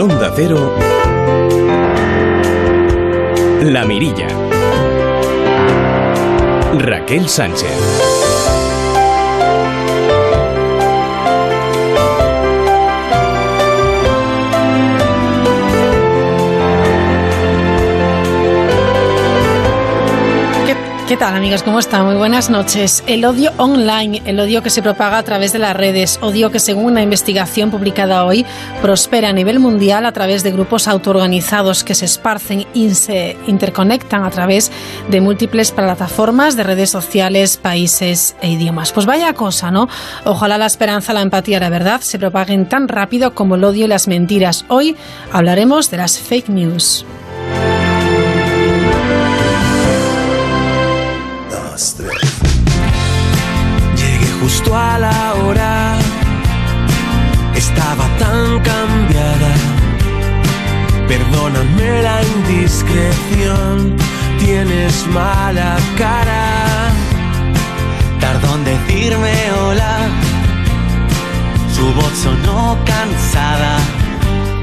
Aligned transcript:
En 0.00 0.10
Onda 0.10 0.32
Cero, 0.34 0.74
La 3.60 3.84
Mirilla. 3.84 4.28
Raquel 6.72 7.28
Sánchez. 7.28 8.09
¿Qué 21.10 21.16
tal 21.16 21.34
amigos? 21.34 21.64
¿Cómo 21.64 21.80
están? 21.80 22.06
Muy 22.06 22.14
buenas 22.14 22.50
noches. 22.50 23.02
El 23.08 23.24
odio 23.24 23.50
online, 23.56 24.22
el 24.26 24.38
odio 24.38 24.62
que 24.62 24.70
se 24.70 24.80
propaga 24.80 25.18
a 25.18 25.24
través 25.24 25.52
de 25.52 25.58
las 25.58 25.74
redes, 25.74 26.20
odio 26.22 26.52
que 26.52 26.60
según 26.60 26.84
una 26.84 27.02
investigación 27.02 27.72
publicada 27.72 28.24
hoy 28.24 28.46
prospera 28.80 29.30
a 29.30 29.32
nivel 29.32 29.58
mundial 29.58 30.06
a 30.06 30.12
través 30.12 30.44
de 30.44 30.52
grupos 30.52 30.86
autoorganizados 30.86 31.82
que 31.82 31.96
se 31.96 32.04
esparcen 32.04 32.64
y 32.74 32.90
se 32.94 33.36
interconectan 33.48 34.22
a 34.22 34.30
través 34.30 34.70
de 35.08 35.20
múltiples 35.20 35.72
plataformas 35.72 36.54
de 36.54 36.62
redes 36.62 36.90
sociales, 36.90 37.56
países 37.56 38.36
e 38.40 38.50
idiomas. 38.50 38.92
Pues 38.92 39.04
vaya 39.04 39.32
cosa, 39.32 39.72
¿no? 39.72 39.88
Ojalá 40.24 40.58
la 40.58 40.66
esperanza, 40.66 41.12
la 41.12 41.22
empatía, 41.22 41.58
la 41.58 41.70
verdad 41.70 42.02
se 42.02 42.20
propaguen 42.20 42.68
tan 42.68 42.86
rápido 42.86 43.34
como 43.34 43.56
el 43.56 43.64
odio 43.64 43.86
y 43.86 43.88
las 43.88 44.06
mentiras. 44.06 44.64
Hoy 44.68 44.94
hablaremos 45.32 45.90
de 45.90 45.96
las 45.96 46.20
fake 46.20 46.50
news. 46.50 47.04
Llegué 53.96 54.30
justo 54.42 54.76
a 54.76 54.98
la 54.98 55.32
hora, 55.32 55.96
estaba 57.54 58.04
tan 58.18 58.60
cambiada. 58.60 59.52
Perdóname 61.08 62.02
la 62.02 62.22
indiscreción, 62.22 63.96
tienes 64.38 65.06
mala 65.06 65.78
cara. 65.96 66.90
Tardó 68.20 68.56
en 68.56 68.64
decirme 68.64 69.32
hola, 69.62 69.96
su 71.74 71.94
voz 71.94 72.12
sonó 72.22 72.76
cansada 72.84 73.99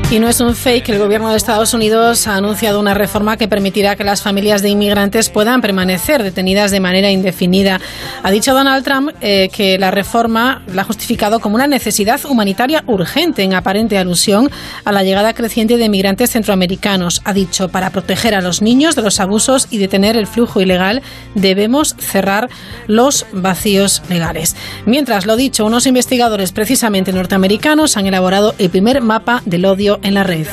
y 0.10 0.20
no 0.20 0.30
es 0.30 0.40
un 0.40 0.56
fake, 0.56 0.88
el 0.90 1.00
gobierno 1.00 1.30
de 1.30 1.36
Estados 1.36 1.74
Unidos 1.74 2.28
ha 2.28 2.36
anunciado 2.36 2.80
una 2.80 2.94
reforma 2.94 3.36
que 3.36 3.50
permitirá 3.50 3.98
que 3.98 4.06
las 4.06 4.22
familias 4.22 4.62
de 4.62 4.70
inmigrantes 4.70 5.30
puedan 5.30 5.60
permanecer 5.60 6.24
detenidas 6.24 6.72
de 6.72 6.80
manera 6.80 7.12
indefinida. 7.12 7.82
Ha 8.24 8.32
dicho 8.32 8.54
Donald 8.54 8.86
Trump 8.86 9.12
eh, 9.20 9.50
que 9.52 9.78
la 9.78 9.92
reforma 9.92 10.62
la 10.74 10.84
ha 10.84 10.86
justificado 10.86 11.42
como 11.42 11.56
una 11.56 11.68
necesidad 11.68 12.22
humanitaria 12.24 12.86
urgente, 12.88 13.44
en 13.44 13.54
aparente 13.54 13.98
alusión 13.98 14.50
a 14.86 14.94
la 14.94 15.04
llegada 15.04 15.34
creciente 15.34 15.76
de 15.76 15.86
inmigrantes 15.86 16.32
centroamericanos. 16.32 17.22
Ha 17.26 17.34
dicho, 17.34 17.68
para 17.68 17.90
proteger 17.90 18.34
a 18.34 18.42
los 18.42 18.62
niños 18.62 18.96
de 18.96 19.02
los 19.02 19.20
abusos 19.20 19.68
y 19.72 19.78
detener 19.78 20.16
el 20.16 20.28
flujo 20.28 20.62
ilegal, 20.62 21.02
debemos 21.36 21.98
cerrar 22.00 22.50
los 22.88 23.26
vacíos 23.34 24.02
legales. 24.10 24.56
Mientras, 24.86 25.26
lo 25.26 25.36
dicho, 25.36 25.66
unos 25.66 25.86
investigadores 25.86 26.54
precisamente 26.54 27.12
norteamericanos 27.12 27.98
han 27.98 28.08
elaborado 28.08 28.56
el 28.58 28.70
primer 28.70 29.02
mapa 29.02 29.42
del 29.46 29.66
odio 29.66 29.97
en 30.02 30.14
la 30.14 30.24
red. 30.24 30.48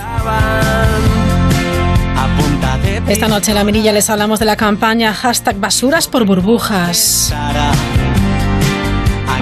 Esta 3.09 3.29
noche 3.29 3.51
en 3.51 3.57
la 3.57 3.65
mirilla 3.65 3.93
les 3.93 4.09
hablamos 4.09 4.39
de 4.39 4.47
la 4.47 4.57
campaña 4.57 5.13
hashtag 5.13 5.57
basuras 5.57 6.09
por 6.09 6.25
burbujas. 6.25 7.33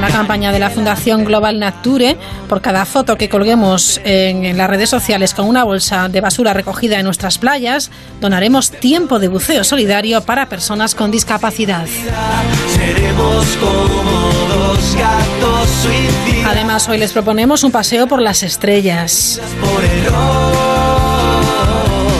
La 0.02 0.10
campaña 0.10 0.50
de 0.50 0.58
la 0.58 0.68
Fundación 0.68 1.24
Global 1.24 1.60
Nature, 1.60 2.16
por 2.48 2.60
cada 2.60 2.84
foto 2.86 3.16
que 3.16 3.28
colguemos 3.28 4.00
en, 4.02 4.56
las 4.58 4.68
redes 4.68 4.90
sociales 4.90 5.32
con 5.32 5.46
una 5.46 5.62
bolsa 5.62 6.08
de 6.08 6.20
basura 6.20 6.52
recogida 6.52 6.98
en 6.98 7.04
nuestras 7.04 7.38
playas, 7.38 7.92
donaremos 8.20 8.72
tiempo 8.72 9.20
de 9.20 9.28
buceo 9.28 9.62
solidario 9.62 10.20
para 10.22 10.48
personas 10.48 10.96
con 10.96 11.12
discapacidad. 11.12 11.86
Además, 16.46 16.88
hoy 16.88 16.98
les 16.98 17.12
proponemos 17.12 17.64
un 17.64 17.70
paseo 17.70 18.06
por 18.06 18.20
las 18.20 18.42
estrellas. 18.42 19.40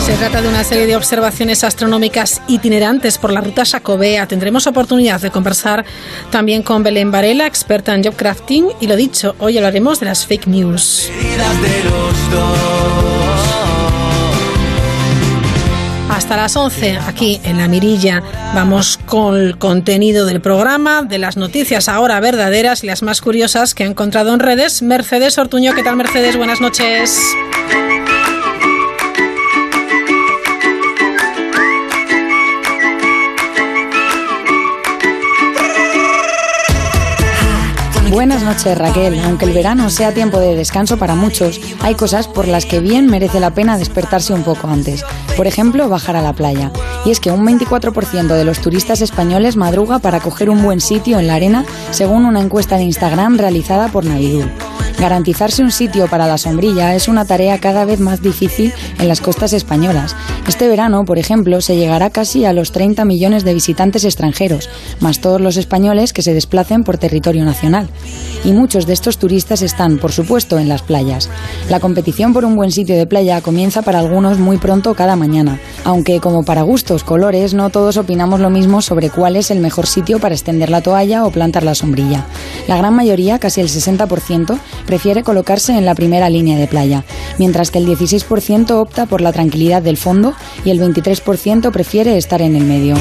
Se 0.05 0.15
trata 0.15 0.43
de 0.43 0.49
una 0.49 0.65
serie 0.65 0.87
de 0.87 0.97
observaciones 0.97 1.62
astronómicas 1.62 2.43
itinerantes 2.49 3.19
por 3.19 3.33
la 3.33 3.41
ruta 3.41 3.65
Jacobea. 3.65 4.27
Tendremos 4.27 4.67
oportunidad 4.67 5.21
de 5.21 5.31
conversar 5.31 5.84
también 6.31 6.62
con 6.62 6.83
Belén 6.83 7.12
Varela, 7.12 7.47
experta 7.47 7.95
en 7.95 8.03
jobcrafting. 8.03 8.67
Y 8.81 8.89
lo 8.89 8.97
dicho, 8.97 9.37
hoy 9.39 9.59
hablaremos 9.59 10.01
de 10.01 10.06
las 10.06 10.27
fake 10.27 10.49
news. 10.49 11.09
Hasta 16.12 16.37
las 16.37 16.56
11, 16.56 16.99
aquí 16.99 17.41
en 17.43 17.56
La 17.56 17.69
Mirilla, 17.69 18.23
vamos 18.55 18.99
con 19.06 19.34
el 19.34 19.56
contenido 19.56 20.27
del 20.27 20.43
programa, 20.43 21.03
de 21.03 21.17
las 21.17 21.39
noticias 21.39 21.89
ahora 21.89 22.21
verdaderas 22.21 22.84
y 22.84 22.87
las 22.87 23.03
más 23.03 23.23
curiosas 23.23 23.75
que 23.75 23.84
he 23.84 23.87
encontrado 23.87 24.34
en 24.34 24.41
redes. 24.41 24.83
Mercedes 24.83 25.39
Ortuño, 25.39 25.72
¿qué 25.75 25.83
tal 25.83 25.97
Mercedes? 25.97 26.37
Buenas 26.37 26.61
noches. 26.61 27.19
Buenas 38.12 38.43
noches 38.43 38.77
Raquel. 38.77 39.19
Aunque 39.25 39.47
el 39.47 39.55
verano 39.55 39.89
sea 39.89 40.12
tiempo 40.12 40.39
de 40.39 40.55
descanso 40.55 40.99
para 40.99 41.15
muchos, 41.15 41.59
hay 41.81 41.95
cosas 41.95 42.28
por 42.28 42.47
las 42.47 42.67
que 42.67 42.78
bien 42.78 43.06
merece 43.06 43.41
la 43.41 43.55
pena 43.55 43.78
despertarse 43.78 44.34
un 44.34 44.43
poco 44.43 44.69
antes. 44.69 45.03
Por 45.34 45.47
ejemplo, 45.47 45.89
bajar 45.89 46.17
a 46.17 46.21
la 46.21 46.34
playa. 46.34 46.71
Y 47.06 47.11
es 47.11 47.21
que 47.21 47.31
un 47.31 47.47
24% 47.47 48.27
de 48.27 48.45
los 48.45 48.61
turistas 48.61 49.01
españoles 49.01 49.56
madruga 49.56 49.99
para 49.99 50.21
coger 50.21 50.51
un 50.51 50.62
buen 50.62 50.83
sitio 50.83 51.19
en 51.19 51.27
la 51.27 51.37
arena, 51.37 51.65
según 51.91 52.27
una 52.27 52.43
encuesta 52.43 52.77
de 52.77 52.83
Instagram 52.83 53.39
realizada 53.39 53.89
por 53.89 54.05
Navidul. 54.05 54.53
Garantizarse 54.98 55.62
un 55.62 55.70
sitio 55.70 56.06
para 56.06 56.26
la 56.26 56.38
sombrilla 56.38 56.94
es 56.94 57.08
una 57.08 57.25
tarea 57.25 57.58
cada 57.58 57.84
vez 57.84 58.00
más 58.00 58.22
difícil 58.22 58.72
en 58.98 59.08
las 59.08 59.20
costas 59.20 59.53
españolas. 59.53 60.14
Este 60.47 60.69
verano, 60.69 61.04
por 61.04 61.19
ejemplo, 61.19 61.60
se 61.60 61.76
llegará 61.76 62.10
casi 62.10 62.44
a 62.44 62.53
los 62.53 62.72
30 62.72 63.04
millones 63.04 63.44
de 63.44 63.54
visitantes 63.54 64.04
extranjeros, 64.04 64.69
más 65.00 65.20
todos 65.20 65.41
los 65.41 65.56
españoles 65.56 66.12
que 66.12 66.22
se 66.22 66.34
desplacen 66.34 66.84
por 66.84 66.98
territorio 66.98 67.44
nacional. 67.44 67.88
Y 68.44 68.53
muchos 68.53 68.86
de 68.86 68.92
estos 68.92 69.19
turistas 69.19 69.62
están, 69.62 69.98
por 69.98 70.12
supuesto, 70.12 70.58
en 70.58 70.69
las 70.69 70.82
playas. 70.82 71.28
La 71.69 71.80
competición 71.80 72.32
por 72.32 72.44
un 72.44 72.56
buen 72.56 72.72
sitio 72.72 72.97
de 72.97 73.06
playa 73.06 73.41
comienza 73.41 73.82
para 73.82 74.00
algunos 74.00 74.38
muy 74.38 74.58
pronto 74.58 74.94
cada 74.94 75.16
mañana, 75.16 75.60
aunque 75.84 76.20
como 76.20 76.44
para 76.44 76.62
gustos, 76.62 77.04
colores, 77.04 77.54
no 77.54 77.70
todos 77.70 77.97
opinamos 77.97 78.41
lo 78.41 78.50
mismo 78.50 78.82
sobre 78.82 79.10
cuál 79.10 79.36
es 79.36 79.50
el 79.50 79.60
mejor 79.60 79.86
sitio 79.86 80.19
para 80.19 80.34
extender 80.34 80.70
la 80.70 80.80
toalla 80.80 81.25
o 81.25 81.30
plantar 81.30 81.62
la 81.62 81.75
sombrilla. 81.75 82.26
La 82.69 82.76
gran 82.76 82.94
mayoría, 82.94 83.38
casi 83.38 83.60
el 83.60 83.69
60%, 83.69 84.59
prefiere 84.86 85.22
colocarse 85.22 85.76
en 85.76 85.84
la 85.84 85.94
primera 85.94 86.28
línea 86.30 86.59
de 86.59 86.66
playa, 86.66 87.04
mientras 87.38 87.70
que 87.70 87.78
el 87.78 87.86
16% 87.86 88.70
opta 88.72 89.06
por 89.06 89.20
la 89.20 89.32
tranquilidad 89.32 89.82
del 89.82 89.97
fondo 89.97 90.34
y 90.64 90.70
el 90.70 90.80
23% 90.80 91.70
prefiere 91.70 92.16
estar 92.16 92.42
en 92.42 92.56
el 92.56 92.64
medio. 92.64 92.97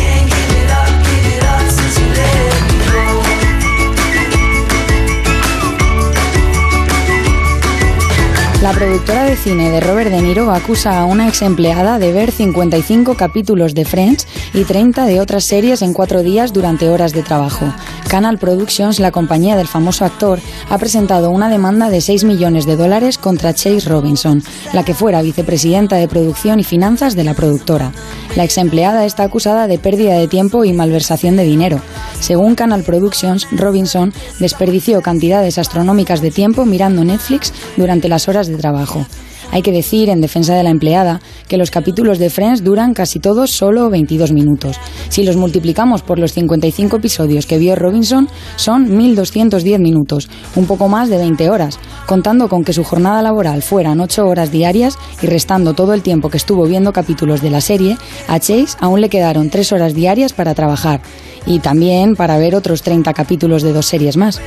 La 8.72 8.78
productora 8.78 9.26
de 9.26 9.36
cine 9.36 9.70
de 9.70 9.82
Robert 9.82 10.09
De 10.09 10.22
Niro 10.22 10.50
acusa 10.50 10.98
a 10.98 11.04
una 11.04 11.28
ex 11.28 11.42
empleada 11.42 12.00
de 12.00 12.14
ver 12.14 12.32
55 12.32 13.16
capítulos 13.16 13.74
de 13.74 13.84
Friends 13.84 14.26
y 14.54 14.64
30 14.64 15.06
de 15.06 15.20
otras 15.20 15.46
series 15.46 15.82
en 15.82 15.94
cuatro 15.94 16.24
días 16.24 16.53
durante 16.53 16.90
horas 16.90 17.14
de 17.14 17.24
trabajo. 17.24 17.74
Canal 18.09 18.38
Productions, 18.38 19.00
la 19.00 19.12
compañía 19.12 19.56
del 19.56 19.68
famoso 19.68 20.03
actor, 20.03 20.40
ha 20.70 20.78
presentado 20.78 21.30
una 21.30 21.50
demanda 21.50 21.90
de 21.90 22.02
6 22.02 22.26
millones 22.26 22.66
de 22.66 22.76
dólares 22.76 23.18
contra 23.18 23.53
Chase 23.53 23.88
Robinson, 23.88 24.44
la 24.74 24.84
que 24.84 24.94
fuera 24.94 25.22
vicepresidenta 25.22 25.96
de 25.96 26.08
producción 26.08 26.59
y 26.59 26.64
finanzas 26.64 27.16
de 27.16 27.24
la 27.24 27.34
productora. 27.34 27.94
La 28.36 28.44
ex 28.44 28.58
empleada 28.58 29.06
está 29.06 29.24
acusada 29.24 29.68
de 29.68 29.80
pérdida 29.80 30.16
de 30.16 30.28
tiempo 30.28 30.66
y 30.66 30.74
malversación 30.74 31.38
de 31.38 31.44
dinero. 31.44 31.80
Según 32.20 32.56
Canal 32.56 32.84
Productions, 32.84 33.47
Robinson 33.52 34.14
desperdició 34.40 35.02
cantidades 35.02 35.58
astronómicas 35.58 36.22
de 36.22 36.32
tiempo 36.32 36.66
mirando 36.66 37.04
Netflix 37.04 37.54
durante 37.78 38.09
las 38.09 38.28
horas 38.28 38.47
de 38.47 38.58
trabajo. 38.58 39.06
Hay 39.52 39.62
que 39.62 39.72
decir, 39.72 40.09
en 40.09 40.22
defensa 40.22 40.56
de 40.56 40.64
la 40.64 40.70
empleada, 40.70 41.20
que 41.48 41.58
los 41.58 41.72
capítulos 41.72 42.20
de 42.20 42.30
Friends 42.30 42.64
duran 42.64 42.94
casi 42.94 43.20
todos 43.20 43.52
solo 43.52 43.90
22 43.90 44.32
minutos. 44.32 44.78
Si 45.09 45.24
los 45.24 45.36
multiplicamos 45.36 46.02
por 46.02 46.20
los 46.20 46.34
55 46.34 46.98
episodios 46.98 47.46
que 47.46 47.58
vio 47.58 47.76
Robinson, 47.76 48.30
son 48.56 48.88
1.210 48.90 49.80
minutos, 49.80 50.30
un 50.56 50.66
poco 50.66 50.88
más 50.88 51.09
de 51.09 51.18
20 51.18 51.50
horas, 51.50 51.80
contando 52.06 52.48
con 52.48 52.64
que 52.64 52.74
su 52.74 52.84
jornada 52.84 53.22
laboral 53.22 53.62
fueran 53.62 54.00
8 54.00 54.26
horas 54.26 54.52
diarias 54.52 54.98
y 55.22 55.28
restando 55.28 55.74
todo 55.74 55.94
el 55.94 56.02
tiempo 56.02 56.30
que 56.30 56.38
estuvo 56.38 56.66
viendo 56.66 56.94
capítulos 56.94 57.42
de 57.42 57.50
la 57.50 57.62
serie, 57.62 57.97
a 58.28 58.40
Chase 58.40 58.78
aún 58.80 59.02
le 59.02 59.09
quedaron 59.09 59.50
3 59.50 59.74
horas 59.74 59.94
diarias 59.94 60.34
para 60.34 60.56
trabajar 60.56 61.02
y 61.46 61.59
también 61.59 62.16
para 62.16 62.38
ver 62.38 62.56
otros 62.56 62.84
30 62.84 63.14
capítulos 63.14 63.64
de 63.64 63.74
dos 63.74 63.86
series 63.86 64.18
más. 64.18 64.40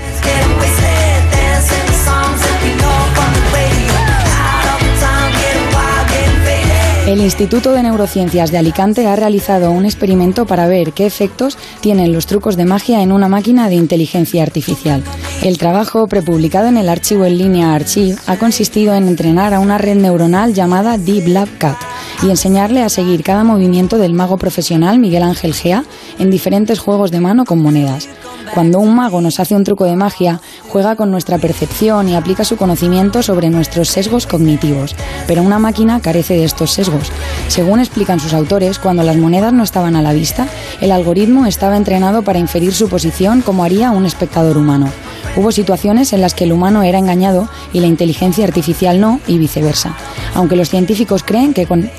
El 7.06 7.20
Instituto 7.20 7.72
de 7.72 7.82
Neurociencias 7.82 8.50
de 8.50 8.56
Alicante 8.56 9.06
ha 9.06 9.14
realizado 9.14 9.70
un 9.70 9.84
experimento 9.84 10.46
para 10.46 10.66
ver 10.66 10.92
qué 10.92 11.04
efectos 11.04 11.58
tienen 11.82 12.14
los 12.14 12.24
trucos 12.24 12.56
de 12.56 12.64
magia 12.64 13.02
en 13.02 13.12
una 13.12 13.28
máquina 13.28 13.68
de 13.68 13.74
inteligencia 13.74 14.42
artificial. 14.42 15.02
El 15.42 15.58
trabajo, 15.58 16.06
prepublicado 16.06 16.68
en 16.68 16.78
el 16.78 16.88
archivo 16.88 17.26
en 17.26 17.36
línea 17.36 17.74
Archive, 17.74 18.16
ha 18.26 18.38
consistido 18.38 18.94
en 18.94 19.06
entrenar 19.06 19.52
a 19.52 19.60
una 19.60 19.76
red 19.76 19.96
neuronal 19.96 20.54
llamada 20.54 20.96
Deep 20.96 21.28
Lab 21.28 21.48
Cat 21.58 21.76
y 22.22 22.30
enseñarle 22.30 22.82
a 22.82 22.88
seguir 22.88 23.22
cada 23.22 23.44
movimiento 23.44 23.98
del 23.98 24.14
mago 24.14 24.38
profesional 24.38 24.98
Miguel 24.98 25.24
Ángel 25.24 25.52
Gea 25.52 25.84
en 26.18 26.30
diferentes 26.30 26.78
juegos 26.78 27.10
de 27.10 27.20
mano 27.20 27.44
con 27.44 27.60
monedas. 27.60 28.08
Cuando 28.52 28.78
un 28.78 28.94
mago 28.94 29.20
nos 29.20 29.40
hace 29.40 29.54
un 29.54 29.64
truco 29.64 29.84
de 29.84 29.96
magia, 29.96 30.40
juega 30.68 30.96
con 30.96 31.10
nuestra 31.10 31.38
percepción 31.38 32.08
y 32.08 32.16
aplica 32.16 32.44
su 32.44 32.56
conocimiento 32.56 33.22
sobre 33.22 33.50
nuestros 33.50 33.88
sesgos 33.88 34.26
cognitivos, 34.26 34.94
pero 35.26 35.42
una 35.42 35.58
máquina 35.58 36.00
carece 36.00 36.34
de 36.34 36.44
estos 36.44 36.72
sesgos. 36.72 37.10
Según 37.48 37.80
explican 37.80 38.20
sus 38.20 38.34
autores, 38.34 38.78
cuando 38.78 39.02
las 39.02 39.16
monedas 39.16 39.52
no 39.52 39.62
estaban 39.62 39.96
a 39.96 40.02
la 40.02 40.12
vista, 40.12 40.46
el 40.80 40.92
algoritmo 40.92 41.46
estaba 41.46 41.76
entrenado 41.76 42.22
para 42.22 42.38
inferir 42.38 42.74
su 42.74 42.88
posición 42.88 43.40
como 43.40 43.64
haría 43.64 43.90
un 43.90 44.06
espectador 44.06 44.56
humano. 44.56 44.88
Hubo 45.36 45.50
situaciones 45.50 46.12
en 46.12 46.20
las 46.20 46.34
que 46.34 46.44
el 46.44 46.52
humano 46.52 46.82
era 46.82 46.98
engañado 46.98 47.48
y 47.72 47.80
la 47.80 47.86
inteligencia 47.86 48.44
artificial 48.44 49.00
no, 49.00 49.20
y 49.26 49.38
viceversa. 49.38 49.96
Aunque 50.34 50.56
los 50.56 50.68
científicos 50.68 51.24
creen 51.24 51.54
que 51.54 51.66
con 51.66 51.90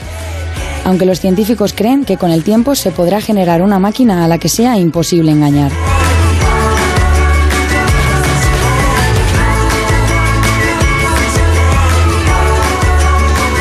aunque 0.86 1.07
los 1.07 1.19
científicos 1.19 1.74
creen 1.74 2.06
que 2.06 2.18
con 2.18 2.30
el 2.30 2.44
tiempo 2.44 2.75
se 2.75 2.91
podrá 2.91 3.19
generar 3.19 3.63
una 3.63 3.80
máquina 3.80 4.24
a 4.24 4.27
la 4.27 4.38
que 4.38 4.50
sea 4.50 4.77
imposible 4.77 5.31
engañar. 5.31 5.71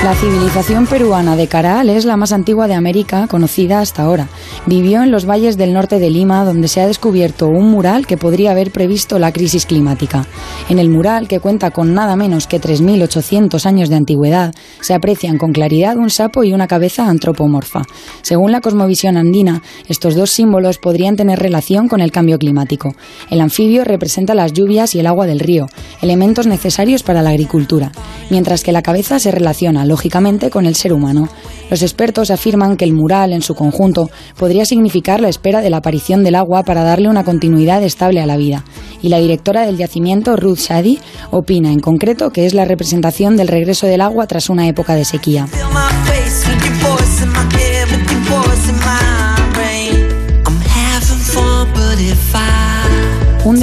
La 0.04 0.14
civilización 0.14 0.86
peruana 0.86 1.34
de 1.34 1.46
Caral 1.46 1.88
es 1.88 2.04
la 2.04 2.18
más 2.18 2.32
antigua 2.32 2.68
de 2.68 2.74
América 2.74 3.26
conocida 3.26 3.80
hasta 3.80 4.02
ahora. 4.02 4.28
Vivió 4.66 5.02
en 5.02 5.10
los 5.10 5.24
valles 5.24 5.56
del 5.56 5.72
norte 5.72 5.98
de 5.98 6.10
Lima, 6.10 6.44
donde 6.44 6.68
se 6.68 6.82
ha 6.82 6.86
descubierto 6.86 7.48
un 7.48 7.70
mural 7.70 8.06
que 8.06 8.18
podría 8.18 8.50
haber 8.50 8.70
previsto 8.70 9.18
la 9.18 9.32
crisis 9.32 9.64
climática. 9.64 10.26
En 10.68 10.78
el 10.78 10.90
mural, 10.90 11.26
que 11.26 11.40
cuenta 11.40 11.70
con 11.70 11.94
nada 11.94 12.16
menos 12.16 12.46
que 12.46 12.60
3.800 12.60 13.64
años 13.64 13.88
de 13.88 13.96
antigüedad, 13.96 14.54
se 14.82 14.92
aprecian 14.92 15.38
con 15.38 15.54
claridad 15.54 15.96
un 15.96 16.10
sapo 16.10 16.44
y 16.44 16.52
una 16.52 16.68
cabeza 16.68 17.08
antropomorfa. 17.08 17.84
Según 18.20 18.52
la 18.52 18.60
cosmovisión 18.60 19.16
andina, 19.16 19.62
estos 19.88 20.16
dos 20.16 20.30
símbolos 20.30 20.76
podrían 20.76 21.16
tener 21.16 21.38
relación 21.38 21.88
con 21.88 22.02
el 22.02 22.12
cambio 22.12 22.38
climático. 22.38 22.94
El 23.30 23.40
anfibio 23.40 23.84
representa 23.84 24.34
las 24.34 24.52
lluvias 24.52 24.94
y 24.94 25.00
el 25.00 25.06
agua 25.06 25.26
del 25.26 25.40
río, 25.40 25.66
elementos 26.02 26.46
necesarios 26.46 27.02
para 27.02 27.22
la 27.22 27.30
agricultura, 27.30 27.90
mientras 28.28 28.62
que 28.62 28.72
la 28.72 28.82
cabeza 28.82 29.18
se 29.18 29.30
relaciona 29.30 29.86
lógicamente 29.94 30.50
con 30.50 30.66
el 30.66 30.74
ser 30.74 30.92
humano. 30.92 31.28
Los 31.70 31.82
expertos 31.82 32.32
afirman 32.32 32.76
que 32.76 32.84
el 32.84 32.94
mural 32.94 33.32
en 33.32 33.42
su 33.42 33.54
conjunto 33.54 34.10
podría 34.36 34.64
significar 34.64 35.20
la 35.20 35.28
espera 35.28 35.60
de 35.60 35.70
la 35.70 35.76
aparición 35.76 36.24
del 36.24 36.34
agua 36.34 36.64
para 36.64 36.82
darle 36.82 37.08
una 37.08 37.22
continuidad 37.22 37.80
estable 37.80 38.20
a 38.20 38.26
la 38.26 38.36
vida. 38.36 38.64
Y 39.02 39.08
la 39.08 39.18
directora 39.18 39.64
del 39.64 39.76
yacimiento, 39.76 40.34
Ruth 40.34 40.58
Shadi, 40.58 40.98
opina 41.30 41.70
en 41.70 41.78
concreto 41.78 42.30
que 42.30 42.44
es 42.44 42.54
la 42.54 42.64
representación 42.64 43.36
del 43.36 43.46
regreso 43.46 43.86
del 43.86 44.00
agua 44.00 44.26
tras 44.26 44.50
una 44.50 44.66
época 44.66 44.96
de 44.96 45.04
sequía. 45.04 45.46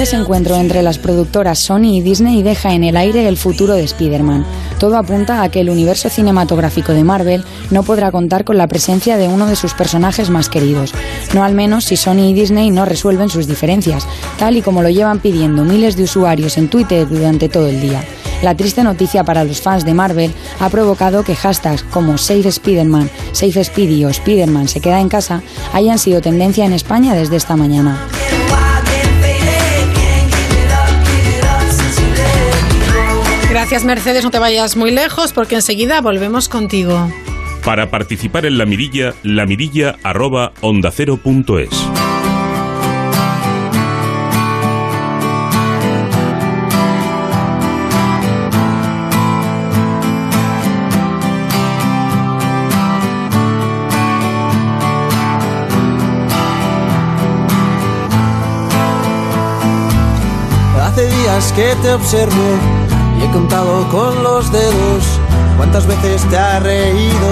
Desencuentro 0.02 0.56
entre 0.56 0.82
las 0.82 0.98
productoras 0.98 1.60
Sony 1.60 1.98
y 1.98 2.00
Disney 2.00 2.42
deja 2.42 2.74
en 2.74 2.82
el 2.82 2.96
aire 2.96 3.28
el 3.28 3.36
futuro 3.36 3.74
de 3.74 3.84
Spider-Man. 3.84 4.44
Todo 4.80 4.96
apunta 4.96 5.44
a 5.44 5.48
que 5.48 5.60
el 5.60 5.70
universo 5.70 6.08
cinematográfico 6.08 6.92
de 6.92 7.04
Marvel 7.04 7.44
no 7.70 7.84
podrá 7.84 8.10
contar 8.10 8.42
con 8.44 8.58
la 8.58 8.66
presencia 8.66 9.16
de 9.16 9.28
uno 9.28 9.46
de 9.46 9.54
sus 9.54 9.74
personajes 9.74 10.28
más 10.28 10.48
queridos. 10.48 10.92
No 11.34 11.44
al 11.44 11.54
menos 11.54 11.84
si 11.84 11.96
Sony 11.96 12.30
y 12.30 12.34
Disney 12.34 12.72
no 12.72 12.84
resuelven 12.84 13.28
sus 13.28 13.46
diferencias, 13.46 14.08
tal 14.40 14.56
y 14.56 14.62
como 14.62 14.82
lo 14.82 14.88
llevan 14.88 15.20
pidiendo 15.20 15.62
miles 15.62 15.94
de 15.94 16.02
usuarios 16.02 16.58
en 16.58 16.66
Twitter 16.66 17.08
durante 17.08 17.48
todo 17.48 17.68
el 17.68 17.80
día. 17.80 18.02
La 18.42 18.56
triste 18.56 18.82
noticia 18.82 19.22
para 19.22 19.44
los 19.44 19.60
fans 19.60 19.84
de 19.84 19.94
Marvel 19.94 20.34
ha 20.58 20.68
provocado 20.68 21.22
que 21.22 21.36
hashtags 21.36 21.84
como 21.84 22.18
Save 22.18 22.48
Spider-Man, 22.48 23.08
Save 23.30 23.62
Speedy 23.62 24.04
o 24.04 24.08
Spider-Man 24.08 24.66
se 24.66 24.80
queda 24.80 25.00
en 25.00 25.08
casa 25.08 25.44
hayan 25.72 26.00
sido 26.00 26.20
tendencia 26.20 26.64
en 26.64 26.72
España 26.72 27.14
desde 27.14 27.36
esta 27.36 27.54
mañana. 27.54 28.04
Gracias 33.72 33.86
Mercedes, 33.86 34.22
no 34.22 34.30
te 34.30 34.38
vayas 34.38 34.76
muy 34.76 34.90
lejos 34.90 35.32
porque 35.32 35.54
enseguida 35.54 36.02
volvemos 36.02 36.46
contigo. 36.50 37.10
Para 37.64 37.90
participar 37.90 38.44
en 38.44 38.58
la 38.58 38.66
mirilla, 38.66 39.14
la 39.22 39.46
mirilla 39.46 39.96
arroba 40.02 40.52
onda 40.60 40.90
cero 40.90 41.16
punto 41.16 41.58
es. 41.58 41.70
Hace 60.78 61.06
días 61.06 61.52
que 61.52 61.74
te 61.80 61.94
observo 61.94 62.92
contado 63.32 63.88
con 63.88 64.22
los 64.22 64.52
dedos 64.52 65.18
cuántas 65.56 65.86
veces 65.86 66.22
te 66.28 66.36
ha 66.36 66.60
reído 66.60 67.28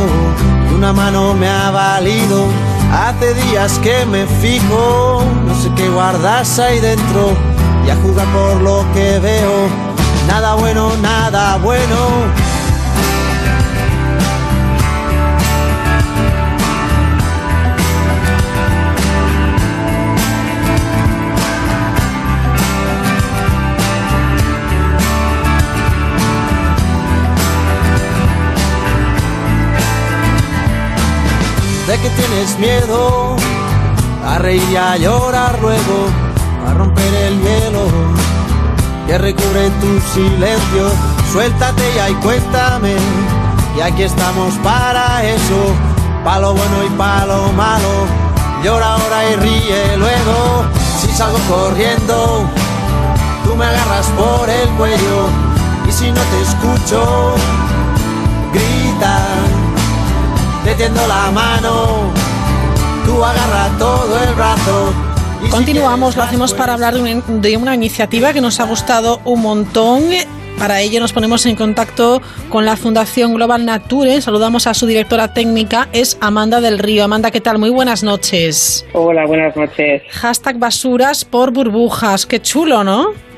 y 0.70 0.74
una 0.74 0.92
mano 0.92 1.34
me 1.34 1.48
ha 1.48 1.70
valido. 1.70 2.46
Hace 2.92 3.34
días 3.34 3.78
que 3.80 4.06
me 4.06 4.26
fijo, 4.26 5.22
no 5.46 5.54
sé 5.54 5.70
qué 5.76 5.88
guardas 5.88 6.58
ahí 6.58 6.80
dentro 6.80 7.32
y 7.86 7.90
a 7.90 7.96
jugar 7.96 8.26
por 8.28 8.60
lo 8.62 8.84
que 8.94 9.18
veo. 9.18 9.68
Nada 10.26 10.54
bueno, 10.54 10.90
nada 11.02 11.58
bueno 11.58 11.96
de 31.90 31.98
que 31.98 32.10
tienes 32.10 32.56
miedo. 32.58 33.36
A 34.24 34.38
reír 34.38 34.62
y 34.70 34.76
a 34.76 34.96
llorar 34.96 35.58
luego, 35.60 36.06
a 36.68 36.74
romper 36.74 37.14
el 37.14 37.40
hielo. 37.42 37.84
Que 39.08 39.18
recubre 39.18 39.70
tu 39.80 40.00
silencio. 40.14 40.88
Suéltate 41.32 41.82
ya 41.96 42.10
y 42.10 42.14
cuéntame, 42.14 42.94
y 43.76 43.80
aquí 43.80 44.02
estamos 44.02 44.54
para 44.62 45.24
eso, 45.24 45.74
palo 46.24 46.54
bueno 46.54 46.84
y 46.86 46.90
palo 46.90 47.52
malo. 47.56 47.92
Llora 48.62 48.94
ahora 48.94 49.30
y 49.30 49.36
ríe 49.36 49.96
luego, 49.96 50.64
si 51.00 51.08
salgo 51.08 51.38
corriendo, 51.48 52.44
tú 53.44 53.54
me 53.56 53.64
agarras 53.64 54.06
por 54.16 54.48
el 54.48 54.68
cuello, 54.70 55.28
y 55.88 55.92
si 55.92 56.10
no 56.10 56.20
te 56.20 56.42
escucho, 56.42 57.34
grita 58.52 59.18
la 60.78 61.30
mano, 61.32 62.12
tú 63.04 63.24
agarra 63.24 63.76
todo 63.78 64.22
el 64.22 64.34
brazo. 64.34 64.94
Continuamos, 65.50 66.16
lo 66.16 66.22
hacemos 66.22 66.54
para 66.54 66.74
hablar 66.74 66.94
de 66.94 67.56
una, 67.56 67.74
iniciativa 67.74 68.32
que 68.32 68.40
nos 68.40 68.60
ha 68.60 68.64
gustado 68.64 69.20
un 69.24 69.42
montón. 69.42 70.04
Para 70.58 70.80
ello 70.80 71.00
nos 71.00 71.12
ponemos 71.12 71.44
en 71.46 71.56
contacto 71.56 72.22
con 72.50 72.66
la 72.66 72.76
Fundación 72.76 73.34
Global 73.34 73.64
Nature. 73.64 74.20
Saludamos 74.20 74.66
a 74.68 74.74
su 74.74 74.86
directora 74.86 75.34
técnica, 75.34 75.88
es 75.92 76.18
Amanda 76.20 76.60
del 76.60 76.78
Río. 76.78 77.02
Amanda, 77.02 77.30
¿qué 77.30 77.40
tal? 77.40 77.58
Muy 77.58 77.70
buenas 77.70 78.04
noches. 78.04 78.86
Hola, 78.92 79.26
buenas 79.26 79.56
noches. 79.56 80.02
Hashtag 80.10 80.58
basuras 80.58 81.24
por 81.24 81.50
burbujas. 81.50 82.26
Qué 82.26 82.40
chulo, 82.40 82.84
¿no? 82.84 83.29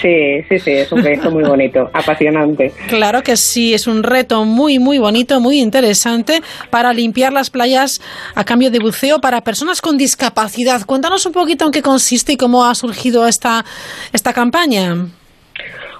Sí, 0.00 0.42
sí, 0.48 0.58
sí, 0.58 0.72
es 0.72 0.92
un 0.92 1.00
proyecto 1.00 1.30
muy 1.30 1.44
bonito, 1.44 1.90
apasionante. 1.92 2.72
Claro 2.88 3.22
que 3.22 3.36
sí, 3.36 3.72
es 3.74 3.86
un 3.86 4.02
reto 4.02 4.44
muy, 4.44 4.78
muy 4.78 4.98
bonito, 4.98 5.40
muy 5.40 5.60
interesante 5.60 6.40
para 6.70 6.92
limpiar 6.92 7.32
las 7.32 7.50
playas 7.50 8.00
a 8.34 8.44
cambio 8.44 8.70
de 8.70 8.78
buceo 8.78 9.20
para 9.20 9.40
personas 9.40 9.80
con 9.80 9.96
discapacidad. 9.96 10.82
Cuéntanos 10.86 11.24
un 11.26 11.32
poquito 11.32 11.66
en 11.66 11.72
qué 11.72 11.82
consiste 11.82 12.32
y 12.32 12.36
cómo 12.36 12.64
ha 12.64 12.74
surgido 12.74 13.26
esta, 13.26 13.64
esta 14.12 14.32
campaña. 14.32 14.94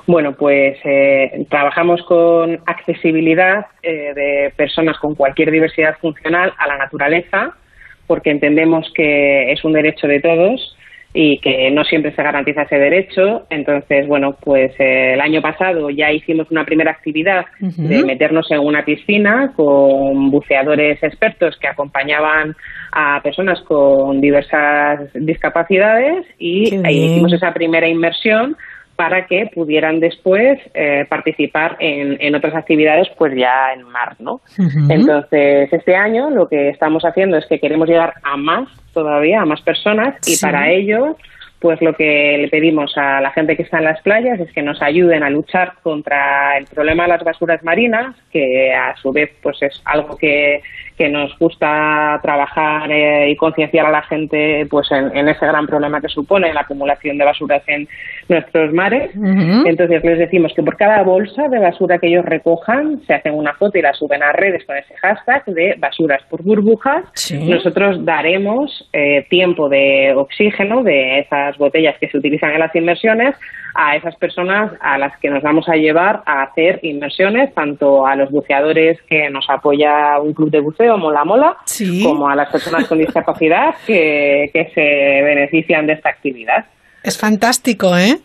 Bueno, 0.06 0.34
pues 0.34 0.78
eh, 0.84 1.46
trabajamos 1.50 2.00
con 2.06 2.60
accesibilidad 2.66 3.66
eh, 3.82 4.12
de 4.14 4.52
personas 4.56 4.98
con 4.98 5.16
cualquier 5.16 5.50
diversidad 5.50 5.96
funcional 6.00 6.52
a 6.58 6.68
la 6.68 6.78
naturaleza, 6.78 7.56
porque 8.06 8.30
entendemos 8.30 8.86
que 8.94 9.50
es 9.50 9.64
un 9.64 9.72
derecho 9.72 10.06
de 10.06 10.20
todos 10.20 10.76
y 11.18 11.38
que 11.38 11.70
no 11.70 11.82
siempre 11.82 12.14
se 12.14 12.22
garantiza 12.22 12.62
ese 12.62 12.76
derecho. 12.76 13.46
Entonces, 13.48 14.06
bueno, 14.06 14.36
pues 14.38 14.72
eh, 14.78 15.14
el 15.14 15.20
año 15.22 15.40
pasado 15.40 15.88
ya 15.88 16.12
hicimos 16.12 16.50
una 16.50 16.66
primera 16.66 16.90
actividad 16.90 17.46
de 17.58 18.04
meternos 18.04 18.50
en 18.50 18.60
una 18.60 18.84
piscina 18.84 19.54
con 19.56 20.30
buceadores 20.30 21.02
expertos 21.02 21.56
que 21.58 21.68
acompañaban 21.68 22.54
a 22.92 23.22
personas 23.22 23.62
con 23.62 24.20
diversas 24.20 25.08
discapacidades 25.14 26.26
y 26.38 26.74
ahí 26.84 27.06
hicimos 27.06 27.32
esa 27.32 27.54
primera 27.54 27.88
inmersión 27.88 28.54
para 28.96 29.26
que 29.26 29.50
pudieran 29.54 30.00
después 30.00 30.58
eh, 30.74 31.04
participar 31.08 31.76
en, 31.80 32.16
en, 32.20 32.34
otras 32.34 32.54
actividades 32.54 33.08
pues 33.18 33.34
ya 33.36 33.72
en 33.74 33.82
mar, 33.82 34.16
¿no? 34.18 34.40
Entonces, 34.88 35.70
este 35.72 35.94
año 35.94 36.30
lo 36.30 36.48
que 36.48 36.70
estamos 36.70 37.04
haciendo 37.04 37.36
es 37.36 37.46
que 37.46 37.60
queremos 37.60 37.88
llegar 37.88 38.14
a 38.22 38.36
más 38.36 38.68
todavía, 38.94 39.42
a 39.42 39.46
más 39.46 39.60
personas 39.60 40.16
y 40.26 40.38
para 40.38 40.70
ello 40.70 41.16
pues 41.58 41.80
lo 41.80 41.94
que 41.94 42.36
le 42.38 42.48
pedimos 42.48 42.96
a 42.96 43.20
la 43.20 43.30
gente 43.32 43.56
que 43.56 43.62
está 43.62 43.78
en 43.78 43.84
las 43.84 44.00
playas 44.02 44.38
es 44.40 44.52
que 44.52 44.62
nos 44.62 44.80
ayuden 44.82 45.22
a 45.22 45.30
luchar 45.30 45.74
contra 45.82 46.56
el 46.58 46.66
problema 46.66 47.04
de 47.04 47.08
las 47.10 47.24
basuras 47.24 47.62
marinas, 47.64 48.14
que 48.30 48.74
a 48.74 48.94
su 48.96 49.10
vez 49.10 49.30
pues 49.42 49.62
es 49.62 49.80
algo 49.84 50.16
que 50.16 50.60
que 50.96 51.08
nos 51.08 51.36
gusta 51.38 52.18
trabajar 52.22 52.90
eh, 52.90 53.30
y 53.30 53.36
concienciar 53.36 53.86
a 53.86 53.90
la 53.90 54.02
gente 54.02 54.66
pues 54.70 54.90
en, 54.90 55.28
ese 55.28 55.46
gran 55.46 55.66
problema 55.66 56.00
que 56.00 56.08
supone 56.08 56.52
la 56.52 56.62
acumulación 56.62 57.18
de 57.18 57.24
basuras 57.24 57.62
en 57.66 57.88
nuestros 58.28 58.72
mares. 58.72 59.10
Entonces 59.14 60.02
les 60.02 60.18
decimos 60.18 60.52
que 60.54 60.62
por 60.62 60.76
cada 60.76 61.02
bolsa 61.02 61.48
de 61.48 61.58
basura 61.58 61.98
que 61.98 62.08
ellos 62.08 62.24
recojan 62.24 63.00
se 63.06 63.14
hacen 63.14 63.34
una 63.34 63.54
foto 63.54 63.78
y 63.78 63.82
la 63.82 63.92
suben 63.92 64.22
a 64.22 64.32
redes 64.32 64.64
con 64.64 64.76
ese 64.76 64.94
hashtag 64.96 65.44
de 65.46 65.74
basuras 65.78 66.22
por 66.28 66.42
burbujas. 66.42 67.04
Nosotros 67.32 68.04
daremos 68.04 68.88
eh, 68.92 69.26
tiempo 69.28 69.68
de 69.68 70.14
oxígeno 70.16 70.82
de 70.82 71.20
esas 71.20 71.56
botellas 71.58 71.96
que 72.00 72.08
se 72.08 72.18
utilizan 72.18 72.52
en 72.52 72.60
las 72.60 72.74
inversiones 72.74 73.34
a 73.76 73.94
esas 73.96 74.16
personas 74.16 74.72
a 74.80 74.98
las 74.98 75.16
que 75.18 75.28
nos 75.28 75.42
vamos 75.42 75.68
a 75.68 75.76
llevar 75.76 76.22
a 76.24 76.42
hacer 76.42 76.80
inversiones, 76.82 77.52
tanto 77.54 78.06
a 78.06 78.16
los 78.16 78.30
buceadores 78.30 79.00
que 79.02 79.28
nos 79.30 79.48
apoya 79.50 80.18
un 80.20 80.32
club 80.32 80.50
de 80.50 80.60
buceo, 80.60 80.85
Mola 80.94 81.24
Mola, 81.24 81.56
como 82.02 82.28
a 82.28 82.36
las 82.36 82.50
personas 82.50 82.86
con 82.86 82.98
discapacidad 82.98 83.74
que, 83.86 84.50
que 84.52 84.70
se 84.74 85.22
benefician 85.22 85.86
de 85.86 85.94
esta 85.94 86.10
actividad. 86.10 86.66
Es 87.02 87.18
fantástico, 87.18 87.96
¿eh? 87.96 88.18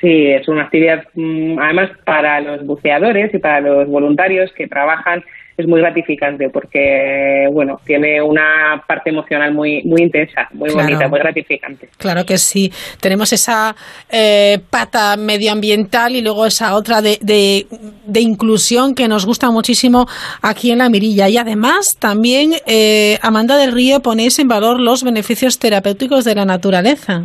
Sí, 0.00 0.26
es 0.26 0.46
una 0.48 0.64
actividad, 0.64 1.04
mm, 1.14 1.58
además, 1.58 1.90
para 2.04 2.40
los 2.40 2.66
buceadores 2.66 3.32
y 3.32 3.38
para 3.38 3.60
los 3.60 3.88
voluntarios 3.88 4.52
que 4.52 4.68
trabajan 4.68 5.24
es 5.56 5.66
muy 5.66 5.80
gratificante 5.80 6.50
porque, 6.50 7.46
bueno, 7.50 7.80
tiene 7.84 8.20
una 8.20 8.82
parte 8.86 9.10
emocional 9.10 9.54
muy, 9.54 9.82
muy 9.84 10.02
intensa, 10.02 10.48
muy 10.52 10.70
bonita, 10.70 11.08
muy 11.08 11.18
gratificante. 11.18 11.88
Claro 11.96 12.24
que 12.26 12.36
sí. 12.36 12.70
Tenemos 13.00 13.32
esa 13.32 13.74
eh, 14.10 14.58
pata 14.68 15.16
medioambiental 15.16 16.14
y 16.14 16.20
luego 16.20 16.44
esa 16.44 16.74
otra 16.74 17.00
de, 17.00 17.18
de, 17.22 18.20
inclusión 18.20 18.94
que 18.94 19.08
nos 19.08 19.24
gusta 19.24 19.50
muchísimo 19.50 20.06
aquí 20.42 20.70
en 20.70 20.78
La 20.78 20.90
Mirilla. 20.90 21.28
Y 21.28 21.38
además, 21.38 21.96
también, 21.98 22.52
eh, 22.66 23.18
Amanda 23.22 23.56
del 23.56 23.72
Río, 23.72 24.00
ponéis 24.00 24.38
en 24.38 24.48
valor 24.48 24.78
los 24.78 25.04
beneficios 25.04 25.58
terapéuticos 25.58 26.24
de 26.24 26.34
la 26.34 26.44
naturaleza. 26.44 27.24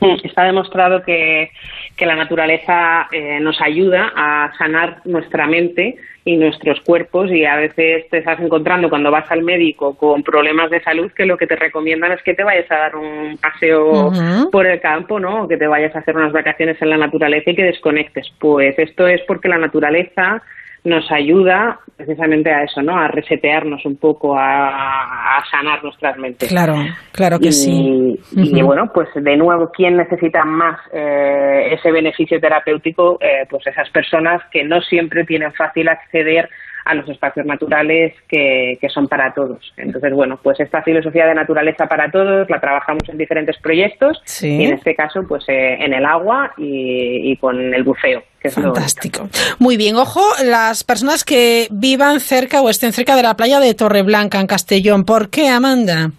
Está 0.24 0.44
demostrado 0.44 1.02
que, 1.02 1.50
que 1.96 2.06
la 2.06 2.16
naturaleza 2.16 3.08
eh, 3.12 3.40
nos 3.40 3.60
ayuda 3.60 4.12
a 4.14 4.52
sanar 4.56 4.98
nuestra 5.04 5.46
mente 5.46 5.96
y 6.24 6.36
nuestros 6.36 6.80
cuerpos 6.82 7.30
y 7.30 7.44
a 7.46 7.56
veces 7.56 8.08
te 8.10 8.18
estás 8.18 8.38
encontrando 8.40 8.90
cuando 8.90 9.10
vas 9.10 9.30
al 9.30 9.42
médico 9.42 9.96
con 9.96 10.22
problemas 10.22 10.70
de 10.70 10.82
salud 10.82 11.10
que 11.12 11.24
lo 11.24 11.38
que 11.38 11.46
te 11.46 11.56
recomiendan 11.56 12.12
es 12.12 12.22
que 12.22 12.34
te 12.34 12.44
vayas 12.44 12.70
a 12.70 12.76
dar 12.76 12.96
un 12.96 13.38
paseo 13.38 14.12
por 14.52 14.66
el 14.66 14.78
campo, 14.80 15.18
¿no? 15.18 15.48
que 15.48 15.56
te 15.56 15.66
vayas 15.66 15.96
a 15.96 16.00
hacer 16.00 16.16
unas 16.16 16.32
vacaciones 16.32 16.80
en 16.82 16.90
la 16.90 16.98
naturaleza 16.98 17.50
y 17.50 17.56
que 17.56 17.64
desconectes. 17.64 18.26
Pues 18.38 18.78
esto 18.78 19.06
es 19.06 19.22
porque 19.22 19.48
la 19.48 19.58
naturaleza 19.58 20.42
nos 20.88 21.10
ayuda 21.12 21.78
precisamente 21.96 22.50
a 22.50 22.62
eso, 22.62 22.82
¿no? 22.82 22.96
A 22.96 23.08
resetearnos 23.08 23.84
un 23.84 23.96
poco, 23.96 24.36
a, 24.36 25.42
sanar 25.50 25.82
nuestras 25.82 26.16
mentes. 26.18 26.48
Claro, 26.48 26.74
claro 27.12 27.38
que 27.38 27.52
sí. 27.52 28.18
Y 28.32 28.62
bueno, 28.62 28.90
pues 28.92 29.08
de 29.14 29.36
nuevo, 29.36 29.70
¿quién 29.72 29.96
necesita 29.96 30.44
más 30.44 30.78
eh, 30.92 31.68
ese 31.72 31.90
beneficio 31.90 32.40
terapéutico? 32.40 33.18
Eh, 33.20 33.46
pues 33.48 33.66
esas 33.66 33.88
personas 33.90 34.42
que 34.50 34.64
no 34.64 34.80
siempre 34.82 35.24
tienen 35.24 35.52
fácil 35.52 35.88
acceder 35.88 36.48
a 36.88 36.94
los 36.94 37.06
espacios 37.08 37.44
naturales 37.44 38.14
que, 38.26 38.78
que, 38.80 38.88
son 38.88 39.08
para 39.08 39.34
todos. 39.34 39.74
Entonces, 39.76 40.10
bueno, 40.14 40.40
pues 40.42 40.58
esta 40.58 40.82
filosofía 40.82 41.26
de 41.26 41.34
naturaleza 41.34 41.86
para 41.86 42.10
todos 42.10 42.48
la 42.48 42.58
trabajamos 42.60 43.06
en 43.10 43.18
diferentes 43.18 43.58
proyectos 43.58 44.22
y 44.42 44.64
en 44.64 44.72
este 44.72 44.94
caso, 44.94 45.22
pues 45.28 45.44
eh, 45.48 45.76
en 45.80 45.92
el 45.92 46.06
agua 46.06 46.54
y, 46.56 47.36
con 47.36 47.74
el 47.74 47.84
buceo. 47.84 48.22
Que 48.40 48.48
Fantástico. 48.50 49.28
Muy 49.58 49.76
bien, 49.76 49.96
ojo, 49.96 50.22
las 50.44 50.82
personas 50.82 51.24
que 51.24 51.66
vivan 51.70 52.20
cerca 52.20 52.62
o 52.62 52.70
estén 52.70 52.92
cerca 52.92 53.16
de 53.16 53.22
la 53.22 53.34
playa 53.34 53.60
de 53.60 53.74
Torreblanca, 53.74 54.40
en 54.40 54.46
Castellón. 54.46 55.04
¿Por 55.04 55.28
qué, 55.28 55.48
Amanda? 55.48 56.10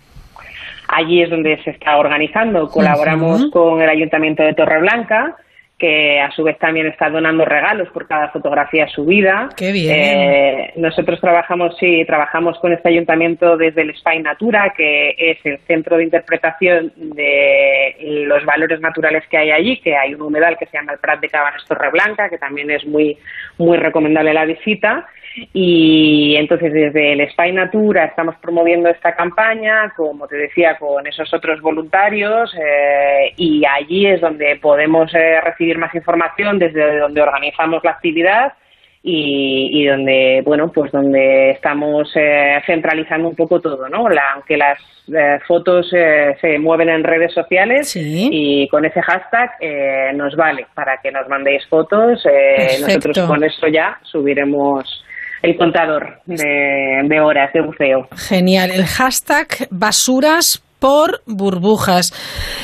Allí 0.87 1.23
es 1.23 1.31
donde 1.31 1.59
se 1.63 1.71
está 1.71 1.97
organizando. 1.97 2.67
Colaboramos 2.69 3.49
con 3.51 3.81
el 3.81 3.89
Ayuntamiento 3.89 4.43
de 4.43 4.53
Torreblanca 4.53 5.35
que 5.79 6.19
a 6.19 6.29
su 6.31 6.43
vez 6.43 6.59
también 6.59 6.87
está 6.87 7.09
donando 7.09 7.45
regalos 7.45 7.87
por 7.89 8.05
cada 8.05 8.29
fotografía 8.29 8.87
subida. 8.89 9.47
Qué 9.55 9.71
bien. 9.71 9.95
Eh, 9.97 10.73
nosotros 10.75 11.21
trabajamos, 11.21 11.77
sí, 11.79 12.03
trabajamos 12.05 12.59
con 12.59 12.73
este 12.73 12.89
ayuntamiento 12.89 13.55
desde 13.55 13.83
el 13.83 13.95
Spy 13.95 14.19
Natura, 14.19 14.73
que 14.75 15.15
es 15.17 15.37
el 15.45 15.57
centro 15.59 15.97
de 15.97 16.03
interpretación 16.03 16.91
de 16.97 17.95
los 18.27 18.43
valores 18.43 18.81
naturales 18.81 19.23
que 19.29 19.37
hay 19.37 19.51
allí, 19.51 19.79
que 19.79 19.95
hay 19.95 20.13
un 20.13 20.21
humedal 20.21 20.57
que 20.57 20.65
se 20.65 20.77
llama 20.77 20.93
el 20.93 20.99
Prat 20.99 21.21
de 21.21 21.29
Cabanes 21.29 21.63
Torreblanca, 21.65 22.29
que 22.29 22.37
también 22.37 22.69
es 22.69 22.85
muy, 22.85 23.17
muy 23.57 23.77
recomendable 23.77 24.33
la 24.33 24.43
visita. 24.43 25.07
Y 25.53 26.35
entonces 26.37 26.73
desde 26.73 27.13
el 27.13 27.29
Spy 27.31 27.51
Natura 27.51 28.05
estamos 28.05 28.35
promoviendo 28.41 28.89
esta 28.89 29.15
campaña, 29.15 29.93
como 29.95 30.27
te 30.27 30.37
decía, 30.37 30.77
con 30.77 31.05
esos 31.07 31.33
otros 31.33 31.61
voluntarios 31.61 32.53
eh, 32.55 33.33
y 33.37 33.63
allí 33.65 34.07
es 34.07 34.21
donde 34.21 34.57
podemos 34.61 35.13
eh, 35.13 35.41
recibir 35.41 35.77
más 35.77 35.93
información, 35.95 36.59
desde 36.59 36.99
donde 36.99 37.21
organizamos 37.21 37.83
la 37.83 37.91
actividad 37.91 38.53
y, 39.01 39.85
donde, 39.85 40.41
bueno, 40.45 40.73
pues 40.73 40.91
donde 40.91 41.51
estamos 41.51 42.11
eh, 42.15 42.61
centralizando 42.65 43.29
un 43.29 43.35
poco 43.35 43.61
todo, 43.61 43.87
¿no? 43.87 44.09
La, 44.09 44.23
aunque 44.35 44.57
las 44.57 44.77
fotos 45.47 45.89
se 45.89 46.59
mueven 46.59 46.89
en 46.89 47.03
redes 47.03 47.33
sociales 47.33 47.95
y 47.95 48.67
con 48.67 48.85
ese 48.85 49.01
hashtag 49.01 49.51
nos 50.15 50.35
vale 50.35 50.67
para 50.75 50.97
que 50.97 51.11
nos 51.11 51.27
mandéis 51.29 51.65
fotos. 51.67 52.23
nosotros 52.81 53.19
con 53.21 53.43
eso 53.43 53.67
ya 53.69 53.97
subiremos 54.03 55.03
el 55.41 55.57
contador 55.57 56.19
de, 56.25 57.19
horas 57.21 57.51
de 57.53 57.61
buceo. 57.61 58.07
Genial. 58.15 58.71
El 58.71 58.85
hashtag 58.85 59.67
basuras 59.69 60.63
por 60.79 61.21
burbujas 61.25 62.11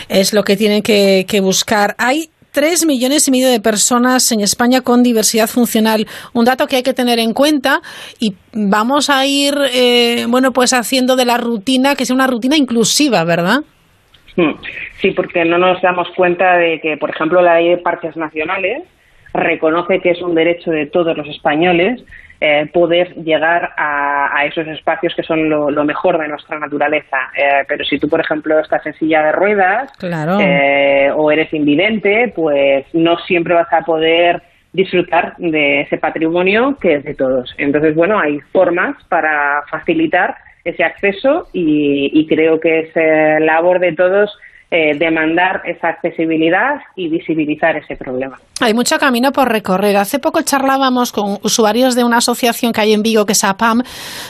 es 0.10 0.34
lo 0.34 0.44
que 0.44 0.56
tienen 0.56 0.82
que, 0.82 1.40
buscar. 1.42 1.96
Hay 1.98 2.30
tres 2.52 2.86
millones 2.86 3.28
y 3.28 3.32
medio 3.32 3.50
de 3.50 3.60
personas 3.60 4.32
en 4.32 4.40
España 4.40 4.82
con 4.82 5.04
diversidad 5.04 5.48
funcional. 5.48 6.06
Un 6.34 6.46
dato 6.46 6.68
que 6.68 6.78
hay 6.78 6.84
que 6.84 6.94
tener 6.94 7.20
en 7.20 7.34
cuenta 7.34 7.82
y 8.20 8.36
vamos 8.54 9.10
a 9.10 9.26
ir, 9.26 9.54
eh, 9.74 10.26
bueno, 10.30 10.52
pues 10.52 10.74
haciendo 10.74 11.16
de 11.16 11.26
la 11.26 11.38
rutina 11.38 11.96
que 11.96 12.06
sea 12.06 12.16
una 12.16 12.28
rutina 12.28 12.56
inclusiva, 12.56 13.24
¿verdad? 13.26 13.60
Hmm. 14.38 14.54
Sí, 15.02 15.12
porque 15.12 15.46
no 15.46 15.58
nos 15.58 15.82
damos 15.82 16.08
cuenta 16.16 16.58
de 16.58 16.80
que, 16.82 16.98
por 16.98 17.10
ejemplo, 17.10 17.42
la 17.42 17.56
ley 17.56 17.70
de 17.70 17.78
parques 17.78 18.16
nacionales 18.18 18.84
reconoce 19.34 20.00
que 20.00 20.12
es 20.12 20.22
un 20.22 20.36
derecho 20.36 20.72
de 20.72 20.86
todos 20.86 21.16
los 21.18 21.28
españoles 21.28 22.02
eh, 22.42 22.70
poder 22.74 23.16
llegar 23.16 23.72
a, 23.78 24.46
esos 24.46 24.68
espacios 24.68 25.16
que 25.16 25.24
son 25.24 25.50
lo, 25.50 25.86
mejor 25.86 26.20
de 26.20 26.28
nuestra 26.28 26.60
naturaleza. 26.60 27.18
Eh, 27.36 27.64
pero 27.68 27.84
si 27.86 27.98
tú, 27.98 28.10
por 28.10 28.20
ejemplo, 28.20 28.60
estás 28.60 28.86
en 28.86 28.94
silla 28.96 29.24
de 29.24 29.32
ruedas 29.32 29.92
eh, 30.04 31.10
o 31.16 31.32
eres 31.32 31.52
invidente, 31.54 32.32
pues 32.36 32.86
no 32.94 33.18
siempre 33.20 33.54
vas 33.54 33.72
a 33.72 33.82
poder 33.82 34.44
disfrutar 34.74 35.36
de 35.38 35.82
ese 35.82 35.98
patrimonio 35.98 36.78
que 36.80 36.96
es 36.96 37.04
de 37.06 37.16
todos. 37.16 37.56
Entonces, 37.58 37.96
bueno, 37.96 38.20
hay 38.20 38.40
formas 38.52 38.96
para 39.10 39.64
facilitar 39.72 40.36
ese 40.64 40.84
acceso 40.84 41.48
y, 41.54 42.12
y 42.14 42.28
creo 42.28 42.60
que 42.60 42.80
es 42.80 43.42
labor 43.42 43.80
de 43.80 43.94
todos 43.94 44.38
eh, 44.72 44.98
demandar 44.98 45.62
esa 45.66 45.90
accesibilidad 45.90 46.82
y 46.96 47.08
visibilizar 47.08 47.78
ese 47.78 47.96
problema. 47.96 48.40
Hay 48.62 48.74
mucho 48.74 48.98
camino 48.98 49.32
por 49.32 49.50
recorrer. 49.50 49.98
Hace 49.98 50.18
poco 50.18 50.42
charlábamos 50.42 51.12
con 51.12 51.40
usuarios 51.44 51.94
de 51.94 52.04
una 52.04 52.18
asociación 52.18 52.74
que 52.74 52.82
hay 52.82 52.94
en 52.94 53.04
Vigo, 53.04 53.26
que 53.26 53.34
es 53.34 53.44
APAM. 53.44 53.84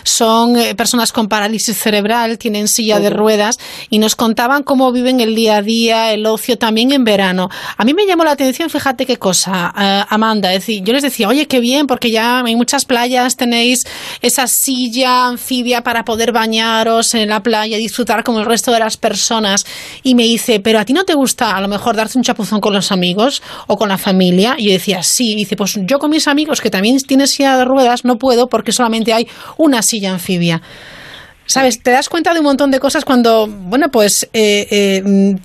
Son 0.03 0.57
eh, 0.57 0.75
personas 0.75 1.11
con 1.11 1.29
parálisis 1.29 1.77
cerebral, 1.77 2.37
tienen 2.39 2.67
silla 2.67 2.99
de 2.99 3.11
ruedas 3.11 3.59
y 3.89 3.99
nos 3.99 4.15
contaban 4.15 4.63
cómo 4.63 4.91
viven 4.91 5.19
el 5.19 5.35
día 5.35 5.57
a 5.57 5.61
día, 5.61 6.11
el 6.11 6.25
ocio 6.25 6.57
también 6.57 6.91
en 6.91 7.03
verano. 7.03 7.49
A 7.77 7.85
mí 7.85 7.93
me 7.93 8.05
llamó 8.05 8.23
la 8.23 8.31
atención, 8.31 8.69
fíjate 8.69 9.05
qué 9.05 9.17
cosa, 9.17 9.73
eh, 9.79 10.03
Amanda. 10.09 10.51
Es 10.53 10.61
decir, 10.61 10.83
yo 10.83 10.91
les 10.91 11.03
decía, 11.03 11.29
oye, 11.29 11.47
qué 11.47 11.59
bien, 11.59 11.87
porque 11.87 12.11
ya 12.11 12.43
en 12.45 12.57
muchas 12.57 12.85
playas 12.85 13.37
tenéis 13.37 13.85
esa 14.21 14.47
silla 14.47 15.27
anfibia 15.27 15.81
para 15.81 16.03
poder 16.03 16.31
bañaros 16.31 17.13
en 17.13 17.29
la 17.29 17.41
playa, 17.41 17.77
disfrutar 17.77 18.23
como 18.23 18.39
el 18.39 18.45
resto 18.45 18.71
de 18.71 18.79
las 18.79 18.97
personas. 18.97 19.65
Y 20.03 20.15
me 20.15 20.24
dice, 20.25 20.59
pero 20.59 20.79
a 20.79 20.85
ti 20.85 20.93
no 20.93 21.03
te 21.03 21.13
gusta 21.13 21.55
a 21.55 21.61
lo 21.61 21.67
mejor 21.67 21.95
darte 21.95 22.17
un 22.17 22.23
chapuzón 22.23 22.61
con 22.61 22.73
los 22.73 22.91
amigos 22.91 23.41
o 23.67 23.77
con 23.77 23.89
la 23.89 23.97
familia. 23.97 24.55
Y 24.57 24.67
yo 24.67 24.71
decía, 24.73 25.03
sí. 25.03 25.31
Y 25.31 25.35
dice, 25.35 25.55
pues 25.55 25.77
yo 25.81 25.99
con 25.99 26.11
mis 26.11 26.27
amigos 26.27 26.61
que 26.61 26.69
también 26.69 26.97
tienen 26.99 27.27
silla 27.27 27.57
de 27.57 27.65
ruedas 27.65 28.05
no 28.05 28.17
puedo 28.17 28.47
porque 28.47 28.71
solamente 28.71 29.13
hay 29.13 29.27
una 29.57 29.81
silla 29.81 30.11
anfibia. 30.11 30.61
¿Sabes? 31.45 31.81
Te 31.81 31.91
das 31.91 32.09
cuenta 32.09 32.33
de 32.33 32.39
un 32.39 32.45
montón 32.45 32.71
de 32.71 32.79
cosas 32.79 33.05
cuando, 33.05 33.47
bueno, 33.47 33.89
pues 33.91 34.27
eh, 34.33 34.67
eh, 34.71 35.35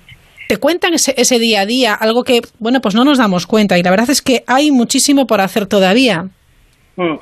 te 0.47 0.57
cuentan 0.57 0.93
ese, 0.93 1.13
ese 1.15 1.37
día 1.37 1.61
a 1.61 1.65
día, 1.65 1.93
algo 1.93 2.23
que, 2.23 2.41
bueno, 2.59 2.81
pues 2.81 2.95
no 2.95 3.05
nos 3.05 3.19
damos 3.19 3.45
cuenta. 3.45 3.77
Y 3.77 3.83
la 3.83 3.91
verdad 3.91 4.09
es 4.09 4.21
que 4.21 4.43
hay 4.47 4.71
muchísimo 4.71 5.27
por 5.27 5.41
hacer 5.41 5.67
todavía. 5.67 6.29
Mm. 6.95 7.15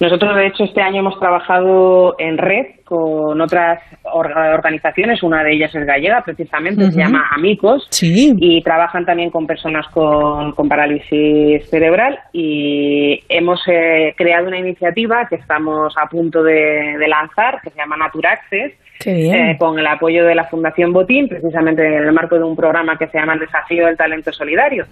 Nosotros, 0.00 0.36
de 0.36 0.46
hecho, 0.46 0.64
este 0.64 0.82
año 0.82 1.00
hemos 1.00 1.18
trabajado 1.18 2.14
en 2.18 2.36
red 2.36 2.66
con 2.84 3.40
otras 3.40 3.80
organizaciones, 4.04 5.22
una 5.22 5.42
de 5.44 5.52
ellas 5.52 5.74
es 5.74 5.84
gallega, 5.84 6.22
precisamente, 6.24 6.90
se 6.90 6.98
llama 6.98 7.28
Amicos, 7.32 7.86
y 8.02 8.62
trabajan 8.62 9.04
también 9.04 9.30
con 9.30 9.46
personas 9.46 9.86
con, 9.88 10.54
parálisis 10.68 11.68
cerebral. 11.68 12.18
Y 12.32 13.20
hemos 13.28 13.60
eh, 13.66 14.14
creado 14.16 14.48
una 14.48 14.58
iniciativa 14.58 15.26
que 15.28 15.36
estamos 15.36 15.94
a 15.98 16.06
punto 16.06 16.42
de, 16.42 16.96
de 16.98 17.08
lanzar, 17.08 17.60
que 17.62 17.70
se 17.70 17.76
llama 17.76 17.96
Nature 17.96 18.28
Access, 18.28 18.72
eh, 19.04 19.56
con 19.58 19.78
el 19.78 19.86
apoyo 19.86 20.24
de 20.24 20.34
la 20.34 20.44
Fundación 20.44 20.92
Botín, 20.92 21.28
precisamente 21.28 21.86
en 21.86 22.04
el 22.04 22.12
marco 22.12 22.36
de 22.36 22.44
un 22.44 22.56
programa 22.56 22.98
que 22.98 23.06
se 23.08 23.18
llama 23.18 23.34
el 23.34 23.40
Desafío 23.40 23.86
del 23.86 23.96
Talento 23.96 24.32
Solidario. 24.32 24.86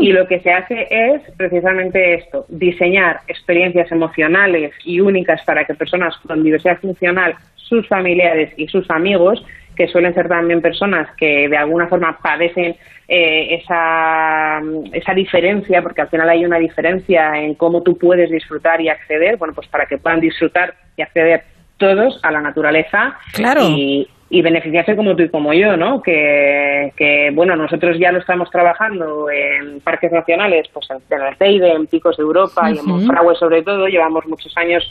Y 0.00 0.12
lo 0.12 0.26
que 0.26 0.40
se 0.40 0.52
hace 0.52 0.88
es 0.90 1.22
precisamente 1.36 2.14
esto, 2.14 2.44
diseñar 2.48 3.20
experiencias 3.28 3.90
emocionales 3.92 4.72
y 4.84 5.00
únicas 5.00 5.42
para 5.44 5.64
que 5.64 5.74
personas 5.74 6.16
con 6.26 6.42
diversidad 6.42 6.78
funcional, 6.78 7.34
sus 7.54 7.86
familiares 7.88 8.52
y 8.56 8.66
sus 8.68 8.90
amigos, 8.90 9.44
que 9.76 9.88
suelen 9.88 10.14
ser 10.14 10.28
también 10.28 10.60
personas 10.60 11.08
que 11.16 11.48
de 11.48 11.56
alguna 11.56 11.86
forma 11.86 12.18
padecen 12.22 12.76
eh, 13.08 13.54
esa, 13.54 14.60
esa 14.92 15.14
diferencia, 15.14 15.82
porque 15.82 16.02
al 16.02 16.08
final 16.08 16.28
hay 16.28 16.44
una 16.44 16.58
diferencia 16.58 17.38
en 17.40 17.54
cómo 17.54 17.82
tú 17.82 17.96
puedes 17.96 18.30
disfrutar 18.30 18.80
y 18.80 18.88
acceder, 18.88 19.36
bueno, 19.36 19.54
pues 19.54 19.68
para 19.68 19.86
que 19.86 19.98
puedan 19.98 20.20
disfrutar 20.20 20.74
y 20.96 21.02
acceder 21.02 21.42
todos 21.82 22.20
a 22.22 22.30
la 22.30 22.40
naturaleza 22.40 23.16
y, 23.60 24.08
beneficiarse 24.40 24.96
como 24.96 25.14
tú 25.14 25.24
y 25.24 25.28
como 25.28 25.52
yo, 25.52 25.76
¿no? 25.76 26.00
Que, 26.00 27.30
bueno, 27.34 27.54
nosotros 27.56 27.98
ya 27.98 28.12
lo 28.12 28.20
estamos 28.20 28.50
trabajando 28.50 29.28
en 29.28 29.80
parques 29.80 30.10
nacionales, 30.10 30.68
pues 30.72 30.88
en 30.90 31.20
el 31.20 31.36
Teide, 31.36 31.72
en 31.72 31.86
Picos 31.86 32.16
de 32.16 32.22
Europa 32.22 32.70
y 32.70 32.78
en 32.78 32.86
Monfragüe 32.86 33.34
sobre 33.34 33.62
todo, 33.62 33.88
llevamos 33.88 34.26
muchos 34.26 34.56
años 34.56 34.90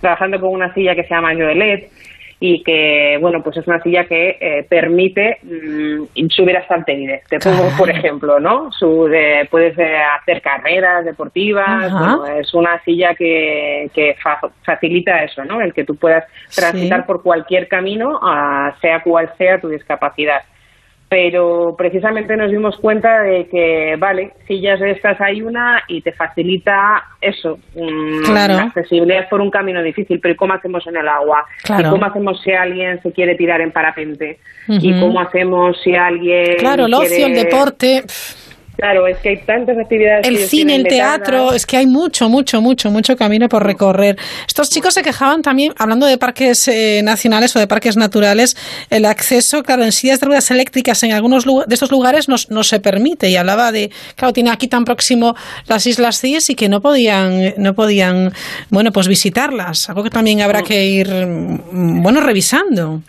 trabajando 0.00 0.40
con 0.40 0.50
una 0.50 0.72
silla 0.72 0.94
que 0.94 1.02
se 1.02 1.10
llama 1.10 1.34
Joelet 1.34 1.90
y 2.40 2.62
que, 2.62 3.18
bueno, 3.20 3.42
pues 3.42 3.56
es 3.56 3.66
una 3.66 3.82
silla 3.82 4.04
que 4.04 4.36
eh, 4.40 4.66
permite 4.68 5.38
mm, 5.42 6.28
subir 6.28 6.56
hasta 6.56 6.76
el 6.76 6.84
tenis. 6.84 7.20
Te 7.28 7.40
pongo, 7.40 7.68
por 7.76 7.90
ejemplo, 7.90 8.38
¿no? 8.38 8.70
puedes 9.50 9.78
eh, 9.78 9.96
hacer 10.20 10.40
carreras 10.40 11.04
deportivas, 11.04 11.92
es 12.38 12.54
una 12.54 12.80
silla 12.84 13.14
que, 13.14 13.90
que 13.92 14.16
facilita 14.62 15.24
eso, 15.24 15.44
¿no? 15.44 15.60
El 15.60 15.74
que 15.74 15.84
tú 15.84 15.96
puedas 15.96 16.24
transitar 16.54 17.06
por 17.06 17.22
cualquier 17.22 17.66
camino, 17.66 18.20
sea 18.80 19.02
cual 19.02 19.32
sea 19.36 19.60
tu 19.60 19.68
discapacidad 19.68 20.42
pero 21.08 21.74
precisamente 21.76 22.36
nos 22.36 22.50
dimos 22.50 22.76
cuenta 22.78 23.22
de 23.22 23.48
que, 23.48 23.96
vale, 23.98 24.32
sillas 24.46 24.78
de 24.78 24.90
estas 24.90 25.18
hay 25.20 25.40
una 25.40 25.82
y 25.88 26.02
te 26.02 26.12
facilita 26.12 27.02
eso, 27.20 27.58
mm, 27.74 28.30
la 28.30 28.62
accesibilidad 28.64 29.28
por 29.28 29.40
un 29.40 29.50
camino 29.50 29.82
difícil, 29.82 30.20
pero 30.20 30.36
¿cómo 30.36 30.52
hacemos 30.52 30.86
en 30.86 30.98
el 30.98 31.08
agua? 31.08 31.46
¿Y 31.78 31.82
cómo 31.84 32.04
hacemos 32.04 32.42
si 32.42 32.52
alguien 32.52 33.00
se 33.02 33.12
quiere 33.12 33.36
tirar 33.36 33.60
en 33.62 33.72
parapente? 33.72 34.38
¿Y 34.68 35.00
cómo 35.00 35.20
hacemos 35.20 35.80
si 35.82 35.94
alguien... 35.94 36.56
Claro, 36.58 36.86
el 36.86 36.94
ocio, 36.94 37.26
el 37.26 37.34
deporte... 37.34 38.04
Claro, 38.78 39.08
es 39.08 39.18
que 39.18 39.30
hay 39.30 39.38
tantas 39.38 39.76
actividades. 39.76 40.24
El 40.24 40.38
cine, 40.38 40.76
el 40.76 40.84
teatro, 40.84 41.52
es 41.52 41.66
que 41.66 41.78
hay 41.78 41.86
mucho, 41.88 42.28
mucho, 42.28 42.60
mucho, 42.60 42.92
mucho 42.92 43.16
camino 43.16 43.48
por 43.48 43.66
recorrer. 43.66 44.16
Estos 44.46 44.70
chicos 44.70 44.94
se 44.94 45.02
quejaban 45.02 45.42
también, 45.42 45.74
hablando 45.78 46.06
de 46.06 46.16
parques 46.16 46.68
eh, 46.68 47.00
nacionales 47.02 47.56
o 47.56 47.58
de 47.58 47.66
parques 47.66 47.96
naturales, 47.96 48.56
el 48.88 49.04
acceso, 49.04 49.64
claro, 49.64 49.82
en 49.82 49.90
sillas 49.90 50.20
de 50.20 50.26
ruedas 50.26 50.52
eléctricas 50.52 51.02
en 51.02 51.10
algunos 51.10 51.44
de 51.44 51.74
estos 51.74 51.90
lugares 51.90 52.28
no, 52.28 52.36
no, 52.50 52.62
se 52.62 52.78
permite. 52.78 53.28
Y 53.28 53.34
hablaba 53.34 53.72
de, 53.72 53.90
claro, 54.14 54.32
tiene 54.32 54.50
aquí 54.50 54.68
tan 54.68 54.84
próximo 54.84 55.34
las 55.66 55.84
Islas 55.84 56.20
Cíes 56.20 56.48
y 56.48 56.54
que 56.54 56.68
no 56.68 56.80
podían, 56.80 57.54
no 57.56 57.74
podían, 57.74 58.32
bueno, 58.70 58.92
pues 58.92 59.08
visitarlas. 59.08 59.88
Algo 59.88 60.04
que 60.04 60.10
también 60.10 60.40
habrá 60.40 60.62
que 60.62 60.86
ir, 60.86 61.08
mm, 61.10 62.00
bueno, 62.00 62.20
revisando 62.20 63.02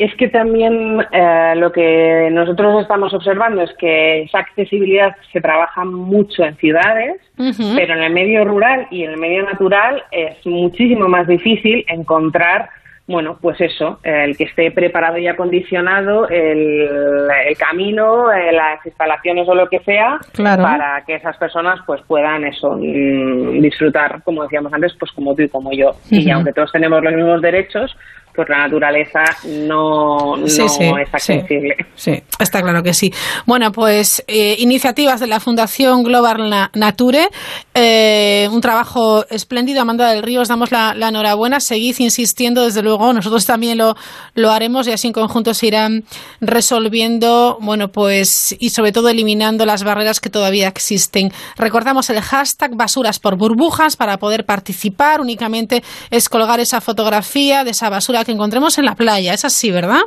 es 0.00 0.14
que 0.16 0.28
también 0.28 0.98
eh, 1.12 1.52
lo 1.56 1.70
que 1.72 2.30
nosotros 2.32 2.80
estamos 2.80 3.12
observando 3.12 3.60
es 3.60 3.70
que 3.78 4.22
esa 4.22 4.38
accesibilidad 4.38 5.14
se 5.30 5.42
trabaja 5.42 5.84
mucho 5.84 6.42
en 6.42 6.56
ciudades, 6.56 7.20
pero 7.36 7.94
en 7.94 8.02
el 8.02 8.12
medio 8.12 8.44
rural 8.46 8.86
y 8.90 9.04
en 9.04 9.10
el 9.10 9.16
medio 9.18 9.42
natural 9.42 10.02
es 10.10 10.44
muchísimo 10.46 11.06
más 11.06 11.26
difícil 11.26 11.84
encontrar, 11.86 12.70
bueno, 13.06 13.36
pues 13.42 13.60
eso, 13.60 13.98
el 14.02 14.38
que 14.38 14.44
esté 14.44 14.70
preparado 14.70 15.18
y 15.18 15.28
acondicionado 15.28 16.26
el, 16.28 17.28
camino, 17.58 18.32
eh, 18.32 18.52
las 18.52 18.84
instalaciones 18.86 19.46
o 19.48 19.54
lo 19.54 19.68
que 19.68 19.80
sea, 19.80 20.18
para 20.36 21.02
que 21.06 21.16
esas 21.16 21.36
personas 21.36 21.78
pues 21.86 22.00
puedan 22.06 22.44
eso 22.44 22.70
mm, 22.74 23.60
disfrutar, 23.60 24.22
como 24.22 24.44
decíamos 24.44 24.72
antes, 24.72 24.94
pues 24.98 25.12
como 25.12 25.34
tú 25.34 25.42
y 25.42 25.48
como 25.48 25.72
yo. 25.72 25.90
Y 26.10 26.30
aunque 26.30 26.52
todos 26.54 26.72
tenemos 26.72 27.02
los 27.02 27.12
mismos 27.12 27.42
derechos, 27.42 27.94
pues 28.34 28.48
la 28.48 28.58
naturaleza 28.58 29.24
no, 29.44 30.36
no 30.36 30.46
es 30.46 31.14
accesible. 31.14 31.76
Sí, 31.94 32.22
está 32.38 32.62
claro 32.62 32.82
que 32.82 32.94
sí. 32.94 33.12
Bueno, 33.46 33.72
pues 33.72 34.24
eh, 34.26 34.56
iniciativas 34.58 35.20
de 35.20 35.26
la 35.26 35.40
Fundación 35.40 36.02
Global 36.02 36.70
Nature, 36.74 37.28
eh, 37.74 38.48
un 38.50 38.60
trabajo 38.60 39.24
espléndido. 39.28 39.80
Amanda 39.80 40.10
del 40.10 40.22
Río, 40.22 40.40
os 40.40 40.48
damos 40.48 40.70
la, 40.70 40.94
enhorabuena. 40.96 41.60
Seguid 41.60 41.96
insistiendo, 41.98 42.64
desde 42.64 42.82
luego. 42.82 43.12
Nosotros 43.12 43.44
también 43.46 43.78
lo, 43.78 43.96
lo 44.34 44.50
haremos 44.50 44.86
y 44.86 44.92
así 44.92 45.08
en 45.08 45.12
conjunto 45.12 45.54
se 45.54 45.66
irán 45.66 46.04
resolviendo, 46.40 47.58
bueno, 47.60 47.88
pues, 47.88 48.56
y 48.58 48.70
sobre 48.70 48.92
todo 48.92 49.08
eliminando 49.08 49.66
las 49.66 49.84
barreras 49.84 50.20
que 50.20 50.30
todavía 50.30 50.68
existen. 50.68 51.32
Recordamos 51.56 52.10
el 52.10 52.20
hashtag 52.20 52.76
basuras 52.76 53.18
por 53.18 53.36
burbujas 53.36 53.96
para 53.96 54.18
poder 54.18 54.44
participar. 54.44 55.20
Únicamente 55.20 55.82
es 56.10 56.28
colgar 56.28 56.60
esa 56.60 56.80
fotografía 56.80 57.64
de 57.64 57.70
esa 57.70 57.90
basura 57.90 58.19
que 58.24 58.32
encontremos 58.32 58.78
en 58.78 58.84
la 58.84 58.94
playa. 58.94 59.34
Es 59.34 59.44
así, 59.44 59.70
¿verdad? 59.70 60.00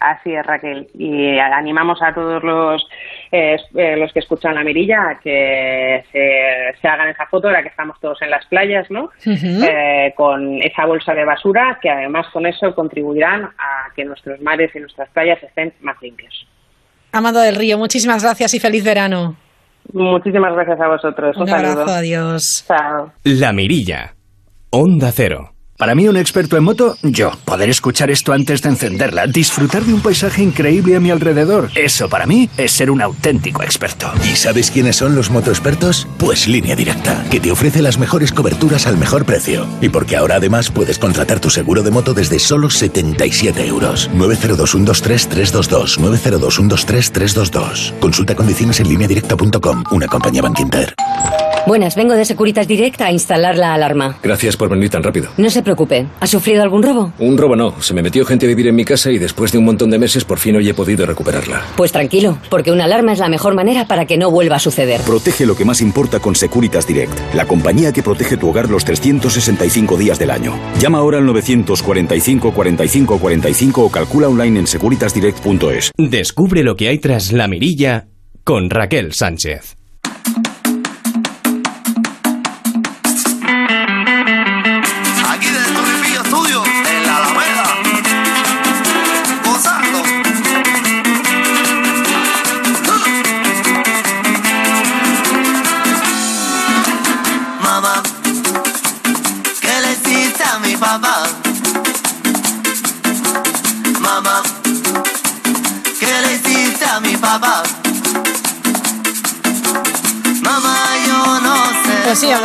Así 0.00 0.32
es, 0.32 0.46
Raquel. 0.46 0.86
Y 0.94 1.38
animamos 1.38 2.00
a 2.02 2.14
todos 2.14 2.42
los, 2.44 2.86
eh, 3.32 3.56
eh, 3.74 3.96
los 3.96 4.12
que 4.12 4.20
escuchan 4.20 4.54
la 4.54 4.62
mirilla 4.62 5.10
a 5.10 5.18
que 5.18 6.04
se, 6.12 6.88
hagan 6.88 7.08
esa 7.08 7.26
foto, 7.26 7.48
ahora 7.48 7.62
que 7.62 7.68
estamos 7.68 7.98
todos 8.00 8.20
en 8.22 8.30
las 8.30 8.46
playas, 8.46 8.88
¿no? 8.90 9.10
Eh, 9.26 10.12
con 10.16 10.62
esa 10.62 10.86
bolsa 10.86 11.14
de 11.14 11.24
basura, 11.24 11.78
que 11.82 11.90
además 11.90 12.26
con 12.32 12.46
eso 12.46 12.74
contribuirán 12.74 13.44
a 13.44 13.92
que 13.96 14.04
nuestros 14.04 14.40
mares 14.40 14.70
y 14.74 14.78
nuestras 14.78 15.10
playas 15.10 15.42
estén 15.42 15.72
más 15.80 16.00
limpios. 16.00 16.46
Amado 17.10 17.40
del 17.40 17.56
Río, 17.56 17.76
muchísimas 17.76 18.22
gracias 18.22 18.54
y 18.54 18.60
feliz 18.60 18.84
verano. 18.84 19.34
Muchísimas 19.92 20.52
gracias 20.52 20.80
a 20.80 20.88
vosotros. 20.88 21.36
Un, 21.38 21.42
Un 21.44 21.50
abrazo, 21.50 21.90
adiós. 21.90 22.64
Chao. 22.68 23.10
La 23.24 23.52
Mirilla, 23.52 24.14
Onda 24.70 25.10
Cero. 25.12 25.57
Para 25.78 25.94
mí, 25.94 26.06
un 26.08 26.16
experto 26.16 26.56
en 26.56 26.64
moto, 26.64 26.96
yo. 27.02 27.30
Poder 27.44 27.70
escuchar 27.70 28.10
esto 28.10 28.32
antes 28.32 28.62
de 28.62 28.70
encenderla, 28.70 29.28
disfrutar 29.28 29.84
de 29.84 29.94
un 29.94 30.00
paisaje 30.00 30.42
increíble 30.42 30.96
a 30.96 31.00
mi 31.00 31.12
alrededor. 31.12 31.70
Eso 31.76 32.08
para 32.08 32.26
mí 32.26 32.50
es 32.56 32.72
ser 32.72 32.90
un 32.90 33.00
auténtico 33.00 33.62
experto. 33.62 34.10
¿Y 34.24 34.34
sabes 34.34 34.72
quiénes 34.72 34.96
son 34.96 35.14
los 35.14 35.30
motoexpertos? 35.30 36.08
Pues 36.18 36.48
Línea 36.48 36.74
Directa, 36.74 37.24
que 37.30 37.38
te 37.38 37.52
ofrece 37.52 37.80
las 37.80 37.96
mejores 37.96 38.32
coberturas 38.32 38.88
al 38.88 38.98
mejor 38.98 39.24
precio. 39.24 39.68
Y 39.80 39.88
porque 39.88 40.16
ahora 40.16 40.34
además 40.34 40.68
puedes 40.68 40.98
contratar 40.98 41.38
tu 41.38 41.48
seguro 41.48 41.84
de 41.84 41.92
moto 41.92 42.12
desde 42.12 42.40
solo 42.40 42.70
77 42.70 43.64
euros. 43.64 44.10
902-123-322. 44.16 46.00
902-123-322. 46.00 47.96
Consulta 48.00 48.34
condiciones 48.34 48.80
en 48.80 48.88
lineadirecta.com, 48.88 49.84
una 49.92 50.08
compañía 50.08 50.42
Bank 50.42 50.58
Inter. 50.58 50.92
Buenas, 51.68 51.96
vengo 51.96 52.14
de 52.14 52.24
Securitas 52.24 52.66
Direct 52.66 52.98
a 53.02 53.12
instalar 53.12 53.58
la 53.58 53.74
alarma. 53.74 54.16
Gracias 54.22 54.56
por 54.56 54.70
venir 54.70 54.88
tan 54.88 55.02
rápido. 55.02 55.28
No 55.36 55.50
se 55.50 55.62
preocupe. 55.62 56.06
¿Ha 56.18 56.26
sufrido 56.26 56.62
algún 56.62 56.82
robo? 56.82 57.12
Un 57.18 57.36
robo 57.36 57.56
no. 57.56 57.78
Se 57.82 57.92
me 57.92 58.00
metió 58.00 58.24
gente 58.24 58.46
a 58.46 58.48
vivir 58.48 58.68
en 58.68 58.74
mi 58.74 58.86
casa 58.86 59.10
y 59.10 59.18
después 59.18 59.52
de 59.52 59.58
un 59.58 59.66
montón 59.66 59.90
de 59.90 59.98
meses 59.98 60.24
por 60.24 60.38
fin 60.38 60.56
hoy 60.56 60.66
he 60.66 60.72
podido 60.72 61.04
recuperarla. 61.04 61.62
Pues 61.76 61.92
tranquilo, 61.92 62.38
porque 62.48 62.72
una 62.72 62.84
alarma 62.84 63.12
es 63.12 63.18
la 63.18 63.28
mejor 63.28 63.54
manera 63.54 63.86
para 63.86 64.06
que 64.06 64.16
no 64.16 64.30
vuelva 64.30 64.56
a 64.56 64.60
suceder. 64.60 65.02
Protege 65.02 65.44
lo 65.44 65.56
que 65.56 65.66
más 65.66 65.82
importa 65.82 66.20
con 66.20 66.34
Securitas 66.34 66.86
Direct, 66.86 67.34
la 67.34 67.44
compañía 67.44 67.92
que 67.92 68.02
protege 68.02 68.38
tu 68.38 68.48
hogar 68.48 68.70
los 68.70 68.86
365 68.86 69.98
días 69.98 70.18
del 70.18 70.30
año. 70.30 70.58
Llama 70.80 70.96
ahora 70.96 71.18
al 71.18 71.26
945 71.26 72.50
45 72.54 73.18
45 73.18 73.84
o 73.84 73.90
calcula 73.90 74.28
online 74.28 74.60
en 74.60 74.66
securitasdirect.es. 74.66 75.92
Descubre 75.98 76.62
lo 76.62 76.76
que 76.76 76.88
hay 76.88 76.98
tras 76.98 77.30
la 77.30 77.46
mirilla 77.46 78.08
con 78.42 78.70
Raquel 78.70 79.12
Sánchez. 79.12 79.77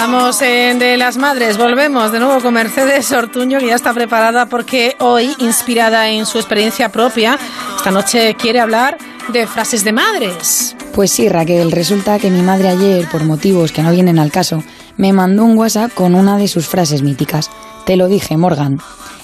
Sí, 0.04 0.10
hablamos 0.10 0.42
eh, 0.42 0.76
de 0.78 0.98
las 0.98 1.16
madres. 1.16 1.58
Volvemos 1.58 2.12
de 2.12 2.20
nuevo 2.20 2.42
con 2.42 2.54
Mercedes 2.54 3.10
Ortuño, 3.14 3.60
que 3.60 3.68
ya 3.68 3.76
está 3.76 3.94
preparada 3.94 4.48
porque 4.48 4.98
hoy, 5.00 5.34
inspirada 5.40 6.10
en 6.10 6.26
su 6.26 6.40
experiencia 6.40 6.90
propia, 6.90 7.40
esta 7.78 7.90
noche 7.90 8.36
quiere 8.36 8.60
hablar 8.60 8.98
de 9.32 9.48
frases 9.48 9.86
de 9.86 9.94
madres. 9.94 10.76
Pues 10.94 11.10
sí, 11.10 11.30
Raquel, 11.30 11.72
resulta 11.72 12.20
que 12.20 12.30
mi 12.30 12.42
madre 12.42 12.68
ayer, 12.68 13.08
por 13.10 13.24
motivos 13.24 13.72
que 13.72 13.82
no 13.82 13.92
vienen 13.92 14.20
al 14.20 14.30
caso, 14.30 14.62
me 14.98 15.14
mandó 15.14 15.46
un 15.46 15.58
WhatsApp 15.58 15.94
con 15.94 16.16
una 16.16 16.38
de 16.38 16.50
sus 16.50 16.68
frases 16.68 17.02
míticas. 17.02 17.50
Te 17.86 17.96
lo 17.96 18.10
dije, 18.10 18.36
Morgan. 18.36 18.80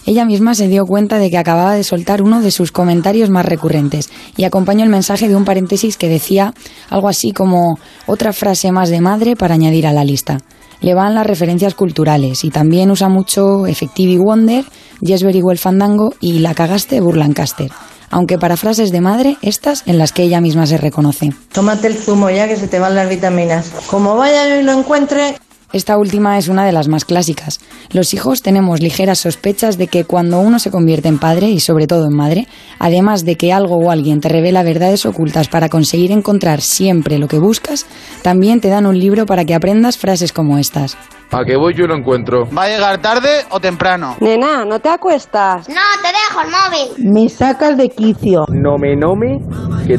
Ella 0.05 0.23
misma 0.23 0.55
se 0.55 0.69
dio 0.69 0.85
cuenta 0.85 1.19
de 1.19 1.29
que 1.29 1.37
acababa 1.37 1.73
de 1.73 1.83
soltar 1.83 2.21
uno 2.21 2.41
de 2.41 2.51
sus 2.51 2.71
comentarios 2.71 3.29
más 3.29 3.45
recurrentes 3.45 4.09
y 4.37 4.45
acompañó 4.45 4.85
el 4.85 4.89
mensaje 4.89 5.27
de 5.27 5.35
un 5.35 5.43
paréntesis 5.43 5.97
que 5.97 6.07
decía 6.07 6.53
algo 6.89 7.09
así 7.09 7.33
como 7.33 7.77
otra 8.05 8.31
frase 8.31 8.71
más 8.71 8.89
de 8.89 9.01
madre 9.01 9.35
para 9.35 9.55
añadir 9.55 9.85
a 9.85 9.91
la 9.91 10.05
lista. 10.05 10.37
Le 10.81 10.93
van 10.93 11.15
las 11.15 11.27
referencias 11.27 11.75
culturales 11.75 12.43
y 12.43 12.51
también 12.51 12.89
usa 12.89 13.09
mucho 13.09 13.67
Effective 13.67 14.17
Wonder, 14.17 14.63
Yes 15.01 15.23
Very 15.23 15.41
Well 15.41 15.57
Fandango 15.57 16.13
y 16.21 16.39
La 16.39 16.53
cagaste 16.53 17.01
Burlancaster. 17.01 17.69
Aunque 18.11 18.37
para 18.39 18.57
frases 18.57 18.91
de 18.91 19.01
madre, 19.01 19.37
estas 19.41 19.83
en 19.85 19.97
las 19.97 20.13
que 20.13 20.23
ella 20.23 20.41
misma 20.41 20.65
se 20.65 20.77
reconoce. 20.77 21.31
Tómate 21.51 21.87
el 21.87 21.95
zumo 21.95 22.29
ya 22.29 22.47
que 22.47 22.55
se 22.55 22.67
te 22.67 22.79
van 22.79 22.95
las 22.95 23.09
vitaminas. 23.09 23.71
Como 23.87 24.15
vaya 24.15 24.59
y 24.59 24.63
lo 24.63 24.71
encuentre, 24.71 25.35
esta 25.71 25.97
última 25.97 26.37
es 26.37 26.47
una 26.47 26.65
de 26.65 26.71
las 26.71 26.87
más 26.87 27.05
clásicas. 27.05 27.59
Los 27.91 28.13
hijos 28.13 28.41
tenemos 28.41 28.81
ligeras 28.81 29.19
sospechas 29.19 29.77
de 29.77 29.87
que 29.87 30.03
cuando 30.03 30.39
uno 30.39 30.59
se 30.59 30.71
convierte 30.71 31.07
en 31.07 31.19
padre 31.19 31.49
y 31.49 31.59
sobre 31.59 31.85
todo 31.85 32.05
en 32.07 32.15
madre, 32.15 32.47
además 32.79 33.23
de 33.23 33.35
que 33.35 33.53
algo 33.53 33.77
o 33.77 33.91
alguien 33.91 34.19
te 34.19 34.29
revela 34.29 34.63
verdades 34.63 35.05
ocultas 35.05 35.47
para 35.47 35.69
conseguir 35.69 36.11
encontrar 36.11 36.61
siempre 36.61 37.19
lo 37.19 37.27
que 37.27 37.39
buscas, 37.39 37.85
también 38.23 38.61
te 38.61 38.69
dan 38.69 38.85
un 38.85 38.97
libro 38.97 39.25
para 39.25 39.45
que 39.45 39.53
aprendas 39.53 39.97
frases 39.97 40.33
como 40.33 40.57
estas. 40.57 40.97
¿A 41.31 41.45
qué 41.45 41.55
voy 41.55 41.75
yo 41.75 41.85
lo 41.85 41.95
encuentro? 41.95 42.49
¿Va 42.57 42.63
a 42.63 42.69
llegar 42.69 42.99
tarde 43.01 43.29
o 43.51 43.59
temprano? 43.59 44.15
Nena, 44.19 44.65
¿no 44.65 44.79
te 44.79 44.89
acuestas? 44.89 45.69
No, 45.69 45.75
te 46.01 46.07
dejo 46.07 46.41
el 46.41 46.49
móvil. 46.49 47.13
Me 47.13 47.29
sacas 47.29 47.77
de 47.77 47.89
quicio. 47.89 48.45
No 48.51 48.77
me 48.79 48.95
nome, 48.95 49.37
que 49.78 49.78
¿Qué 49.89 49.97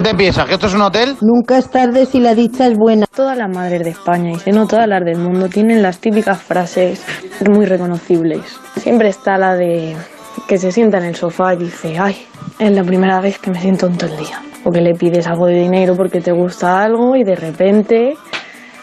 te 0.00 0.14
piensas? 0.14 0.46
¿Que 0.46 0.54
esto 0.54 0.68
es 0.68 0.74
un 0.74 0.80
hotel? 0.80 1.16
Nunca 1.20 1.58
es 1.58 1.70
tarde 1.70 2.06
si 2.06 2.18
la 2.18 2.34
dicha 2.34 2.66
es 2.66 2.78
buena. 2.78 3.04
Todas 3.14 3.36
las 3.36 3.54
madres 3.54 3.84
de 3.84 3.90
España 3.90 4.30
y 4.30 4.38
si 4.38 4.52
no 4.52 4.66
todas 4.66 4.88
las 4.88 5.04
del 5.04 5.18
mundo 5.18 5.50
tienen 5.50 5.82
las 5.82 5.98
típicas 5.98 6.40
frases 6.40 7.04
muy 7.46 7.66
reconocibles. 7.66 8.40
Siempre 8.78 9.10
está 9.10 9.36
la 9.36 9.54
de 9.54 9.94
que 10.48 10.56
se 10.56 10.72
sienta 10.72 10.96
en 10.96 11.04
el 11.04 11.14
sofá 11.14 11.52
y 11.52 11.58
dice, 11.58 11.98
ay, 11.98 12.16
es 12.58 12.72
la 12.72 12.84
primera 12.84 13.20
vez 13.20 13.38
que 13.38 13.50
me 13.50 13.60
siento 13.60 13.86
en 13.86 13.98
todo 13.98 14.10
el 14.14 14.16
día. 14.16 14.40
O 14.64 14.70
que 14.70 14.80
le 14.80 14.94
pides 14.94 15.26
algo 15.26 15.44
de 15.44 15.60
dinero 15.60 15.94
porque 15.94 16.22
te 16.22 16.32
gusta 16.32 16.82
algo 16.82 17.14
y 17.14 17.22
de 17.22 17.36
repente 17.36 18.14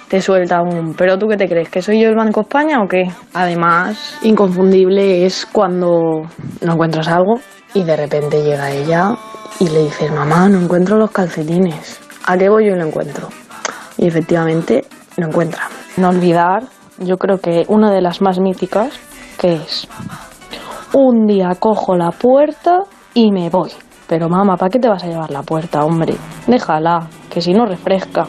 te 0.09 0.21
suelta 0.21 0.61
un, 0.61 0.93
pero 0.93 1.17
tú 1.17 1.27
qué 1.27 1.37
te 1.37 1.47
crees, 1.47 1.69
que 1.69 1.81
soy 1.81 2.01
yo 2.01 2.09
el 2.09 2.15
Banco 2.15 2.41
España 2.41 2.83
o 2.83 2.87
qué? 2.87 3.05
Además, 3.33 4.19
inconfundible 4.21 5.25
es 5.25 5.47
cuando 5.47 6.21
no 6.61 6.73
encuentras 6.73 7.07
algo 7.07 7.39
y 7.73 7.83
de 7.83 7.95
repente 7.95 8.43
llega 8.43 8.71
ella 8.71 9.15
y 9.59 9.67
le 9.69 9.83
dices, 9.83 10.11
mamá, 10.11 10.49
no 10.49 10.59
encuentro 10.59 10.97
los 10.97 11.11
calcetines. 11.11 11.99
¿A 12.25 12.37
qué 12.37 12.49
voy 12.49 12.67
yo 12.67 12.75
y 12.75 12.79
lo 12.79 12.85
encuentro? 12.85 13.29
Y 13.97 14.07
efectivamente 14.07 14.85
lo 15.17 15.27
encuentra. 15.27 15.63
No 15.97 16.09
olvidar, 16.09 16.63
yo 16.99 17.17
creo 17.17 17.39
que 17.39 17.65
una 17.67 17.91
de 17.91 18.01
las 18.01 18.21
más 18.21 18.39
míticas, 18.39 18.93
que 19.37 19.53
es, 19.53 19.87
un 20.93 21.25
día 21.25 21.49
cojo 21.59 21.95
la 21.95 22.11
puerta 22.11 22.83
y 23.13 23.31
me 23.31 23.49
voy. 23.49 23.71
Pero 24.07 24.27
mamá, 24.27 24.57
¿para 24.57 24.69
qué 24.69 24.79
te 24.79 24.89
vas 24.89 25.03
a 25.03 25.07
llevar 25.07 25.29
la 25.29 25.43
puerta, 25.43 25.83
hombre? 25.83 26.15
Déjala, 26.47 27.07
que 27.29 27.41
si 27.41 27.53
no 27.53 27.65
refresca. 27.65 28.27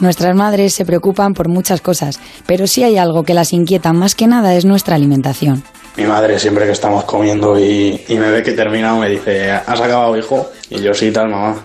Nuestras 0.00 0.34
madres 0.34 0.74
se 0.74 0.84
preocupan 0.84 1.32
por 1.32 1.48
muchas 1.48 1.80
cosas, 1.80 2.20
pero 2.46 2.66
si 2.66 2.82
hay 2.82 2.98
algo 2.98 3.22
que 3.22 3.34
las 3.34 3.52
inquieta 3.52 3.92
más 3.92 4.14
que 4.14 4.26
nada 4.26 4.54
es 4.54 4.64
nuestra 4.64 4.96
alimentación. 4.96 5.62
Mi 5.96 6.04
madre 6.04 6.38
siempre 6.38 6.64
que 6.64 6.72
estamos 6.72 7.04
comiendo 7.04 7.58
y, 7.58 8.00
y 8.08 8.14
me 8.16 8.30
ve 8.30 8.42
que 8.42 8.50
he 8.50 8.54
terminado 8.54 8.98
me 8.98 9.10
dice, 9.10 9.50
¿has 9.50 9.80
acabado 9.80 10.16
hijo? 10.16 10.48
Y 10.70 10.80
yo 10.80 10.94
sí, 10.94 11.10
tal 11.10 11.28
mamá. 11.28 11.56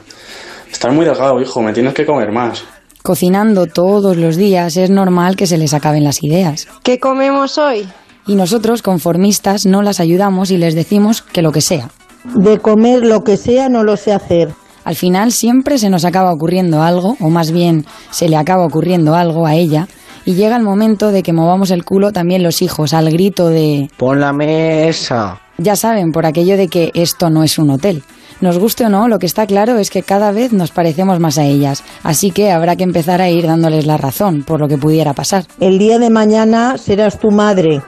Estás 0.70 0.94
muy 0.94 1.06
delgado 1.06 1.40
hijo, 1.40 1.62
me 1.62 1.72
tienes 1.72 1.94
que 1.94 2.06
comer 2.06 2.32
más. 2.32 2.64
Cocinando 3.04 3.68
todos 3.68 4.18
los 4.18 4.36
días 4.36 4.76
es 4.76 4.90
normal 4.90 5.38
que 5.38 5.48
se 5.48 5.58
les 5.58 5.74
acaben 5.74 6.04
las 6.04 6.24
ideas. 6.24 6.68
¿Qué 6.84 7.00
comemos 7.00 7.58
hoy? 7.58 7.88
Y 8.26 8.36
nosotros, 8.36 8.82
conformistas, 8.82 9.66
no 9.66 9.82
las 9.82 10.02
ayudamos 10.02 10.52
y 10.52 10.58
les 10.58 10.76
decimos 10.76 11.22
que 11.22 11.42
lo 11.42 11.54
que 11.54 11.62
sea. 11.62 11.90
De 12.36 12.60
comer 12.60 13.06
lo 13.06 13.24
que 13.24 13.38
sea 13.38 13.70
no 13.70 13.84
lo 13.84 13.96
sé 13.96 14.12
hacer. 14.12 14.50
Al 14.84 14.96
final 14.96 15.32
siempre 15.32 15.78
se 15.78 15.90
nos 15.90 16.04
acaba 16.04 16.34
ocurriendo 16.34 16.82
algo, 16.82 17.16
o 17.22 17.30
más 17.30 17.52
bien 17.52 17.86
se 18.12 18.28
le 18.28 18.36
acaba 18.36 18.66
ocurriendo 18.66 19.16
algo 19.16 19.46
a 19.46 19.56
ella, 19.56 19.88
y 20.28 20.34
llega 20.34 20.58
el 20.58 20.64
momento 20.64 21.14
de 21.14 21.24
que 21.24 21.32
movamos 21.32 21.72
el 21.72 21.86
culo 21.86 22.12
también 22.12 22.44
los 22.44 22.62
hijos 22.62 22.94
al 22.94 23.10
grito 23.10 23.48
de 23.48 23.90
Pon 23.96 24.20
la 24.20 24.34
mesa. 24.34 25.40
Ya 25.58 25.78
saben, 25.78 26.12
por 26.12 26.26
aquello 26.26 26.58
de 26.58 26.68
que 26.68 26.92
esto 26.96 27.30
no 27.30 27.44
es 27.44 27.58
un 27.58 27.70
hotel. 27.70 28.04
Nos 28.42 28.60
guste 28.60 28.86
o 28.86 28.90
no, 28.90 29.08
lo 29.08 29.20
que 29.20 29.26
está 29.26 29.48
claro 29.48 29.78
es 29.78 29.90
que 29.90 30.04
cada 30.04 30.34
vez 30.34 30.52
nos 30.52 30.72
parecemos 30.72 31.22
más 31.22 31.38
a 31.38 31.46
ellas, 31.46 31.82
así 32.04 32.32
que 32.32 32.52
habrá 32.52 32.76
que 32.76 32.84
empezar 32.84 33.22
a 33.22 33.30
ir 33.30 33.48
dándoles 33.48 33.86
la 33.86 33.96
razón 33.96 34.44
por 34.44 34.60
lo 34.60 34.68
que 34.68 34.78
pudiera 34.78 35.14
pasar. 35.14 35.46
El 35.62 35.80
día 35.80 35.98
de 35.98 36.10
mañana 36.10 36.78
serás 36.78 37.20
tu 37.20 37.32
madre. 37.32 37.82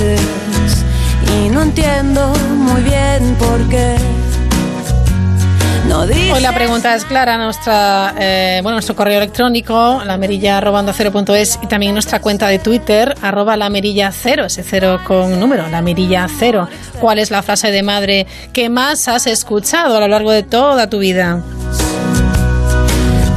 Desapareces 0.00 0.84
y 1.44 1.48
no 1.48 1.62
entiendo 1.62 2.32
muy 2.56 2.82
bien 2.82 3.36
por 3.38 3.68
qué. 3.68 3.96
No 5.88 6.06
dices 6.06 6.32
Hoy 6.34 6.40
la 6.40 6.54
pregunta 6.54 6.94
es 6.94 7.04
clara, 7.04 7.36
nuestra, 7.36 8.14
eh, 8.18 8.60
bueno, 8.62 8.76
nuestro 8.76 8.94
correo 8.94 9.16
electrónico, 9.18 10.00
la 10.04 10.16
merilla 10.18 10.58
arroba 10.58 10.80
onda 10.80 10.92
cero 10.92 11.10
punto 11.10 11.34
es, 11.34 11.58
y 11.62 11.66
también 11.66 11.94
nuestra 11.94 12.20
cuenta 12.20 12.46
de 12.46 12.60
Twitter, 12.60 13.14
arroba 13.22 13.56
la 13.56 13.70
merilla 13.70 14.12
cero, 14.12 14.44
ese 14.44 14.62
cero 14.62 15.00
con 15.04 15.40
número, 15.40 15.66
la 15.68 15.82
merilla 15.82 16.28
cero. 16.38 16.68
¿Cuál 17.00 17.18
es 17.18 17.32
la 17.32 17.42
frase 17.42 17.72
de 17.72 17.82
madre 17.82 18.26
que 18.52 18.68
más 18.68 19.08
has 19.08 19.26
escuchado 19.26 19.96
a 19.96 20.00
lo 20.00 20.08
largo 20.08 20.30
de 20.30 20.44
toda 20.44 20.88
tu 20.88 21.00
vida? 21.00 21.40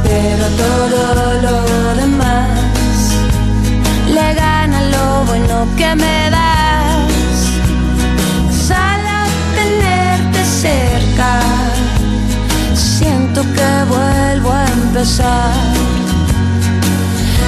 Pero 0.04 0.46
todo 0.56 1.42
lo 1.42 1.94
demás 2.00 2.48
le 4.12 4.34
gana 4.34 4.82
lo 4.90 5.24
bueno 5.24 5.66
que 5.76 5.94
me 5.96 6.30
das. 6.30 6.33
Empezar. 15.04 15.52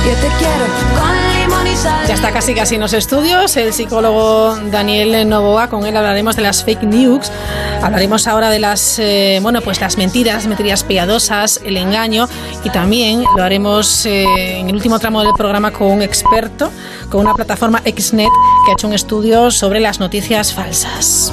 Yo 0.04 0.12
te 0.12 0.28
quiero 0.38 0.66
con 0.94 1.40
limón 1.40 1.66
y 1.66 1.74
sal. 1.74 2.06
Ya 2.06 2.14
está 2.14 2.30
casi 2.30 2.54
casi 2.54 2.74
en 2.74 2.82
los 2.82 2.92
estudios 2.92 3.56
el 3.56 3.72
psicólogo 3.72 4.56
Daniel 4.70 5.28
Novoa, 5.28 5.68
con 5.68 5.86
él 5.86 5.96
hablaremos 5.96 6.36
de 6.36 6.42
las 6.42 6.62
fake 6.64 6.82
news, 6.82 7.32
hablaremos 7.82 8.26
ahora 8.26 8.50
de 8.50 8.58
las, 8.58 8.98
eh, 8.98 9.38
bueno, 9.42 9.62
pues 9.62 9.80
las 9.80 9.96
mentiras, 9.96 10.46
mentiras 10.46 10.84
piadosas, 10.84 11.60
el 11.64 11.78
engaño 11.78 12.28
y 12.62 12.70
también 12.70 13.24
lo 13.36 13.42
haremos 13.42 14.04
eh, 14.04 14.58
en 14.58 14.68
el 14.68 14.76
último 14.76 14.98
tramo 14.98 15.22
del 15.22 15.32
programa 15.32 15.72
con 15.72 15.88
un 15.88 16.02
experto, 16.02 16.70
con 17.10 17.22
una 17.22 17.34
plataforma 17.34 17.80
Xnet 17.80 18.28
que 18.66 18.70
ha 18.70 18.74
hecho 18.74 18.86
un 18.86 18.94
estudio 18.94 19.50
sobre 19.50 19.80
las 19.80 19.98
noticias 19.98 20.52
falsas. 20.52 21.32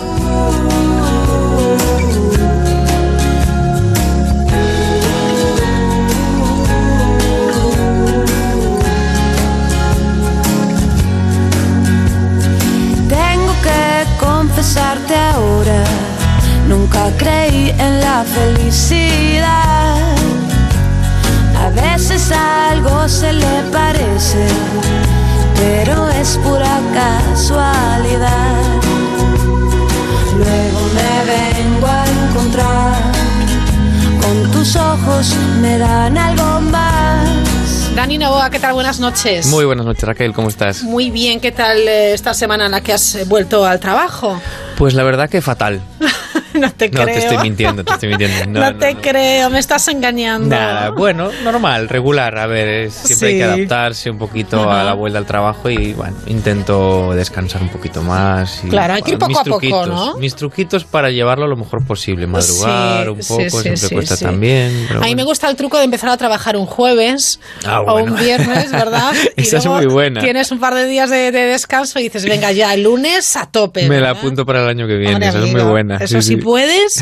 Buenas 38.83 38.99
noches. 38.99 39.45
Muy 39.45 39.63
buenas 39.63 39.85
noches, 39.85 40.03
Raquel, 40.03 40.33
¿cómo 40.33 40.49
estás? 40.49 40.83
Muy 40.83 41.09
bien, 41.09 41.39
¿qué 41.39 41.53
tal 41.53 41.87
eh, 41.87 42.13
esta 42.13 42.33
semana 42.33 42.65
en 42.65 42.71
la 42.71 42.81
que 42.81 42.91
has 42.91 43.15
eh, 43.15 43.23
vuelto 43.23 43.65
al 43.65 43.79
trabajo? 43.79 44.41
Pues 44.75 44.93
la 44.93 45.03
verdad 45.03 45.29
que 45.29 45.41
fatal. 45.41 45.79
no 46.59 46.71
te 46.73 46.89
No, 46.89 47.03
creo. 47.03 47.05
te 47.05 47.17
estoy 47.17 47.37
mintiendo, 47.39 47.83
te 47.83 47.93
estoy 47.93 48.09
mintiendo. 48.09 48.33
No, 48.53 48.59
No, 48.59 48.71
no, 48.71 48.77
te 48.77 48.95
creo, 48.95 49.49
me 49.49 49.59
estás 49.59 49.87
engañando. 49.87 50.47
Nada, 50.55 50.89
bueno, 50.91 51.29
normal, 51.43 51.89
regular. 51.89 52.37
A 52.37 52.45
ver, 52.47 52.67
es- 52.67 52.93
siempre 52.93 53.29
hay 53.29 53.37
que 53.37 53.43
adaptarse 53.43 54.09
un 54.09 54.17
poquito 54.17 54.69
a 54.69 54.83
la 54.83 54.93
vuelta 54.93 55.17
al 55.19 55.25
trabajo 55.25 55.69
y 55.69 55.93
bueno, 55.93 56.15
intento 56.27 57.13
descansar 57.13 57.61
un 57.61 57.69
poquito 57.69 58.01
más. 58.01 58.63
y, 58.63 58.69
Claro, 58.69 58.93
hay 58.95 59.01
que 59.01 59.11
ir 59.11 59.17
poco 59.17 59.29
mis 59.29 59.37
a 59.39 59.43
poco, 59.43 59.59
truquitos, 59.59 59.87
¿no? 59.87 60.17
Mis 60.17 60.35
truquitos 60.35 60.83
para 60.85 61.09
llevarlo 61.09 61.47
lo 61.47 61.55
mejor 61.55 61.85
posible. 61.85 62.27
Madrugar 62.27 63.03
Sí, 63.05 63.09
un 63.09 63.17
poco, 63.49 63.61
sí, 63.61 63.75
siempre 63.75 63.89
cuesta 63.95 64.17
también. 64.17 64.85
pero 64.87 65.01
a 65.01 65.05
mí 65.05 65.15
me 65.15 65.23
gusta 65.23 65.49
el 65.49 65.55
truco 65.55 65.77
de 65.77 65.85
empezar 65.85 66.09
a 66.09 66.17
trabajar 66.17 66.57
un 66.57 66.65
jueves 66.65 67.39
Ah, 67.65 67.81
o 67.81 67.91
bueno. 67.93 68.13
un 68.13 68.19
viernes, 68.19 68.71
¿verdad? 68.71 69.11
Esa 69.35 69.57
es 69.57 69.65
muy 69.65 69.85
buena. 69.85 70.21
Tienes 70.21 70.51
un 70.51 70.59
par 70.59 70.75
de 70.75 70.85
días 70.85 71.09
de, 71.09 71.31
de 71.31 71.45
descanso 71.45 71.99
y 71.99 72.03
dices, 72.03 72.25
venga 72.25 72.51
ya, 72.51 72.73
el 72.73 72.83
lunes 72.83 73.35
a 73.37 73.45
tope. 73.47 73.87
Me 73.87 73.99
la 73.99 74.07
¿verdad? 74.07 74.19
apunto 74.19 74.45
para 74.45 74.63
el 74.63 74.69
año 74.69 74.87
que 74.87 74.95
viene, 74.95 75.13
Hombre, 75.15 75.29
esa 75.29 75.39
es 75.43 75.51
muy 75.51 75.61
buena. 75.61 75.97
Eso 75.97 76.21
sí. 76.21 76.35
puedes, 76.49 77.01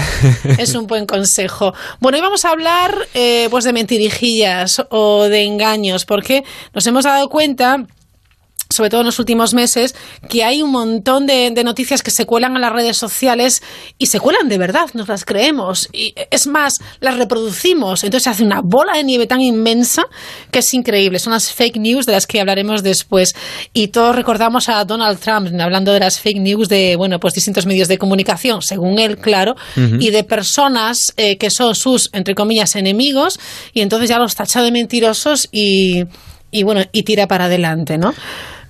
es 0.57 0.75
un 0.75 0.87
buen 0.87 1.05
consejo. 1.05 1.73
Bueno, 1.99 2.17
hoy 2.17 2.21
vamos 2.21 2.45
a 2.45 2.49
hablar 2.49 2.95
eh, 3.13 3.47
pues 3.49 3.63
de 3.63 3.73
mentirijillas 3.73 4.83
o 4.89 5.23
de 5.23 5.43
engaños, 5.43 6.05
porque 6.05 6.43
nos 6.73 6.85
hemos 6.87 7.05
dado 7.05 7.27
cuenta 7.29 7.85
sobre 8.71 8.89
todo 8.89 9.01
en 9.01 9.07
los 9.07 9.19
últimos 9.19 9.53
meses, 9.53 9.95
que 10.29 10.43
hay 10.43 10.61
un 10.61 10.71
montón 10.71 11.27
de, 11.27 11.51
de 11.51 11.63
noticias 11.63 12.01
que 12.01 12.11
se 12.11 12.25
cuelan 12.25 12.55
en 12.55 12.61
las 12.61 12.73
redes 12.73 12.97
sociales 12.97 13.61
y 13.97 14.07
se 14.07 14.19
cuelan 14.19 14.49
de 14.49 14.57
verdad, 14.57 14.89
nos 14.93 15.07
las 15.07 15.25
creemos. 15.25 15.89
Y 15.93 16.15
es 16.29 16.47
más, 16.47 16.79
las 16.99 17.17
reproducimos. 17.17 18.03
Entonces 18.03 18.23
se 18.23 18.29
hace 18.29 18.43
una 18.43 18.61
bola 18.61 18.93
de 18.93 19.03
nieve 19.03 19.27
tan 19.27 19.41
inmensa 19.41 20.03
que 20.51 20.59
es 20.59 20.73
increíble. 20.73 21.19
Son 21.19 21.33
las 21.33 21.51
fake 21.51 21.77
news 21.77 22.05
de 22.05 22.13
las 22.13 22.27
que 22.27 22.39
hablaremos 22.39 22.83
después. 22.83 23.33
Y 23.73 23.89
todos 23.89 24.15
recordamos 24.15 24.69
a 24.69 24.83
Donald 24.85 25.19
Trump 25.19 25.49
hablando 25.59 25.93
de 25.93 25.99
las 25.99 26.19
fake 26.19 26.39
news 26.39 26.69
de, 26.69 26.95
bueno, 26.95 27.19
pues 27.19 27.33
distintos 27.33 27.65
medios 27.65 27.87
de 27.87 27.97
comunicación, 27.97 28.61
según 28.61 28.99
él, 28.99 29.17
claro, 29.17 29.55
y 29.75 30.09
de 30.09 30.23
personas 30.23 31.13
eh, 31.17 31.37
que 31.37 31.49
son 31.49 31.75
sus, 31.75 32.09
entre 32.13 32.35
comillas, 32.35 32.75
enemigos, 32.75 33.39
y 33.73 33.81
entonces 33.81 34.09
ya 34.09 34.19
los 34.19 34.35
tacha 34.35 34.61
de 34.61 34.71
mentirosos 34.71 35.47
y, 35.51 36.03
y 36.51 36.63
bueno, 36.63 36.81
y 36.91 37.03
tira 37.03 37.27
para 37.27 37.45
adelante, 37.45 37.97
¿no? 37.97 38.13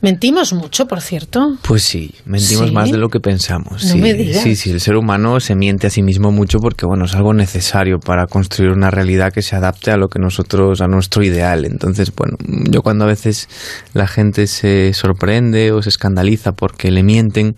Mentimos 0.02 0.52
mucho, 0.54 0.88
por 0.88 1.00
cierto. 1.02 1.58
Pues 1.62 1.84
sí, 1.84 2.12
mentimos 2.26 2.70
¿Sí? 2.70 2.74
más 2.74 2.92
de 2.92 2.98
lo 2.98 3.10
que 3.10 3.20
pensamos. 3.20 3.84
No 3.86 3.92
sí, 3.94 3.98
me 4.00 4.14
digas. 4.16 4.42
sí, 4.42 4.56
sí, 4.56 4.72
el 4.72 4.80
ser 4.82 4.96
humano 4.96 5.40
se 5.40 5.56
miente 5.56 5.86
a 5.88 5.90
sí 5.92 6.02
mismo 6.02 6.32
mucho 6.32 6.60
porque 6.60 6.88
bueno, 6.88 7.06
es 7.06 7.14
algo 7.14 7.34
necesario 7.34 8.00
para 8.00 8.26
construir 8.26 8.72
una 8.72 8.90
realidad 8.90 9.32
que 9.32 9.42
se 9.44 9.56
adapte 9.56 9.92
a 9.92 9.98
lo 9.98 10.08
que 10.10 10.18
nosotros, 10.20 10.82
a 10.82 10.88
nuestro 10.88 11.24
ideal. 11.24 11.66
Entonces, 11.66 12.12
bueno, 12.16 12.38
yo 12.70 12.82
cuando 12.82 13.06
a 13.06 13.08
veces 13.08 13.48
la 13.94 14.08
gente 14.08 14.48
se 14.48 14.94
sorprende 14.94 15.72
o 15.72 15.82
se 15.84 15.90
escandaliza 15.90 16.54
porque 16.54 16.90
le 16.90 17.04
mienten, 17.04 17.56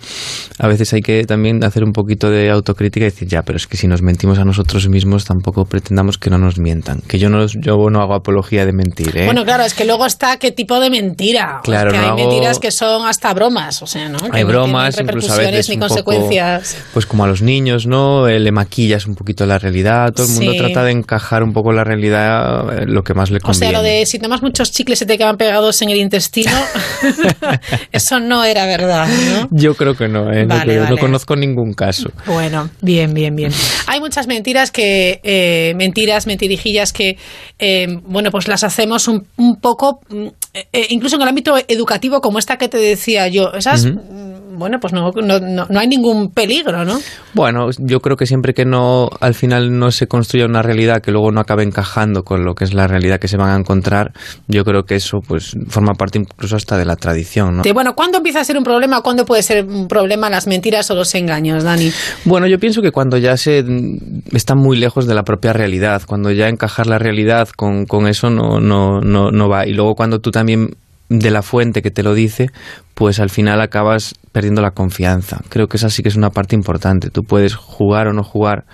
a 0.59 0.67
veces 0.67 0.91
hay 0.93 1.01
que 1.01 1.23
también 1.25 1.63
hacer 1.63 1.83
un 1.85 1.93
poquito 1.93 2.29
de 2.29 2.49
autocrítica 2.49 3.05
y 3.05 3.09
decir, 3.09 3.27
ya, 3.29 3.43
pero 3.43 3.55
es 3.57 3.67
que 3.67 3.77
si 3.77 3.87
nos 3.87 4.01
mentimos 4.01 4.37
a 4.37 4.43
nosotros 4.43 4.89
mismos, 4.89 5.23
tampoco 5.23 5.63
pretendamos 5.65 6.17
que 6.17 6.29
no 6.29 6.37
nos 6.37 6.57
mientan. 6.59 6.99
Que 7.07 7.19
yo 7.19 7.29
no, 7.29 7.45
yo 7.47 7.89
no 7.89 8.01
hago 8.01 8.15
apología 8.15 8.65
de 8.65 8.73
mentir, 8.73 9.15
¿eh? 9.17 9.25
Bueno, 9.25 9.45
claro, 9.45 9.63
es 9.63 9.73
que 9.73 9.85
luego 9.85 10.05
está 10.05 10.37
qué 10.37 10.51
tipo 10.51 10.79
de 10.81 10.89
mentira. 10.89 11.61
Claro, 11.63 11.91
que 11.91 11.97
no 11.97 12.03
hay 12.03 12.09
hago- 12.09 12.32
mentiras 12.33 12.59
que 12.59 12.71
son 12.71 13.05
hasta 13.07 13.33
bromas, 13.33 13.81
o 13.81 13.87
sea, 13.87 14.09
¿no? 14.09 14.17
Que 14.19 14.37
Hay 14.37 14.43
no 14.43 14.49
bromas, 14.49 14.99
incluso 14.99 15.33
a 15.33 15.37
veces 15.37 15.69
ni 15.69 15.75
un 15.75 15.81
poco, 15.81 15.89
consecuencias. 16.03 16.77
pues 16.93 17.05
como 17.05 17.23
a 17.23 17.27
los 17.27 17.41
niños, 17.41 17.85
¿no? 17.87 18.27
Eh, 18.27 18.39
le 18.39 18.51
maquillas 18.51 19.05
un 19.07 19.15
poquito 19.15 19.45
la 19.45 19.57
realidad. 19.59 20.11
Todo 20.13 20.25
el 20.27 20.33
mundo 20.33 20.51
Sí. 20.53 20.57
trata 20.57 20.83
de 20.83 20.91
encajar 20.91 21.43
un 21.43 21.53
poco 21.53 21.71
la 21.71 21.83
realidad 21.83 22.81
eh, 22.81 22.85
lo 22.87 23.03
que 23.03 23.13
más 23.13 23.31
le 23.31 23.37
O 23.37 23.41
conviene. 23.41 23.71
sea, 23.71 23.71
lo 23.71 23.83
de 23.83 24.05
si 24.05 24.19
tomas 24.19 24.41
muchos 24.41 24.71
chicles 24.71 24.99
se 24.99 25.05
te 25.05 25.17
quedan 25.17 25.37
pegados 25.37 25.81
en 25.81 25.89
el 25.89 25.97
intestino, 25.97 26.51
eso 27.91 28.19
no 28.19 28.43
era 28.43 28.65
verdad, 28.65 29.07
¿no? 29.07 29.47
Yo 29.51 29.75
creo 29.75 29.95
que 29.95 30.07
no, 30.07 30.31
¿eh? 30.31 30.45
No 30.45 30.55
Vale, 30.55 30.97
conozco 30.99 31.35
ningún 31.35 31.73
caso. 31.73 32.09
Bueno, 32.25 32.69
bien, 32.81 33.13
bien, 33.13 33.35
bien. 33.35 33.51
Hay 33.87 33.99
muchas 33.99 34.27
mentiras 34.27 34.71
que, 34.71 35.19
eh, 35.23 35.73
mentiras, 35.75 36.27
mentirijillas 36.27 36.93
que, 36.93 37.17
eh, 37.59 37.87
bueno, 38.05 38.31
pues 38.31 38.47
las 38.47 38.63
hacemos 38.63 39.07
un, 39.07 39.25
un 39.37 39.59
poco, 39.59 39.99
mm, 40.09 40.27
incluso 40.89 41.15
en 41.15 41.21
el 41.23 41.27
ámbito 41.27 41.55
educativo, 41.67 42.21
como 42.23 42.39
esta 42.39 42.57
que 42.57 42.69
te 42.69 42.77
decía 42.77 43.27
yo. 43.27 43.51
Esas, 43.51 43.85
mm, 43.85 44.57
bueno, 44.57 44.79
pues 44.79 44.93
no, 44.93 45.11
no, 45.11 45.39
no, 45.39 45.67
no 45.69 45.79
hay 45.79 45.87
ningún 45.87 46.31
peligro, 46.31 46.85
¿no? 46.85 46.97
Bueno, 47.33 47.69
yo 47.77 47.99
creo 47.99 48.15
que 48.15 48.25
siempre 48.25 48.53
que 48.53 48.63
no, 48.63 49.09
al 49.19 49.33
final 49.33 49.77
no 49.77 49.91
se 49.91 50.07
construya 50.07 50.45
una 50.45 50.61
realidad 50.61 51.01
que 51.01 51.11
luego 51.11 51.33
no 51.33 51.41
acabe 51.41 51.63
encajando 51.63 52.23
con 52.23 52.45
lo 52.45 52.55
que 52.55 52.63
es 52.63 52.73
la 52.73 52.87
realidad 52.87 53.19
que 53.19 53.27
se 53.27 53.35
van 53.35 53.49
a 53.49 53.59
encontrar, 53.59 54.13
yo 54.47 54.63
creo 54.63 54.85
que 54.85 54.95
eso 54.95 55.19
pues 55.19 55.57
forma 55.67 55.95
parte 55.95 56.19
incluso 56.19 56.55
hasta 56.55 56.77
de 56.77 56.85
la 56.85 56.95
tradición, 56.95 57.57
¿no? 57.57 57.63
De, 57.63 57.73
bueno, 57.73 57.93
¿cuándo 57.93 58.19
empieza 58.19 58.39
a 58.39 58.45
ser 58.45 58.57
un 58.57 58.63
problema? 58.63 59.01
¿Cuándo 59.01 59.25
puede 59.25 59.43
ser 59.43 59.65
un 59.65 59.89
problema 59.89 60.29
las 60.29 60.47
mentiras 60.47 60.89
o 60.91 60.95
los 60.95 61.13
engaños, 61.15 61.65
Dani? 61.65 61.91
Bueno, 62.23 62.47
yo 62.47 62.57
pienso 62.57 62.81
que 62.81 62.91
cuando 62.91 63.17
ya 63.17 63.35
se 63.35 63.63
mm, 63.63 64.35
está 64.35 64.55
muy 64.55 64.77
lejos 64.77 65.07
de 65.07 65.13
la 65.13 65.23
propia 65.23 65.51
realidad, 65.51 66.03
cuando 66.07 66.31
ya 66.31 66.47
encajar 66.47 66.87
la 66.87 66.99
realidad 66.99 67.49
con, 67.49 67.85
con 67.85 68.07
eso 68.07 68.29
no, 68.29 68.61
no, 68.61 69.01
no, 69.01 69.29
no 69.29 69.49
va. 69.49 69.67
Y 69.67 69.73
luego 69.73 69.95
cuando 69.95 70.21
tú 70.21 70.31
también 70.31 70.77
de 71.19 71.31
la 71.31 71.41
fuente 71.41 71.81
que 71.81 71.91
te 71.91 72.03
lo 72.03 72.13
dice, 72.13 72.47
pues 72.93 73.19
al 73.19 73.29
final 73.29 73.61
acabas 73.61 74.15
perdiendo 74.31 74.61
la 74.61 74.71
confianza. 74.71 75.41
Creo 75.49 75.67
que 75.67 75.77
esa 75.77 75.89
sí 75.89 76.01
que 76.01 76.09
es 76.09 76.15
una 76.15 76.31
parte 76.31 76.55
importante. 76.55 77.09
Tú 77.09 77.23
puedes 77.23 77.55
jugar 77.55 78.07
o 78.07 78.13
no 78.13 78.23
jugar 78.23 78.65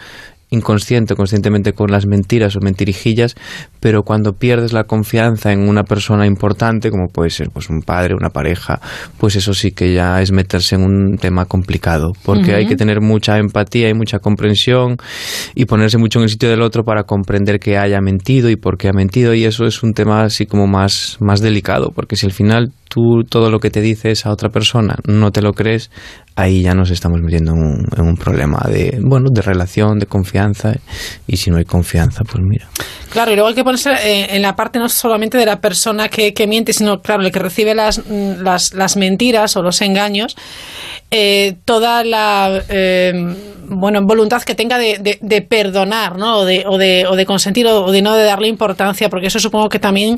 inconsciente 0.49 1.13
o 1.13 1.17
conscientemente 1.17 1.73
con 1.73 1.91
las 1.91 2.07
mentiras 2.07 2.55
o 2.55 2.59
mentirijillas, 2.59 3.35
pero 3.79 4.03
cuando 4.03 4.33
pierdes 4.33 4.73
la 4.73 4.83
confianza 4.83 5.51
en 5.51 5.67
una 5.67 5.83
persona 5.83 6.25
importante, 6.25 6.89
como 6.89 7.07
puede 7.07 7.29
ser 7.29 7.49
pues 7.51 7.69
un 7.69 7.81
padre, 7.81 8.15
una 8.15 8.29
pareja, 8.29 8.79
pues 9.17 9.35
eso 9.35 9.53
sí 9.53 9.71
que 9.71 9.93
ya 9.93 10.21
es 10.21 10.31
meterse 10.31 10.75
en 10.75 10.83
un 10.83 11.17
tema 11.17 11.45
complicado, 11.45 12.13
porque 12.23 12.55
hay 12.55 12.65
que 12.65 12.75
tener 12.75 13.01
mucha 13.01 13.37
empatía 13.37 13.89
y 13.89 13.93
mucha 13.93 14.19
comprensión 14.19 14.97
y 15.53 15.65
ponerse 15.65 15.97
mucho 15.97 16.19
en 16.19 16.23
el 16.23 16.29
sitio 16.29 16.49
del 16.49 16.61
otro 16.61 16.83
para 16.83 17.03
comprender 17.03 17.59
que 17.59 17.77
haya 17.77 18.01
mentido 18.01 18.49
y 18.49 18.55
por 18.55 18.77
qué 18.77 18.89
ha 18.89 18.93
mentido 18.93 19.33
y 19.33 19.45
eso 19.45 19.65
es 19.65 19.83
un 19.83 19.93
tema 19.93 20.23
así 20.23 20.45
como 20.45 20.67
más, 20.67 21.17
más 21.19 21.41
delicado, 21.41 21.91
porque 21.93 22.15
si 22.15 22.25
al 22.25 22.31
final 22.31 22.71
tú 22.89 23.23
todo 23.29 23.51
lo 23.51 23.59
que 23.59 23.69
te 23.69 23.81
dice 23.81 24.09
esa 24.09 24.31
otra 24.31 24.49
persona 24.49 24.95
no 25.05 25.31
te 25.31 25.43
lo 25.43 25.53
crees, 25.53 25.91
ahí 26.35 26.63
ya 26.63 26.73
nos 26.73 26.89
estamos 26.89 27.21
metiendo 27.21 27.51
en 27.51 27.59
un, 27.59 27.85
en 27.95 28.03
un 28.03 28.15
problema 28.15 28.65
de, 28.67 28.99
bueno, 29.03 29.29
de 29.31 29.41
relación, 29.41 29.99
de 29.99 30.07
confianza 30.07 30.38
y 31.27 31.37
si 31.37 31.49
no 31.49 31.57
hay 31.57 31.65
confianza, 31.65 32.23
pues 32.23 32.43
mira. 32.43 32.67
Claro, 33.09 33.31
y 33.31 33.35
luego 33.35 33.49
hay 33.49 33.55
que 33.55 33.63
ponerse 33.63 33.91
eh, 33.91 34.35
en 34.35 34.41
la 34.41 34.55
parte 34.55 34.77
no 34.77 34.87
solamente 34.87 35.37
de 35.37 35.45
la 35.45 35.59
persona 35.59 36.09
que, 36.09 36.33
que 36.33 36.47
miente, 36.47 36.73
sino, 36.73 37.01
claro, 37.01 37.23
el 37.23 37.31
que 37.31 37.39
recibe 37.39 37.73
las, 37.73 37.99
mm, 37.99 38.41
las, 38.41 38.73
las 38.73 38.97
mentiras 38.97 39.55
o 39.57 39.63
los 39.63 39.81
engaños, 39.81 40.35
eh, 41.11 41.55
toda 41.65 42.03
la 42.03 42.63
eh, 42.69 43.35
bueno, 43.71 43.99
voluntad 44.03 44.41
que 44.41 44.55
tenga 44.55 44.77
de, 44.79 44.97
de- 44.97 45.19
de 45.21 45.41
perdonar, 45.43 46.17
¿no? 46.17 46.39
O 46.39 46.45
de, 46.45 46.63
o 46.67 46.77
de, 46.79 47.05
o 47.07 47.15
de 47.15 47.25
consentir 47.27 47.67
o, 47.67 47.91
de 47.91 48.01
no 48.01 48.15
de 48.15 48.23
darle 48.23 48.47
importancia, 48.47 49.09
porque 49.09 49.27
eso 49.27 49.39
supongo 49.39 49.69
que 49.69 49.77
también, 49.79 50.17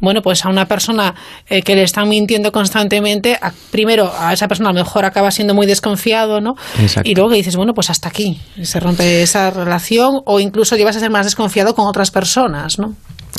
bueno, 0.00 0.22
pues 0.22 0.44
a 0.44 0.48
una 0.48 0.66
persona 0.66 1.14
eh, 1.48 1.62
que 1.62 1.74
le 1.74 1.82
están 1.82 2.08
mintiendo 2.08 2.52
constantemente, 2.52 3.36
a- 3.40 3.52
primero 3.72 4.12
a 4.16 4.32
esa 4.32 4.46
persona 4.46 4.70
a 4.70 4.72
lo 4.72 4.78
mejor 4.78 5.04
acaba 5.04 5.30
siendo 5.32 5.52
muy 5.54 5.66
desconfiado, 5.66 6.40
¿no? 6.40 6.54
Exacto. 6.80 7.10
Y 7.10 7.14
luego 7.16 7.30
que 7.30 7.36
dices, 7.36 7.56
bueno, 7.56 7.74
pues 7.74 7.90
hasta 7.90 8.08
aquí, 8.08 8.40
se 8.62 8.78
rompe 8.78 9.22
esa 9.22 9.50
relación 9.50 10.20
o 10.24 10.38
incluso 10.38 10.76
llevas 10.76 10.96
a 10.96 11.00
ser 11.00 11.10
más 11.10 11.26
desconfiado 11.26 11.74
con 11.74 11.86
otras 11.86 12.10
personas, 12.12 12.78
¿no? 12.78 12.94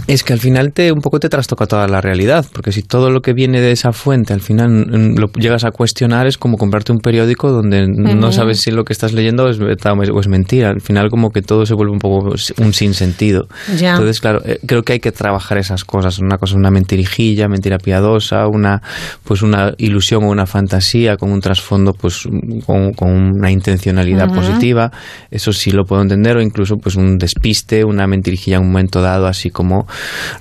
Es 0.07 0.23
que 0.23 0.33
al 0.33 0.39
final 0.39 0.73
te 0.73 0.91
un 0.91 0.99
poco 0.99 1.19
te 1.19 1.29
trastoca 1.29 1.65
toda 1.65 1.87
la 1.87 2.01
realidad, 2.01 2.45
porque 2.51 2.71
si 2.71 2.81
todo 2.81 3.09
lo 3.09 3.21
que 3.21 3.33
viene 3.33 3.61
de 3.61 3.71
esa 3.71 3.93
fuente 3.93 4.33
al 4.33 4.41
final 4.41 4.69
mm, 4.69 5.17
lo 5.17 5.31
llegas 5.31 5.63
a 5.63 5.71
cuestionar 5.71 6.27
es 6.27 6.37
como 6.37 6.57
comprarte 6.57 6.91
un 6.91 6.99
periódico 6.99 7.51
donde 7.51 7.87
no 7.87 8.31
sabes 8.31 8.61
si 8.61 8.71
lo 8.71 8.83
que 8.83 8.93
estás 8.93 9.13
leyendo 9.13 9.49
es 9.49 9.57
verdad 9.57 9.93
o 9.97 10.19
es 10.19 10.27
mentira. 10.27 10.69
Al 10.69 10.81
final 10.81 11.09
como 11.09 11.31
que 11.31 11.41
todo 11.41 11.65
se 11.65 11.73
vuelve 11.73 11.93
un 11.93 11.99
poco 11.99 12.35
un 12.57 12.73
sinsentido. 12.73 13.47
Ya. 13.77 13.91
Entonces, 13.91 14.19
claro, 14.19 14.41
eh, 14.45 14.59
creo 14.65 14.83
que 14.83 14.93
hay 14.93 14.99
que 14.99 15.11
trabajar 15.11 15.57
esas 15.57 15.83
cosas. 15.83 16.19
Una 16.19 16.37
cosa 16.37 16.53
es 16.53 16.57
una 16.57 16.71
mentirijilla, 16.71 17.47
mentira 17.47 17.77
piadosa, 17.77 18.47
una 18.47 18.81
pues 19.23 19.41
una 19.41 19.73
ilusión 19.77 20.23
o 20.23 20.29
una 20.29 20.45
fantasía 20.45 21.17
con 21.17 21.31
un 21.31 21.39
trasfondo 21.39 21.93
pues 21.93 22.27
con, 22.65 22.93
con 22.93 23.09
una 23.09 23.51
intencionalidad 23.51 24.33
positiva. 24.33 24.91
Eso 25.31 25.53
sí 25.53 25.71
lo 25.71 25.85
puedo 25.85 26.01
entender 26.01 26.37
o 26.37 26.41
incluso 26.41 26.75
pues 26.77 26.95
un 26.95 27.17
despiste, 27.17 27.83
una 27.83 28.07
mentirijilla 28.07 28.57
en 28.57 28.63
un 28.63 28.71
momento 28.71 29.01
dado 29.01 29.27
así 29.27 29.49
como 29.49 29.87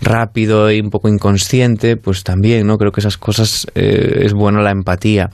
rápido 0.01 0.71
y 0.71 0.81
un 0.81 0.91
poco 0.91 1.09
inconsciente, 1.09 1.97
pues 1.97 2.25
también, 2.25 2.67
¿no? 2.67 2.79
Creo 2.79 2.93
que 2.93 3.01
esas 3.01 3.19
cosas 3.19 3.67
eh, 3.75 4.21
es 4.23 4.33
bueno 4.33 4.63
la 4.63 4.71
empatía. 4.71 5.31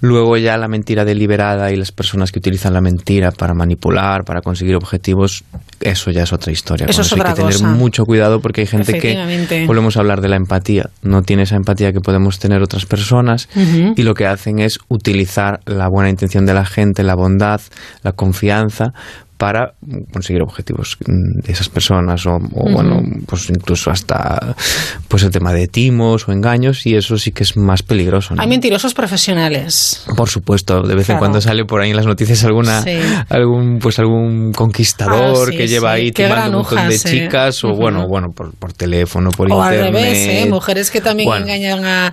Luego 0.00 0.36
ya 0.36 0.56
la 0.56 0.68
mentira 0.68 1.04
deliberada 1.04 1.72
y 1.72 1.76
las 1.76 1.92
personas 1.92 2.32
que 2.32 2.38
utilizan 2.38 2.74
la 2.74 2.80
mentira 2.80 3.30
para 3.30 3.54
manipular, 3.54 4.24
para 4.24 4.40
conseguir 4.40 4.76
objetivos, 4.76 5.44
eso 5.80 6.10
ya 6.10 6.22
es 6.22 6.32
otra 6.32 6.52
historia. 6.52 6.86
Eso 6.88 7.02
es 7.02 7.12
hay 7.12 7.20
otra 7.20 7.34
que 7.34 7.42
tener 7.42 7.62
mucho 7.62 8.04
cuidado 8.04 8.40
porque 8.40 8.62
hay 8.62 8.66
gente 8.66 8.98
que, 8.98 9.64
volvemos 9.66 9.96
a 9.96 10.00
hablar 10.00 10.20
de 10.20 10.28
la 10.28 10.36
empatía, 10.36 10.90
no 11.02 11.22
tiene 11.22 11.42
esa 11.42 11.56
empatía 11.56 11.92
que 11.92 12.00
podemos 12.00 12.38
tener 12.38 12.62
otras 12.62 12.86
personas 12.86 13.48
y 13.96 14.02
lo 14.02 14.14
que 14.14 14.26
hacen 14.26 14.58
es 14.58 14.78
utilizar 14.88 15.60
la 15.66 15.88
buena 15.88 16.10
intención 16.10 16.46
de 16.46 16.54
la 16.54 16.64
gente, 16.64 17.02
la 17.02 17.14
bondad, 17.14 17.60
la 18.02 18.12
confianza 18.12 18.92
para 19.38 19.72
conseguir 20.12 20.42
objetivos 20.42 20.96
mm, 21.06 21.46
de 21.46 21.52
esas 21.52 21.68
personas 21.68 22.26
o, 22.26 22.32
o, 22.32 22.34
Ujú. 22.36 22.72
bueno 22.72 23.00
pues 23.26 23.48
incluso 23.50 23.90
hasta 23.90 24.54
pues 25.08 25.22
el 25.22 25.30
tema 25.30 25.52
de 25.52 25.66
timos 25.68 26.28
o 26.28 26.32
engaños 26.32 26.84
y 26.86 26.96
eso 26.96 27.16
sí 27.16 27.30
que 27.32 27.44
es 27.44 27.56
más 27.56 27.82
peligroso 27.82 28.34
¿no? 28.34 28.42
Hay 28.42 28.48
mentirosos 28.48 28.94
profesionales. 28.94 30.04
por 30.16 30.28
supuesto 30.28 30.82
de 30.82 30.94
vez 30.94 31.04
en 31.08 31.14
Claro. 31.14 31.20
cuando 31.20 31.40
sale 31.40 31.64
por 31.64 31.80
ahí 31.80 31.90
en 31.90 31.96
las 31.96 32.06
noticias 32.06 32.44
alguna 32.44 32.82
Sí. 32.82 32.98
algún 33.28 33.78
pues 33.78 33.98
algún 33.98 34.52
conquistador 34.52 35.48
Ah, 35.48 35.52
sí, 35.52 35.56
que 35.56 35.68
lleva 35.68 35.94
sí. 35.94 36.00
ahí 36.02 36.12
timando 36.12 36.58
un 36.58 36.64
montón 36.64 36.88
de 36.88 36.98
chicas 36.98 37.62
o 37.64 37.68
Ujú. 37.68 37.76
bueno 37.76 38.06
bueno 38.08 38.28
por, 38.34 38.52
por 38.54 38.72
teléfono 38.72 39.30
por 39.30 39.50
o 39.52 39.62
al 39.62 39.74
internet 39.74 40.02
revés, 40.02 40.18
¿eh? 40.46 40.46
mujeres 40.50 40.90
que 40.90 41.00
también 41.00 41.28
Bueno, 41.28 41.44
engañan 41.46 41.84
a, 41.84 42.12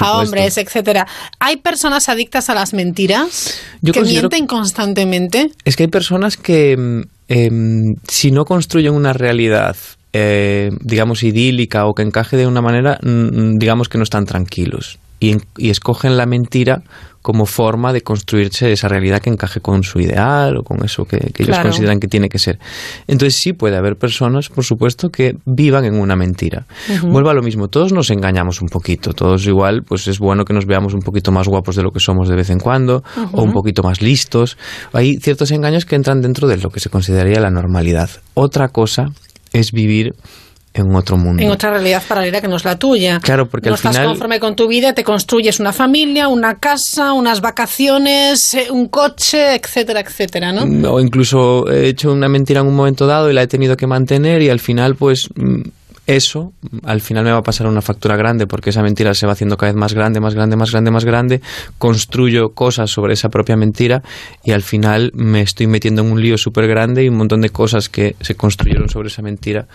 a 0.00 0.18
hombres, 0.18 0.56
etcétera. 0.56 1.06
¿Hay 1.40 1.56
personas 1.56 2.08
adictas 2.08 2.48
a 2.48 2.54
las 2.54 2.72
mentiras 2.74 3.60
Yo 3.82 3.92
que 3.92 4.02
mienten 4.02 4.46
constantemente? 4.46 5.50
Es 5.64 5.76
que 5.76 5.84
hay 5.84 5.88
personas 5.88 6.36
que, 6.36 6.59
mm, 6.76 7.02
em, 7.28 7.94
si 8.06 8.30
no 8.30 8.44
construyen 8.44 8.94
una 8.94 9.12
realidad, 9.12 9.76
eh, 10.12 10.70
digamos, 10.80 11.22
idílica 11.22 11.86
o 11.86 11.94
que 11.94 12.02
encaje 12.02 12.36
de 12.36 12.46
una 12.46 12.62
manera, 12.62 12.98
mm, 13.02 13.58
digamos 13.58 13.88
que 13.88 13.98
no 13.98 14.04
están 14.04 14.24
tranquilos. 14.24 14.98
Y 15.22 15.36
escogen 15.68 16.16
la 16.16 16.24
mentira 16.24 16.82
como 17.22 17.44
forma 17.44 17.92
de 17.92 18.00
construirse 18.00 18.72
esa 18.72 18.88
realidad 18.88 19.20
que 19.20 19.28
encaje 19.30 19.60
con 19.60 19.82
su 19.82 20.00
ideal 20.00 20.56
o 20.56 20.62
con 20.62 20.82
eso 20.84 21.04
que, 21.04 21.18
que 21.18 21.42
ellos 21.42 21.54
Claro. 21.56 21.68
consideran 21.68 22.00
que 22.00 22.08
tiene 22.08 22.28
que 22.28 22.38
ser. 22.38 22.58
Entonces 23.06 23.36
sí 23.40 23.52
puede 23.52 23.76
haber 23.76 23.96
personas, 23.96 24.48
por 24.48 24.64
supuesto, 24.64 25.10
que 25.10 25.36
vivan 25.44 25.84
en 25.84 26.00
una 26.00 26.16
mentira. 26.16 26.66
Ujú. 26.88 27.08
Vuelvo 27.08 27.28
a 27.30 27.34
lo 27.34 27.42
mismo, 27.42 27.68
todos 27.68 27.92
nos 27.92 28.10
engañamos 28.10 28.62
un 28.62 28.68
poquito, 28.68 29.12
todos 29.12 29.46
igual, 29.46 29.82
pues 29.86 30.08
es 30.08 30.18
bueno 30.18 30.44
que 30.44 30.54
nos 30.54 30.64
veamos 30.66 30.94
un 30.94 31.00
poquito 31.00 31.30
más 31.30 31.46
guapos 31.46 31.76
de 31.76 31.82
lo 31.82 31.90
que 31.90 32.00
somos 32.00 32.28
de 32.28 32.36
vez 32.36 32.48
en 32.50 32.58
cuando, 32.58 33.02
o 33.32 33.42
un 33.42 33.52
poquito 33.52 33.82
más 33.82 34.00
listos. 34.00 34.56
Hay 34.92 35.18
ciertos 35.18 35.50
engaños 35.50 35.84
que 35.84 35.96
entran 35.96 36.20
dentro 36.22 36.48
de 36.48 36.56
lo 36.56 36.70
que 36.70 36.80
se 36.80 36.88
consideraría 36.88 37.40
la 37.40 37.50
normalidad. 37.50 38.08
Otra 38.34 38.68
cosa 38.68 39.06
es 39.52 39.72
vivir 39.72 40.14
en 40.72 40.94
otro 40.94 41.16
mundo. 41.16 41.42
En 41.42 41.50
otra 41.50 41.70
realidad 41.70 42.02
paralela 42.06 42.40
que 42.40 42.46
no 42.48 42.56
es 42.56 42.64
la 42.64 42.78
tuya. 42.78 43.18
Claro, 43.20 43.46
porque 43.48 43.68
no 43.68 43.74
al 43.74 43.78
estás 43.78 43.92
final- 43.96 44.06
conforme 44.08 44.38
con 44.38 44.54
tu 44.54 44.68
vida, 44.68 44.92
te 44.92 45.02
construyes 45.02 45.58
una 45.60 45.72
familia, 45.72 46.28
una 46.28 46.58
casa, 46.58 47.12
unas 47.12 47.40
vacaciones, 47.40 48.54
eh, 48.54 48.68
un 48.70 48.86
coche, 48.88 49.56
etcétera, 49.56 50.00
etcétera, 50.00 50.52
¿no? 50.52 50.92
O 50.92 51.00
incluso 51.00 51.68
he 51.70 51.88
hecho 51.88 52.12
una 52.12 52.28
mentira 52.28 52.60
en 52.60 52.68
un 52.68 52.76
momento 52.76 53.06
dado 53.06 53.30
y 53.30 53.34
la 53.34 53.42
he 53.42 53.46
tenido 53.48 53.76
que 53.76 53.86
mantener 53.86 54.42
y 54.42 54.48
al 54.48 54.60
final 54.60 54.94
pues 54.94 55.28
mm, 55.34 55.62
eso 56.06 56.52
al 56.84 57.00
final 57.00 57.24
me 57.24 57.30
va 57.30 57.38
a 57.38 57.42
pasar 57.42 57.66
una 57.68 57.82
factura 57.82 58.16
grande 58.16 58.46
porque 58.48 58.70
esa 58.70 58.82
mentira 58.82 59.14
se 59.14 59.26
va 59.26 59.32
haciendo 59.32 59.56
cada 59.56 59.72
vez 59.72 59.78
más 59.78 59.92
grande, 59.94 60.18
más 60.20 60.34
grande, 60.34 60.56
más 60.56 60.70
grande, 60.72 60.90
más 60.90 61.04
grande. 61.04 61.40
Construyo 61.78 62.50
cosas 62.52 62.90
sobre 62.90 63.14
esa 63.14 63.28
propia 63.28 63.56
mentira 63.56 64.02
y 64.44 64.50
al 64.52 64.62
final 64.62 65.10
me 65.14 65.40
estoy 65.42 65.66
metiendo 65.66 66.02
en 66.02 66.10
un 66.12 66.20
lío 66.20 66.36
súper 66.38 66.66
grande 66.68 67.04
y 67.04 67.08
un 67.08 67.16
montón 67.16 67.40
de 67.40 67.50
cosas 67.50 67.88
que 67.88 68.16
se 68.20 68.34
construyeron 68.34 68.88
sobre 68.88 69.08
esa 69.08 69.22
mentira 69.22 69.66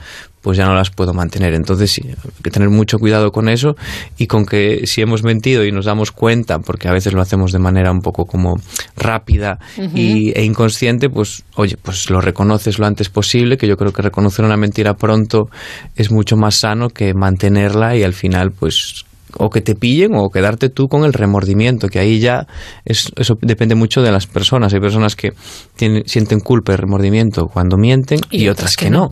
pues 0.45 0.59
ya 0.59 0.65
no 0.67 0.75
las 0.75 0.91
puedo 0.91 1.11
mantener. 1.11 1.55
Entonces 1.55 1.89
sí, 1.89 2.03
hay 2.05 2.43
que 2.43 2.51
tener 2.51 2.69
mucho 2.69 2.99
cuidado 2.99 3.31
con 3.31 3.49
eso 3.49 3.75
y 4.15 4.27
con 4.27 4.45
que 4.45 4.85
si 4.85 5.01
hemos 5.01 5.23
mentido 5.23 5.65
y 5.65 5.71
nos 5.71 5.85
damos 5.85 6.11
cuenta, 6.11 6.59
porque 6.59 6.87
a 6.87 6.91
veces 6.91 7.13
lo 7.13 7.21
hacemos 7.21 7.51
de 7.51 7.57
manera 7.57 7.91
un 7.91 8.01
poco 8.01 8.25
como 8.25 8.61
rápida 8.95 9.57
y, 9.95 10.37
e 10.37 10.43
inconsciente, 10.43 11.09
pues 11.09 11.43
oye, 11.55 11.77
pues 11.81 12.11
lo 12.11 12.21
reconoces 12.21 12.77
lo 12.77 12.85
antes 12.85 13.09
posible, 13.09 13.57
que 13.57 13.67
yo 13.67 13.75
creo 13.75 13.91
que 13.91 14.03
reconocer 14.03 14.45
una 14.45 14.55
mentira 14.55 14.93
pronto 14.93 15.49
es 15.95 16.11
mucho 16.11 16.37
más 16.37 16.59
sano 16.59 16.89
que 16.89 17.15
mantenerla 17.15 17.95
y 17.95 18.03
al 18.03 18.13
final 18.13 18.51
pues 18.51 19.03
o 19.37 19.49
que 19.49 19.61
te 19.61 19.75
pillen 19.75 20.15
o 20.15 20.29
quedarte 20.29 20.69
tú 20.69 20.87
con 20.87 21.03
el 21.03 21.13
remordimiento, 21.13 21.87
que 21.87 21.99
ahí 21.99 22.19
ya 22.19 22.47
es, 22.85 23.11
eso 23.15 23.35
depende 23.41 23.75
mucho 23.75 24.01
de 24.01 24.11
las 24.11 24.27
personas. 24.27 24.73
Hay 24.73 24.79
personas 24.79 25.15
que 25.15 25.31
tienen, 25.75 26.03
sienten 26.05 26.39
culpa 26.39 26.73
y 26.73 26.75
remordimiento 26.77 27.47
cuando 27.47 27.77
mienten 27.77 28.19
y, 28.31 28.47
otras 28.47 28.75
que, 28.77 28.89
no. 28.89 29.09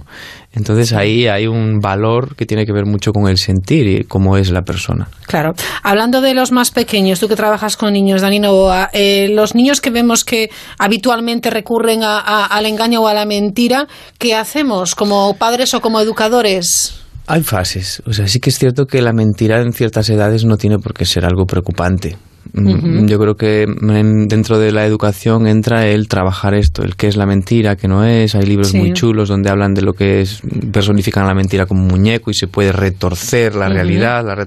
Entonces 0.53 0.93
ahí 0.93 1.27
hay 1.27 1.47
un 1.47 1.79
valor 1.79 2.35
que 2.35 2.45
tiene 2.45 2.65
que 2.65 2.71
ver 2.73 2.85
mucho 2.85 3.11
con 3.11 3.27
el 3.27 3.37
sentir 3.37 3.87
y 3.87 4.03
cómo 4.03 4.37
es 4.37 4.51
la 4.51 4.61
persona. 4.61 5.07
Claro. 5.25 5.53
Hablando 5.81 6.21
de 6.21 6.33
los 6.35 6.51
más 6.51 6.69
pequeños, 6.71 7.19
tú 7.19 7.27
que 7.27 7.35
trabajas 7.35 7.75
con 7.75 7.91
niños, 7.93 8.21
Dani 8.21 8.39
Novoa, 8.39 8.89
eh, 8.93 9.29
los 9.33 9.55
niños 9.55 9.81
que 9.81 9.89
vemos 9.89 10.23
que 10.23 10.49
habitualmente 10.77 11.49
recurren 11.49 12.03
a- 12.03 12.19
a- 12.19 12.45
al 12.45 12.65
engaño 12.67 13.01
o 13.01 13.07
a 13.07 13.13
la 13.13 13.25
mentira, 13.25 13.87
¿qué 14.19 14.35
hacemos 14.35 14.93
como 14.95 15.35
padres 15.37 15.73
o 15.73 15.81
como 15.81 15.99
educadores? 15.99 16.99
Hay 17.27 17.41
fases. 17.43 18.01
O 18.05 18.13
sea, 18.13 18.27
sí 18.27 18.39
que 18.39 18.49
es 18.49 18.57
cierto 18.59 18.85
que 18.85 19.01
la 19.01 19.13
mentira 19.13 19.61
en 19.61 19.71
ciertas 19.73 20.09
edades 20.09 20.43
no 20.45 20.57
tiene 20.57 20.77
por 20.79 20.93
qué 20.93 21.05
ser 21.05 21.25
algo 21.25 21.45
preocupante. 21.45 22.17
Mm. 22.51 23.05
Yo 23.07 23.17
creo 23.17 23.35
que 23.35 23.63
en- 23.63 24.27
dentro 24.27 24.59
de 24.59 24.71
la 24.73 24.85
educación 24.85 25.47
entra 25.47 25.87
el 25.87 26.09
trabajar 26.09 26.53
esto, 26.53 26.83
el 26.83 26.95
qué 26.97 27.07
es 27.07 27.15
la 27.15 27.25
mentira, 27.25 27.77
qué 27.77 27.87
no 27.87 28.03
es. 28.03 28.35
Hay 28.35 28.45
libros 28.45 28.69
Sí. 28.71 28.77
muy 28.77 28.93
chulos 28.93 29.29
donde 29.29 29.49
hablan 29.49 29.73
de 29.73 29.81
lo 29.81 29.93
que 29.93 30.21
es, 30.21 30.41
personifican 30.71 31.25
la 31.25 31.33
mentira 31.33 31.65
como 31.65 31.81
un 31.81 31.87
muñeco 31.87 32.29
y 32.29 32.33
se 32.33 32.47
puede 32.47 32.71
retorcer 32.73 33.55
la 33.55 33.69
realidad. 33.69 34.25
la 34.25 34.45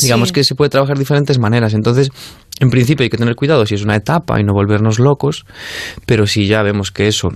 digamos 0.00 0.28
Sí. 0.28 0.34
que 0.34 0.44
se 0.44 0.54
puede 0.54 0.68
trabajar 0.70 0.96
de 0.96 1.00
diferentes 1.00 1.38
maneras. 1.38 1.74
Entonces, 1.74 2.10
en 2.60 2.70
principio 2.70 3.04
hay 3.04 3.10
que 3.10 3.16
tener 3.18 3.34
cuidado 3.34 3.64
si 3.66 3.74
es 3.74 3.82
una 3.84 3.96
etapa 3.96 4.38
y 4.40 4.44
no 4.44 4.52
volvernos 4.52 4.98
locos, 4.98 5.44
pero 6.06 6.26
si 6.26 6.46
ya 6.46 6.62
vemos 6.62 6.90
que 6.92 7.08
eso 7.08 7.30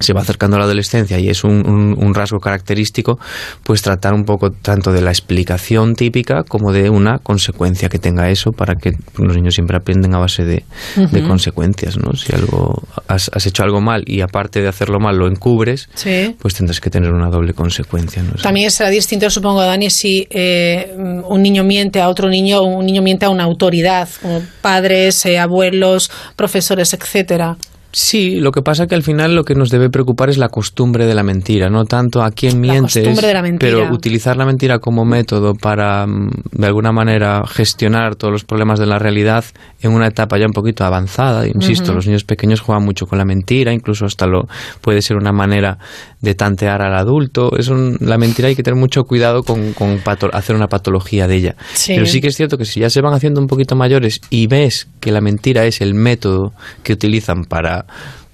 se 0.00 0.12
va 0.12 0.22
acercando 0.22 0.56
a 0.56 0.58
la 0.58 0.64
adolescencia 0.64 1.18
y 1.18 1.28
es 1.28 1.44
un, 1.44 1.66
un- 1.68 1.96
un 1.98 2.14
rasgo 2.14 2.40
característico, 2.40 3.18
pues 3.62 3.82
tratar 3.82 4.14
un 4.14 4.24
poco 4.24 4.50
tanto 4.50 4.92
de 4.92 5.02
la 5.02 5.10
explicación 5.10 5.94
típica 5.94 6.42
como 6.42 6.72
de 6.72 6.90
una 6.90 7.18
consecuencia 7.18 7.88
que 7.88 7.98
tenga 7.98 8.30
eso 8.30 8.52
para 8.52 8.74
que 8.76 8.92
los 9.16 9.36
niños 9.36 9.54
siempre 9.54 9.76
aprenden 9.76 10.14
a 10.14 10.18
base 10.18 10.44
de, 10.44 10.64
consecuencias, 11.26 11.96
¿no? 11.98 12.14
Si 12.14 12.34
algo 12.34 12.82
has, 13.08 13.30
has 13.34 13.46
hecho 13.46 13.62
algo 13.62 13.80
mal 13.80 14.02
y 14.06 14.20
aparte 14.22 14.60
de 14.62 14.68
hacerlo 14.68 14.98
mal 15.00 15.16
lo 15.16 15.26
encubres, 15.28 15.88
Sí. 15.94 16.34
pues 16.40 16.54
tendrás 16.54 16.80
que 16.80 16.90
tener 16.90 17.12
una 17.12 17.28
doble 17.28 17.52
consecuencia, 17.52 18.22
¿no? 18.22 18.32
También 18.42 18.70
será 18.70 18.90
distinto, 18.90 19.28
supongo, 19.30 19.60
Dani, 19.62 19.90
si 19.90 20.26
eh, 20.30 20.94
un 20.96 21.42
niño 21.42 21.62
miente 21.64 22.00
a 22.00 22.08
otro 22.08 22.28
niño 22.28 22.60
o 22.60 22.64
un 22.64 22.86
niño 22.86 23.02
miente 23.02 23.26
a 23.26 23.30
una 23.30 23.44
autoridad, 23.44 24.08
como 24.22 24.42
padres, 24.62 25.24
eh, 25.26 25.38
abuelos, 25.38 26.10
profesores, 26.36 26.92
etcétera. 26.94 27.56
Sí, 27.92 28.36
lo 28.40 28.52
que 28.52 28.62
pasa 28.62 28.86
que 28.86 28.94
al 28.94 29.02
final 29.02 29.34
lo 29.34 29.44
que 29.44 29.54
nos 29.54 29.70
debe 29.70 29.90
preocupar 29.90 30.30
es 30.30 30.38
la 30.38 30.48
costumbre 30.48 31.06
de 31.06 31.14
la 31.14 31.22
mentira, 31.24 31.68
no 31.68 31.84
tanto 31.86 32.22
a 32.22 32.30
quién 32.30 32.60
mientes, 32.60 33.04
pero 33.58 33.78
utilizar 33.92 34.36
la 34.36 34.44
mentira 34.46 34.78
como 34.78 35.04
método 35.04 35.54
para 35.54 36.06
mm, 36.06 36.30
de 36.52 36.66
alguna 36.66 36.92
manera 36.92 37.42
gestionar 37.46 38.14
todos 38.14 38.32
los 38.32 38.44
problemas 38.44 38.78
de 38.78 38.86
la 38.86 38.98
realidad 38.98 39.44
en 39.82 39.92
una 39.92 40.06
etapa 40.06 40.38
ya 40.38 40.46
un 40.46 40.52
poquito 40.52 40.84
avanzada. 40.84 41.46
Insisto, 41.48 41.92
los 41.92 42.06
niños 42.06 42.24
pequeños 42.24 42.60
juegan 42.60 42.84
mucho 42.84 43.06
con 43.06 43.18
la 43.18 43.24
mentira, 43.24 43.72
incluso 43.72 44.04
hasta 44.04 44.26
lo 44.26 44.46
puede 44.80 45.02
ser 45.02 45.16
una 45.16 45.32
manera 45.32 45.78
de 46.20 46.34
tantear 46.34 46.82
al 46.82 46.94
adulto. 46.94 47.56
Es 47.58 47.68
un- 47.68 47.96
la 48.00 48.18
mentira 48.18 48.48
hay 48.48 48.54
que 48.54 48.62
tener 48.62 48.78
mucho 48.78 49.04
cuidado 49.04 49.42
con, 49.42 49.72
con 49.72 49.98
pato- 50.00 50.30
hacer 50.32 50.54
una 50.54 50.68
patología 50.68 51.26
de 51.26 51.36
ella. 51.36 51.56
Sí. 51.72 51.94
Pero 51.94 52.06
sí 52.06 52.20
que 52.20 52.28
es 52.28 52.36
cierto 52.36 52.56
que 52.58 52.66
si 52.66 52.80
ya 52.80 52.90
se 52.90 53.00
van 53.00 53.14
haciendo 53.14 53.40
un 53.40 53.46
poquito 53.46 53.74
mayores 53.74 54.20
y 54.30 54.46
ves 54.46 54.88
que 55.00 55.10
la 55.12 55.20
mentira 55.20 55.64
es 55.64 55.80
el 55.80 55.94
método 55.94 56.52
que 56.82 56.92
utilizan 56.92 57.44
para 57.46 57.79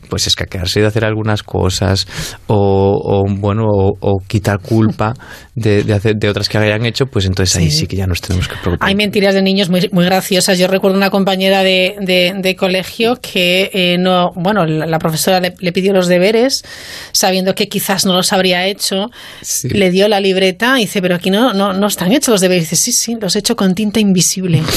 pues 0.09 0.29
escaquearse 0.29 0.81
de 0.81 0.87
hacer 0.87 1.05
algunas 1.05 1.43
cosas 1.43 2.07
o, 2.47 2.55
o, 3.03 3.25
bueno 3.41 3.65
o, 3.67 3.93
o 4.01 4.19
quitar 4.25 4.61
culpa 4.61 5.15
de, 5.57 5.83
de, 5.83 5.95
hacer, 5.95 6.15
de 6.15 6.29
otras 6.29 6.49
que 6.49 6.59
hayan 6.59 6.87
hecho 6.87 7.07
pues 7.07 7.25
entonces 7.25 7.57
ahí 7.57 7.71
Sí. 7.73 7.79
sí 7.79 7.87
que 7.89 7.97
ya 7.97 8.07
nos 8.07 8.21
tenemos 8.21 8.47
que 8.47 8.55
preocupar 8.63 8.89
Hay 8.89 8.95
mentiras 8.95 9.35
de 9.35 9.43
niños 9.43 9.69
muy, 9.69 9.89
muy 9.91 10.05
graciosas. 10.05 10.59
Yo 10.61 10.69
recuerdo 10.69 10.97
una 10.97 11.11
compañera 11.11 11.65
de, 11.65 11.97
de- 12.01 12.35
de 12.41 12.55
colegio 12.55 13.17
que 13.21 13.69
eh, 13.75 13.97
no, 13.99 14.31
bueno, 14.37 14.65
la, 14.65 14.87
la 14.87 14.99
profesora 15.01 15.41
le, 15.41 15.55
le 15.59 15.73
pidió 15.73 15.93
los 15.93 16.07
deberes, 16.07 16.63
sabiendo 17.11 17.57
que 17.57 17.69
quizás 17.69 18.07
no 18.07 18.15
los 18.15 18.33
habría 18.33 18.65
hecho. 18.67 19.07
Sí. 19.43 19.69
Le 19.71 19.91
dio 19.91 20.07
la 20.07 20.21
libreta 20.21 20.79
y 20.79 20.83
dice, 20.83 21.03
pero 21.03 21.17
aquí 21.17 21.31
no, 21.31 21.53
no, 21.53 21.73
no 21.73 21.87
están 21.89 22.13
hechos 22.13 22.29
los 22.29 22.41
deberes. 22.41 22.71
dice, 22.71 22.77
sí, 22.77 22.93
sí, 22.93 23.17
los 23.21 23.35
he 23.35 23.41
hecho 23.41 23.57
con 23.57 23.75
tinta 23.75 23.99
invisible. 23.99 24.63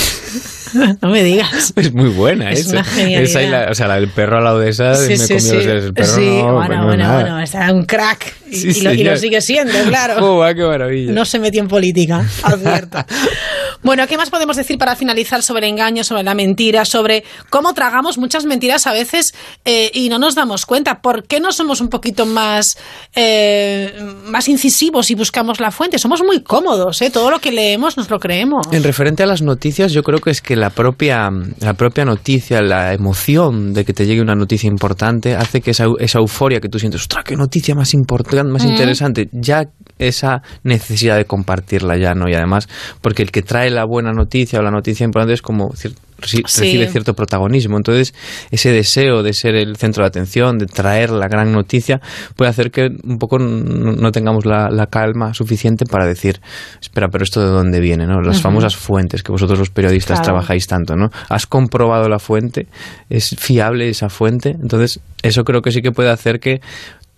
no 1.02 1.10
me 1.10 1.24
digas. 1.24 1.74
es 1.76 1.94
muy 1.94 2.10
buena 2.10 2.52
Es 2.52 2.62
esa. 2.62 2.72
una 2.72 2.84
genialidad. 2.84 3.22
Esa 3.24 3.42
y 3.44 3.48
la- 3.50 3.68
o 3.72 3.76
sea 3.76 3.88
la 3.88 3.96
del 3.96 4.10
perro 4.10 4.38
al 4.38 4.44
lado 4.44 4.60
de 4.60 4.70
esa 4.70 4.96
Sí, 4.96 5.10
me 5.10 5.18
sí, 5.18 5.28
comió 5.34 5.40
sí. 5.40 5.56
los 5.56 5.66
dedos 5.66 5.84
del 5.84 5.94
perro 5.94 6.16
Sí, 6.16 6.26
no, 6.42 6.54
bueno, 6.54 6.68
pues 6.68 6.78
no, 6.80 6.86
bueno, 6.86 7.04
nada. 7.04 7.22
bueno, 7.22 7.40
está 7.42 7.74
un 7.74 7.86
crack. 7.86 8.34
Y, 8.60 8.74
Sí, 8.74 8.80
y 8.80 8.82
lo, 8.82 8.92
y 8.94 8.98
lo 8.98 9.16
señor. 9.16 9.18
sigue 9.20 9.42
siendo, 9.42 9.74
claro. 9.88 10.44
Qué 10.56 10.64
maravilla. 10.64 11.12
No 11.14 11.26
se 11.26 11.40
metió 11.40 11.62
en 11.62 11.68
política, 11.68 12.26
advierto. 12.44 12.98
bueno, 13.84 14.08
¿qué 14.08 14.18
más 14.18 14.30
podemos 14.30 14.58
decir 14.58 14.78
para 14.78 14.96
finalizar 14.96 15.42
sobre 15.44 15.68
el 15.68 15.74
engaño, 15.74 16.04
sobre 16.04 16.24
la 16.24 16.34
mentira, 16.34 16.86
sobre 16.86 17.24
cómo 17.50 17.74
tragamos 17.74 18.18
muchas 18.18 18.46
mentiras 18.46 18.88
a 18.88 18.94
veces 18.94 19.34
eh, 19.66 19.92
y 19.94 20.10
no 20.10 20.20
nos 20.20 20.36
damos 20.36 20.66
cuenta? 20.66 21.02
¿Por 21.02 21.28
qué 21.28 21.40
no 21.40 21.52
somos 21.52 21.82
un 21.82 21.90
poquito 21.90 22.26
más, 22.26 22.78
eh, 23.16 23.94
más 24.26 24.48
incisivos 24.50 25.12
y 25.12 25.16
buscamos 25.16 25.60
la 25.60 25.72
fuente? 25.72 26.00
Somos 26.00 26.22
muy 26.24 26.42
cómodos, 26.42 27.02
¿eh? 27.02 27.10
Todo 27.10 27.32
lo 27.32 27.40
que 27.40 27.52
leemos 27.52 27.98
nos 27.98 28.10
lo 28.10 28.20
creemos. 28.20 28.68
En 28.72 28.84
referente 28.84 29.24
a 29.24 29.26
las 29.26 29.42
noticias, 29.42 29.92
yo 29.92 30.04
creo 30.04 30.20
que 30.20 30.32
es 30.32 30.42
que 30.42 30.56
la 30.56 30.70
propia, 30.70 31.30
la 31.60 31.74
propia 31.74 32.06
noticia, 32.06 32.62
la 32.62 32.94
emoción 32.94 33.74
de 33.74 33.86
que 33.86 33.94
te 33.94 34.06
llegue 34.06 34.22
una 34.22 34.36
noticia 34.36 34.68
importante, 34.68 35.36
hace 35.36 35.62
que 35.62 35.72
esa, 35.72 35.86
esa 36.00 36.20
euforia 36.20 36.60
que 36.60 36.70
tú 36.70 36.80
sientes, 36.80 37.02
ostras, 37.02 37.24
qué 37.24 37.36
noticia 37.36 37.76
más 37.76 37.94
importante, 37.94 38.39
más 38.48 38.66
Mm. 38.66 38.70
interesante, 38.70 39.30
ya 39.32 39.68
esa 39.98 40.42
necesidad 40.64 41.18
de 41.18 41.26
compartirla 41.26 41.98
ya, 41.98 42.14
¿no? 42.16 42.30
Y 42.30 42.34
además, 42.34 42.70
porque 43.02 43.22
el 43.24 43.32
que 43.32 43.42
trae 43.42 43.70
la 43.70 43.84
buena 43.86 44.14
noticia 44.14 44.60
o 44.60 44.62
la 44.62 44.72
noticia 44.72 45.04
importante 45.04 45.34
es 45.34 45.42
como 45.42 45.72
cier- 45.74 45.96
reci- 46.22 46.44
Sí. 46.48 46.62
recibe 46.64 46.88
cierto 46.88 47.14
protagonismo. 47.16 47.76
Entonces, 47.76 48.14
ese 48.52 48.72
deseo 48.72 49.24
de 49.24 49.34
ser 49.34 49.56
el 49.56 49.76
centro 49.76 50.04
de 50.04 50.08
atención, 50.08 50.58
de 50.58 50.68
traer 50.68 51.10
la 51.10 51.28
gran 51.28 51.52
noticia, 51.52 52.00
puede 52.38 52.50
hacer 52.50 52.72
que 52.72 52.90
un 53.04 53.18
poco 53.20 53.40
no, 53.40 53.92
no 53.94 54.12
tengamos 54.14 54.46
la, 54.46 54.70
la 54.70 54.88
calma 54.88 55.34
suficiente 55.34 55.86
para 55.86 56.06
decir, 56.06 56.40
espera, 56.82 57.10
pero 57.10 57.24
esto 57.26 57.42
de 57.42 57.48
dónde 57.48 57.80
viene, 57.82 58.06
¿no? 58.08 58.22
Las 58.22 58.42
famosas 58.42 58.76
fuentes 58.78 59.22
que 59.24 59.32
vosotros 59.34 59.60
los 59.60 59.70
periodistas 59.70 60.20
Claro. 60.20 60.26
trabajáis 60.34 60.66
tanto, 60.68 60.96
¿no? 60.96 61.10
¿Has 61.28 61.46
comprobado 61.46 62.08
la 62.08 62.20
fuente? 62.20 62.68
¿Es 63.10 63.36
fiable 63.38 63.90
esa 63.90 64.10
fuente? 64.10 64.52
Entonces, 64.52 65.02
eso 65.24 65.44
creo 65.44 65.62
que 65.62 65.72
sí 65.72 65.82
que 65.82 65.92
puede 65.92 66.10
hacer 66.10 66.40
que 66.40 66.62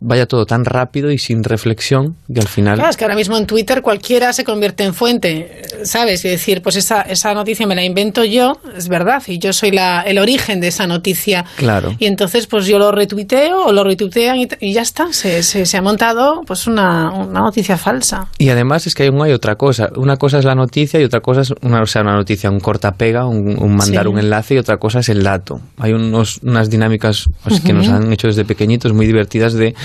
vaya 0.01 0.25
todo 0.25 0.45
tan 0.45 0.65
rápido 0.65 1.11
y 1.11 1.17
sin 1.17 1.43
reflexión 1.43 2.15
que 2.33 2.41
al 2.41 2.47
final... 2.47 2.75
Claro, 2.75 2.89
es 2.89 2.97
que 2.97 3.03
ahora 3.05 3.15
mismo 3.15 3.37
en 3.37 3.45
Twitter 3.45 3.81
cualquiera 3.81 4.33
se 4.33 4.43
convierte 4.43 4.83
en 4.83 4.93
fuente, 4.93 5.61
¿sabes? 5.83 6.25
Y 6.25 6.29
decir, 6.29 6.61
pues 6.61 6.75
esa, 6.75 7.01
esa 7.03 7.33
noticia 7.33 7.67
me 7.67 7.75
la 7.75 7.83
invento 7.83 8.25
yo, 8.25 8.59
es 8.75 8.87
verdad, 8.87 9.21
y 9.27 9.37
yo 9.37 9.53
soy 9.53 9.71
la, 9.71 10.01
el 10.01 10.17
origen 10.17 10.59
de 10.59 10.67
esa 10.69 10.87
noticia. 10.87 11.45
Claro. 11.55 11.95
Y 11.99 12.07
entonces, 12.07 12.47
pues 12.47 12.65
yo 12.65 12.79
lo 12.79 12.91
retuiteo 12.91 13.65
o 13.67 13.71
lo 13.71 13.83
retuitean 13.83 14.37
y, 14.37 14.47
y 14.59 14.73
ya 14.73 14.81
está, 14.81 15.13
se, 15.13 15.43
se, 15.43 15.65
se 15.65 15.77
ha 15.77 15.81
montado 15.81 16.41
pues 16.47 16.65
una, 16.67 17.11
una 17.11 17.41
noticia 17.41 17.77
falsa. 17.77 18.27
Y 18.39 18.49
además 18.49 18.87
es 18.87 18.95
que 18.95 19.03
hay 19.03 19.31
otra 19.31 19.55
cosa. 19.55 19.89
Una 19.95 20.17
cosa 20.17 20.39
es 20.39 20.45
la 20.45 20.55
noticia 20.55 20.99
y 20.99 21.03
otra 21.03 21.19
cosa 21.19 21.41
es 21.41 21.53
una, 21.61 21.81
o 21.81 21.85
sea, 21.85 22.01
una 22.01 22.15
noticia, 22.15 22.49
un 22.49 22.59
cortapega, 22.59 23.27
un, 23.27 23.57
un 23.61 23.75
mandar 23.75 24.05
Sí. 24.05 24.07
un 24.09 24.17
enlace 24.19 24.55
y 24.55 24.57
otra 24.57 24.77
cosa 24.77 24.99
es 24.99 25.09
el 25.09 25.21
dato. 25.21 25.61
Hay 25.77 25.93
unos, 25.93 26.39
unas 26.41 26.69
dinámicas 26.69 27.29
pues, 27.43 27.61
que 27.61 27.71
nos 27.71 27.87
han 27.87 28.11
hecho 28.11 28.27
desde 28.27 28.45
pequeñitos 28.45 28.93
muy 28.93 29.05
divertidas 29.05 29.53
de, 29.53 29.75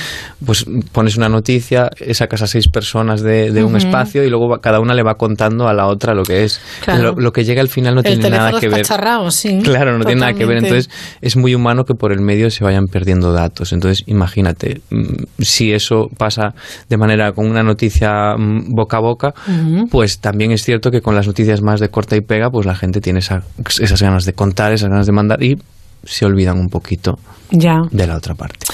pues 0.45 0.65
pones 0.93 1.17
una 1.17 1.29
noticia, 1.29 1.91
sacas 2.13 2.43
a 2.43 2.47
seis 2.47 2.69
personas 2.69 3.21
de, 3.23 3.51
de 3.53 3.65
un 3.65 3.77
espacio 3.77 4.25
y 4.25 4.31
luego 4.31 4.61
cada 4.61 4.81
una 4.81 4.95
le 4.95 5.03
va 5.03 5.15
contando 5.15 5.69
a 5.69 5.75
la 5.75 5.87
otra 5.87 6.15
lo 6.15 6.23
que 6.23 6.45
es. 6.45 6.61
Claro. 6.85 7.03
Lo, 7.15 7.21
lo 7.21 7.33
que 7.33 7.45
llega 7.45 7.61
al 7.61 7.69
final 7.69 7.95
no 7.95 8.01
el 8.01 8.07
tiene 8.07 8.31
nada 8.31 8.61
que 8.61 8.69
ver. 8.69 8.85
sí. 9.31 9.61
Claro, 9.63 9.97
no 9.99 10.05
tiene 10.05 10.21
nada 10.21 10.33
que 10.35 10.45
ver. 10.47 10.59
Entonces, 10.59 10.91
es 11.21 11.37
muy 11.37 11.55
humano 11.55 11.85
que 11.85 11.95
por 11.95 12.13
el 12.13 12.21
medio 12.21 12.51
se 12.51 12.65
vayan 12.65 12.87
perdiendo 12.87 13.33
datos. 13.33 13.73
Entonces, 13.73 14.05
imagínate, 14.07 14.81
mm, 14.91 15.43
si 15.43 15.73
eso 15.73 16.09
pasa 16.17 16.55
de 16.89 16.97
manera 16.97 17.33
con 17.33 17.47
una 17.47 17.63
noticia 17.63 18.37
mm, 18.37 18.75
boca 18.75 18.97
a 18.99 19.01
boca, 19.01 19.35
pues 19.91 20.19
también 20.21 20.53
es 20.53 20.63
cierto 20.63 20.91
que 20.91 21.01
con 21.01 21.15
las 21.15 21.27
noticias 21.27 21.63
más 21.63 21.81
de 21.81 21.89
corta 21.89 22.17
y 22.17 22.21
pega, 22.21 22.51
pues 22.51 22.67
la 22.67 22.75
gente 22.75 23.01
tiene 23.01 23.21
esa- 23.21 23.43
esas 23.81 24.01
ganas 24.03 24.25
de 24.25 24.33
contar, 24.33 24.73
esas 24.73 24.89
ganas 24.91 25.07
de 25.07 25.13
mandar 25.13 25.43
y 25.43 25.59
se 26.07 26.25
olvidan 26.25 26.59
un 26.59 26.69
poquito 26.69 27.19
Ya. 27.51 27.77
de 27.91 28.07
la 28.07 28.17
otra 28.17 28.35
parte. 28.35 28.67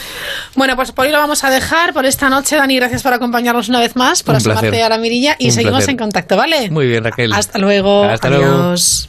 Bueno, 0.54 0.76
pues 0.76 0.92
por 0.92 1.06
hoy 1.06 1.12
lo 1.12 1.18
vamos 1.18 1.44
a 1.44 1.50
dejar 1.50 1.92
por 1.92 2.04
esta 2.06 2.28
noche. 2.28 2.56
Dani, 2.56 2.76
gracias 2.76 3.02
por 3.02 3.12
acompañarnos 3.12 3.68
una 3.68 3.80
vez 3.80 3.96
más, 3.96 4.22
por 4.22 4.34
Un 4.34 4.36
asomarte 4.38 4.68
placer. 4.68 4.84
a 4.84 4.88
la 4.88 4.98
mirilla 4.98 5.36
y 5.38 5.46
Un 5.46 5.52
seguimos 5.52 5.78
placer. 5.78 5.90
en 5.90 5.96
contacto, 5.98 6.36
¿vale? 6.36 6.70
Muy 6.70 6.86
bien, 6.86 7.04
Raquel. 7.04 7.32
Hasta 7.32 7.58
luego. 7.58 8.04
Hasta 8.04 8.30
luego. 8.30 8.44
Adiós. 8.46 9.08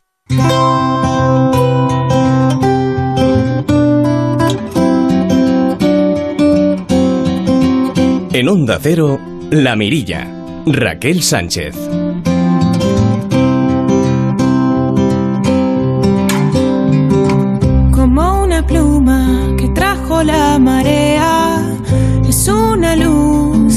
En 8.36 8.50
Onda 8.50 8.80
Cero, 8.82 9.20
La 9.52 9.76
Mirilla. 9.76 10.28
Raquel 10.66 11.22
Sánchez. 11.22 11.76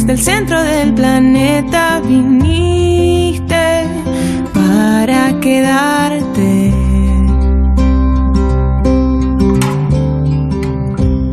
Luz 0.06 0.16
del 0.16 0.18
centro 0.18 0.62
del 0.62 0.94
planeta. 0.94 2.00
Viniste 2.00 3.86
para 4.54 5.38
quedarte. 5.40 6.72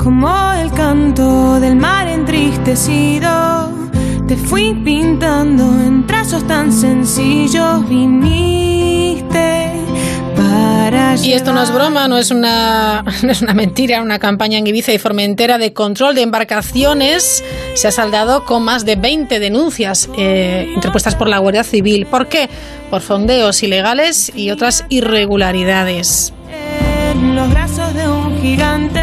Como 0.03 0.51
el 0.53 0.71
canto 0.71 1.59
del 1.59 1.75
mar 1.75 2.07
entristecido, 2.07 3.71
te 4.27 4.35
fui 4.35 4.73
pintando 4.83 5.63
en 5.63 6.05
trazos 6.05 6.43
tan 6.47 6.71
sencillos. 6.71 7.87
Viniste 7.87 9.52
Y 11.23 11.31
esto 11.31 11.53
no 11.53 11.63
es 11.63 11.71
broma, 11.71 12.07
no 12.07 12.17
es 12.17 12.31
una, 12.31 13.03
no 13.23 13.31
es 13.31 13.41
una 13.41 13.53
mentira. 13.53 14.01
Una 14.01 14.19
campaña 14.19 14.57
en 14.57 14.67
Ibiza 14.67 14.91
y 14.91 14.97
Formentera 14.97 15.57
de 15.57 15.71
control 15.71 16.15
de 16.15 16.21
embarcaciones 16.21 17.43
se 17.75 17.87
ha 17.87 17.91
saldado 17.91 18.43
con 18.43 18.63
más 18.63 18.85
de 18.85 18.95
20 18.95 19.39
denuncias 19.39 20.09
eh, 20.17 20.71
interpuestas 20.75 21.15
por 21.15 21.29
la 21.29 21.37
Guardia 21.37 21.63
Civil. 21.63 22.05
¿Por 22.05 22.27
qué? 22.27 22.49
Por 22.89 23.01
fondeos 23.01 23.63
ilegales 23.63 24.31
y 24.35 24.51
otras 24.51 24.85
irregularidades. 24.89 26.33
en 27.11 27.35
los 27.35 27.49
brazos 27.49 27.93
de 27.93 28.07
un 28.07 28.41
gigante. 28.41 29.01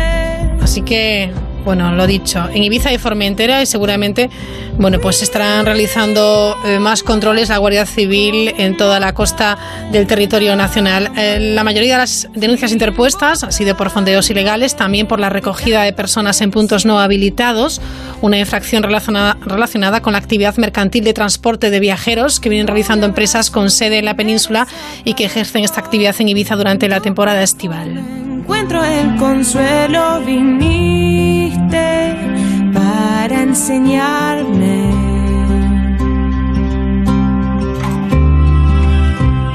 Así 0.61 0.83
que, 0.83 1.31
bueno, 1.65 1.93
lo 1.93 2.07
dicho, 2.07 2.49
en 2.53 2.63
Ibiza 2.63 2.93
y 2.93 2.99
Formentera 2.99 3.63
y 3.63 3.67
seguramente, 3.67 4.31
bueno, 4.79 4.99
pues 5.01 5.23
estarán 5.23 5.65
realizando 5.67 6.57
eh, 6.65 6.79
más 6.79 7.03
controles 7.03 7.49
la 7.49 7.59
Guardia 7.59 7.87
Civil 7.87 8.55
en 8.59 8.77
toda 8.77 9.01
la 9.01 9.15
costa 9.15 9.59
del 9.93 10.07
territorio 10.07 10.57
nacional. 10.57 11.11
Eh, 11.17 11.53
la 11.55 11.65
mayoría 11.65 11.95
de 11.95 11.99
las 11.99 12.29
denuncias 12.35 12.73
interpuestas 12.73 13.45
han 13.45 13.53
sido 13.53 13.77
por 13.77 13.91
fondeos 13.91 14.31
ilegales, 14.31 14.77
también 14.77 15.07
por 15.07 15.21
la 15.21 15.29
recogida 15.29 15.83
de 15.83 15.93
personas 15.93 16.41
en 16.41 16.51
puntos 16.51 16.87
no 16.87 16.99
habilitados, 16.99 17.81
una 18.21 18.39
infracción 18.39 18.83
relacionada, 18.83 20.01
con 20.01 20.13
la 20.13 20.19
actividad 20.19 20.57
mercantil 20.57 21.05
de 21.05 21.13
transporte 21.13 21.71
de 21.71 21.81
viajeros 21.81 22.41
que 22.41 22.49
vienen 22.49 22.67
realizando 22.67 23.07
empresas 23.07 23.51
con 23.51 23.71
sede 23.71 23.99
en 23.99 24.05
la 24.05 24.15
península 24.15 24.67
y 25.05 25.15
que 25.15 25.25
ejercen 25.25 25.65
esta 25.65 25.81
actividad 25.81 26.15
en 26.19 26.29
Ibiza 26.29 26.57
durante 26.57 26.89
la 26.89 27.01
temporada 27.01 27.43
estival. 27.43 28.03
Para 31.71 33.43
enseñarme. 33.43 34.91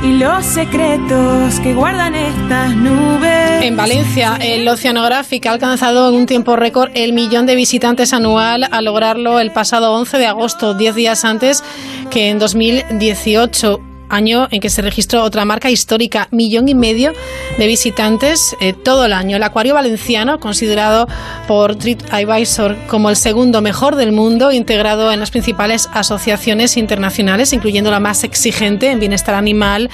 Y 0.04 0.18
los 0.18 0.46
secretos 0.46 1.60
que 1.62 1.74
guardan 1.74 2.14
estas 2.16 2.76
nubes. 2.76 3.64
En 3.64 3.76
Valencia, 3.76 4.38
el 4.40 4.68
Oceanographic 4.68 5.46
ha 5.48 5.52
alcanzado 5.54 6.10
en 6.10 6.16
un 6.16 6.26
tiempo 6.26 6.56
récord 6.56 6.92
el 6.94 7.14
millón 7.14 7.46
de 7.46 7.56
visitantes 7.56 8.14
anual 8.14 8.68
a 8.70 8.82
lograrlo 8.82 9.40
el 9.40 9.52
pasado 9.52 9.94
11 9.94 10.18
de 10.18 10.28
agosto, 10.28 10.76
10 10.76 10.96
días 10.96 11.26
antes 11.26 11.64
que 12.12 12.30
en 12.30 12.38
2018 12.38 13.95
año 14.10 14.48
en 14.52 14.62
que 14.62 14.70
se 14.70 14.82
registró 14.82 15.24
otra 15.24 15.46
marca 15.46 15.70
histórica, 15.70 16.28
millón 16.32 16.68
y 16.68 16.76
medio 16.76 17.14
de 17.58 17.68
visitantes 17.68 18.56
eh, 18.60 18.74
todo 18.74 19.06
el 19.06 19.14
año. 19.14 19.38
El 19.38 19.44
acuario 19.44 19.74
valenciano, 19.74 20.40
considerado 20.40 21.08
por 21.48 21.76
TripAdvisor 21.76 22.76
como 22.88 23.10
el 23.10 23.16
segundo 23.16 23.62
mejor 23.62 23.96
del 23.96 24.12
mundo, 24.12 24.52
integrado 24.52 25.12
en 25.12 25.20
las 25.20 25.32
principales 25.32 25.90
asociaciones 25.94 26.78
internacionales, 26.78 27.54
incluyendo 27.54 27.92
la 27.92 28.00
más 28.00 28.24
exigente 28.24 28.92
en 28.92 29.00
bienestar 29.00 29.36
animal, 29.36 29.90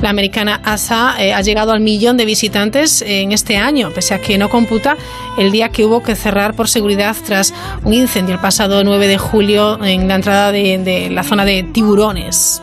la 0.00 0.10
americana 0.10 0.60
ASA, 0.64 1.16
eh, 1.18 1.32
ha 1.32 1.40
llegado 1.40 1.72
al 1.72 1.80
millón 1.80 2.16
de 2.16 2.24
visitantes 2.24 3.02
en 3.02 3.32
este 3.32 3.56
año, 3.56 3.90
pese 3.94 4.14
a 4.14 4.20
que 4.20 4.38
no 4.38 4.48
computa 4.48 4.96
el 5.38 5.52
día 5.52 5.68
que 5.70 5.84
hubo 5.84 6.02
que 6.02 6.16
cerrar 6.16 6.54
por 6.54 6.68
seguridad 6.68 7.16
tras 7.26 7.52
un 7.84 7.94
incendio 7.94 8.34
el 8.34 8.40
pasado 8.40 8.82
9 8.84 9.08
de 9.08 9.18
julio 9.18 9.82
en 9.84 10.08
la 10.08 10.16
entrada 10.16 10.52
de, 10.52 10.78
de 10.78 11.10
la 11.10 11.22
zona 11.22 11.44
de 11.44 11.62
tiburones. 11.62 12.62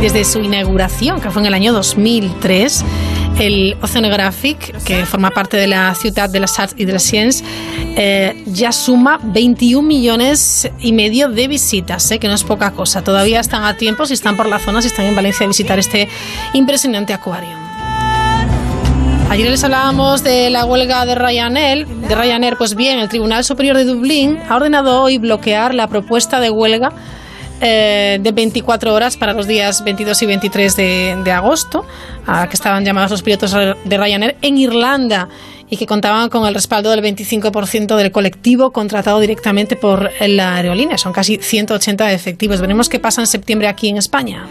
Desde 0.00 0.24
su 0.24 0.40
inauguración, 0.40 1.20
que 1.20 1.30
fue 1.30 1.42
en 1.42 1.46
el 1.46 1.54
año 1.54 1.72
2003, 1.72 2.84
el 3.38 3.76
Oceanographic, 3.82 4.82
que 4.84 5.04
forma 5.04 5.30
parte 5.30 5.56
de 5.56 5.66
la 5.66 5.94
Ciudad 5.94 6.30
de 6.30 6.40
las 6.40 6.58
Arts 6.58 6.74
y 6.76 6.84
de 6.84 6.92
las 6.92 7.02
Ciencias, 7.02 7.48
eh, 7.96 8.42
ya 8.46 8.72
suma 8.72 9.18
21 9.22 9.86
millones 9.86 10.70
y 10.80 10.92
medio 10.92 11.28
de 11.28 11.48
visitas, 11.48 12.10
eh, 12.10 12.18
que 12.18 12.28
no 12.28 12.34
es 12.34 12.44
poca 12.44 12.70
cosa. 12.70 13.02
Todavía 13.02 13.40
están 13.40 13.64
a 13.64 13.76
tiempo, 13.76 14.06
si 14.06 14.14
están 14.14 14.36
por 14.36 14.46
la 14.46 14.58
zona, 14.58 14.80
si 14.80 14.88
están 14.88 15.06
en 15.06 15.16
Valencia, 15.16 15.44
a 15.44 15.48
visitar 15.48 15.78
este 15.78 16.08
impresionante 16.54 17.12
acuario. 17.12 17.65
Ayer 19.28 19.50
les 19.50 19.64
hablábamos 19.64 20.22
de 20.22 20.50
la 20.50 20.64
huelga 20.64 21.04
de 21.04 21.14
Ryanair. 21.16 21.86
De 21.86 22.14
Ryanair, 22.14 22.56
pues 22.56 22.76
bien, 22.76 23.00
el 23.00 23.08
Tribunal 23.08 23.44
Superior 23.44 23.76
de 23.76 23.84
Dublín 23.84 24.38
ha 24.48 24.56
ordenado 24.56 25.02
hoy 25.02 25.18
bloquear 25.18 25.74
la 25.74 25.88
propuesta 25.88 26.38
de 26.40 26.48
huelga 26.50 26.92
eh, 27.60 28.18
de 28.20 28.32
24 28.32 28.94
horas 28.94 29.16
para 29.16 29.32
los 29.32 29.46
días 29.46 29.82
22 29.82 30.22
y 30.22 30.26
23 30.26 30.76
de, 30.76 31.18
de 31.24 31.32
agosto, 31.32 31.84
a 32.26 32.48
que 32.48 32.54
estaban 32.54 32.84
llamados 32.84 33.10
los 33.10 33.22
pilotos 33.22 33.52
de 33.52 33.98
Ryanair 33.98 34.36
en 34.42 34.58
Irlanda 34.58 35.28
y 35.68 35.76
que 35.76 35.86
contaban 35.86 36.28
con 36.28 36.46
el 36.46 36.54
respaldo 36.54 36.90
del 36.90 37.02
25% 37.02 37.96
del 37.96 38.12
colectivo 38.12 38.70
contratado 38.70 39.18
directamente 39.18 39.74
por 39.74 40.10
la 40.20 40.54
aerolínea. 40.54 40.98
Son 40.98 41.12
casi 41.12 41.38
180 41.38 42.12
efectivos. 42.12 42.60
Veremos 42.60 42.88
qué 42.88 43.00
pasa 43.00 43.22
en 43.22 43.26
septiembre 43.26 43.66
aquí 43.66 43.88
en 43.88 43.96
España. 43.96 44.46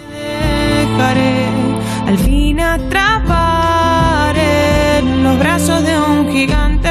Al 2.06 2.18
fin 2.18 2.60
atrapar 2.60 3.36
en 3.40 3.45
brazos 5.38 5.84
de 5.84 5.98
un 6.00 6.32
gigante. 6.32 6.90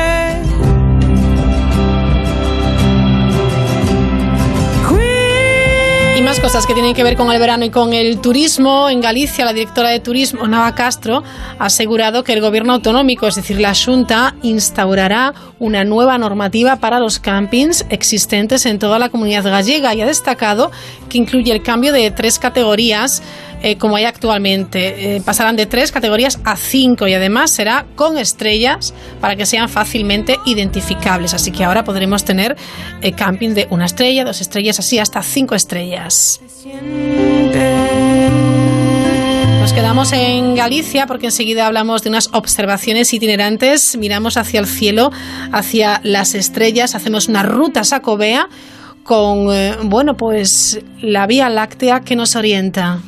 Y 6.16 6.22
más 6.22 6.38
cosas 6.38 6.64
que 6.64 6.74
tienen 6.74 6.94
que 6.94 7.02
ver 7.02 7.16
con 7.16 7.32
el 7.32 7.40
verano 7.40 7.64
y 7.64 7.70
con 7.70 7.92
el 7.92 8.20
turismo. 8.20 8.88
En 8.88 9.00
Galicia, 9.00 9.44
la 9.44 9.52
directora 9.52 9.88
de 9.88 9.98
turismo, 9.98 10.46
Nava 10.46 10.72
Castro, 10.76 11.24
ha 11.58 11.64
asegurado 11.64 12.22
que 12.22 12.32
el 12.32 12.40
gobierno 12.40 12.74
autonómico, 12.74 13.26
es 13.26 13.34
decir, 13.34 13.60
la 13.60 13.74
Junta, 13.74 14.36
instaurará 14.42 15.34
una 15.58 15.82
nueva 15.82 16.16
normativa 16.16 16.76
para 16.76 17.00
los 17.00 17.18
campings 17.18 17.84
existentes 17.88 18.64
en 18.64 18.78
toda 18.78 19.00
la 19.00 19.08
comunidad 19.08 19.42
gallega 19.42 19.92
y 19.92 20.02
ha 20.02 20.06
destacado 20.06 20.70
que 21.08 21.18
incluye 21.18 21.50
el 21.50 21.64
cambio 21.64 21.92
de 21.92 22.08
tres 22.12 22.38
categorías 22.38 23.20
eh, 23.64 23.78
como 23.78 23.96
hay 23.96 24.04
actualmente. 24.04 25.16
Eh, 25.16 25.22
pasarán 25.22 25.56
de 25.56 25.64
tres 25.64 25.90
categorías 25.90 26.38
a 26.44 26.54
cinco 26.54 27.08
y 27.08 27.14
además 27.14 27.50
será 27.50 27.86
con 27.96 28.18
estrellas 28.18 28.92
para 29.22 29.36
que 29.36 29.46
sean 29.46 29.70
fácilmente 29.70 30.38
identificables. 30.44 31.32
Así 31.32 31.50
que 31.50 31.64
ahora 31.64 31.82
podremos 31.82 32.26
tener 32.26 32.56
eh, 33.00 33.12
camping 33.12 33.54
de 33.54 33.66
una 33.70 33.86
estrella, 33.86 34.22
dos 34.26 34.42
estrellas, 34.42 34.78
así 34.78 34.98
hasta 34.98 35.22
cinco 35.22 35.54
estrellas. 35.54 36.42
Nos 39.60 39.72
quedamos 39.72 40.12
en 40.12 40.54
Galicia 40.56 41.06
porque 41.06 41.28
enseguida 41.28 41.66
hablamos 41.66 42.02
de 42.02 42.10
unas 42.10 42.28
observaciones 42.34 43.14
itinerantes. 43.14 43.96
Miramos 43.96 44.36
hacia 44.36 44.60
el 44.60 44.66
cielo, 44.66 45.10
hacia 45.52 46.02
las 46.04 46.34
estrellas, 46.34 46.94
hacemos 46.94 47.28
una 47.28 47.42
ruta 47.42 47.82
sacobea 47.82 48.46
con, 49.04 49.50
eh, 49.50 49.76
bueno, 49.84 50.18
pues 50.18 50.80
la 51.00 51.26
Vía 51.26 51.48
Láctea 51.48 52.00
que 52.00 52.14
nos 52.14 52.36
orienta. 52.36 53.00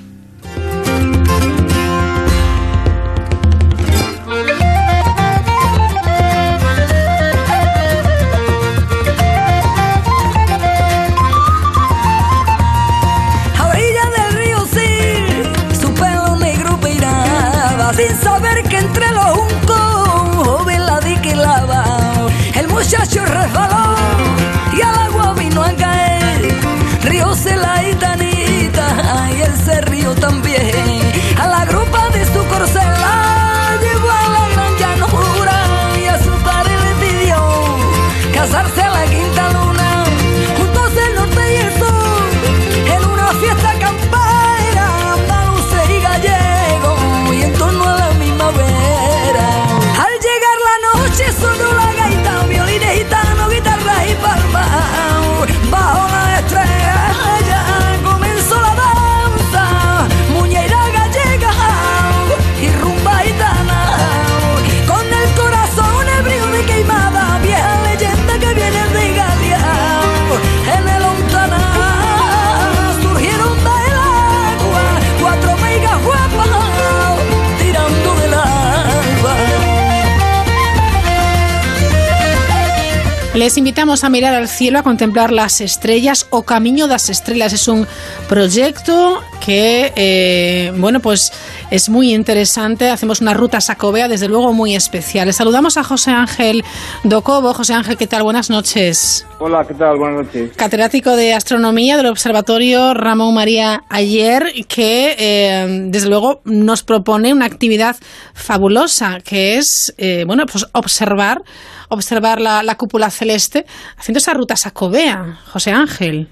Les 83.46 83.56
invitamos 83.56 84.02
a 84.02 84.08
mirar 84.08 84.34
al 84.34 84.48
cielo, 84.48 84.80
a 84.80 84.82
contemplar 84.82 85.30
las 85.30 85.60
estrellas 85.60 86.26
o 86.30 86.42
Camino 86.42 86.88
das 86.88 87.10
Estrelas. 87.10 87.52
Es 87.52 87.68
un 87.68 87.86
proyecto 88.28 89.22
que, 89.36 89.92
eh, 89.96 90.72
bueno, 90.76 91.00
pues 91.00 91.32
es 91.70 91.88
muy 91.88 92.14
interesante. 92.14 92.90
Hacemos 92.90 93.20
una 93.20 93.34
ruta 93.34 93.60
sacobea, 93.60 94.08
desde 94.08 94.28
luego 94.28 94.52
muy 94.52 94.74
especial. 94.74 95.26
Les 95.26 95.36
saludamos 95.36 95.76
a 95.76 95.84
José 95.84 96.10
Ángel 96.10 96.64
Docobo. 97.04 97.54
José 97.54 97.74
Ángel, 97.74 97.96
¿qué 97.96 98.06
tal? 98.06 98.22
Buenas 98.22 98.50
noches. 98.50 99.26
Hola, 99.38 99.64
¿qué 99.66 99.74
tal? 99.74 99.98
Buenas 99.98 100.26
noches. 100.26 100.52
Catedrático 100.56 101.16
de 101.16 101.34
Astronomía 101.34 101.96
del 101.96 102.06
Observatorio 102.06 102.94
Ramón 102.94 103.34
María 103.34 103.82
Ayer, 103.88 104.52
que 104.68 105.14
eh, 105.18 105.86
desde 105.88 106.08
luego 106.08 106.40
nos 106.44 106.82
propone 106.82 107.32
una 107.32 107.46
actividad 107.46 107.96
fabulosa, 108.34 109.18
que 109.24 109.58
es, 109.58 109.94
eh, 109.98 110.24
bueno, 110.26 110.44
pues 110.50 110.66
observar, 110.72 111.42
observar 111.88 112.40
la, 112.40 112.62
la 112.62 112.76
cúpula 112.76 113.10
celeste 113.10 113.66
haciendo 113.96 114.18
esa 114.18 114.34
ruta 114.34 114.56
sacobea. 114.56 115.38
José 115.52 115.72
Ángel. 115.72 116.28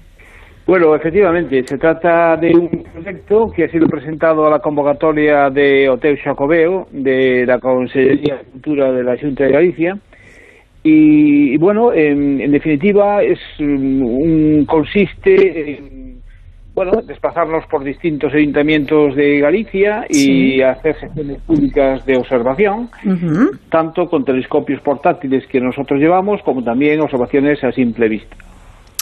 Bueno, 0.67 0.95
efectivamente, 0.95 1.61
se 1.63 1.77
trata 1.77 2.35
de 2.37 2.49
un 2.55 2.69
proyecto 2.91 3.51
que 3.55 3.65
ha 3.65 3.69
sido 3.69 3.85
presentado 3.87 4.47
a 4.47 4.49
la 4.49 4.59
convocatoria 4.59 5.49
de 5.51 5.87
Hotel 5.87 6.17
Xacobeo 6.23 6.87
de 6.91 7.45
la 7.45 7.59
Consellería 7.59 8.37
de 8.37 8.43
Cultura 8.51 8.91
de 8.91 9.03
la 9.03 9.15
Junta 9.15 9.43
de 9.43 9.51
Galicia 9.51 9.95
y, 10.81 11.53
y 11.53 11.57
bueno, 11.57 11.93
en, 11.93 12.41
en 12.41 12.51
definitiva 12.51 13.21
es 13.21 13.39
um, 13.59 14.01
un 14.03 14.65
consiste 14.65 15.77
en 15.77 16.05
bueno, 16.73 16.91
desplazarnos 17.07 17.65
por 17.67 17.83
distintos 17.83 18.33
ayuntamientos 18.33 19.15
de 19.15 19.39
Galicia 19.39 20.05
y 20.09 20.15
Sí. 20.55 20.61
hacer 20.61 20.95
sesiones 20.99 21.37
públicas 21.43 22.05
de 22.05 22.17
observación, 22.17 22.89
tanto 23.69 24.07
con 24.07 24.25
telescopios 24.25 24.81
portátiles 24.81 25.45
que 25.47 25.61
nosotros 25.61 25.99
llevamos 26.01 26.41
como 26.41 26.61
también 26.63 26.99
observaciones 27.01 27.63
a 27.63 27.71
simple 27.71 28.09
vista. 28.09 28.35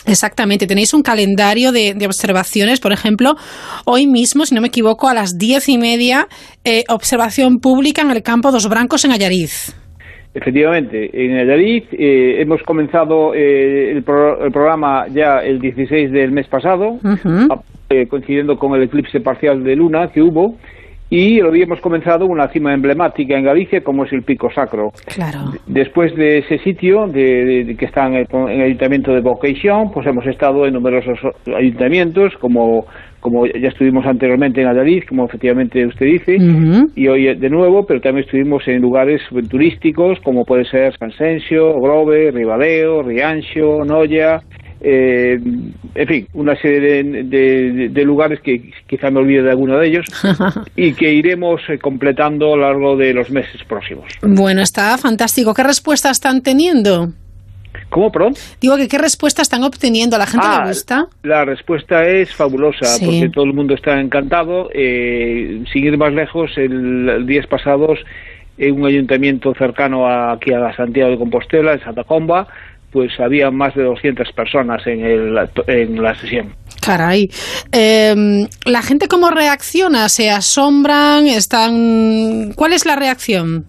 Exactamente, 0.05 0.67
tenéis 0.67 0.93
un 0.93 1.01
calendario 1.01 1.71
de, 1.71 1.93
de 1.93 2.05
observaciones, 2.05 2.81
por 2.81 2.91
ejemplo, 2.91 3.35
hoy 3.85 4.05
mismo, 4.05 4.45
si 4.45 4.53
no 4.53 4.59
me 4.61 4.67
equivoco, 4.67 5.07
a 5.07 5.13
las 5.13 5.37
diez 5.37 5.69
y 5.69 5.77
media, 5.77 6.27
eh, 6.65 6.83
observación 6.89 7.59
pública 7.59 8.01
en 8.01 8.11
el 8.11 8.21
campo 8.21 8.51
Dos 8.51 8.67
Brancos 8.67 9.05
en 9.05 9.11
Allariz. 9.11 9.73
Efectivamente, 10.35 11.09
en 11.13 11.37
Allariz 11.37 11.83
eh, 11.93 12.41
hemos 12.41 12.61
comenzado 12.63 13.33
eh, 13.35 13.91
el, 13.91 14.03
pro- 14.03 14.43
el 14.43 14.51
programa 14.51 15.05
ya 15.07 15.37
el 15.37 15.59
16 15.59 16.11
del 16.11 16.31
mes 16.31 16.47
pasado, 16.47 16.97
eh, 17.89 18.07
coincidiendo 18.07 18.57
con 18.57 18.73
el 18.75 18.83
eclipse 18.83 19.19
parcial 19.21 19.63
de 19.63 19.75
luna 19.75 20.09
que 20.11 20.21
hubo, 20.21 20.57
y 21.15 21.39
hoy 21.41 21.61
hemos 21.61 21.79
comenzado 21.79 22.25
una 22.25 22.47
cima 22.47 22.73
emblemática 22.73 23.37
en 23.37 23.43
Galicia 23.45 23.81
como 23.83 24.03
es 24.05 24.11
el 24.13 24.23
Pico 24.23 24.49
Sacro. 24.51 24.91
Claro. 25.13 25.51
Después 25.67 26.15
de 26.15 26.39
ese 26.39 26.57
sitio, 26.59 27.05
de, 27.05 27.63
de- 27.65 27.75
que 27.77 27.85
está 27.85 28.07
en 28.07 28.15
el, 28.15 28.27
en 28.31 28.49
el 28.49 28.61
ayuntamiento 28.63 29.13
de 29.13 29.21
Boqueixón, 29.21 29.91
pues 29.93 30.07
hemos 30.07 30.25
estado 30.25 30.65
en 30.65 30.73
numerosos 30.73 31.19
ayuntamientos, 31.55 32.33
como, 32.39 32.85
como 33.19 33.45
ya 33.45 33.67
estuvimos 33.67 34.05
anteriormente 34.07 34.61
en 34.61 34.67
Allariz, 34.67 35.05
como 35.07 35.25
efectivamente 35.25 35.85
usted 35.85 36.05
dice, 36.07 36.37
y 36.95 37.07
hoy 37.07 37.35
de 37.35 37.49
nuevo, 37.49 37.85
pero 37.85 38.01
también 38.01 38.25
estuvimos 38.25 38.67
en 38.67 38.81
lugares 38.81 39.21
turísticos, 39.49 40.19
como 40.23 40.45
puede 40.45 40.65
ser 40.65 40.97
San 40.97 41.11
Sensio, 41.11 41.79
Grove, 41.79 42.31
Ribadeo, 42.31 43.03
Rianxo, 43.03 43.85
Noya, 43.85 44.39
eh, 44.85 45.39
en 45.95 46.07
fin, 46.07 46.27
una 46.33 46.55
serie 46.57 46.79
de, 47.03 47.23
de- 47.23 47.89
de 47.89 48.03
lugares 48.03 48.41
que 48.41 48.61
quizá 48.85 49.09
me 49.09 49.19
olvide 49.19 49.41
de 49.43 49.49
alguno 49.49 49.77
de 49.77 49.87
ellos 49.87 50.05
y 50.75 50.91
que 50.93 51.13
iremos 51.13 51.61
eh, 51.69 51.79
completando 51.79 52.53
a 52.53 52.57
lo 52.57 52.63
largo 52.63 52.97
de 52.97 53.13
los 53.13 53.29
meses 53.31 53.63
próximos. 53.63 54.05
Bueno, 54.21 54.61
está 54.61 54.97
fantástico. 54.97 55.53
¿Qué 55.53 55.63
respuesta 55.63 56.09
están 56.11 56.41
teniendo? 56.41 57.09
¿Cómo, 57.89 58.11
perdón? 58.11 58.33
Digo 58.59 58.75
que 58.77 58.87
qué 58.87 58.97
respuesta 58.97 59.41
están 59.41 59.63
obteniendo. 59.63 60.15
¿A 60.15 60.19
la 60.19 60.27
gente 60.27 60.45
Ah, 60.49 60.61
le 60.63 60.69
gusta? 60.69 61.07
La 61.23 61.45
respuesta 61.45 62.05
es 62.07 62.33
fabulosa, 62.33 62.85
Sí. 62.85 63.05
porque 63.05 63.29
todo 63.29 63.45
el 63.45 63.53
mundo 63.53 63.73
está 63.75 63.99
encantado. 64.01 64.69
Eh, 64.73 65.63
sin 65.71 65.83
ir 65.85 65.97
más 65.97 66.11
lejos, 66.13 66.51
el, 66.57 67.07
el 67.09 67.25
días 67.25 67.47
pasados 67.47 67.99
en 68.57 68.79
un 68.79 68.85
ayuntamiento 68.87 69.53
cercano 69.55 70.07
a, 70.07 70.33
aquí 70.33 70.53
a 70.53 70.75
Santiago 70.75 71.11
de 71.11 71.17
Compostela, 71.17 71.73
en 71.73 71.79
Santa 71.81 72.03
Comba, 72.03 72.47
pues 72.93 73.19
había 73.19 73.49
más 73.49 73.73
de 73.73 73.83
200 73.83 74.31
personas 74.33 74.85
en, 74.85 75.03
el, 75.03 75.37
en 75.67 76.01
la 76.01 76.13
sesión. 76.15 76.53
Caray. 76.85 77.29
Eh, 77.71 78.13
¿La 78.65 78.81
gente 78.83 79.07
cómo 79.07 79.31
reacciona? 79.31 80.07
¿Se 80.07 80.29
asombran? 80.29 81.25
¿Están...? 81.27 82.53
¿Cuál 82.55 82.73
es 82.73 82.85
la 82.85 82.95
reacción? 82.95 83.65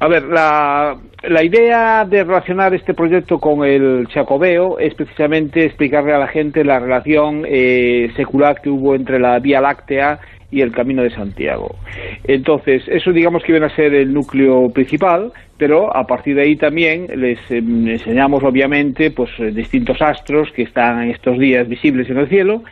A 0.00 0.08
ver, 0.08 0.24
la, 0.24 0.96
la 1.22 1.42
idea 1.42 2.04
de 2.04 2.24
relacionar 2.24 2.74
este 2.74 2.92
proyecto 2.92 3.38
con 3.38 3.64
el 3.64 4.06
Chacobeo 4.08 4.78
es 4.78 4.94
precisamente 4.94 5.64
explicarle 5.64 6.12
a 6.12 6.18
la 6.18 6.28
gente 6.28 6.64
la 6.64 6.78
relación 6.78 7.44
eh, 7.46 8.10
secular 8.16 8.60
que 8.60 8.68
hubo 8.68 8.94
entre 8.94 9.18
la 9.18 9.38
Vía 9.38 9.62
Láctea 9.62 10.18
y 10.50 10.60
el 10.60 10.72
Camino 10.72 11.02
de 11.02 11.10
Santiago. 11.10 11.76
Entonces, 12.24 12.82
eso 12.88 13.12
digamos 13.12 13.42
que 13.42 13.52
viene 13.52 13.66
a 13.66 13.74
ser 13.74 13.94
el 13.94 14.12
núcleo 14.12 14.68
principal, 14.68 15.32
pero 15.56 15.94
a 15.94 16.06
partir 16.06 16.36
de 16.36 16.42
ahí 16.42 16.56
también 16.56 17.06
les 17.14 17.38
eh, 17.50 17.58
enseñamos 17.58 18.42
obviamente 18.42 19.10
pues 19.10 19.30
eh, 19.38 19.52
distintos 19.52 20.00
astros 20.02 20.50
que 20.52 20.62
están 20.62 21.02
en 21.02 21.10
estos 21.10 21.38
días 21.38 21.68
visibles 21.68 22.08
en 22.10 22.18
el 22.18 22.28
cielo. 22.28 22.62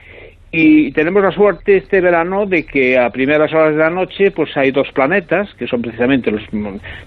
Y 0.54 0.92
tenemos 0.92 1.22
la 1.22 1.30
suerte 1.30 1.78
este 1.78 2.02
verano 2.02 2.44
de 2.44 2.66
que 2.66 2.98
a 2.98 3.08
primeras 3.08 3.54
horas 3.54 3.72
de 3.72 3.78
la 3.78 3.88
noche 3.88 4.30
pues 4.32 4.54
hay 4.54 4.70
dos 4.70 4.86
planetas 4.92 5.48
que 5.54 5.66
son 5.66 5.80
precisamente 5.80 6.30
los 6.30 6.42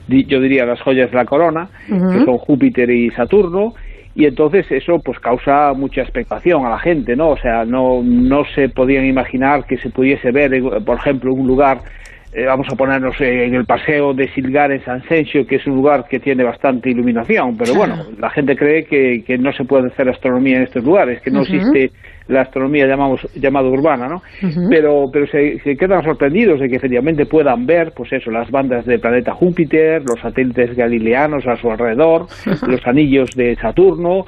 yo 0.08 0.40
diría 0.40 0.66
las 0.66 0.82
joyas 0.82 1.12
de 1.12 1.18
la 1.18 1.26
corona 1.26 1.70
que 1.88 2.26
son 2.26 2.38
Júpiter 2.40 2.90
y 2.90 3.12
Saturno. 3.12 3.76
Y 4.16 4.26
entonces 4.26 4.66
eso 4.72 4.98
pues 4.98 5.20
causa 5.20 5.74
mucha 5.74 6.02
expectación 6.02 6.66
a 6.66 6.70
la 6.70 6.80
gente 6.80 7.16
no 7.16 7.32
o 7.32 7.38
sea 7.38 7.66
no 7.66 8.02
no 8.02 8.46
se 8.56 8.70
podían 8.70 9.06
imaginar 9.06 9.66
que 9.66 9.78
se 9.78 9.92
pudiese 9.92 10.32
ver 10.32 10.52
por 10.84 10.98
ejemplo 10.98 11.32
un 11.32 11.46
lugar 11.46 11.82
eh, 12.36 12.46
vamos 12.46 12.68
a 12.70 12.76
ponernos 12.76 13.16
en 13.22 13.56
el 13.56 13.66
paseo 13.66 14.14
de 14.14 14.28
Silgar 14.34 14.70
en 14.72 14.84
San 14.84 15.02
Sencio, 15.08 15.48
que 15.48 15.56
es 15.56 15.66
un 15.66 15.76
lugar 15.76 16.06
que 16.10 16.20
tiene 16.20 16.44
bastante 16.44 16.90
iluminación, 16.90 17.56
pero 17.58 17.74
bueno, 17.76 17.96
la 18.20 18.30
gente 18.30 18.58
cree 18.58 18.84
que, 18.84 19.24
que 19.26 19.38
no 19.38 19.54
se 19.54 19.64
puede 19.64 19.88
hacer 19.88 20.10
astronomía 20.10 20.58
en 20.58 20.64
estos 20.64 20.84
lugares, 20.84 21.22
que 21.22 21.32
no 21.32 21.44
existe 21.44 21.92
la 22.28 22.42
astronomía 22.42 22.88
llamamos 22.88 23.22
llamada 23.36 23.68
urbana, 23.68 24.08
¿no? 24.08 24.22
Pero 24.70 25.06
pero 25.12 25.28
se, 25.28 25.60
se, 25.60 25.76
quedan 25.76 26.04
sorprendidos 26.04 26.60
de 26.60 26.70
que 26.70 26.78
efectivamente 26.78 27.26
puedan 27.26 27.66
ver, 27.66 27.94
pues 27.96 28.12
eso, 28.14 28.32
las 28.32 28.50
bandas 28.50 28.86
del 28.86 29.00
planeta 29.00 29.34
Júpiter, 29.34 30.02
los 30.02 30.20
satélites 30.20 30.76
galileanos 30.76 31.46
a 31.48 31.56
su 31.58 31.70
alrededor, 31.70 32.28
los 32.68 32.86
anillos 32.88 33.30
de 33.36 33.56
Saturno, 33.56 34.26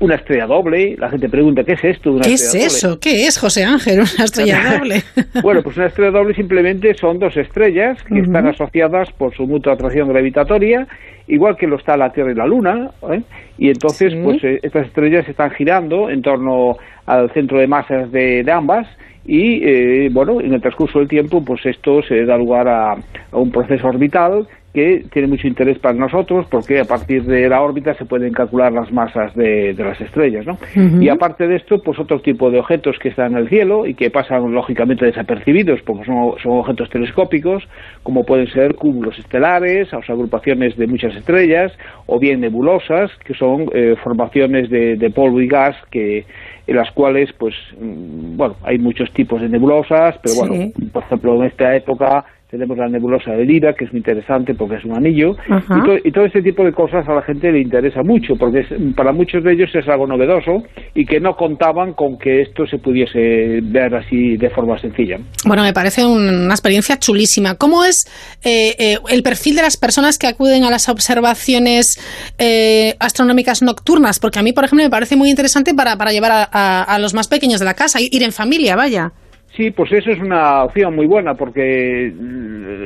una 0.00 0.14
estrella 0.16 0.46
doble. 0.46 0.96
La 0.98 1.10
gente 1.10 1.28
pregunta 1.28 1.64
qué 1.64 1.72
es 1.72 1.84
esto. 1.84 2.12
Una 2.12 2.22
¿Qué 2.22 2.34
es 2.34 2.54
eso? 2.54 2.98
¿Qué 3.00 3.26
es 3.26 3.38
José 3.38 3.64
Ángel 3.64 4.00
una 4.00 4.24
estrella 4.24 4.78
doble? 4.78 5.02
bueno, 5.42 5.62
pues 5.62 5.76
una 5.76 5.86
estrella 5.86 6.10
doble 6.10 6.34
simplemente 6.34 6.94
son 6.94 7.18
dos 7.18 7.36
estrellas 7.36 8.02
que 8.04 8.20
están 8.20 8.46
asociadas 8.46 9.10
por 9.12 9.34
su 9.34 9.46
mutua 9.46 9.74
atracción 9.74 10.08
gravitatoria 10.08 10.86
igual 11.28 11.56
que 11.56 11.66
lo 11.66 11.76
está 11.76 11.96
la 11.96 12.10
Tierra 12.10 12.32
y 12.32 12.34
la 12.34 12.46
Luna, 12.46 12.90
¿eh? 13.10 13.22
Y 13.58 13.68
entonces 13.68 14.14
pues 14.22 14.42
eh, 14.44 14.60
estas 14.62 14.86
estrellas 14.86 15.28
están 15.28 15.50
girando 15.50 16.10
en 16.10 16.22
torno 16.22 16.76
al 17.06 17.30
centro 17.32 17.58
de 17.58 17.66
masas 17.66 18.10
de, 18.10 18.42
de 18.42 18.52
ambas 18.52 18.86
y 19.24 19.62
eh, 19.64 20.08
bueno 20.10 20.40
en 20.40 20.54
el 20.54 20.60
transcurso 20.60 20.98
del 20.98 21.08
tiempo 21.08 21.44
pues 21.44 21.64
esto 21.66 22.02
se 22.02 22.24
da 22.24 22.36
lugar 22.36 22.68
a, 22.68 22.92
a 22.92 23.36
un 23.36 23.50
proceso 23.50 23.86
orbital 23.86 24.46
que 24.72 25.04
tiene 25.12 25.28
mucho 25.28 25.46
interés 25.46 25.78
para 25.78 25.94
nosotros 25.94 26.46
porque 26.50 26.80
a 26.80 26.84
partir 26.84 27.24
de 27.24 27.48
la 27.48 27.60
órbita 27.60 27.94
se 27.94 28.06
pueden 28.06 28.32
calcular 28.32 28.72
las 28.72 28.90
masas 28.90 29.34
de, 29.34 29.74
de 29.74 29.84
las 29.84 30.00
estrellas, 30.00 30.46
¿no? 30.46 30.56
Y 31.00 31.08
aparte 31.10 31.46
de 31.46 31.56
esto, 31.56 31.82
pues 31.82 31.98
otro 31.98 32.20
tipo 32.20 32.50
de 32.50 32.58
objetos 32.58 32.96
que 32.98 33.10
están 33.10 33.32
en 33.32 33.38
el 33.38 33.48
cielo 33.48 33.86
y 33.86 33.94
que 33.94 34.10
pasan 34.10 34.52
lógicamente 34.52 35.04
desapercibidos 35.04 35.80
porque 35.82 36.06
son, 36.06 36.34
son 36.42 36.52
objetos 36.52 36.88
telescópicos, 36.88 37.68
como 38.02 38.24
pueden 38.24 38.46
ser 38.48 38.74
cúmulos 38.74 39.18
estelares, 39.18 39.92
o 39.92 40.02
sea, 40.02 40.14
agrupaciones 40.14 40.76
de 40.76 40.86
muchas 40.86 41.14
estrellas, 41.16 41.72
o 42.06 42.18
bien 42.18 42.40
nebulosas, 42.40 43.10
que 43.24 43.34
son 43.34 43.66
eh, 43.74 43.94
formaciones 44.02 44.70
de, 44.70 44.96
de 44.96 45.10
polvo 45.10 45.40
y 45.40 45.48
gas 45.48 45.76
que 45.90 46.24
en 46.66 46.76
las 46.76 46.90
cuales, 46.92 47.30
pues, 47.38 47.54
bueno, 47.78 48.56
hay 48.62 48.78
muchos 48.78 49.12
tipos 49.12 49.40
de 49.40 49.48
nebulosas, 49.48 50.16
pero 50.22 50.36
bueno, 50.36 50.72
por 50.92 51.02
ejemplo, 51.02 51.34
en 51.36 51.44
esta 51.44 51.74
época 51.74 52.24
tenemos 52.52 52.76
la 52.76 52.86
nebulosa 52.86 53.30
de 53.32 53.46
Lira, 53.46 53.72
que 53.72 53.86
es 53.86 53.92
muy 53.92 54.00
interesante 54.00 54.52
porque 54.54 54.76
es 54.76 54.84
un 54.84 54.94
anillo, 54.94 55.34
y, 55.48 55.86
to 55.86 55.96
y, 56.04 56.12
todo 56.12 56.26
este 56.26 56.42
tipo 56.42 56.62
de 56.62 56.72
cosas 56.72 57.08
a 57.08 57.14
la 57.14 57.22
gente 57.22 57.50
le 57.50 57.62
interesa 57.62 58.02
mucho, 58.02 58.34
porque 58.38 58.60
es, 58.60 58.66
para 58.94 59.10
muchos 59.10 59.42
de 59.42 59.54
ellos 59.54 59.70
es 59.74 59.88
algo 59.88 60.06
novedoso 60.06 60.62
y 60.94 61.06
que 61.06 61.18
no 61.18 61.34
contaban 61.34 61.94
con 61.94 62.18
que 62.18 62.42
esto 62.42 62.66
se 62.66 62.76
pudiese 62.76 63.60
ver 63.62 63.94
así 63.94 64.36
de 64.36 64.50
forma 64.50 64.78
sencilla. 64.78 65.16
Bueno, 65.46 65.62
me 65.62 65.72
parece 65.72 66.04
un, 66.04 66.44
una 66.44 66.52
experiencia 66.52 66.98
chulísima. 66.98 67.54
¿Cómo 67.54 67.86
es 67.86 68.04
eh, 68.44 68.76
eh, 68.78 68.98
el 69.08 69.22
perfil 69.22 69.56
de 69.56 69.62
las 69.62 69.78
personas 69.78 70.18
que 70.18 70.26
acuden 70.26 70.64
a 70.64 70.70
las 70.70 70.90
observaciones 70.90 71.98
eh, 72.38 72.96
astronómicas 73.00 73.62
nocturnas? 73.62 74.20
Porque 74.20 74.40
a 74.40 74.42
mí, 74.42 74.52
por 74.52 74.64
ejemplo, 74.64 74.84
me 74.84 74.90
parece 74.90 75.16
muy 75.16 75.30
interesante 75.30 75.72
para, 75.72 75.96
para 75.96 76.12
llevar 76.12 76.32
a, 76.32 76.48
a, 76.52 76.82
a 76.82 76.98
los 76.98 77.14
más 77.14 77.28
pequeños 77.28 77.60
de 77.60 77.64
la 77.64 77.72
casa, 77.72 77.98
ir 77.98 78.22
en 78.22 78.32
familia, 78.32 78.76
vaya. 78.76 79.12
Sí, 79.56 79.70
pues 79.70 79.92
eso 79.92 80.10
es 80.10 80.18
una 80.18 80.64
opción 80.64 80.96
muy 80.96 81.06
buena 81.06 81.34
porque 81.34 82.10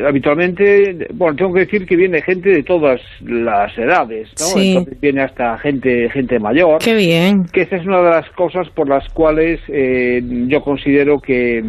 habitualmente, 0.07 1.07
bueno, 1.14 1.37
tengo 1.37 1.53
que 1.55 1.61
decir 1.61 1.87
que 1.87 1.95
viene 1.95 2.21
gente 2.23 2.51
de 2.51 2.62
todas 2.64 3.01
las 3.21 3.77
edades, 3.79 4.29
¿no? 4.41 4.47
Sí. 4.47 4.73
Entonces 4.73 5.01
viene 5.01 5.23
hasta 5.23 5.57
gente 5.59 6.11
gente 6.11 6.41
mayor. 6.41 6.79
Qué 6.83 6.95
bien. 6.95 7.45
Que 7.53 7.62
esa 7.62 7.77
es 7.77 7.87
una 7.87 8.03
de 8.03 8.11
las 8.11 8.31
cosas 8.31 8.69
por 8.71 8.89
las 8.89 9.09
cuales 9.11 9.61
eh, 9.69 10.21
yo 10.49 10.61
considero 10.61 11.21
que 11.21 11.62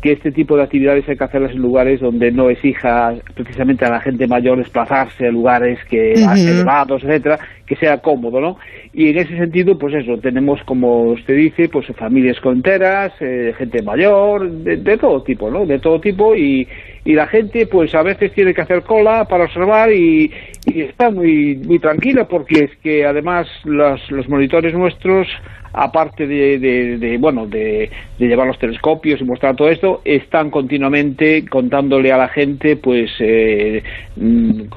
que 0.00 0.12
este 0.12 0.30
tipo 0.30 0.56
de 0.56 0.62
actividades 0.62 1.08
hay 1.08 1.16
que 1.16 1.24
hacerlas 1.24 1.52
en 1.52 1.58
lugares 1.58 2.00
donde 2.00 2.30
no 2.30 2.50
exija 2.50 3.14
precisamente 3.34 3.84
a 3.84 3.90
la 3.90 4.00
gente 4.00 4.26
mayor 4.28 4.58
desplazarse 4.58 5.26
a 5.26 5.30
lugares 5.30 5.78
que 5.90 6.14
uh 6.16 6.20
-huh. 6.20 6.48
elevados, 6.48 7.02
etcétera, 7.02 7.38
que 7.66 7.76
sea 7.76 7.98
cómodo, 7.98 8.40
¿no? 8.40 8.56
Y 8.94 9.10
en 9.10 9.18
ese 9.18 9.36
sentido, 9.36 9.78
pues 9.78 9.94
eso, 9.94 10.18
tenemos, 10.18 10.62
como 10.64 11.02
usted 11.12 11.36
dice, 11.36 11.68
pues 11.68 11.86
familias 11.96 12.38
enteras, 12.44 13.12
eh, 13.20 13.52
gente 13.58 13.82
mayor, 13.82 14.50
de, 14.50 14.76
de, 14.76 14.96
todo 14.96 15.22
tipo, 15.22 15.50
¿no? 15.50 15.66
De 15.66 15.78
todo 15.78 16.00
tipo 16.00 16.34
y, 16.34 16.66
y 17.04 17.14
la 17.14 17.26
gente, 17.26 17.66
pues 17.66 17.94
a 17.94 18.02
veces 18.02 18.32
tiene 18.32 18.54
que 18.54 18.62
hacer 18.62 18.82
cola 18.82 19.26
para 19.26 19.44
observar 19.44 19.92
y, 19.92 20.30
y 20.66 20.80
está 20.82 21.10
muy, 21.10 21.56
muy 21.56 21.78
tranquila 21.78 22.26
porque 22.26 22.64
es 22.64 22.70
que 22.82 23.04
además 23.04 23.46
los, 23.64 24.10
los 24.10 24.28
monitores 24.28 24.74
nuestros 24.74 25.28
aparte 25.72 26.26
de, 26.26 26.58
de, 26.58 26.98
de 26.98 27.18
bueno 27.18 27.46
de, 27.46 27.90
de, 28.18 28.26
llevar 28.26 28.46
los 28.46 28.58
telescopios 28.58 29.20
y 29.20 29.24
mostrar 29.24 29.56
todo 29.56 29.68
esto 29.68 30.02
están 30.04 30.50
continuamente 30.50 31.44
contándole 31.46 32.12
a 32.12 32.18
la 32.18 32.28
gente 32.28 32.76
pues 32.76 33.10
eh, 33.20 33.82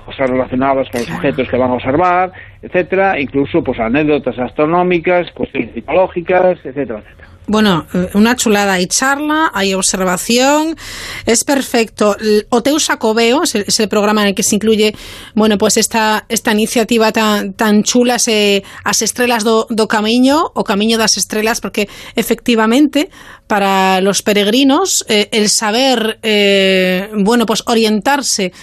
cosas 0.05 0.29
relacionadas 0.29 0.89
con 0.89 1.01
los 1.01 1.11
objetos 1.11 1.47
que 1.49 1.57
van 1.57 1.71
a 1.71 1.75
observar 1.75 2.31
etcétera 2.61 3.19
incluso 3.19 3.63
pues 3.63 3.79
anécdotas 3.79 4.37
astronómicas 4.39 5.31
cuestiones 5.31 5.73
psicológicas 5.73 6.59
etcétera 6.63 6.99
etcétera 6.99 7.30
bueno, 7.51 7.85
una 8.13 8.37
chulada. 8.37 8.73
Hay 8.73 8.87
charla, 8.87 9.51
hay 9.53 9.73
observación, 9.73 10.77
es 11.25 11.43
perfecto. 11.43 12.15
O 12.49 12.63
Teu 12.63 12.79
Sacobeo 12.79 13.43
es 13.43 13.79
el, 13.79 13.89
programa 13.89 14.21
en 14.21 14.29
el 14.29 14.35
que 14.35 14.43
se 14.43 14.55
incluye, 14.55 14.95
bueno, 15.35 15.57
pues 15.57 15.75
esta, 15.75 16.25
esta 16.29 16.53
iniciativa 16.53 17.11
tan, 17.11 17.53
tan 17.53 17.83
chula, 17.83 18.19
se, 18.19 18.63
as 18.85 19.01
estrelas 19.01 19.43
do, 19.43 19.67
do 19.69 19.87
camiño, 19.87 20.51
o 20.55 20.63
camiño 20.63 20.97
das 20.97 21.17
estrelas, 21.17 21.59
porque 21.59 21.89
efectivamente, 22.15 23.09
para 23.47 23.99
los 23.99 24.21
peregrinos, 24.21 25.03
eh, 25.09 25.27
el 25.33 25.49
saber, 25.49 26.19
eh, 26.23 27.09
bueno, 27.17 27.45
pues 27.45 27.63
orientarse 27.65 28.53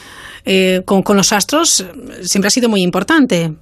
eh, 0.47 0.81
con, 0.87 1.03
con 1.03 1.19
los 1.19 1.35
astros 1.35 1.85
siempre 2.23 2.49
ha 2.49 2.51
sido 2.51 2.71
muy 2.71 2.81
importante. 2.81 3.53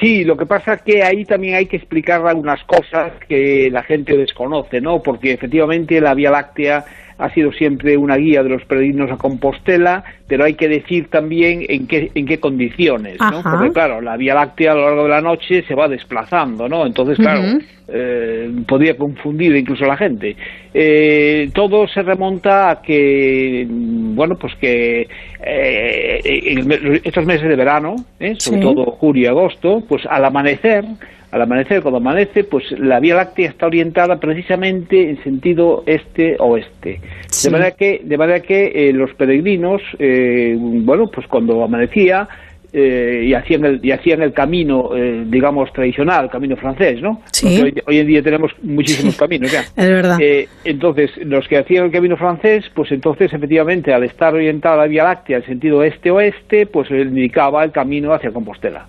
Sí, 0.00 0.24
lo 0.24 0.36
que 0.36 0.44
pasa 0.44 0.74
es 0.74 0.82
que 0.82 1.02
ahí 1.02 1.24
también 1.24 1.54
hay 1.54 1.66
que 1.66 1.76
explicar 1.76 2.26
algunas 2.26 2.62
cosas 2.64 3.12
que 3.26 3.70
la 3.70 3.82
gente 3.82 4.16
desconoce, 4.16 4.80
¿no? 4.80 5.02
Porque 5.02 5.32
efectivamente 5.32 6.00
la 6.02 6.12
Vía 6.12 6.30
Láctea 6.30 6.84
ha 7.18 7.30
sido 7.30 7.52
siempre 7.52 7.96
una 7.96 8.16
guía 8.16 8.42
de 8.42 8.50
los 8.50 8.64
peregrinos 8.64 9.10
a 9.10 9.16
Compostela, 9.16 10.04
pero 10.28 10.44
hay 10.44 10.54
que 10.54 10.68
decir 10.68 11.08
también 11.08 11.64
en 11.68 11.86
qué, 11.86 12.10
en 12.14 12.26
qué 12.26 12.38
condiciones, 12.38 13.18
¿no? 13.20 13.38
Ajá. 13.38 13.52
Porque 13.52 13.72
claro, 13.72 14.00
la 14.00 14.16
Vía 14.16 14.34
Láctea 14.34 14.72
a 14.72 14.74
lo 14.74 14.82
largo 14.82 15.02
de 15.04 15.08
la 15.08 15.20
noche 15.20 15.62
se 15.66 15.74
va 15.74 15.88
desplazando, 15.88 16.68
¿no? 16.68 16.84
Entonces, 16.84 17.16
claro, 17.16 17.40
uh 17.40 17.44
-huh. 17.44 17.64
eh, 17.88 18.50
podría 18.66 18.96
confundir 18.96 19.54
incluso 19.56 19.84
a 19.84 19.88
la 19.88 19.96
gente. 19.96 20.36
Eh, 20.74 21.48
todo 21.54 21.86
se 21.88 22.02
remonta 22.02 22.70
a 22.70 22.82
que, 22.82 23.66
bueno, 23.68 24.36
pues 24.38 24.54
que 24.56 25.06
eh, 25.44 26.20
en 26.24 27.00
estos 27.02 27.24
meses 27.24 27.48
de 27.48 27.56
verano, 27.56 27.96
¿eh? 28.20 28.34
sobre 28.38 28.60
sí. 28.60 28.64
todo 28.64 28.84
julio 28.92 29.22
y 29.22 29.26
agosto, 29.26 29.82
pues 29.88 30.02
al 30.08 30.24
amanecer 30.24 30.84
al 31.30 31.42
amanecer, 31.42 31.82
cuando 31.82 31.98
amanece, 31.98 32.44
pues 32.44 32.64
la 32.78 33.00
Vía 33.00 33.16
Láctea 33.16 33.48
está 33.48 33.66
orientada 33.66 34.18
precisamente 34.18 35.10
en 35.10 35.22
sentido 35.22 35.82
este-oeste. 35.86 37.00
Sí. 37.28 37.48
De 37.48 37.52
manera 37.52 37.70
que, 37.72 38.00
de 38.04 38.18
manera 38.18 38.40
que 38.40 38.72
eh, 38.74 38.92
los 38.92 39.12
peregrinos, 39.14 39.82
eh, 39.98 40.56
bueno, 40.58 41.10
pues 41.10 41.26
cuando 41.26 41.62
amanecía, 41.62 42.28
eh, 42.72 43.22
y 43.24 43.32
hacían 43.32 43.64
el 43.64 43.80
y 43.82 43.90
hacían 43.90 44.20
el 44.20 44.34
camino 44.34 44.90
eh, 44.94 45.24
digamos 45.26 45.72
tradicional 45.72 46.24
el 46.24 46.30
camino 46.30 46.56
francés 46.56 47.00
no 47.00 47.22
Sí. 47.32 47.62
Hoy, 47.62 47.82
hoy 47.86 47.98
en 47.98 48.06
día 48.06 48.22
tenemos 48.22 48.52
muchísimos 48.62 49.16
caminos 49.18 49.50
ya 49.50 49.60
Es 49.60 49.88
verdad. 49.88 50.18
Eh, 50.20 50.46
entonces 50.64 51.10
los 51.24 51.48
que 51.48 51.56
hacían 51.56 51.86
el 51.86 51.90
camino 51.90 52.18
francés 52.18 52.64
pues 52.74 52.92
entonces 52.92 53.32
efectivamente 53.32 53.94
al 53.94 54.04
estar 54.04 54.34
orientada 54.34 54.76
la 54.76 54.86
Vía 54.88 55.04
Láctea 55.04 55.38
en 55.38 55.46
sentido 55.46 55.82
este-oeste 55.82 56.66
pues 56.66 56.90
indicaba 56.90 57.64
el 57.64 57.72
camino 57.72 58.12
hacia 58.12 58.30
Compostela. 58.30 58.86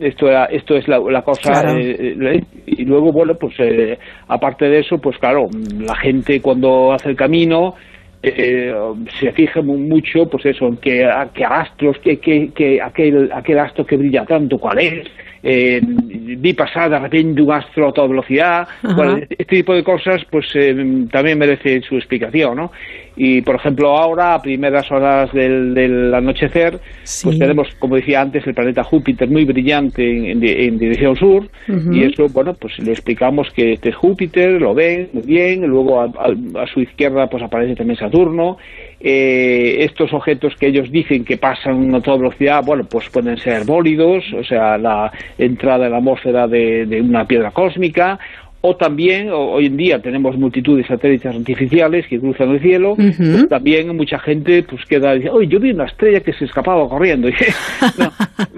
Esto 0.00 0.28
era, 0.28 0.44
esto 0.46 0.76
es 0.76 0.86
la, 0.88 0.98
la 0.98 1.22
cosa 1.22 1.50
Claro. 1.62 1.78
eh, 1.78 2.16
eh, 2.20 2.42
y 2.66 2.84
luego 2.84 3.12
bueno 3.12 3.34
pues 3.36 3.54
eh, 3.58 3.98
aparte 4.28 4.66
de 4.68 4.80
eso 4.80 4.98
pues 4.98 5.16
claro 5.18 5.48
la 5.80 5.94
gente 5.96 6.40
cuando 6.40 6.92
hace 6.92 7.10
el 7.10 7.16
camino 7.16 7.74
eh, 8.22 8.74
se 9.20 9.30
fija 9.32 9.62
mu- 9.62 9.78
mucho 9.78 10.28
pues 10.28 10.44
eso 10.46 10.66
en 10.66 10.76
qué, 10.78 11.04
a 11.04 11.30
qué 11.32 11.44
astros 11.44 11.96
qué, 12.02 12.18
qué, 12.18 12.50
qué- 12.54 12.80
aquel 12.82 13.30
aquel 13.32 13.58
astro 13.60 13.86
que 13.86 13.96
brilla 13.96 14.24
tanto 14.24 14.58
cuál 14.58 14.78
es 14.80 15.06
eh, 15.42 15.80
vi 15.82 16.52
pasar 16.52 16.90
de 16.90 16.98
repente 16.98 17.40
un 17.40 17.52
astro 17.52 17.88
a 17.88 17.92
toda 17.92 18.08
velocidad 18.08 18.66
bueno, 18.82 19.18
este 19.18 19.44
tipo 19.56 19.72
de 19.72 19.84
cosas 19.84 20.22
pues 20.30 20.46
eh, 20.56 20.74
también 21.12 21.38
merece 21.38 21.80
su 21.82 21.96
explicación 21.96 22.56
¿no? 22.56 22.72
Y 23.20 23.42
por 23.42 23.56
ejemplo 23.56 23.96
ahora 23.98 24.34
a 24.34 24.40
primeras 24.40 24.88
horas 24.92 25.32
del, 25.32 25.74
del 25.74 26.14
anochecer 26.14 26.78
pues 27.24 27.38
tenemos 27.38 27.66
como 27.80 27.96
decía 27.96 28.20
antes 28.20 28.46
el 28.46 28.54
planeta 28.54 28.84
Júpiter 28.84 29.28
muy 29.28 29.44
brillante 29.44 30.08
en, 30.08 30.24
en 30.26 30.40
di- 30.40 30.52
en 30.66 30.78
dirección 30.78 31.16
sur. 31.16 31.48
Y 31.94 32.04
eso 32.04 32.28
bueno 32.28 32.54
pues 32.54 32.78
le 32.78 32.92
explicamos 32.92 33.48
que 33.54 33.72
este 33.72 33.88
es 33.90 33.96
Júpiter 33.96 34.52
lo 34.60 34.72
ven 34.72 35.08
muy 35.12 35.24
bien 35.24 35.66
luego 35.66 36.00
a, 36.00 36.04
a- 36.04 36.62
a 36.62 36.66
su 36.72 36.80
izquierda 36.80 37.26
pues 37.26 37.42
aparece 37.42 37.74
también 37.74 37.98
Saturno. 37.98 38.56
Eh, 39.00 39.84
estos 39.84 40.12
objetos 40.12 40.54
que 40.56 40.66
ellos 40.66 40.90
dicen 40.90 41.24
que 41.24 41.36
pasan 41.36 41.94
a 41.94 42.00
toda 42.00 42.16
velocidad, 42.18 42.64
bueno, 42.64 42.82
pues 42.90 43.08
pueden 43.10 43.36
ser 43.38 43.64
bólidos, 43.64 44.24
o 44.36 44.42
sea, 44.42 44.76
la 44.76 45.12
entrada 45.38 45.86
en 45.86 45.92
la 45.92 45.98
atmósfera 45.98 46.48
de, 46.48 46.84
de 46.84 47.00
una 47.00 47.24
piedra 47.24 47.52
cósmica, 47.52 48.18
o 48.60 48.76
también, 48.76 49.30
o- 49.30 49.50
hoy 49.52 49.66
en 49.66 49.76
día 49.76 50.00
tenemos 50.02 50.36
multitud 50.36 50.76
de 50.76 50.84
satélites 50.86 51.34
artificiales 51.34 52.06
que 52.08 52.18
cruzan 52.18 52.50
el 52.50 52.60
cielo, 52.60 52.94
pues 52.96 53.48
también 53.48 53.96
mucha 53.96 54.18
gente 54.18 54.62
pues 54.64 54.84
queda 54.86 55.12
diciendo, 55.14 55.38
oye, 55.38 55.48
yo 55.48 55.60
vi 55.60 55.70
una 55.70 55.84
estrella 55.86 56.20
que 56.20 56.32
se 56.32 56.44
escapaba 56.44 56.88
corriendo. 56.88 57.28
no, 57.98 58.12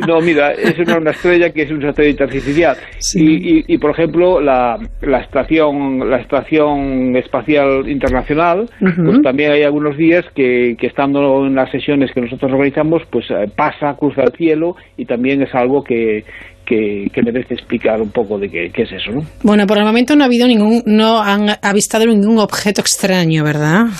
no, 0.06 0.20
mira, 0.20 0.52
eso 0.52 0.82
no 0.84 0.92
es 0.92 0.98
una 0.98 1.10
estrella 1.10 1.50
que 1.52 1.62
es 1.62 1.70
un 1.70 1.82
satélite 1.82 2.24
artificial. 2.24 2.76
Y, 3.20 3.58
y- 3.58 3.64
y, 3.68 3.78
por 3.78 3.90
ejemplo, 3.90 4.40
la, 4.40 4.78
la 5.02 5.18
estación 5.20 6.08
la 6.10 6.16
estación 6.18 7.16
espacial 7.16 7.88
internacional, 7.88 8.68
pues 8.78 9.22
también 9.22 9.52
hay 9.52 9.62
algunos 9.62 9.96
días 9.96 10.24
que, 10.34 10.76
que 10.78 10.86
estando 10.86 11.46
en 11.46 11.54
las 11.54 11.70
sesiones 11.70 12.10
que 12.12 12.20
nosotros 12.20 12.50
organizamos, 12.52 13.02
pues 13.10 13.26
eh, 13.30 13.50
pasa, 13.54 13.96
cruza 13.98 14.22
el 14.22 14.32
cielo 14.32 14.76
y 14.96 15.04
también 15.04 15.42
es 15.42 15.54
algo 15.54 15.84
que, 15.84 16.24
que, 16.70 17.10
que 17.12 17.22
merece 17.22 17.54
explicar 17.54 18.00
un 18.00 18.12
poco 18.12 18.38
de 18.38 18.48
qué, 18.48 18.70
qué 18.72 18.82
es 18.82 18.92
eso, 18.92 19.10
¿no? 19.10 19.22
Bueno, 19.42 19.66
por 19.66 19.76
el 19.76 19.84
momento 19.84 20.14
no 20.14 20.22
ha 20.22 20.26
habido 20.26 20.46
ningún, 20.46 20.84
no 20.86 21.20
han 21.20 21.48
avistado 21.60 22.06
ningún 22.06 22.38
objeto 22.38 22.80
extraño, 22.80 23.42
¿verdad? 23.42 23.86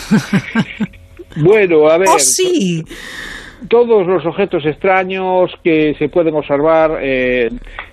Bueno, 1.36 1.88
a 1.88 1.96
ver. 1.96 2.08
¡Oh, 2.08 2.18
sí! 2.18 2.82
Todos 3.68 4.04
los 4.04 4.26
objetos 4.26 4.66
extraños 4.66 5.52
que 5.62 5.94
se 5.96 6.08
pueden 6.08 6.34
observar, 6.34 6.98
eh, 7.00 7.48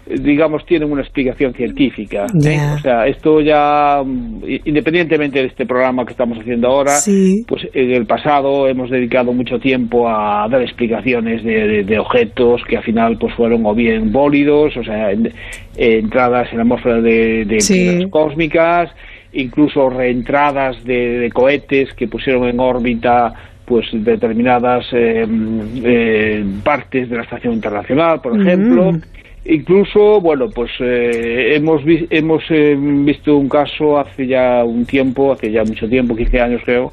digamos, 0.10 0.66
tienen 0.66 0.91
una 0.91 1.01
explicación 1.01 1.53
científica. 1.53 2.26
O 2.34 2.80
sea, 2.80 3.08
esto 3.08 3.41
ya, 3.41 4.01
mm, 4.05 4.43
independientemente 4.66 5.39
de 5.39 5.47
este 5.47 5.66
programa 5.66 6.05
que 6.05 6.12
estamos 6.12 6.38
haciendo 6.39 6.68
ahora, 6.68 6.91
Sí. 6.91 7.43
pues 7.47 7.68
en 7.74 7.91
el 7.91 8.05
pasado 8.05 8.68
hemos 8.68 8.89
dedicado 8.89 9.34
mucho 9.34 9.60
tiempo 9.60 10.08
a 10.10 10.47
dar 10.49 10.62
explicaciones 10.62 11.43
de, 11.43 11.68
de- 11.68 11.84
de 11.84 11.99
objetos 11.99 12.62
que 12.68 12.78
al 12.78 12.84
final 12.84 13.18
pues 13.18 13.34
fueron 13.36 13.66
o 13.66 13.74
bien 13.76 14.12
bólidos, 14.12 14.76
o 14.78 14.84
sea, 14.84 15.12
en- 15.12 15.32
entradas 15.76 16.47
en 16.51 16.58
la 16.58 16.64
atmósfera 16.64 17.01
de, 17.01 17.45
de 17.45 17.62
Sí. 17.62 18.08
cósmicas, 18.10 18.89
incluso 19.34 19.89
reentradas 19.89 20.84
de, 20.84 21.30
cohetes 21.34 21.93
que 21.93 22.08
pusieron 22.08 22.47
en 22.47 22.60
órbita 22.60 23.34
pues 23.66 23.86
determinadas 23.91 24.86
eh, 24.93 25.26
eh, 25.84 26.45
partes 26.64 27.10
de 27.10 27.18
la 27.18 27.24
estación 27.24 27.53
internacional, 27.53 28.22
por 28.22 28.39
ejemplo. 28.39 28.93
Mm. 28.93 29.01
Incluso, 29.50 30.20
bueno, 30.20 30.50
pues 30.50 30.72
eh, 30.80 31.56
hemos 31.56 31.84
vi- 31.86 32.06
hemos 32.10 32.43
eh, 32.50 32.76
visto 32.78 33.38
un 33.38 33.48
caso 33.48 33.98
hace 33.98 34.28
ya 34.28 34.64
un 34.66 34.86
tiempo, 34.86 35.32
hace 35.32 35.52
ya 35.52 35.64
mucho 35.64 35.88
tiempo, 35.88 36.16
15 36.16 36.41
años 36.41 36.62
creo, 36.66 36.91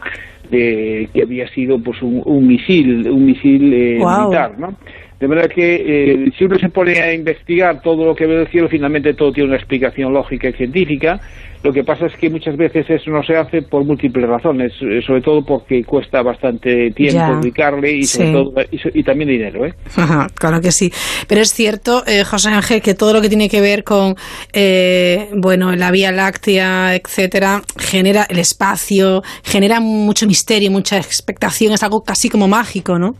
de 0.50 1.08
que 1.12 1.22
había 1.22 1.48
sido 1.48 1.78
pues 1.80 2.00
un, 2.02 2.22
un 2.24 2.46
misil, 2.46 3.08
un 3.10 3.26
misil 3.26 3.72
eh, 3.72 3.98
militar, 4.20 4.58
¿no? 4.58 4.74
De 5.20 5.28
manera 5.28 5.48
que 5.48 5.74
eh, 5.76 6.32
si 6.36 6.44
uno 6.44 6.58
se 6.58 6.68
pone 6.68 6.98
a 7.00 7.14
investigar 7.14 7.80
todo 7.82 8.04
lo 8.04 8.14
que 8.14 8.26
ve 8.26 8.36
del 8.36 8.48
cielo, 8.48 8.68
finalmente 8.68 9.14
todo 9.14 9.32
tiene 9.32 9.48
una 9.48 9.56
explicación 9.56 10.12
lógica 10.12 10.48
y 10.48 10.52
científica. 10.52 11.20
Lo 11.62 11.72
que 11.72 11.82
pasa 11.82 12.06
es 12.06 12.16
que 12.16 12.28
muchas 12.28 12.58
veces 12.58 12.84
eso 12.90 13.10
no 13.10 13.22
se 13.22 13.36
hace 13.36 13.62
por 13.62 13.84
múltiples 13.86 14.28
razones, 14.28 14.72
eh, 14.82 15.00
sobre 15.06 15.22
todo 15.22 15.42
porque 15.42 15.82
cuesta 15.82 16.20
bastante 16.20 16.90
tiempo 16.90 17.14
Ya. 17.14 17.36
dedicarle 17.40 17.92
y 17.92 18.02
sobre 18.04 18.26
Sí. 18.26 18.32
todo 18.32 18.52
y, 18.92 19.02
también 19.02 19.30
dinero, 19.30 19.64
¿eh? 19.64 19.72
Ajá, 19.96 20.26
claro 20.34 20.60
que 20.60 20.70
sí. 20.72 20.92
Pero 21.26 21.40
es 21.40 21.54
cierto, 21.54 22.02
eh, 22.06 22.22
José 22.24 22.50
Ángel, 22.50 22.82
que 22.82 22.92
todo 22.94 23.14
lo 23.14 23.22
que 23.22 23.30
tiene 23.30 23.48
que 23.48 23.62
ver 23.62 23.82
con, 23.82 24.14
eh, 24.52 25.30
bueno, 25.36 25.74
la 25.74 25.90
Vía 25.90 26.12
Láctea, 26.12 26.96
etcétera, 26.96 27.62
genera 27.78 28.26
el 28.28 28.40
espacio, 28.40 29.22
genera 29.42 29.80
mucho 29.80 30.26
misterio, 30.26 30.70
mucha 30.70 30.98
expectación, 30.98 31.72
es 31.72 31.82
algo 31.82 32.02
casi 32.04 32.28
como 32.28 32.46
mágico, 32.46 32.98
¿no? 32.98 33.14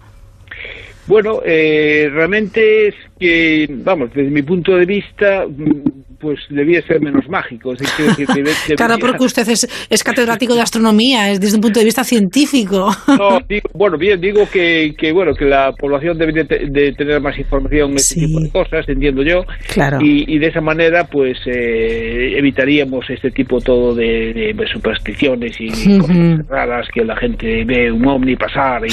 Bueno, 1.07 1.40
eh, 1.44 2.09
realmente 2.12 2.88
es 2.88 2.94
que, 3.18 3.66
vamos, 3.70 4.11
desde 4.14 4.30
mi 4.30 4.42
punto 4.42 4.76
de 4.76 4.86
vista, 4.86 5.46
mm, 5.46 5.82
pues 6.18 6.38
debía 6.50 6.80
ser 6.86 7.00
menos 7.00 7.28
mágico. 7.28 7.72
es 7.72 7.80
decir, 7.80 8.26
debe- 8.34 8.76
Claro, 8.76 8.96
porque 8.98 9.24
usted 9.24 9.48
es, 9.48 9.66
es 9.90 10.04
catedrático 10.04 10.54
de 10.54 10.60
astronomía, 10.62 11.30
es 11.30 11.40
desde 11.40 11.56
un 11.56 11.62
punto 11.62 11.78
de 11.80 11.84
vista 11.84 12.04
científico. 12.04 12.90
No, 13.08 13.38
digo- 13.48 13.68
bueno, 13.74 13.96
bien, 13.98 14.20
digo 14.20 14.48
que, 14.50 14.94
que, 14.98 15.12
bueno, 15.12 15.34
que 15.34 15.44
la 15.44 15.72
población 15.72 16.18
debe 16.18 16.32
de, 16.32 16.44
te- 16.44 16.66
de 16.70 16.92
tener 16.92 17.20
más 17.20 17.38
información 17.38 17.90
en 17.92 17.96
este 17.96 18.20
tipo 18.26 18.40
de 18.40 18.50
cosas, 18.50 18.88
entiendo 18.88 19.22
yo. 19.22 19.44
Claro. 19.72 19.98
Y, 20.00 20.24
y 20.34 20.38
de 20.38 20.48
esa 20.48 20.60
manera, 20.60 21.04
pues, 21.04 21.38
eh, 21.46 22.34
evitaríamos 22.36 23.08
este 23.08 23.30
tipo 23.30 23.60
todo 23.60 23.94
de, 23.94 24.32
de- 24.32 24.52
de 24.54 24.66
supersticiones 24.72 25.56
y 25.60 25.68
cosas 25.98 26.46
raras 26.48 26.88
que 26.92 27.04
la 27.04 27.16
gente 27.16 27.64
ve 27.64 27.90
un 27.92 28.06
ovni 28.06 28.36
pasar 28.36 28.82
y, 28.86 28.90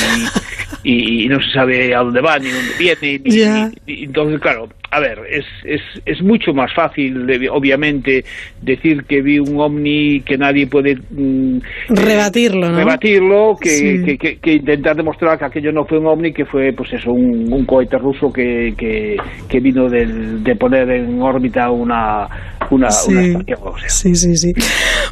y, 0.83 1.25
y 1.25 1.27
no 1.27 1.41
se 1.41 1.51
sabe 1.51 1.93
a 1.95 1.99
dónde 1.99 2.21
va 2.21 2.37
ni 2.39 2.49
dónde 2.49 2.73
viene. 2.79 3.21
ni- 3.23 4.03
entonces, 4.03 4.39
claro, 4.39 4.67
a 4.91 4.99
ver, 4.99 5.19
es, 5.29 5.45
es, 5.63 5.81
es 6.05 6.21
mucho 6.21 6.53
más 6.53 6.73
fácil, 6.73 7.25
de- 7.25 7.49
obviamente, 7.49 8.25
decir 8.61 9.03
que 9.05 9.21
vi 9.21 9.39
un 9.39 9.57
ovni 9.59 10.19
que 10.21 10.37
nadie 10.37 10.67
puede 10.67 10.97
mm, 11.09 11.59
Rebatirlo, 11.89 12.69
¿no? 12.69 12.77
rebatirlo 12.77 13.55
que, 13.59 13.69
Sí. 13.69 14.03
que, 14.03 14.17
que- 14.17 14.37
que 14.37 14.53
intentar 14.55 14.95
demostrar 14.97 15.39
que 15.39 15.45
aquello 15.45 15.71
no 15.71 15.85
fue 15.85 15.97
un 15.99 16.07
ovni, 16.07 16.33
que 16.33 16.45
fue 16.45 16.73
pues 16.73 16.91
eso, 16.93 17.11
un, 17.11 17.51
un 17.53 17.65
cohete 17.65 17.97
ruso 17.97 18.31
que, 18.33 18.73
que, 18.77 19.15
que 19.47 19.59
vino 19.61 19.87
del- 19.89 20.43
de 20.43 20.55
poner 20.57 20.89
en 20.91 21.21
órbita 21.21 21.71
una, 21.71 22.27
una, 22.71 22.89
Sí. 22.91 23.11
una 23.11 23.21
estación. 23.25 23.73
Sí, 23.87 24.15
sí, 24.15 24.37
sí. 24.37 24.53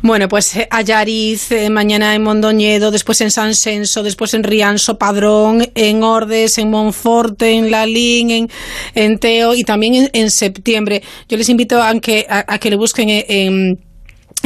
Bueno, 0.01 0.28
pues 0.28 0.55
eh, 0.55 0.68
Allariz, 0.72 1.51
eh, 1.51 1.70
mañana 1.70 2.16
en 2.16 2.24
Mondoñedo, 2.24 2.91
después 2.91 3.22
en 3.22 3.32
San 3.32 3.53
Senso, 3.53 4.01
después 4.03 4.34
en 4.34 4.43
Rianso, 4.43 4.97
Padrón, 4.97 5.68
en 5.76 6.03
Ordes, 6.03 6.57
en 6.57 6.70
Monforte, 6.70 7.51
en 7.51 7.70
Lalín, 7.72 8.32
en, 8.32 8.49
en 8.95 9.18
Teo 9.20 9.53
y 9.53 9.64
también 9.64 9.95
en, 9.95 10.10
en 10.14 10.32
septiembre. 10.32 11.01
Yo 11.28 11.38
les 11.38 11.49
invito 11.49 11.82
a 11.82 11.93
que, 11.99 12.26
a, 12.30 12.45
a 12.47 12.57
que 12.60 12.70
le 12.70 12.76
busquen 12.76 13.10
eh, 13.10 13.26
en 13.28 13.80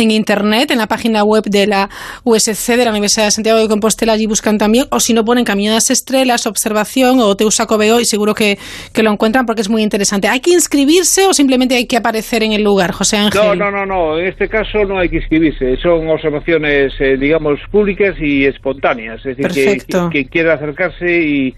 en 0.01 0.11
internet, 0.11 0.71
en 0.71 0.77
la 0.77 0.87
página 0.87 1.23
web 1.23 1.43
de 1.43 1.67
la 1.67 1.89
USC, 2.23 2.75
de 2.75 2.85
la 2.85 2.91
Universidad 2.91 3.25
de 3.25 3.31
Santiago 3.31 3.59
de 3.59 3.67
Compostela, 3.67 4.13
allí 4.13 4.25
buscan 4.25 4.57
también, 4.57 4.85
o 4.89 4.99
si 4.99 5.13
no 5.13 5.23
ponen 5.23 5.45
Caminadas 5.45 5.89
Estrellas, 5.89 6.47
Observación 6.47 7.19
o 7.19 7.35
Teusaco 7.35 7.77
Veo 7.77 7.99
y 7.99 8.05
seguro 8.05 8.33
que, 8.33 8.57
que 8.93 9.03
lo 9.03 9.11
encuentran 9.11 9.45
porque 9.45 9.61
es 9.61 9.69
muy 9.69 9.83
interesante. 9.83 10.27
¿Hay 10.27 10.39
que 10.39 10.51
inscribirse 10.51 11.25
o 11.25 11.33
simplemente 11.33 11.75
hay 11.75 11.85
que 11.85 11.97
aparecer 11.97 12.43
en 12.43 12.53
el 12.53 12.63
lugar, 12.63 12.91
José 12.91 13.17
Ángel? 13.17 13.41
No, 13.41 13.55
no, 13.55 13.71
no, 13.71 13.85
no. 13.85 14.17
En 14.17 14.27
este 14.27 14.47
caso 14.47 14.85
no 14.85 14.99
hay 14.99 15.09
que 15.09 15.17
inscribirse. 15.17 15.77
Son 15.77 16.07
observaciones, 16.09 16.93
eh, 16.99 17.17
digamos, 17.17 17.59
públicas 17.71 18.15
y 18.19 18.45
espontáneas. 18.45 19.25
Es 19.25 19.37
decir, 19.37 19.83
que, 19.85 19.85
que, 19.85 20.09
que 20.11 20.25
quiera 20.25 20.53
acercarse 20.53 21.21
y, 21.21 21.55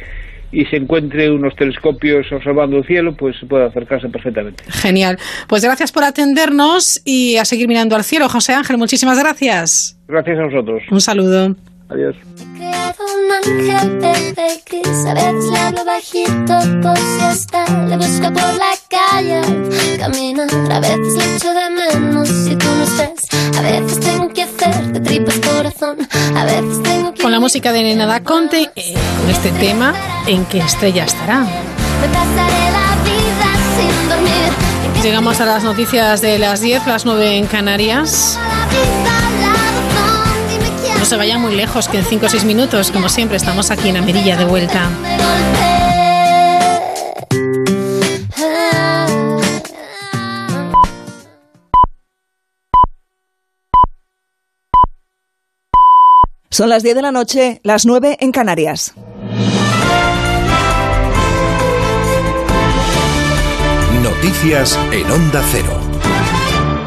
y 0.55 0.65
se 0.67 0.77
encuentre 0.77 1.29
unos 1.29 1.53
telescopios 1.55 2.31
observando 2.31 2.77
el 2.77 2.85
cielo, 2.85 3.13
pues 3.15 3.35
puede 3.47 3.65
acercarse 3.65 4.07
perfectamente. 4.07 4.63
Genial. 4.69 5.17
Pues 5.49 5.65
gracias 5.65 5.91
por 5.91 6.05
atendernos 6.05 7.01
y 7.03 7.35
a 7.35 7.43
seguir 7.43 7.67
mirando 7.67 7.95
al 7.97 8.05
cielo, 8.05 8.29
José 8.29 8.53
Ángel. 8.53 8.77
Muchísimas 8.77 9.19
gracias. 9.19 9.99
Gracias 10.07 10.39
a 10.39 10.43
nosotros. 10.43 10.81
Un 10.89 11.01
saludo. 11.01 11.55
Adiós. 11.87 12.15
creado 12.57 13.03
un 13.05 13.31
ángel 13.31 13.99
bebé 13.99 14.63
gris 14.65 15.05
A 15.05 15.13
veces 15.13 15.45
le 15.51 15.59
hablo 15.59 15.85
bajito 15.85 16.57
por 16.81 16.97
si 16.97 17.25
está 17.31 17.85
Le 17.85 17.97
busco 17.97 18.33
por 18.33 18.53
la 18.55 18.73
calle 18.89 19.41
Caminar, 19.99 20.47
a 20.71 20.79
veces 20.79 21.13
le 21.13 21.35
echo 21.35 21.53
de 21.53 21.69
menos 21.69 22.27
Si 22.27 22.55
tú 22.55 22.65
no 22.65 22.83
estés 22.83 23.57
A 23.57 23.61
veces 23.61 23.99
tengo 23.99 24.29
que 24.29 24.43
hacer 24.43 24.93
de 24.93 24.99
tripas 24.99 25.37
corazón 25.39 25.97
A 26.35 26.45
veces 26.45 26.81
tengo 26.81 27.13
que 27.13 27.21
Con 27.21 27.31
la 27.31 27.39
música 27.39 27.71
de 27.71 27.83
Nena 27.83 28.07
da 28.07 28.23
Conte, 28.23 28.71
eh, 28.75 28.93
con 29.19 29.29
este 29.29 29.51
tema, 29.51 29.93
¿en 30.25 30.43
qué 30.45 30.59
estrella 30.59 31.03
estará? 31.05 31.41
Me 31.41 32.07
pasaré 32.07 32.71
la 32.71 32.95
vida 33.03 33.49
sin 33.77 34.09
dormir. 34.09 35.03
Llegamos 35.03 35.39
a 35.39 35.45
las 35.45 35.63
noticias 35.63 36.21
de 36.21 36.39
las 36.39 36.61
10, 36.61 36.87
las 36.87 37.05
9 37.05 37.37
en 37.37 37.47
Canarias. 37.47 38.37
No 41.05 41.09
se 41.09 41.17
vayan 41.17 41.39
muy 41.39 41.55
lejos, 41.55 41.87
que 41.87 41.99
en 41.99 42.03
5 42.03 42.25
o 42.25 42.29
6 42.29 42.45
minutos, 42.45 42.89
como 42.89 43.09
siempre, 43.09 43.37
estamos 43.37 43.69
aquí 43.69 43.89
en 43.89 43.97
Amerilla 43.97 44.37
de 44.37 44.45
vuelta. 44.45 44.89
Son 56.49 56.69
las 56.69 56.81
10 56.81 56.95
de 56.95 57.01
la 57.03 57.11
noche, 57.11 57.61
las 57.61 57.85
9 57.85 58.17
en 58.19 58.31
Canarias. 58.31 58.95
Noticias 64.01 64.79
en 64.91 65.11
Onda 65.11 65.43
Cero. 65.51 65.79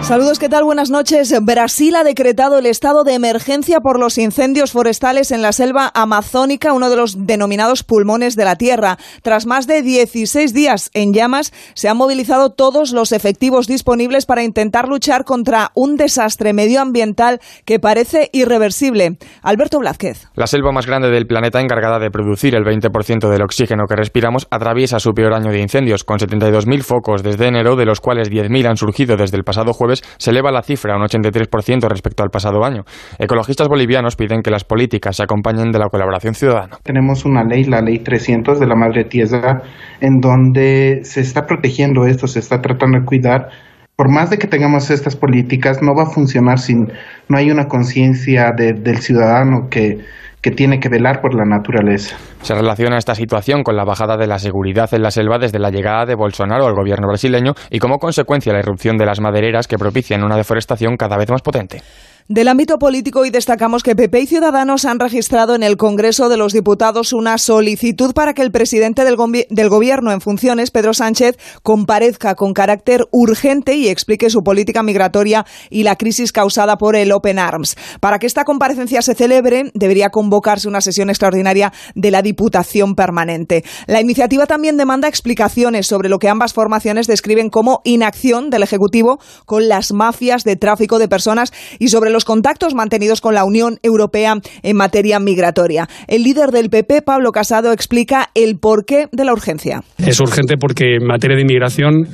Saludos, 0.08 0.38
¿qué 0.38 0.48
tal? 0.48 0.64
Buenas 0.64 0.88
noches. 0.88 1.34
Brasil 1.42 1.94
ha 1.94 2.02
decretado 2.02 2.58
el 2.58 2.64
estado 2.64 3.04
de 3.04 3.12
emergencia 3.12 3.80
por 3.80 4.00
los 4.00 4.16
incendios 4.16 4.72
forestales 4.72 5.32
en 5.32 5.42
la 5.42 5.52
selva 5.52 5.92
amazónica, 5.94 6.72
uno 6.72 6.88
de 6.88 6.96
los 6.96 7.26
denominados 7.26 7.82
pulmones 7.82 8.34
de 8.34 8.46
la 8.46 8.56
Tierra. 8.56 8.96
Tras 9.20 9.44
más 9.44 9.66
de 9.66 9.82
16 9.82 10.54
días 10.54 10.90
en 10.94 11.12
llamas, 11.12 11.52
se 11.74 11.90
han 11.90 11.98
movilizado 11.98 12.48
todos 12.48 12.92
los 12.92 13.12
efectivos 13.12 13.66
disponibles 13.66 14.24
para 14.24 14.42
intentar 14.42 14.88
luchar 14.88 15.24
contra 15.24 15.72
un 15.74 15.96
desastre 15.96 16.54
medioambiental 16.54 17.40
que 17.66 17.78
parece 17.78 18.30
irreversible. 18.32 19.18
Alberto 19.42 19.78
Blázquez. 19.78 20.28
La 20.36 20.46
selva 20.46 20.72
más 20.72 20.86
grande 20.86 21.10
del 21.10 21.26
planeta, 21.26 21.60
encargada 21.60 21.98
de 21.98 22.10
producir 22.10 22.54
el 22.54 22.64
20% 22.64 23.28
del 23.28 23.42
oxígeno 23.42 23.84
que 23.86 23.96
respiramos, 23.96 24.46
atraviesa 24.50 25.00
su 25.00 25.12
peor 25.12 25.34
año 25.34 25.50
de 25.50 25.60
incendios, 25.60 26.02
con 26.02 26.18
72.000 26.18 26.82
focos 26.82 27.22
desde 27.22 27.48
enero, 27.48 27.76
de 27.76 27.84
los 27.84 28.00
cuales 28.00 28.30
10.000 28.30 28.70
han 28.70 28.78
surgido 28.78 29.18
desde 29.18 29.36
el 29.36 29.44
pasado 29.44 29.74
jueves 29.74 29.97
se 30.16 30.30
eleva 30.30 30.50
la 30.50 30.62
cifra 30.62 30.94
a 30.94 30.96
un 30.96 31.02
83% 31.02 31.88
respecto 31.88 32.22
al 32.22 32.30
pasado 32.30 32.64
año. 32.64 32.82
Ecologistas 33.18 33.68
bolivianos 33.68 34.16
piden 34.16 34.42
que 34.42 34.50
las 34.50 34.64
políticas 34.64 35.16
se 35.16 35.22
acompañen 35.22 35.70
de 35.70 35.78
la 35.78 35.88
colaboración 35.88 36.34
ciudadana. 36.34 36.78
Tenemos 36.82 37.24
una 37.24 37.44
ley, 37.44 37.64
la 37.64 37.80
ley 37.80 37.98
300 37.98 38.58
de 38.58 38.66
la 38.66 38.74
Madre 38.74 39.04
Tierra, 39.04 39.62
en 40.00 40.20
donde 40.20 41.00
se 41.02 41.20
está 41.20 41.42
protegiendo 41.42 42.06
esto, 42.06 42.26
se 42.26 42.38
está 42.38 42.60
tratando 42.60 42.98
de 42.98 43.04
cuidar. 43.04 43.48
Por 43.96 44.12
más 44.12 44.30
de 44.30 44.38
que 44.38 44.46
tengamos 44.46 44.90
estas 44.90 45.16
políticas, 45.16 45.82
no 45.82 45.92
va 45.94 46.04
a 46.04 46.14
funcionar 46.14 46.58
si 46.58 46.74
no 46.74 47.36
hay 47.36 47.50
una 47.50 47.66
conciencia 47.66 48.52
de, 48.56 48.72
del 48.72 48.98
ciudadano 48.98 49.68
que, 49.68 49.98
que 50.40 50.50
tiene 50.50 50.78
que 50.78 50.88
velar 50.88 51.20
por 51.20 51.34
la 51.34 51.44
naturaleza. 51.44 52.16
Se 52.42 52.54
relaciona 52.54 52.98
esta 52.98 53.14
situación 53.14 53.62
con 53.62 53.76
la 53.76 53.84
bajada 53.84 54.16
de 54.16 54.26
la 54.26 54.38
seguridad 54.38 54.92
en 54.92 55.02
la 55.02 55.10
selva 55.10 55.38
desde 55.38 55.58
la 55.58 55.70
llegada 55.70 56.06
de 56.06 56.14
Bolsonaro 56.14 56.66
al 56.66 56.74
gobierno 56.74 57.08
brasileño 57.08 57.54
y 57.70 57.78
como 57.78 57.98
consecuencia 57.98 58.52
la 58.52 58.60
irrupción 58.60 58.96
de 58.96 59.06
las 59.06 59.20
madereras 59.20 59.66
que 59.66 59.78
propician 59.78 60.24
una 60.24 60.36
deforestación 60.36 60.96
cada 60.96 61.16
vez 61.16 61.30
más 61.30 61.42
potente. 61.42 61.82
Del 62.30 62.48
ámbito 62.48 62.78
político 62.78 63.24
y 63.24 63.30
destacamos 63.30 63.82
que 63.82 63.96
PP 63.96 64.20
y 64.20 64.26
Ciudadanos 64.26 64.84
han 64.84 65.00
registrado 65.00 65.54
en 65.54 65.62
el 65.62 65.78
Congreso 65.78 66.28
de 66.28 66.36
los 66.36 66.52
Diputados 66.52 67.14
una 67.14 67.38
solicitud 67.38 68.12
para 68.12 68.34
que 68.34 68.42
el 68.42 68.50
presidente 68.50 69.06
del, 69.06 69.16
del, 69.48 69.68
Gobierno 69.70 70.12
en 70.12 70.20
funciones, 70.20 70.70
Pedro 70.70 70.92
Sánchez, 70.92 71.38
comparezca 71.62 72.34
con 72.34 72.52
carácter 72.52 73.06
urgente 73.12 73.76
y 73.76 73.88
explique 73.88 74.28
su 74.28 74.42
política 74.42 74.82
migratoria 74.82 75.46
y 75.70 75.84
la 75.84 75.96
crisis 75.96 76.30
causada 76.30 76.76
por 76.76 76.96
el 76.96 77.12
Open 77.12 77.38
Arms. 77.38 77.76
Para 77.98 78.18
que 78.18 78.26
esta 78.26 78.44
comparecencia 78.44 79.00
se 79.00 79.14
celebre, 79.14 79.70
debería 79.72 80.10
convocarse 80.10 80.68
una 80.68 80.82
sesión 80.82 81.08
extraordinaria 81.08 81.72
de 81.94 82.10
la 82.10 82.20
Diputación 82.20 82.94
Permanente. 82.94 83.64
La 83.86 84.02
iniciativa 84.02 84.46
también 84.46 84.76
demanda 84.76 85.08
explicaciones 85.08 85.86
sobre 85.86 86.10
lo 86.10 86.18
que 86.18 86.28
ambas 86.28 86.52
formaciones 86.52 87.06
describen 87.06 87.48
como 87.48 87.80
inacción 87.84 88.50
del 88.50 88.64
Ejecutivo 88.64 89.18
con 89.46 89.66
las 89.66 89.92
mafias 89.92 90.44
de 90.44 90.56
tráfico 90.56 90.98
de 90.98 91.08
personas 91.08 91.54
y 91.78 91.88
sobre 91.88 92.10
los 92.10 92.17
contactos 92.24 92.74
mantenidos 92.74 93.20
con 93.20 93.34
la 93.34 93.44
Unión 93.44 93.78
Europea 93.82 94.34
en 94.62 94.76
materia 94.76 95.18
migratoria. 95.20 95.88
El 96.06 96.22
líder 96.22 96.50
del 96.50 96.70
PP, 96.70 97.02
Pablo 97.02 97.32
Casado, 97.32 97.72
explica 97.72 98.30
el 98.34 98.58
porqué 98.58 99.08
de 99.12 99.24
la 99.24 99.32
urgencia. 99.32 99.82
Es 99.98 100.20
urgente 100.20 100.56
porque 100.58 100.96
en 100.96 101.06
materia 101.06 101.36
de 101.36 101.42
inmigración 101.42 102.06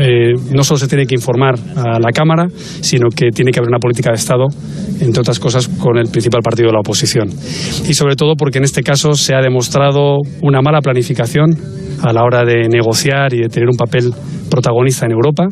eh, 0.00 0.34
no 0.52 0.62
solo 0.62 0.78
se 0.78 0.88
tiene 0.88 1.06
que 1.06 1.14
informar 1.14 1.54
a 1.76 1.98
la 1.98 2.10
Cámara, 2.12 2.46
sino 2.80 3.08
que 3.08 3.30
tiene 3.30 3.50
que 3.50 3.60
haber 3.60 3.68
una 3.68 3.78
política 3.78 4.10
de 4.10 4.16
Estado, 4.16 4.46
entre 5.00 5.20
otras 5.20 5.38
cosas, 5.38 5.68
con 5.68 5.96
el 5.98 6.10
principal 6.10 6.42
partido 6.42 6.68
de 6.68 6.74
la 6.74 6.80
oposición. 6.80 7.28
Y 7.28 7.94
sobre 7.94 8.16
todo 8.16 8.34
porque 8.36 8.58
en 8.58 8.64
este 8.64 8.82
caso 8.82 9.14
se 9.14 9.34
ha 9.34 9.40
demostrado 9.40 10.18
una 10.42 10.60
mala 10.60 10.80
planificación 10.80 11.56
a 12.02 12.12
la 12.12 12.22
hora 12.24 12.44
de 12.44 12.68
negociar 12.68 13.32
y 13.32 13.42
de 13.42 13.48
tener 13.48 13.68
un 13.68 13.76
papel 13.76 14.12
protagonista 14.50 15.06
en 15.06 15.12
Europa. 15.12 15.44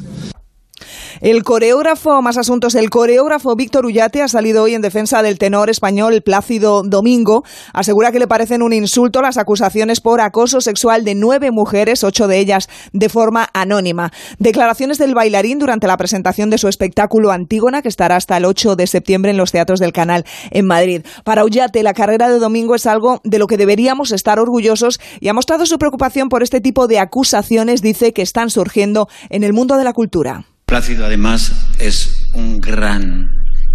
El 1.24 1.42
coreógrafo, 1.42 2.20
más 2.20 2.36
asuntos, 2.36 2.74
el 2.74 2.90
coreógrafo 2.90 3.56
Víctor 3.56 3.86
Ullate 3.86 4.20
ha 4.20 4.28
salido 4.28 4.64
hoy 4.64 4.74
en 4.74 4.82
defensa 4.82 5.22
del 5.22 5.38
tenor 5.38 5.70
español 5.70 6.20
Plácido 6.20 6.82
Domingo. 6.82 7.44
Asegura 7.72 8.12
que 8.12 8.18
le 8.18 8.26
parecen 8.26 8.60
un 8.60 8.74
insulto 8.74 9.22
las 9.22 9.38
acusaciones 9.38 10.02
por 10.02 10.20
acoso 10.20 10.60
sexual 10.60 11.02
de 11.02 11.14
nueve 11.14 11.50
mujeres, 11.50 12.04
ocho 12.04 12.28
de 12.28 12.40
ellas 12.40 12.68
de 12.92 13.08
forma 13.08 13.48
anónima. 13.54 14.12
Declaraciones 14.38 14.98
del 14.98 15.14
bailarín 15.14 15.58
durante 15.58 15.86
la 15.86 15.96
presentación 15.96 16.50
de 16.50 16.58
su 16.58 16.68
espectáculo 16.68 17.30
Antígona, 17.30 17.80
que 17.80 17.88
estará 17.88 18.16
hasta 18.16 18.36
el 18.36 18.44
8 18.44 18.76
de 18.76 18.86
septiembre 18.86 19.30
en 19.30 19.38
los 19.38 19.50
teatros 19.50 19.80
del 19.80 19.94
canal 19.94 20.26
en 20.50 20.66
Madrid. 20.66 21.06
Para 21.24 21.46
Ullate, 21.46 21.82
la 21.82 21.94
carrera 21.94 22.28
de 22.28 22.38
Domingo 22.38 22.74
es 22.74 22.84
algo 22.84 23.22
de 23.24 23.38
lo 23.38 23.46
que 23.46 23.56
deberíamos 23.56 24.12
estar 24.12 24.38
orgullosos 24.38 25.00
y 25.20 25.28
ha 25.28 25.32
mostrado 25.32 25.64
su 25.64 25.78
preocupación 25.78 26.28
por 26.28 26.42
este 26.42 26.60
tipo 26.60 26.86
de 26.86 26.98
acusaciones, 26.98 27.80
dice, 27.80 28.12
que 28.12 28.20
están 28.20 28.50
surgiendo 28.50 29.08
en 29.30 29.42
el 29.42 29.54
mundo 29.54 29.78
de 29.78 29.84
la 29.84 29.94
cultura. 29.94 30.44
Plácido 30.66 31.04
además 31.04 31.52
es 31.78 32.26
un 32.32 32.60
gran 32.60 33.30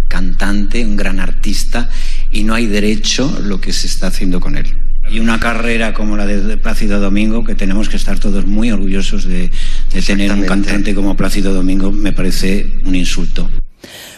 cantante, 0.08 0.84
un 0.84 0.96
gran 0.96 1.20
artista 1.20 1.88
y 2.32 2.42
no 2.42 2.54
hay 2.54 2.66
derecho 2.66 3.40
lo 3.44 3.60
que 3.60 3.72
se 3.72 3.86
está 3.86 4.08
haciendo 4.08 4.40
con 4.40 4.56
él. 4.56 4.66
Y 5.10 5.18
una 5.18 5.40
carrera 5.40 5.94
como 5.94 6.16
la 6.16 6.26
de 6.26 6.56
Plácido 6.58 7.00
Domingo, 7.00 7.44
que 7.44 7.54
tenemos 7.54 7.88
que 7.88 7.96
estar 7.96 8.18
todos 8.18 8.46
muy 8.46 8.70
orgullosos 8.70 9.24
de, 9.24 9.50
de 9.92 10.02
tener 10.02 10.32
un 10.32 10.44
cantante 10.44 10.94
como 10.94 11.16
Plácido 11.16 11.52
Domingo, 11.52 11.90
me 11.90 12.12
parece 12.12 12.66
un 12.84 12.94
insulto. 12.94 13.48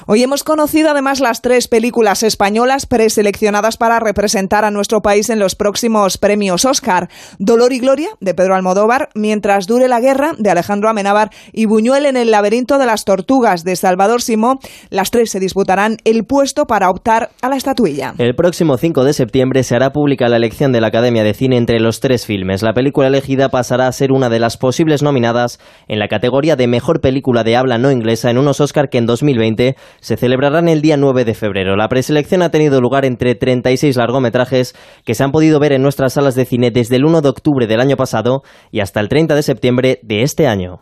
Hoy 0.07 0.23
hemos 0.23 0.43
conocido 0.43 0.91
además 0.91 1.21
las 1.21 1.43
tres 1.43 1.69
películas 1.69 2.25
españolas 2.25 2.87
preseleccionadas 2.87 3.77
para 3.77 4.01
representar 4.01 4.65
a 4.65 4.73
nuestro 4.73 5.01
país 5.01 5.31
en 5.31 5.39
los 5.39 5.55
próximos 5.55 6.19
premios 6.19 6.65
Oscar. 6.65 7.09
Dolor 7.39 7.73
y 7.73 7.79
Gloria, 7.79 8.09
de 8.21 8.35
Pedro 8.35 8.57
Almodóvar, 8.57 9.11
Mientras 9.15 9.67
dure 9.67 9.87
la 9.87 10.01
guerra, 10.01 10.33
de 10.37 10.51
Alejandro 10.51 10.89
Amenábar, 10.89 11.31
y 11.53 11.67
Buñuel 11.67 12.07
en 12.07 12.17
el 12.17 12.33
laberinto 12.33 12.79
de 12.79 12.87
las 12.87 13.05
tortugas, 13.05 13.63
de 13.63 13.77
Salvador 13.77 14.23
Simó. 14.23 14.59
Las 14.91 15.13
tres 15.13 15.31
se 15.31 15.39
disputarán 15.39 15.99
el 16.05 16.25
puesto 16.25 16.67
para 16.67 16.91
optar 16.91 17.31
a 17.41 17.49
la 17.49 17.57
estatuilla. 17.57 18.15
El 18.19 18.35
próximo 18.35 18.79
5 18.79 19.05
de 19.05 19.13
septiembre 19.13 19.63
se 19.63 19.77
hará 19.77 19.91
pública 19.91 20.29
la 20.29 20.37
elección 20.37 20.73
de 20.73 20.81
la 20.81 20.89
Academia 20.89 21.23
de 21.23 21.35
Cine 21.35 21.57
entre 21.57 21.79
los 21.79 22.01
tres 22.01 22.27
filmes. 22.27 22.63
La 22.63 22.73
película 22.73 23.07
elegida 23.07 23.51
pasará 23.51 23.87
a 23.87 23.93
ser 23.93 24.11
una 24.11 24.29
de 24.29 24.41
las 24.41 24.57
posibles 24.57 25.03
nominadas 25.03 25.61
en 25.87 26.01
la 26.01 26.09
categoría 26.09 26.57
de 26.57 26.67
Mejor 26.67 27.01
Película 27.01 27.45
de 27.45 27.57
Habla 27.57 27.79
No 27.79 27.93
Inglesa 27.93 28.31
en 28.31 28.39
unos 28.39 28.61
Oscar 28.61 28.89
que 28.89 28.99
en 28.99 29.07
2020 29.07 29.77
se 30.03 30.17
celebrarán 30.19 30.69
el 30.69 30.83
día 30.83 30.99
9 30.99 31.25
de 31.25 31.35
febrero. 31.35 31.77
La 31.77 31.89
preselección 31.89 32.43
ha 32.43 32.51
tenido 32.51 32.81
lugar 32.81 33.07
entre 33.07 33.35
36 33.35 33.97
largometrajes 33.97 34.75
que 35.07 35.15
se 35.15 35.25
han 35.25 35.31
podido 35.31 35.59
ver 35.61 35.73
en 35.73 35.83
nuestras 35.83 36.13
salas 36.13 36.35
de 36.35 36.45
cine 36.45 36.71
desde 36.71 36.97
el 36.97 37.07
1 37.07 37.23
de 37.23 37.29
octubre 37.31 37.67
del 37.67 37.81
año 37.81 37.97
pasado 37.97 38.43
y 38.71 38.81
hasta 38.81 39.01
el 39.01 39.09
30 39.09 39.35
de 39.35 39.43
septiembre 39.43 40.01
de 40.03 40.23
este 40.23 40.47
año. 40.47 40.81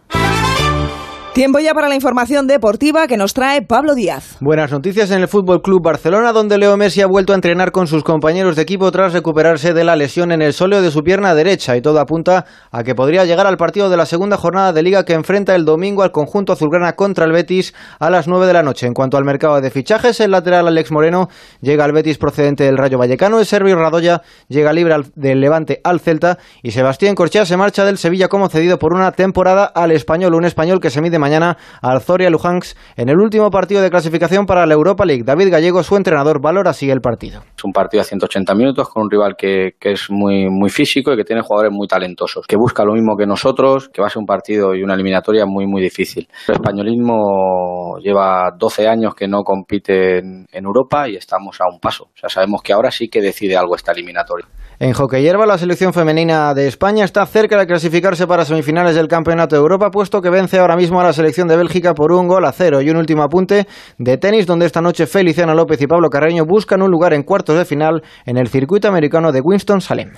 Tiempo 1.33 1.61
ya 1.61 1.75
para 1.75 1.89
la 1.89 1.95
información 1.95 2.49
deportiva 2.49 3.07
que 3.07 3.17
nos 3.17 3.35
trae 3.35 3.63
Pablo 3.63 3.95
Díaz. 3.95 4.37
Buenas 4.41 4.73
noticias 4.73 5.13
en 5.13 5.21
el 5.21 5.29
Fútbol 5.29 5.63
Club 5.63 5.81
Barcelona, 5.81 6.33
donde 6.33 6.59
Leo 6.59 6.77
Messi 6.77 7.03
ha 7.03 7.07
vuelto 7.07 7.33
a 7.33 7.37
entrenar 7.37 7.71
con 7.71 7.87
sus 7.87 8.03
compañeros 8.03 8.57
de 8.57 8.63
equipo 8.63 8.91
tras 8.91 9.13
recuperarse 9.13 9.73
de 9.73 9.85
la 9.85 9.95
lesión 9.95 10.33
en 10.33 10.43
el 10.43 10.53
sóleo 10.53 10.83
de 10.83 10.91
su 10.91 11.03
pierna 11.05 11.33
derecha 11.37 11.77
y 11.77 11.83
todo 11.83 12.01
apunta 12.01 12.47
a 12.73 12.83
que 12.83 12.97
podría 12.97 13.25
llegar 13.27 13.47
al 13.47 13.57
partido 13.59 13.89
de 13.89 13.97
la 13.97 14.07
segunda 14.07 14.37
jornada 14.37 14.73
de 14.73 14.83
Liga 14.83 15.05
que 15.05 15.13
enfrenta 15.13 15.55
el 15.55 15.65
domingo 15.65 16.03
al 16.03 16.11
conjunto 16.11 16.53
azulgrana 16.53 16.95
contra 16.95 17.27
el 17.27 17.33
Betis 17.33 17.75
a 18.01 18.11
las 18.11 18.27
9 18.27 18.49
de 18.49 18.53
la 18.53 18.65
noche. 18.65 18.89
En 18.89 18.93
cuanto 18.93 19.17
al 19.17 19.25
mercado 19.25 19.61
de 19.61 19.71
fichajes, 19.71 20.19
el 20.19 20.33
lateral 20.33 20.67
Alex 20.67 20.91
Moreno 20.91 21.29
llega 21.61 21.85
al 21.85 21.93
Betis 21.93 22.19
procedente 22.19 22.65
del 22.65 22.77
Rayo 22.77 22.99
Vallecano, 22.99 23.39
el 23.39 23.47
serbio 23.47 23.77
Radoya 23.77 24.23
llega 24.49 24.73
libre 24.73 24.97
del 25.15 25.41
Levante 25.41 25.81
al 25.85 26.01
Celta 26.01 26.39
y 26.65 26.73
Sebastián 26.73 27.15
Corchea 27.15 27.47
se 27.47 27.57
marcha 27.57 27.85
del 27.85 27.99
Sevilla 27.99 28.27
como 28.27 28.49
cedido 28.49 28.81
por 28.81 28.95
una 28.95 29.13
temporada 29.13 29.65
al 29.65 29.93
español, 29.93 30.35
un 30.35 30.45
español 30.45 30.81
que 30.81 30.91
se 30.91 31.01
mide 31.01 31.20
mañana 31.21 31.57
al 31.81 32.01
Zoria 32.01 32.31
Luhansk 32.31 32.77
en 32.97 33.09
el 33.09 33.17
último 33.21 33.51
partido 33.51 33.83
de 33.83 33.91
clasificación 33.91 34.47
para 34.47 34.67
la 34.67 34.75
Europa 34.75 35.05
League. 35.05 35.23
David 35.25 35.51
Gallego, 35.51 35.83
su 35.83 35.97
entrenador, 35.97 36.41
valora 36.43 36.71
así 36.71 36.91
el 36.91 37.01
partido. 37.01 37.43
Es 37.57 37.65
un 37.65 37.73
partido 37.73 38.01
a 38.01 38.05
180 38.05 38.55
minutos 38.55 38.89
con 38.89 39.05
un 39.05 39.11
rival 39.11 39.37
que, 39.37 39.77
que 39.79 39.93
es 39.93 40.11
muy, 40.11 40.49
muy 40.51 40.71
físico 40.71 41.13
y 41.13 41.17
que 41.17 41.25
tiene 41.25 41.43
jugadores 41.43 41.73
muy 41.73 41.87
talentosos, 41.87 42.47
que 42.47 42.57
busca 42.57 42.85
lo 42.85 42.95
mismo 42.95 43.17
que 43.17 43.27
nosotros, 43.27 43.89
que 43.89 44.01
va 44.01 44.09
a 44.09 44.11
ser 44.11 44.19
un 44.19 44.27
partido 44.27 44.75
y 44.75 44.83
una 44.83 44.95
eliminatoria 44.95 45.45
muy, 45.47 45.67
muy 45.67 45.83
difícil. 45.83 46.27
El 46.49 46.55
españolismo 46.55 47.99
lleva 48.03 48.51
12 48.59 48.89
años 48.89 49.15
que 49.15 49.29
no 49.29 49.43
compite 49.43 50.19
en, 50.19 50.47
en 50.51 50.65
Europa 50.65 51.09
y 51.09 51.17
estamos 51.17 51.61
a 51.61 51.65
un 51.73 51.79
paso. 51.79 52.05
O 52.05 52.19
sea, 52.19 52.29
sabemos 52.29 52.63
que 52.63 52.73
ahora 52.73 52.91
sí 52.91 53.09
que 53.09 53.21
decide 53.21 53.57
algo 53.57 53.77
esta 53.77 53.93
eliminatoria. 53.93 54.47
En 54.83 54.95
hockey 54.95 55.23
hierba, 55.23 55.45
la 55.45 55.59
selección 55.59 55.93
femenina 55.93 56.55
de 56.55 56.67
España 56.67 57.05
está 57.05 57.27
cerca 57.27 57.59
de 57.59 57.67
clasificarse 57.67 58.27
para 58.27 58.47
semifinales 58.47 58.95
del 58.95 59.09
Campeonato 59.09 59.55
de 59.55 59.61
Europa, 59.61 59.91
puesto 59.91 60.23
que 60.23 60.31
vence 60.31 60.59
ahora 60.59 60.75
mismo 60.75 60.99
a 60.99 61.05
la 61.05 61.13
selección 61.13 61.49
de 61.49 61.57
Bélgica 61.59 61.93
por 61.93 62.13
un 62.13 62.27
gol 62.27 62.47
a 62.47 62.53
cero. 62.53 62.81
Y 62.81 62.89
un 62.89 62.97
último 62.97 63.23
apunte 63.23 63.67
de 63.99 64.17
tenis, 64.17 64.47
donde 64.47 64.65
esta 64.65 64.81
noche 64.81 65.07
Feliciano 65.07 65.55
López 65.55 65.83
y 65.83 65.87
Pablo 65.87 66.09
Carreño 66.09 66.47
buscan 66.47 66.81
un 66.81 66.91
lugar 66.91 67.13
en 67.13 67.25
cuartos 67.25 67.59
de 67.59 67.67
final 67.67 68.03
en 68.25 68.39
el 68.39 68.49
circuito 68.49 68.89
americano 68.89 69.33
de 69.33 69.43
Winston-Salem. 69.43 70.13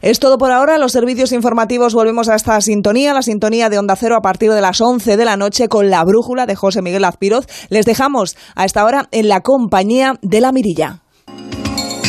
Es 0.00 0.20
todo 0.20 0.38
por 0.38 0.52
ahora. 0.52 0.78
Los 0.78 0.92
servicios 0.92 1.32
informativos 1.32 1.92
volvemos 1.92 2.28
a 2.28 2.36
esta 2.36 2.60
sintonía, 2.60 3.14
la 3.14 3.22
sintonía 3.22 3.68
de 3.68 3.80
Onda 3.80 3.96
Cero 3.96 4.14
a 4.16 4.22
partir 4.22 4.52
de 4.52 4.60
las 4.60 4.80
11 4.80 5.16
de 5.16 5.24
la 5.24 5.36
noche 5.36 5.66
con 5.66 5.90
la 5.90 6.04
brújula 6.04 6.46
de 6.46 6.54
José 6.54 6.82
Miguel 6.82 7.04
Azpiroz. 7.04 7.46
Les 7.68 7.84
dejamos 7.84 8.36
a 8.54 8.64
esta 8.64 8.84
hora 8.84 9.08
en 9.10 9.26
la 9.26 9.40
compañía 9.40 10.14
de 10.22 10.40
la 10.40 10.52
Mirilla. 10.52 11.03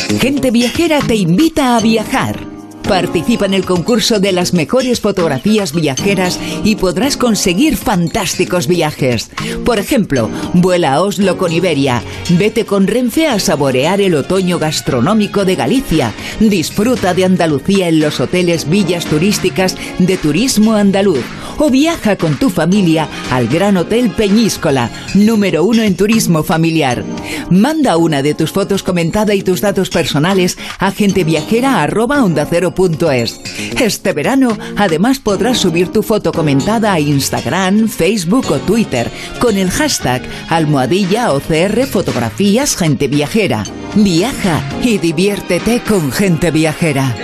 Gente 0.08 0.50
Viajera 0.50 1.00
te 1.00 1.16
invita 1.16 1.76
a 1.76 1.80
viajar. 1.80 2.55
Participa 2.88 3.46
en 3.46 3.54
el 3.54 3.64
concurso 3.64 4.20
de 4.20 4.30
las 4.30 4.54
mejores 4.54 5.00
fotografías 5.00 5.72
viajeras 5.72 6.38
y 6.62 6.76
podrás 6.76 7.16
conseguir 7.16 7.76
fantásticos 7.76 8.68
viajes. 8.68 9.30
Por 9.64 9.80
ejemplo, 9.80 10.30
vuela 10.52 10.94
a 10.94 11.02
Oslo 11.02 11.36
con 11.36 11.50
Iberia, 11.50 12.04
vete 12.38 12.64
con 12.64 12.86
Renfe 12.86 13.26
a 13.26 13.40
saborear 13.40 14.00
el 14.00 14.14
otoño 14.14 14.60
gastronómico 14.60 15.44
de 15.44 15.56
Galicia, 15.56 16.12
disfruta 16.38 17.12
de 17.12 17.24
Andalucía 17.24 17.88
en 17.88 17.98
los 17.98 18.20
hoteles 18.20 18.70
villas 18.70 19.06
turísticas 19.06 19.76
de 19.98 20.16
Turismo 20.16 20.74
Andaluz 20.74 21.24
o 21.58 21.70
viaja 21.70 22.16
con 22.16 22.38
tu 22.38 22.50
familia 22.50 23.08
al 23.32 23.48
Gran 23.48 23.78
Hotel 23.78 24.10
Peñíscola, 24.10 24.90
número 25.14 25.64
uno 25.64 25.82
en 25.82 25.96
turismo 25.96 26.44
familiar. 26.44 27.02
Manda 27.50 27.96
una 27.96 28.22
de 28.22 28.34
tus 28.34 28.52
fotos 28.52 28.82
comentada 28.82 29.34
y 29.34 29.42
tus 29.42 29.60
datos 29.60 29.90
personales 29.90 30.56
a 30.78 30.92
Este 33.80 34.12
verano, 34.12 34.56
además 34.76 35.18
podrás 35.18 35.58
subir 35.58 35.88
tu 35.88 36.02
foto 36.02 36.30
comentada 36.30 36.92
a 36.92 37.00
Instagram, 37.00 37.88
Facebook 37.88 38.50
o 38.50 38.58
Twitter 38.58 39.10
con 39.40 39.56
el 39.56 39.70
hashtag 39.70 40.22
almohadilla 40.48 41.32
OCR 41.32 41.86
Fotografías 41.86 42.76
Gente 42.76 43.08
Viajera. 43.08 43.64
Viaja 43.94 44.62
y 44.82 44.98
diviértete 44.98 45.80
con 45.80 46.12
Gente 46.12 46.50
Viajera. 46.50 47.14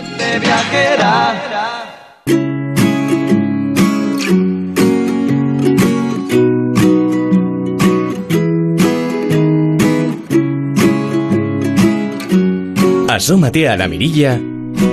Asómate 13.09 13.68
a 13.68 13.76
la 13.76 13.88
mirilla 13.88 14.40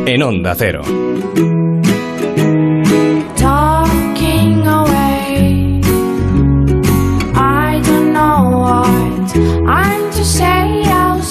en 0.06 0.24
Onda 0.24 0.56
Cero. 0.56 0.82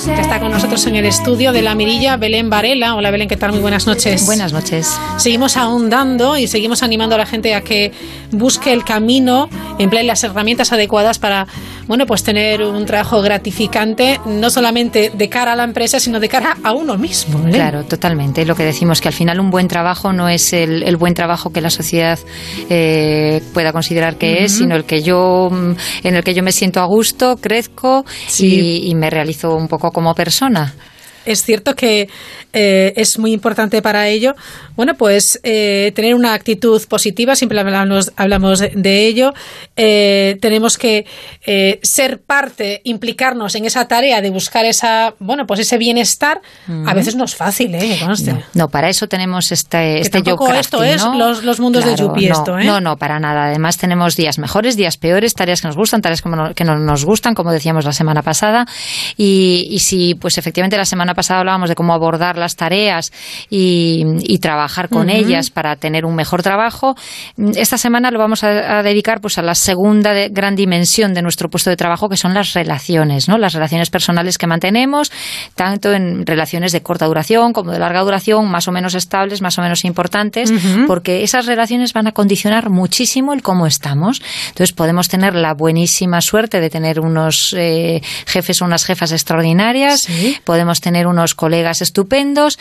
Está 0.08 0.40
con 0.40 0.50
nosotros 0.52 0.86
en 0.86 0.96
el 0.96 1.06
estudio 1.06 1.52
de 1.52 1.62
La 1.62 1.74
Mirilla, 1.74 2.16
Belén 2.16 2.50
Varela. 2.50 2.94
Hola 2.94 3.10
Belén, 3.10 3.28
¿qué 3.28 3.36
tal? 3.36 3.52
Muy 3.52 3.60
buenas 3.60 3.86
noches. 3.86 4.26
Buenas 4.26 4.52
noches. 4.52 4.98
Seguimos 5.16 5.56
ahondando 5.56 6.36
y 6.36 6.46
seguimos 6.46 6.82
animando 6.82 7.14
a 7.14 7.18
la 7.18 7.26
gente 7.26 7.54
a 7.54 7.62
que 7.62 7.92
busque 8.30 8.72
el 8.72 8.84
camino, 8.84 9.48
emplee 9.78 10.04
las 10.04 10.22
herramientas 10.24 10.72
adecuadas 10.72 11.18
para, 11.18 11.46
bueno, 11.88 12.06
pues 12.06 12.22
tener 12.22 12.62
un 12.62 12.84
trabajo 12.86 13.20
gratificante, 13.22 14.20
no 14.26 14.50
solamente 14.50 15.10
de 15.12 15.28
cara 15.28 15.54
a 15.54 15.56
la 15.56 15.64
empresa, 15.64 15.98
sino 15.98 16.20
de 16.20 16.28
cara 16.28 16.56
a 16.62 16.72
uno 16.72 16.96
mismo. 16.96 17.40
¿eh? 17.48 17.50
Claro, 17.50 17.82
totalmente. 17.84 18.44
Lo 18.44 18.54
que 18.54 18.62
decimos 18.62 19.00
que 19.00 19.08
al 19.08 19.14
final 19.14 19.40
un 19.40 19.50
buen 19.50 19.66
trabajo 19.66 20.12
no 20.12 20.28
es 20.28 20.52
el, 20.52 20.82
el 20.84 20.96
buen 20.96 21.14
trabajo 21.14 21.50
que 21.50 21.60
la 21.60 21.70
sociedad 21.70 22.18
eh, 22.70 23.42
pueda 23.52 23.72
considerar 23.72 24.16
que 24.16 24.44
es, 24.44 24.52
sino 24.58 24.76
el 24.76 24.84
que 24.84 25.02
yo 25.02 25.48
mm, 25.50 25.72
en 26.04 26.14
el 26.14 26.22
que 26.22 26.34
yo 26.34 26.42
me 26.42 26.52
siento 26.52 26.80
a 26.80 26.84
gusto, 26.86 27.36
crezco 27.36 28.04
Sí. 28.26 28.82
y, 28.84 28.90
y 28.90 28.94
me 28.94 29.10
realizo 29.10 29.54
un 29.56 29.66
poco 29.68 29.90
como 29.90 30.14
persona. 30.14 30.74
Es 31.30 31.42
cierto 31.44 31.74
que 31.74 32.08
eh, 32.52 32.92
es 32.96 33.18
muy 33.18 33.32
importante 33.32 33.82
para 33.82 34.08
ello, 34.08 34.34
bueno, 34.76 34.94
pues 34.94 35.38
eh, 35.42 35.92
tener 35.94 36.14
una 36.14 36.34
actitud 36.34 36.80
positiva, 36.88 37.36
siempre 37.36 37.58
hablamos, 37.58 38.12
hablamos 38.16 38.60
de, 38.60 39.06
ello. 39.06 39.32
Eh, 39.76 40.36
tenemos 40.40 40.78
que 40.78 41.06
ser 41.82 42.20
parte, 42.20 42.80
implicarnos 42.84 43.54
en 43.54 43.64
esa 43.64 43.86
tarea 43.88 44.20
de 44.20 44.30
buscar 44.30 44.64
esa, 44.64 45.14
bueno, 45.18 45.46
pues 45.46 45.60
ese 45.60 45.78
bienestar. 45.78 46.40
A 46.86 46.94
veces 46.94 47.14
no 47.16 47.24
es 47.24 47.34
fácil, 47.34 47.74
¿eh? 47.74 47.96
Que. 47.98 48.32
No, 48.32 48.42
no, 48.54 48.68
para 48.68 48.88
eso 48.88 49.08
tenemos 49.08 49.52
este, 49.52 49.78
Que 49.78 49.98
este 50.00 50.22
tampoco 50.22 50.46
job 50.46 50.56
esto 50.56 50.82
es 50.84 51.04
¿no? 51.04 51.14
los- 51.16 51.44
los 51.44 51.60
mundos 51.60 51.84
de 51.84 51.96
Yupi, 51.96 52.26
no, 52.26 52.34
esto, 52.34 52.58
¿eh? 52.58 52.64
No, 52.64 52.80
no, 52.80 52.96
para 52.96 53.18
nada. 53.18 53.46
Además 53.46 53.76
tenemos 53.78 54.16
días 54.16 54.38
mejores, 54.38 54.76
días 54.76 54.96
peores, 54.96 55.34
tareas 55.34 55.60
que 55.60 55.68
nos 55.68 55.76
gustan, 55.76 56.02
tareas 56.02 56.22
que 56.22 56.28
no, 56.28 56.54
que 56.54 56.64
no 56.64 56.78
nos 56.78 57.04
gustan, 57.04 57.34
como 57.34 57.52
decíamos 57.52 57.84
la 57.84 57.92
semana 57.92 58.22
pasada. 58.22 58.66
Y, 59.16 59.68
y 59.70 59.78
si, 59.80 60.14
pues 60.14 60.38
efectivamente 60.38 60.76
la 60.76 60.84
semana 60.84 61.14
pasada 61.18 61.40
hablábamos 61.40 61.68
de 61.68 61.74
cómo 61.74 61.92
abordar 61.92 62.38
las 62.38 62.54
tareas 62.54 63.10
y, 63.50 64.04
y 64.22 64.38
trabajar 64.38 64.88
con 64.88 65.10
ellas 65.10 65.50
para 65.50 65.74
tener 65.76 66.04
un 66.04 66.14
mejor 66.14 66.42
trabajo, 66.42 66.94
esta 67.56 67.76
semana 67.76 68.10
lo 68.10 68.18
vamos 68.20 68.44
a, 68.44 68.78
a 68.78 68.82
dedicar 68.82 69.20
pues 69.20 69.36
a 69.38 69.42
la 69.42 69.54
segunda 69.54 70.12
de- 70.12 70.28
gran 70.28 70.54
dimensión 70.54 71.14
de 71.14 71.22
nuestro 71.22 71.48
puesto 71.50 71.70
de 71.70 71.76
trabajo, 71.76 72.08
que 72.08 72.16
son 72.16 72.34
las 72.34 72.52
relaciones, 72.54 73.28
¿no? 73.28 73.36
Las 73.36 73.52
relaciones 73.54 73.90
personales 73.90 74.38
que 74.38 74.46
mantenemos, 74.46 75.10
tanto 75.56 75.92
en 75.92 76.24
relaciones 76.24 76.70
de 76.72 76.80
corta 76.82 77.06
duración 77.06 77.52
como 77.52 77.72
de 77.72 77.78
larga 77.80 78.00
duración, 78.02 78.48
más 78.48 78.68
o 78.68 78.72
menos 78.72 78.94
estables, 78.94 79.42
más 79.42 79.58
o 79.58 79.62
menos 79.62 79.84
importantes, 79.84 80.52
porque 80.86 81.22
esas 81.24 81.46
relaciones 81.46 81.92
van 81.92 82.06
a 82.06 82.12
condicionar 82.12 82.70
muchísimo 82.70 83.32
el 83.32 83.42
cómo 83.42 83.66
estamos. 83.66 84.22
Entonces 84.50 84.72
podemos 84.72 85.08
tener 85.08 85.34
la 85.34 85.54
buenísima 85.54 86.20
suerte 86.20 86.60
de 86.60 86.70
tener 86.70 87.00
unos 87.00 87.52
eh, 87.58 88.00
jefes 88.26 88.62
o 88.62 88.64
unas 88.64 88.84
jefas 88.84 89.10
extraordinarias, 89.12 90.06
podemos 90.44 90.80
tener 90.80 91.06
unos 91.08 91.34
colegas 91.34 91.82
estupendos, 91.82 92.58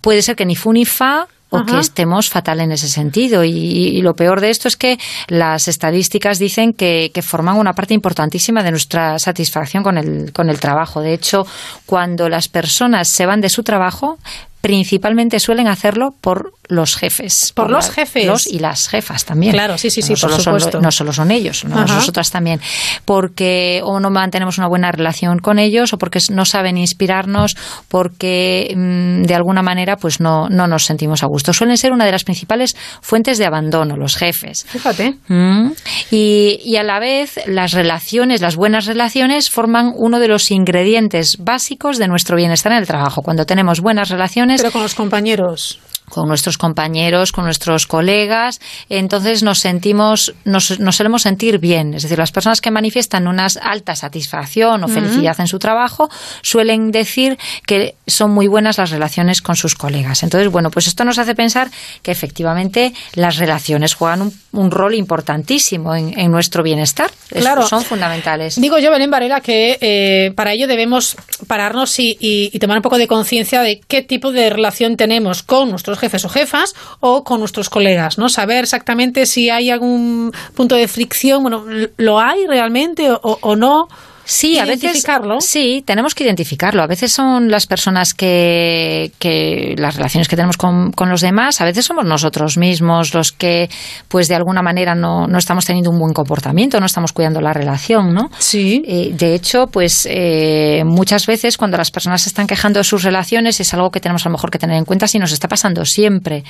puede 0.00 0.22
ser 0.22 0.36
que 0.36 0.46
ni 0.46 0.56
fu 0.56 0.72
ni 0.72 0.84
fa 0.84 1.28
o 1.52 1.58
Ajá. 1.58 1.66
que 1.66 1.78
estemos 1.80 2.30
fatal 2.30 2.60
en 2.60 2.72
ese 2.72 2.88
sentido. 2.88 3.44
Y, 3.44 3.50
y 3.50 4.00
lo 4.00 4.16
peor 4.16 4.40
de 4.40 4.48
esto 4.48 4.68
es 4.68 4.76
que 4.76 4.98
las 5.28 5.68
estadísticas 5.68 6.38
dicen 6.38 6.72
que, 6.72 7.10
que 7.12 7.20
forman 7.20 7.58
una 7.58 7.74
parte 7.74 7.92
importantísima 7.92 8.62
de 8.62 8.70
nuestra 8.70 9.18
satisfacción 9.18 9.82
con 9.82 9.98
el, 9.98 10.32
con 10.32 10.48
el 10.48 10.58
trabajo. 10.58 11.02
De 11.02 11.12
hecho, 11.12 11.46
cuando 11.84 12.30
las 12.30 12.48
personas 12.48 13.08
se 13.08 13.26
van 13.26 13.42
de 13.42 13.50
su 13.50 13.62
trabajo, 13.64 14.18
principalmente 14.62 15.40
suelen 15.40 15.68
hacerlo 15.68 16.14
por 16.22 16.54
los 16.72 16.96
jefes. 16.96 17.52
Por 17.54 17.70
los 17.70 17.88
la- 17.88 17.92
jefes. 17.94 18.26
Los 18.26 18.46
y 18.46 18.58
las 18.58 18.88
jefas 18.88 19.24
también. 19.24 19.52
Claro, 19.52 19.78
sí, 19.78 19.90
sí, 19.90 20.02
sí, 20.02 20.12
no 20.12 20.18
por 20.20 20.30
solo 20.30 20.34
son- 20.34 20.60
supuesto. 20.60 20.80
no 20.80 20.90
solo 20.90 21.12
son 21.12 21.30
ellos, 21.30 21.64
no, 21.64 21.84
nosotras 21.84 22.30
también. 22.30 22.60
Porque 23.04 23.80
o 23.84 24.00
no 24.00 24.10
mantenemos 24.10 24.58
una 24.58 24.68
buena 24.68 24.90
relación 24.92 25.38
con 25.38 25.58
ellos 25.58 25.92
o 25.92 25.98
porque 25.98 26.20
no 26.30 26.44
saben 26.44 26.76
inspirarnos, 26.78 27.56
porque 27.88 28.72
mm, 28.76 29.22
de 29.24 29.34
alguna 29.34 29.62
manera 29.62 29.96
pues 29.96 30.20
no, 30.20 30.48
no 30.48 30.66
nos 30.66 30.84
sentimos 30.84 31.22
a 31.22 31.26
gusto. 31.26 31.52
Suelen 31.52 31.76
ser 31.76 31.92
una 31.92 32.04
de 32.04 32.12
las 32.12 32.24
principales 32.24 32.76
fuentes 33.00 33.38
de 33.38 33.46
abandono, 33.46 33.96
los 33.96 34.16
jefes. 34.16 34.64
Fíjate. 34.68 35.16
Mm. 35.28 35.72
Y, 36.10 36.60
y 36.64 36.76
a 36.76 36.82
la 36.82 36.98
vez 37.00 37.40
las 37.46 37.72
relaciones, 37.72 38.40
las 38.40 38.56
buenas 38.56 38.86
relaciones 38.86 39.50
forman 39.50 39.92
uno 39.96 40.20
de 40.20 40.28
los 40.28 40.50
ingredientes 40.50 41.36
básicos 41.38 41.98
de 41.98 42.08
nuestro 42.08 42.36
bienestar 42.36 42.72
en 42.72 42.78
el 42.78 42.86
trabajo. 42.86 43.22
Cuando 43.22 43.44
tenemos 43.46 43.80
buenas 43.80 44.08
relaciones 44.08 44.60
Pero 44.60 44.72
con 44.72 44.82
los 44.82 44.94
compañeros. 44.94 45.78
Con 46.08 46.28
nuestros 46.28 46.58
compañeros, 46.58 47.32
con 47.32 47.44
nuestros 47.44 47.86
colegas, 47.86 48.60
entonces 48.90 49.42
nos 49.42 49.60
sentimos, 49.60 50.34
nos, 50.44 50.78
nos 50.78 50.96
solemos 50.96 51.22
sentir 51.22 51.58
bien. 51.58 51.94
Es 51.94 52.02
decir, 52.02 52.18
las 52.18 52.32
personas 52.32 52.60
que 52.60 52.70
manifiestan 52.70 53.26
una 53.28 53.46
alta 53.62 53.96
satisfacción 53.96 54.84
o 54.84 54.88
felicidad 54.88 55.40
en 55.40 55.48
su 55.48 55.58
trabajo 55.58 56.10
suelen 56.42 56.90
decir 56.92 57.38
que 57.66 57.94
son 58.06 58.30
muy 58.30 58.46
buenas 58.46 58.76
las 58.78 58.90
relaciones 58.90 59.40
con 59.40 59.56
sus 59.56 59.74
colegas. 59.74 60.22
Entonces, 60.22 60.50
bueno, 60.50 60.70
pues 60.70 60.86
esto 60.86 61.04
nos 61.04 61.18
hace 61.18 61.34
pensar 61.34 61.70
que 62.02 62.10
efectivamente 62.10 62.92
las 63.14 63.36
relaciones 63.38 63.94
juegan 63.94 64.22
un, 64.22 64.34
un 64.52 64.70
rol 64.70 64.94
importantísimo 64.94 65.94
en, 65.94 66.18
en 66.18 66.30
nuestro 66.30 66.62
bienestar. 66.62 67.10
Es- 67.30 67.42
Claro. 67.42 67.66
Son 67.66 67.82
fundamentales. 67.84 68.60
Digo 68.60 68.78
yo, 68.78 68.90
Belén 68.90 69.10
Varela, 69.10 69.40
que 69.40 69.78
eh, 69.80 70.32
para 70.36 70.52
ello 70.52 70.66
debemos 70.68 71.16
pararnos 71.46 71.98
y, 71.98 72.16
y- 72.20 72.50
y 72.52 72.58
tomar 72.58 72.76
un 72.78 72.82
poco 72.82 72.98
de 72.98 73.06
conciencia 73.06 73.62
de 73.62 73.80
qué 73.88 74.02
tipo 74.02 74.30
de 74.32 74.50
relación 74.50 74.96
tenemos 74.96 75.42
con 75.42 75.70
nuestros 75.70 75.91
jefes 75.98 76.24
o 76.24 76.28
jefas 76.28 76.74
o 77.00 77.24
con 77.24 77.40
nuestros 77.40 77.70
colegas, 77.70 78.18
¿no? 78.18 78.28
Saber 78.28 78.64
exactamente 78.64 79.26
si 79.26 79.50
hay 79.50 79.70
algún 79.70 80.32
punto 80.54 80.74
de 80.74 80.88
fricción, 80.88 81.42
bueno, 81.42 81.64
¿lo 81.96 82.20
hay 82.20 82.46
realmente 82.46 83.10
o, 83.10 83.38
o 83.40 83.56
no? 83.56 83.88
Sí, 84.24 84.58
a 84.58 84.64
veces. 84.64 84.84
Identificarlo. 84.84 85.40
Sí, 85.40 85.82
tenemos 85.86 86.14
que 86.14 86.24
identificarlo. 86.24 86.82
A 86.82 86.86
veces 86.86 87.12
son 87.12 87.50
las 87.50 87.66
personas 87.66 88.14
que, 88.14 89.12
que 89.18 89.74
las 89.76 89.96
relaciones 89.96 90.28
que 90.28 90.36
tenemos 90.36 90.56
con, 90.56 90.92
con 90.92 91.08
los 91.08 91.20
demás, 91.20 91.60
a 91.60 91.64
veces 91.64 91.84
somos 91.84 92.04
nosotros 92.04 92.56
mismos 92.56 93.14
los 93.14 93.32
que, 93.32 93.68
pues 94.08 94.28
de 94.28 94.34
alguna 94.34 94.62
manera 94.62 94.94
no, 94.94 95.26
no 95.26 95.38
estamos 95.38 95.64
teniendo 95.64 95.90
un 95.90 95.98
buen 95.98 96.12
comportamiento, 96.12 96.78
no 96.80 96.86
estamos 96.86 97.12
cuidando 97.12 97.40
la 97.40 97.52
relación, 97.52 98.12
¿no? 98.14 98.30
Sí. 98.38 98.82
Eh, 98.86 99.10
de 99.12 99.34
hecho, 99.34 99.66
pues 99.66 100.06
eh, 100.10 100.82
muchas 100.84 101.26
veces 101.26 101.56
cuando 101.56 101.76
las 101.76 101.90
personas 101.90 102.22
se 102.22 102.28
están 102.28 102.46
quejando 102.46 102.78
de 102.80 102.84
sus 102.84 103.02
relaciones 103.02 103.60
es 103.60 103.74
algo 103.74 103.90
que 103.90 104.00
tenemos 104.00 104.24
a 104.26 104.28
lo 104.28 104.34
mejor 104.34 104.50
que 104.50 104.58
tener 104.58 104.76
en 104.76 104.84
cuenta 104.84 105.08
si 105.08 105.18
nos 105.18 105.32
está 105.32 105.48
pasando 105.48 105.84
siempre, 105.84 106.44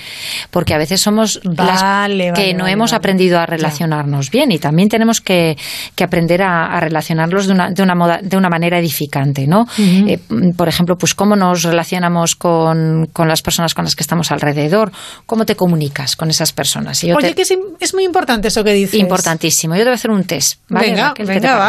porque 0.50 0.74
a 0.74 0.78
veces 0.78 1.00
somos 1.00 1.40
las 1.44 1.80
que 1.80 1.84
vale, 1.84 2.32
no 2.54 2.60
vale, 2.60 2.72
hemos 2.72 2.92
aprendido 2.92 3.38
a 3.38 3.46
relacionarnos 3.46 4.30
bien 4.30 4.52
y 4.52 4.58
también 4.58 4.88
tenemos 4.88 5.20
que, 5.20 5.56
que 5.94 6.04
aprender 6.04 6.42
a, 6.42 6.66
a 6.66 6.80
relacionarlos 6.80 7.46
de 7.46 7.52
una, 7.52 7.61
de, 7.70 7.82
una 7.82 7.94
moda- 7.94 8.20
de 8.22 8.36
una 8.36 8.48
manera 8.48 8.78
edificante, 8.78 9.46
¿no? 9.46 9.66
Eh, 9.78 10.18
por 10.56 10.68
ejemplo, 10.68 10.96
pues 10.96 11.14
cómo 11.14 11.36
nos 11.36 11.62
relacionamos 11.62 12.34
con, 12.36 13.06
con 13.12 13.28
las 13.28 13.42
personas 13.42 13.74
con 13.74 13.84
las 13.84 13.94
que 13.96 14.02
estamos 14.02 14.30
alrededor, 14.32 14.92
cómo 15.26 15.44
te 15.46 15.56
comunicas 15.56 16.16
con 16.16 16.30
esas 16.30 16.52
personas. 16.52 17.02
Y 17.04 17.08
yo 17.08 17.16
Oye, 17.16 17.28
te- 17.28 17.34
que 17.34 17.42
es, 17.42 17.54
es 17.80 17.94
muy 17.94 18.04
importante 18.04 18.48
eso 18.48 18.64
que 18.64 18.72
dices. 18.72 18.94
Importantísimo. 19.00 19.74
Yo 19.74 19.80
te 19.80 19.84
voy 19.84 19.92
a 19.92 19.94
hacer 19.94 20.10
un 20.10 20.24
test. 20.24 20.60
¿vale, 20.68 20.88
Venga. 20.88 21.14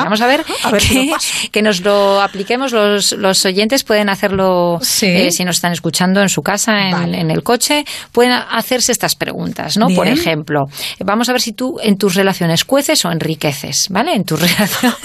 Vamos 0.03 0.21
a 0.21 0.27
ver, 0.27 0.43
A 0.63 0.71
ver 0.71 0.81
que, 0.81 1.11
que 1.51 1.61
nos 1.61 1.81
lo 1.81 2.21
apliquemos. 2.21 2.71
Los, 2.71 3.11
los 3.13 3.45
oyentes 3.45 3.83
pueden 3.83 4.09
hacerlo 4.09 4.79
Sí. 4.81 5.07
eh, 5.07 5.31
si 5.31 5.43
nos 5.45 5.57
están 5.57 5.71
escuchando 5.73 6.21
en 6.21 6.29
su 6.29 6.41
casa, 6.41 6.89
en, 6.89 7.13
en 7.15 7.31
el 7.31 7.43
coche. 7.43 7.85
Pueden 8.11 8.31
hacerse 8.31 8.91
estas 8.91 9.15
preguntas, 9.15 9.77
¿no? 9.77 9.87
Por 9.87 10.07
ejemplo, 10.07 10.61
vamos 10.99 11.29
a 11.29 11.31
ver 11.33 11.41
si 11.41 11.53
tú 11.53 11.77
en 11.81 11.97
tus 11.97 12.15
relaciones 12.15 12.65
cueces 12.65 13.03
o 13.05 13.11
enriqueces, 13.11 13.87
¿vale? 13.89 14.13
En 14.13 14.23
tus 14.23 14.39
relaciones. 14.41 14.97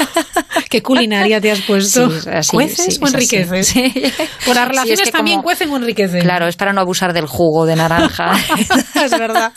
¿Qué 0.71 0.83
culinaria 0.83 1.41
te 1.41 1.51
has 1.51 1.61
puesto? 1.63 2.11
Sí, 2.11 2.29
así, 2.31 2.51
¿Cueces 2.53 2.95
sí, 2.95 3.01
o 3.03 3.07
enriqueces? 3.09 3.67
Sí. 3.69 3.93
Por 4.47 4.55
las 4.57 4.69
relaciones 4.69 5.01
es 5.01 5.07
que 5.07 5.13
también 5.13 5.37
como- 5.39 5.45
cuecen 5.45 5.71
o 5.71 5.77
enriquecen. 5.77 6.21
Claro, 6.23 6.47
es 6.47 6.57
para 6.57 6.73
no 6.73 6.81
abusar 6.81 7.13
del 7.13 7.27
jugo 7.27 7.67
de 7.67 7.77
naranja. 7.77 8.33
es 9.05 9.11
verdad. 9.11 9.53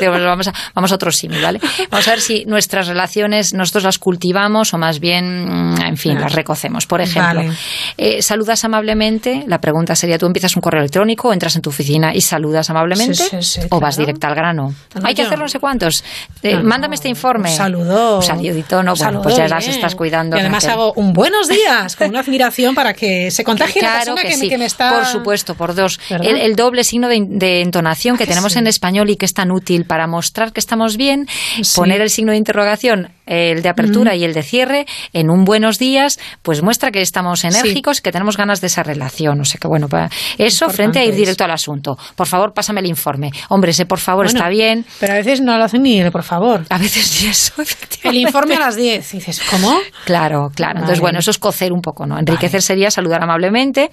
Digo, 0.00 0.12
pues 0.12 0.24
vamos, 0.24 0.48
a, 0.48 0.52
vamos 0.74 0.92
a 0.92 0.94
otro 0.94 1.10
símil, 1.10 1.42
¿vale? 1.42 1.60
Vamos 1.90 2.06
a 2.08 2.10
ver 2.12 2.20
si 2.20 2.44
nuestras 2.44 2.86
relaciones 2.88 3.54
nosotros 3.54 3.84
las 3.84 3.98
cultivamos 3.98 4.72
o 4.74 4.78
más 4.78 5.00
bien, 5.00 5.44
mm, 5.74 5.80
en 5.82 5.96
fin, 5.96 6.20
las 6.20 6.32
recocemos. 6.32 6.86
Por 6.86 7.00
ejemplo, 7.00 7.40
Vale. 7.42 7.52
eh, 7.96 8.22
saludas 8.22 8.64
amablemente. 8.64 9.44
La 9.46 9.58
pregunta 9.58 9.94
sería, 9.94 10.18
¿tú 10.18 10.26
empiezas 10.26 10.54
un 10.56 10.62
correo 10.62 10.80
electrónico 10.80 11.28
o 11.28 11.32
entras 11.32 11.56
en 11.56 11.62
tu 11.62 11.70
oficina 11.70 12.14
y 12.14 12.20
saludas 12.20 12.70
amablemente? 12.70 13.14
Sí, 13.14 13.24
sí, 13.40 13.60
sí, 13.60 13.60
¿O 13.70 13.80
vas 13.80 13.96
directa 13.96 14.28
al 14.28 14.34
grano? 14.34 14.68
No, 14.94 15.00
no, 15.00 15.06
Hay 15.08 15.14
que 15.14 15.22
hacer 15.22 15.38
no 15.38 15.48
sé 15.48 15.58
cuántos. 15.58 16.04
Eh, 16.42 16.54
No, 16.54 16.62
no. 16.62 16.68
mándame 16.68 16.94
este 16.94 17.08
informe. 17.08 17.50
Un 17.50 17.56
saludo. 17.56 18.16
Un 18.16 18.22
saludito, 18.22 18.76
¿no? 18.82 18.92
Bueno, 18.92 18.96
saludo, 18.96 19.22
pues 19.22 19.36
ya 19.36 19.48
las 19.48 19.66
estás 19.66 19.94
cuidando. 19.94 20.36
Y 20.36 20.40
además 20.56 20.72
hago 20.72 20.92
un 20.94 21.12
buenos 21.12 21.48
días 21.48 21.96
con 21.96 22.08
una 22.08 22.20
admiración 22.20 22.74
para 22.74 22.94
que 22.94 23.30
se 23.30 23.44
contagie 23.44 23.82
la 23.82 23.88
Claro 23.88 24.14
persona 24.14 24.22
que, 24.22 24.28
que, 24.28 24.34
sí, 24.36 24.48
que 24.48 24.58
me 24.58 24.66
está. 24.66 24.94
por 24.94 25.06
supuesto, 25.06 25.54
por 25.54 25.74
dos. 25.74 26.00
El, 26.10 26.38
el 26.38 26.56
doble 26.56 26.84
signo 26.84 27.08
de, 27.08 27.24
de 27.26 27.60
entonación 27.60 28.16
que 28.16 28.24
que 28.24 28.28
tenemos 28.28 28.52
sí? 28.52 28.58
en 28.58 28.66
español 28.66 29.10
y 29.10 29.16
que 29.16 29.26
es 29.26 29.34
tan 29.34 29.50
útil 29.50 29.84
para 29.84 30.06
mostrar 30.06 30.52
que 30.52 30.60
estamos 30.60 30.96
bien, 30.96 31.26
poner 31.74 32.00
el 32.00 32.10
signo 32.10 32.32
de 32.32 32.38
interrogación, 32.38 33.10
el 33.26 33.62
de 33.62 33.68
apertura 33.68 34.12
Mm. 34.14 34.16
y 34.18 34.24
el 34.24 34.34
de 34.34 34.42
cierre 34.42 34.86
en 35.12 35.30
un 35.30 35.44
buenos 35.44 35.78
días, 35.78 36.18
pues 36.42 36.62
muestra 36.62 36.90
que 36.90 37.00
estamos 37.00 37.44
enérgicos 37.44 37.98
y 37.98 38.02
que 38.02 38.12
tenemos 38.12 38.36
ganas 38.36 38.60
de 38.60 38.66
esa 38.66 38.82
relación. 38.82 39.40
O 39.40 39.44
sea 39.44 39.58
que 39.60 39.68
bueno, 39.68 39.88
pa- 39.88 40.08
eso 40.38 40.68
frente 40.70 40.98
a 40.98 41.04
ir 41.04 41.14
directo 41.14 41.44
al 41.44 41.50
asunto. 41.52 41.96
Por 42.16 42.26
favor, 42.26 42.52
pásame 42.52 42.80
el 42.80 42.86
informe. 42.86 43.30
Hombre, 43.48 43.70
ese 43.70 43.86
por 43.86 43.98
favor 43.98 44.26
Bueno, 44.26 44.38
está 44.38 44.48
bien. 44.48 44.84
Pero 45.00 45.12
a 45.12 45.16
veces 45.16 45.40
no 45.40 45.56
lo 45.58 45.64
hacen 45.64 45.82
ni 45.82 46.00
el 46.00 46.10
por 46.12 46.22
favor. 46.22 46.64
A 46.68 46.78
veces 46.78 47.20
ni 47.22 47.28
eso, 47.28 47.52
El 48.04 48.16
informe 48.16 48.56
a 48.56 48.60
las 48.60 48.76
10. 48.76 49.14
Y 49.14 49.18
dices, 49.18 49.40
¿cómo? 49.50 49.78
Claro, 50.04 50.50
claro. 50.54 50.80
Entonces, 50.80 51.00
bueno, 51.00 51.18
eso 51.20 51.30
es 51.30 51.38
cocer 51.38 51.72
un 51.72 51.80
poco, 51.80 52.06
¿no? 52.06 52.18
Enriquecer 52.18 52.62
sería 52.62 52.90
saludar 52.90 53.22
amablemente. 53.22 53.90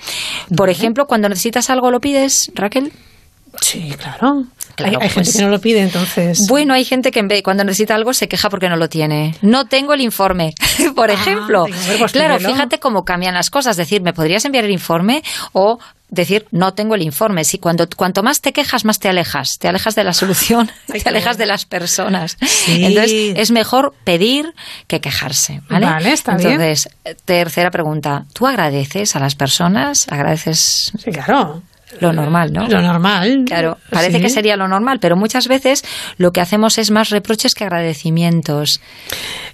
Por 0.55 0.69
ejemplo, 0.69 1.05
cuando 1.05 1.29
necesitas 1.29 1.69
algo, 1.69 1.91
¿lo 1.91 1.99
pides, 1.99 2.51
Raquel? 2.55 2.91
Sí, 3.61 3.93
claro. 3.97 4.45
Claro, 4.75 4.99
hay 5.01 5.07
hay 5.07 5.09
gente 5.09 5.29
pues- 5.31 5.35
que 5.37 5.43
no 5.43 5.49
lo 5.49 5.59
pide, 5.59 5.81
entonces. 5.81 6.47
Bueno, 6.47 6.73
hay 6.73 6.85
gente 6.85 7.11
que 7.11 7.19
en 7.19 7.27
vez, 7.27 7.43
cuando 7.43 7.63
necesita 7.63 7.95
algo 7.95 8.13
se 8.13 8.27
queja 8.27 8.49
porque 8.49 8.69
no 8.69 8.77
lo 8.77 8.87
tiene. 8.89 9.35
No 9.41 9.65
tengo 9.65 9.93
el 9.93 10.01
informe, 10.01 10.53
por 10.95 11.09
ejemplo. 11.11 11.65
digo, 11.65 11.77
hombre, 11.77 11.97
pues 11.97 12.11
claro, 12.13 12.39
fíjate 12.39 12.79
cómo 12.79 13.03
cambian 13.03 13.33
las 13.33 13.49
cosas. 13.49 13.75
Decir, 13.77 14.01
¿me 14.01 14.13
podrías 14.13 14.45
enviar 14.45 14.63
el 14.65 14.71
informe? 14.71 15.21
O 15.51 15.79
decir, 16.09 16.47
no 16.51 16.73
tengo 16.73 16.95
el 16.95 17.01
informe. 17.01 17.43
Si 17.43 17.59
cuando, 17.59 17.87
cuanto 17.89 18.23
más 18.23 18.41
te 18.41 18.53
quejas, 18.53 18.85
más 18.85 18.99
te 18.99 19.09
alejas. 19.09 19.57
Te 19.59 19.67
alejas 19.67 19.95
de 19.95 20.03
la 20.03 20.13
solución, 20.13 20.71
Ay, 20.93 21.01
te 21.01 21.09
alejas 21.09 21.35
bueno. 21.35 21.39
de 21.39 21.45
las 21.47 21.65
personas. 21.65 22.37
Sí. 22.47 22.83
Entonces, 22.85 23.33
es 23.35 23.51
mejor 23.51 23.93
pedir 24.05 24.53
que 24.87 25.01
quejarse. 25.01 25.61
Vale, 25.69 25.85
Vale, 25.85 26.13
está 26.13 26.35
bien. 26.35 26.51
Entonces, 26.61 26.89
tercera 27.25 27.69
pregunta. 27.69 28.25
¿Tú 28.33 28.47
agradeces 28.47 29.15
a 29.15 29.19
las 29.19 29.35
personas? 29.35 30.07
¿Agradeces 30.09 30.91
Sí, 31.03 31.11
claro. 31.11 31.61
Lo 31.99 32.13
normal, 32.13 32.53
no? 32.53 32.67
Lo 32.67 32.81
normal. 32.81 33.43
Claro, 33.45 33.77
parece 33.89 34.17
Sí. 34.17 34.21
que 34.23 34.29
sería 34.29 34.55
lo 34.55 34.67
normal, 34.67 34.99
pero 34.99 35.15
muchas 35.15 35.47
veces 35.47 35.83
lo 36.17 36.31
que 36.31 36.41
hacemos 36.41 36.77
es 36.77 36.91
más 36.91 37.09
reproches 37.09 37.55
que 37.55 37.63
agradecimientos. 37.65 38.81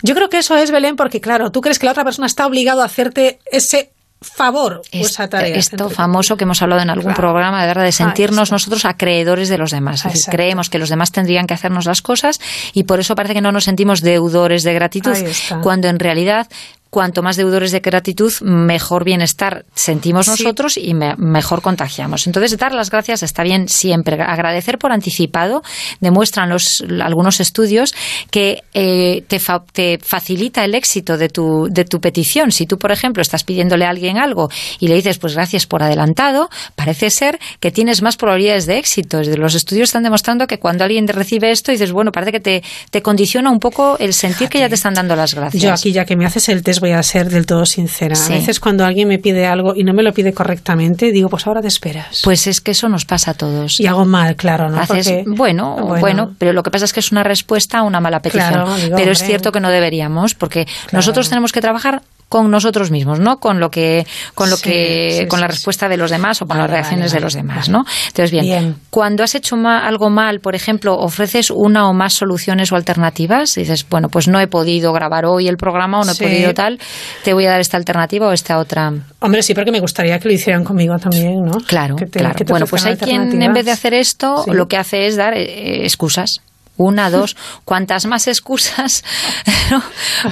Yo 0.04 0.16
creo 0.16 0.30
que 0.30 0.38
eso 0.40 0.56
es, 0.58 0.72
Belén, 0.72 0.96
porque 0.96 1.22
claro, 1.22 1.52
tú 1.52 1.62
crees 1.62 1.80
que 1.80 1.86
la 1.86 1.92
otra 1.92 2.04
persona 2.04 2.28
está 2.28 2.46
obligado 2.46 2.82
a 2.82 2.86
hacerte 2.86 3.40
ese 3.52 3.92
favor 4.22 4.78
o 4.78 4.82
Es- 4.92 5.12
esa 5.12 5.28
tarea. 5.30 5.56
Esto 5.56 5.90
famoso 5.90 6.36
que 6.38 6.46
hemos 6.46 6.62
hablado 6.62 6.82
en 6.82 6.90
algún 6.90 7.14
Claro. 7.14 7.18
programa, 7.22 7.62
de 7.62 7.68
verdad, 7.68 7.84
de 7.84 7.92
sentirnos 7.92 8.52
nosotros 8.52 8.86
acreedores 8.86 9.50
de 9.50 9.58
los 9.58 9.72
demás. 9.72 9.98
Es 10.00 10.04
decir, 10.06 10.18
Exacto. 10.20 10.36
creemos 10.38 10.70
que 10.70 10.80
los 10.80 10.90
demás 10.90 11.12
tendrían 11.12 11.46
que 11.48 11.54
hacernos 11.54 11.86
las 11.86 12.02
cosas 12.02 12.40
y 12.74 12.84
por 12.86 13.00
eso 13.00 13.14
parece 13.16 13.34
que 13.36 13.42
no 13.42 13.52
nos 13.52 13.66
sentimos 13.66 14.02
deudores 14.02 14.64
de 14.64 14.74
gratitud, 14.74 15.16
cuando 15.62 15.90
en 15.90 16.00
realidad 16.00 16.48
cuanto 16.96 17.22
más 17.22 17.36
deudores 17.36 17.74
de 17.74 17.82
gratitud, 17.82 18.32
mejor 18.42 19.04
bienestar 19.04 19.66
sentimos 19.76 20.28
Sí. 20.28 20.32
nosotros 20.32 20.78
y 20.78 20.94
me- 20.94 21.14
mejor 21.18 21.62
contagiamos. 21.62 22.26
Entonces, 22.26 22.58
dar 22.58 22.74
las 22.74 22.90
gracias 22.90 23.22
está 23.22 23.44
bien 23.44 23.68
siempre. 23.68 24.16
Agradecer 24.22 24.78
por 24.78 24.94
anticipado, 24.94 25.62
demuestran 26.00 26.48
los, 26.50 26.82
algunos 27.04 27.42
estudios 27.42 27.94
que 28.32 28.64
eh, 28.74 29.26
te, 29.28 29.40
fa- 29.40 29.66
te 29.74 30.00
facilita 30.02 30.64
el 30.64 30.74
éxito 30.74 31.18
de 31.18 31.28
tu, 31.28 31.68
de 31.70 31.84
tu 31.84 32.00
petición. 32.00 32.54
Si 32.54 32.66
tú, 32.66 32.78
por 32.78 32.94
ejemplo, 32.94 33.22
estás 33.22 33.44
pidiéndole 33.44 33.84
a 33.86 33.90
alguien 33.90 34.18
algo 34.18 34.48
y 34.80 34.88
le 34.88 34.96
dices, 34.96 35.18
pues 35.18 35.34
gracias 35.36 35.66
por 35.68 35.84
adelantado, 35.84 36.50
parece 36.78 37.10
ser 37.10 37.38
que 37.60 37.72
tienes 37.72 38.02
más 38.02 38.16
probabilidades 38.16 38.68
de 38.68 38.78
éxito. 38.78 39.22
Los 39.22 39.54
estudios 39.56 39.90
están 39.90 40.04
demostrando 40.04 40.48
que 40.48 40.60
cuando 40.60 40.86
alguien 40.86 41.06
te 41.06 41.12
recibe 41.12 41.52
esto, 41.52 41.74
dices, 41.74 41.92
bueno, 41.92 42.14
parece 42.14 42.32
que 42.32 42.40
te, 42.40 42.64
te 42.90 43.02
condiciona 43.02 43.52
un 43.52 43.60
poco 43.60 43.98
el 44.00 44.14
sentir 44.14 44.48
que 44.48 44.60
ya 44.60 44.70
te 44.70 44.76
están 44.76 44.94
dando 44.94 45.14
las 45.18 45.34
gracias. 45.36 45.62
Yo 45.62 45.74
aquí, 45.74 45.92
ya 45.92 46.06
que 46.06 46.16
me 46.16 46.26
haces 46.26 46.48
el 46.48 46.64
test, 46.64 46.80
voy 46.86 46.94
a 46.94 47.04
ser 47.04 47.30
del 47.30 47.46
todo 47.46 47.66
sincera. 47.66 48.16
Sí. 48.16 48.34
A 48.34 48.36
veces 48.38 48.60
cuando 48.60 48.86
alguien 48.86 49.08
me 49.08 49.18
pide 49.20 49.46
algo 49.48 49.74
y 49.76 49.84
no 49.84 49.94
me 49.94 50.04
lo 50.04 50.14
pide 50.14 50.34
correctamente, 50.34 51.12
digo, 51.12 51.30
pues 51.30 51.48
ahora 51.48 51.62
te 51.62 51.68
esperas. 51.68 52.22
Pues 52.24 52.48
es 52.48 52.62
que 52.62 52.72
eso 52.72 52.88
nos 52.90 53.06
pasa 53.06 53.32
a 53.32 53.34
todos. 53.34 53.80
y 53.80 53.88
hago 53.88 54.06
mal, 54.06 54.36
claro, 54.36 54.70
¿no? 54.70 54.80
Haces, 54.80 55.08
Porque- 55.08 55.24
bueno, 55.28 55.76
bueno, 56.00 56.36
pero 56.38 56.54
lo 56.54 56.62
que 56.64 56.72
pasa 56.72 56.86
es 56.86 56.94
que 56.94 57.00
es 57.00 57.12
una 57.12 57.24
respuesta 57.24 57.80
a 57.80 57.84
una 57.84 58.00
mala 58.00 58.20
petición. 58.20 58.50
Claro, 58.50 58.76
digo, 58.76 58.96
pero 58.96 59.12
es 59.12 59.24
cierto 59.24 59.52
que 59.52 59.60
no 59.60 59.70
deberíamos, 59.70 60.36
porque 60.36 60.68
nosotros 60.92 61.28
tenemos 61.30 61.52
que 61.52 61.62
trabajar 61.62 62.02
con 62.30 62.50
nosotros 62.52 62.92
mismos, 62.92 63.20
no 63.20 63.40
con 63.40 63.60
lo 63.60 63.70
que, 63.72 64.06
con 64.34 64.50
lo 64.50 64.58
Sí, 64.58 64.64
que, 64.64 65.18
sí, 65.22 65.28
con 65.28 65.40
la 65.40 65.48
respuesta 65.48 65.88
de 65.88 65.96
los 65.98 66.10
demás 66.12 66.42
o 66.42 66.48
con 66.48 66.58
Vale, 66.58 66.64
las 66.64 66.72
reacciones 66.72 67.12
vale, 67.12 67.20
de 67.20 67.22
los 67.24 67.34
demás, 67.34 67.70
¿no? 67.70 67.86
Entonces, 68.08 68.32
bien, 68.32 68.44
Bien. 68.46 68.76
cuando 68.90 69.24
has 69.24 69.36
hecho 69.36 69.56
ma- 69.56 69.86
algo 69.88 70.10
mal, 70.10 70.40
por 70.40 70.56
ejemplo, 70.56 70.96
ofreces 70.98 71.52
una 71.52 71.88
o 71.88 71.94
más 71.94 72.14
soluciones 72.14 72.72
o 72.72 72.76
alternativas, 72.76 73.54
dices, 73.56 73.86
bueno, 73.90 74.10
pues 74.10 74.28
no 74.28 74.40
he 74.40 74.48
podido 74.48 74.92
grabar 74.92 75.26
hoy 75.26 75.48
el 75.48 75.58
programa 75.58 76.00
o 76.02 76.04
no 76.04 76.12
he 76.12 76.16
podido 76.16 76.54
tal, 76.54 76.80
te 77.24 77.34
voy 77.34 77.46
a 77.46 77.52
dar 77.52 77.62
esta 77.62 77.78
alternativa 77.78 78.28
o 78.28 78.32
esta 78.32 78.58
otra. 78.58 78.92
Hombre, 79.20 79.44
sí, 79.44 79.54
porque 79.54 79.72
me 79.72 79.80
gustaría 79.80 80.20
que 80.20 80.28
lo 80.28 80.34
hicieran 80.34 80.64
conmigo 80.64 80.98
también, 80.98 81.46
¿no? 81.46 81.60
Claro, 81.62 81.96
te- 81.96 82.08
claro. 82.08 82.36
que 82.36 82.44
te 82.44 82.52
Bueno, 82.52 82.66
pues 82.66 82.86
hay 82.86 82.98
quien 82.98 83.42
en 83.42 83.54
vez 83.54 83.66
de 83.66 83.72
hacer 83.72 83.94
esto, 83.94 84.44
lo 84.48 84.68
que 84.68 84.78
hace 84.78 85.06
es 85.06 85.16
dar 85.16 85.36
eh, 85.38 85.84
excusas. 85.84 86.42
Una, 86.78 87.10
dos, 87.10 87.36
cuantas 87.64 88.06
más 88.06 88.28
excusas, 88.28 89.04
¿no? 89.72 89.82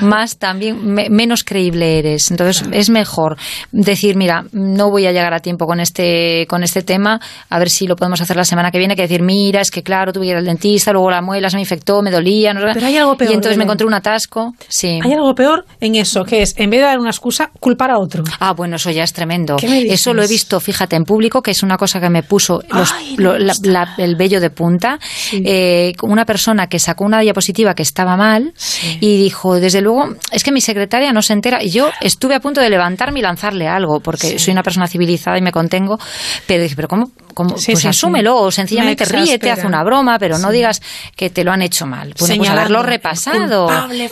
más 0.01 0.37
también 0.37 0.85
me- 0.85 1.09
menos 1.09 1.43
creíble 1.43 1.99
eres. 1.99 2.31
Entonces 2.31 2.65
es 2.71 2.89
mejor 2.89 3.37
decir, 3.71 4.15
mira, 4.15 4.45
no 4.51 4.89
voy 4.89 5.05
a 5.07 5.11
llegar 5.11 5.33
a 5.33 5.39
tiempo 5.39 5.65
con 5.65 5.79
este 5.79 6.45
con 6.49 6.63
este 6.63 6.81
tema, 6.81 7.19
a 7.49 7.59
ver 7.59 7.69
si 7.69 7.87
lo 7.87 7.95
podemos 7.95 8.19
hacer 8.21 8.35
la 8.35 8.43
semana 8.45 8.71
que 8.71 8.77
viene, 8.77 8.95
que 8.95 9.03
decir, 9.03 9.21
mira, 9.21 9.61
es 9.61 9.71
que 9.71 9.83
claro, 9.83 10.11
tuve 10.11 10.25
que 10.25 10.31
ir 10.31 10.37
al 10.37 10.45
dentista, 10.45 10.91
luego 10.91 11.09
la 11.09 11.21
muela 11.21 11.49
se 11.49 11.55
me 11.57 11.61
infectó, 11.61 12.01
me 12.01 12.11
dolía, 12.11 12.53
no. 12.53 12.61
Pero 12.73 12.85
hay 12.87 12.97
algo 12.97 13.15
peor, 13.15 13.31
y 13.31 13.33
entonces 13.35 13.57
me 13.57 13.63
encontré 13.63 13.87
un 13.87 13.93
atasco. 13.93 14.53
Sí. 14.67 14.99
Hay 15.01 15.13
algo 15.13 15.33
peor 15.33 15.65
en 15.79 15.95
eso, 15.95 16.25
que 16.25 16.41
es, 16.41 16.53
en 16.57 16.69
vez 16.69 16.81
de 16.81 16.87
dar 16.87 16.99
una 16.99 17.09
excusa, 17.11 17.49
culpar 17.59 17.89
a 17.91 17.99
otro. 17.99 18.23
Ah, 18.39 18.51
bueno, 18.53 18.75
eso 18.75 18.91
ya 18.91 19.03
es 19.03 19.13
tremendo. 19.13 19.55
Eso 19.61 20.13
lo 20.13 20.23
he 20.23 20.27
visto, 20.27 20.59
fíjate, 20.59 20.95
en 20.97 21.03
público, 21.05 21.41
que 21.41 21.51
es 21.51 21.63
una 21.63 21.77
cosa 21.77 22.01
que 22.01 22.09
me 22.09 22.23
puso 22.23 22.61
los- 22.69 22.91
Ay, 22.91 23.15
no 23.17 23.23
lo- 23.23 23.33
me 23.33 23.39
la- 23.39 23.53
gusta. 23.53 23.69
la- 23.69 23.93
el 23.97 24.15
vello 24.17 24.41
de 24.41 24.49
punta. 24.49 24.99
Eh, 25.31 25.93
una 26.01 26.25
persona 26.25 26.32
que 26.67 26.79
sacó 26.79 27.05
una 27.05 27.19
diapositiva 27.19 27.73
que 27.73 27.83
estaba 27.83 28.17
mal 28.17 28.53
y 28.99 29.17
dijo, 29.17 29.59
desde 29.59 29.81
luego, 29.81 30.15
es 30.31 30.43
que 30.43 30.51
mi 30.51 30.61
secretaria 30.61 31.11
no 31.13 31.21
se 31.21 31.33
entera. 31.33 31.63
Y 31.63 31.69
yo 31.69 31.89
estuve 32.01 32.35
a 32.35 32.39
punto 32.39 32.61
de 32.61 32.69
levantarme 32.69 33.19
y 33.19 33.21
lanzarle 33.21 33.67
algo, 33.67 33.99
porque 33.99 34.39
soy 34.39 34.51
una 34.51 34.63
persona 34.63 34.87
civilizada 34.87 35.37
y 35.37 35.41
me 35.41 35.51
contengo, 35.51 35.99
pero 36.47 36.63
dije, 36.63 36.75
pero 36.75 36.87
¿cómo, 36.87 37.11
como, 37.33 37.57
Sí, 37.57 37.71
pues 37.73 37.81
sí, 37.83 37.87
asúmelo 37.87 38.31
sí. 38.37 38.43
o 38.43 38.51
sencillamente 38.51 39.05
Me 39.05 39.19
ríete, 39.21 39.51
haz 39.51 39.63
una 39.65 39.83
broma, 39.83 40.17
pero 40.19 40.37
no 40.37 40.51
digas 40.51 40.81
que 41.15 41.29
te 41.29 41.43
lo 41.43 41.51
han 41.51 41.61
hecho 41.61 41.85
mal. 41.85 42.13
Bueno, 42.19 42.35
pues 42.37 42.49
haberlo 42.49 42.83
repasado. 42.83 43.67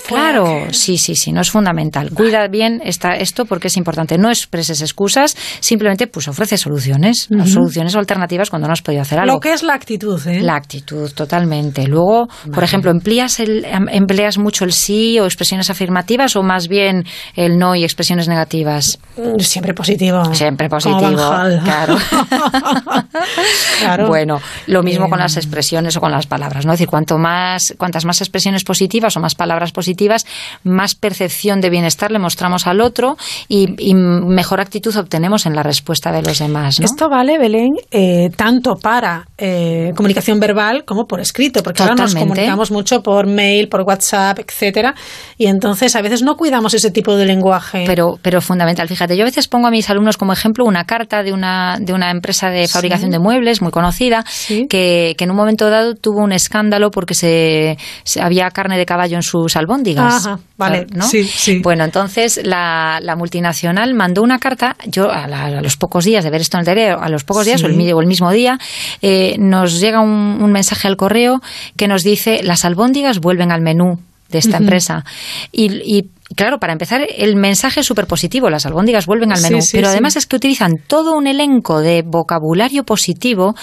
Claro, 0.08 0.46
aquel. 0.48 0.74
sí, 0.74 0.98
sí, 0.98 1.16
sí, 1.16 1.32
no 1.32 1.42
es 1.42 1.52
fundamental. 1.52 2.12
Cuida 2.12 2.48
bien 2.48 2.82
esta, 2.84 3.16
esto 3.16 3.46
porque 3.46 3.68
es 3.68 3.78
importante. 3.78 4.18
No 4.18 4.30
expreses 4.30 4.82
excusas, 4.82 5.36
simplemente 5.60 6.08
pues 6.08 6.28
ofrece 6.28 6.58
soluciones, 6.58 7.28
Ujú. 7.30 7.48
soluciones 7.48 7.96
o 7.96 8.00
alternativas 8.00 8.50
cuando 8.50 8.68
no 8.68 8.74
has 8.74 8.82
podido 8.82 9.02
hacer 9.02 9.20
algo. 9.20 9.34
Lo 9.36 9.40
que 9.40 9.54
es 9.54 9.64
la 9.64 9.74
actitud, 9.74 10.20
¿eh? 10.28 10.42
La 10.42 10.56
actitud, 10.56 11.12
totalmente. 11.12 11.88
Luego, 11.88 12.28
por 12.54 12.64
ejemplo, 12.64 12.92
¿empleas, 12.92 13.40
el, 13.40 13.66
em- 13.66 13.88
¿empleas 13.90 14.38
mucho 14.38 14.66
el 14.66 14.74
sí 14.74 15.20
o 15.20 15.26
expresiones 15.26 15.70
afirmativas 15.70 16.36
o 16.36 16.44
más 16.44 16.68
bien 16.68 17.04
el 17.36 17.58
no 17.58 17.76
y 17.76 17.84
expresiones 17.84 18.28
negativas? 18.28 19.00
Mm, 19.18 19.40
Siempre 19.40 19.74
positivo. 19.74 20.24
Siempre 20.34 20.70
positivo, 20.70 21.08
claro. 21.64 21.98
Claro. 23.80 24.08
Bueno, 24.08 24.40
lo 24.68 24.84
mismo 24.84 25.10
con 25.10 25.20
las 25.20 25.38
expresiones 25.38 25.98
o 25.98 26.02
con 26.02 26.12
las 26.12 26.28
palabras, 26.28 26.66
¿no? 26.66 26.74
Es 26.74 26.80
decir, 26.80 26.90
cuanto 26.90 27.18
más, 27.18 27.74
cuantas 27.78 28.06
más 28.06 28.22
expresiones 28.22 28.64
positivas 28.64 29.18
o 29.18 29.20
más 29.20 29.36
palabras 29.36 29.72
positivas, 29.72 30.26
más 30.64 30.96
percepción 30.96 31.62
de 31.62 31.70
bienestar 31.70 32.12
le 32.12 32.20
mostramos 32.20 32.68
al 32.68 32.82
otro 32.82 33.18
y, 33.48 33.76
y 33.78 33.94
mejor 33.94 34.62
actitud 34.62 34.96
obtenemos 34.96 35.46
en 35.46 35.56
la 35.56 35.64
respuesta 35.64 36.12
de 36.12 36.22
los 36.22 36.40
demás, 36.40 36.80
¿no? 36.80 36.86
Esto 36.86 37.10
vale, 37.10 37.38
Belén, 37.38 37.72
eh, 37.90 38.30
tanto 38.36 38.76
para 38.76 39.28
eh, 39.38 39.92
comunicación 39.96 40.40
verbal 40.40 40.84
como 40.86 41.06
por 41.06 41.20
escrito, 41.20 41.64
porque 41.64 41.84
ahora 41.84 41.96
nos 41.96 42.14
comunicamos 42.16 42.72
mucho 42.72 43.02
por 43.02 43.28
mail, 43.28 43.68
por 43.68 43.82
WhatsApp, 43.82 44.40
etcétera, 44.40 44.94
y 45.38 45.48
entonces 45.48 45.96
a 45.96 46.02
veces 46.02 46.22
no 46.22 46.36
cuidamos 46.36 46.74
ese 46.74 46.92
tipo 46.92 47.16
de 47.16 47.26
lenguaje. 47.26 47.84
Pero, 47.88 48.20
pero 48.22 48.42
fundamental. 48.42 48.88
Fíjate, 48.88 49.18
yo 49.18 49.24
a 49.24 49.26
veces 49.26 49.48
pongo 49.48 49.68
a 49.68 49.72
mis 49.72 49.90
alumnos 49.90 50.18
como 50.18 50.34
ejemplo 50.34 50.66
una 50.66 50.86
carta 50.86 51.24
de 51.24 51.34
una, 51.34 51.78
de 51.80 51.94
una 51.94 52.12
empresa 52.12 52.50
de 52.50 52.68
fabricación 52.68 53.01
De 53.10 53.20
muebles 53.20 53.62
muy 53.62 53.72
conocida 53.72 54.24
que, 54.68 55.16
que 55.18 55.24
en 55.24 55.32
un 55.32 55.38
momento 55.38 55.70
dado 55.70 55.96
tuvo 55.96 56.20
un 56.20 56.32
escándalo 56.32 56.92
porque 56.92 57.14
se, 57.16 57.78
se- 58.04 58.22
había 58.22 58.50
carne 58.52 58.78
de 58.78 58.86
caballo 58.86 59.16
en 59.16 59.24
sus 59.24 59.56
albóndigas. 59.56 60.26
Ajá, 60.28 60.40
vale, 60.58 60.86
¿no? 60.94 61.08
sí, 61.08 61.24
sí. 61.24 61.60
Bueno, 61.64 61.84
entonces 61.84 62.40
la, 62.44 63.00
la 63.02 63.16
multinacional 63.16 63.94
mandó 63.94 64.22
una 64.22 64.38
carta, 64.40 64.76
yo 64.88 65.10
a, 65.12 65.28
la- 65.28 65.46
a 65.46 65.62
los 65.62 65.78
pocos 65.78 66.06
días 66.06 66.24
de 66.24 66.30
ver 66.30 66.42
esto 66.42 66.58
en 66.58 66.68
el 66.68 66.76
diario, 66.76 67.02
a 67.02 67.10
los 67.10 67.24
pocos 67.24 67.46
días 67.46 67.64
o, 67.64 67.68
el, 67.68 67.94
o 67.94 68.02
el 68.02 68.08
mismo 68.08 68.32
día, 68.32 68.60
eh, 69.02 69.36
nos 69.40 69.80
llega 69.80 70.00
un, 70.02 70.38
un 70.42 70.52
mensaje 70.52 70.88
al 70.88 70.98
correo 70.98 71.42
que 71.78 71.88
nos 71.88 72.04
dice 72.04 72.42
las 72.44 72.66
albóndigas 72.66 73.20
vuelven 73.20 73.52
al 73.52 73.62
menú 73.62 74.00
de 74.30 74.38
esta 74.40 74.58
empresa. 74.58 75.04
Y, 75.52 75.66
y, 75.98 76.06
claro, 76.36 76.60
para 76.60 76.74
empezar, 76.74 77.02
el 77.18 77.36
mensaje 77.36 77.82
es 77.82 77.86
súper 77.86 78.08
positivo, 78.08 78.50
las 78.50 78.66
albóndigas 78.66 79.06
vuelven 79.06 79.32
al 79.32 79.42
menú, 79.42 79.62
sí, 79.62 79.70
pero 79.74 79.88
sí. 79.88 79.92
además 79.92 80.16
es 80.16 80.26
que 80.26 80.36
utilizan 80.36 80.74
todo 80.88 81.14
un 81.14 81.28
elenco 81.28 81.80
de 81.82 82.04
vocabulario 82.06 82.84
positivo, 82.84 83.56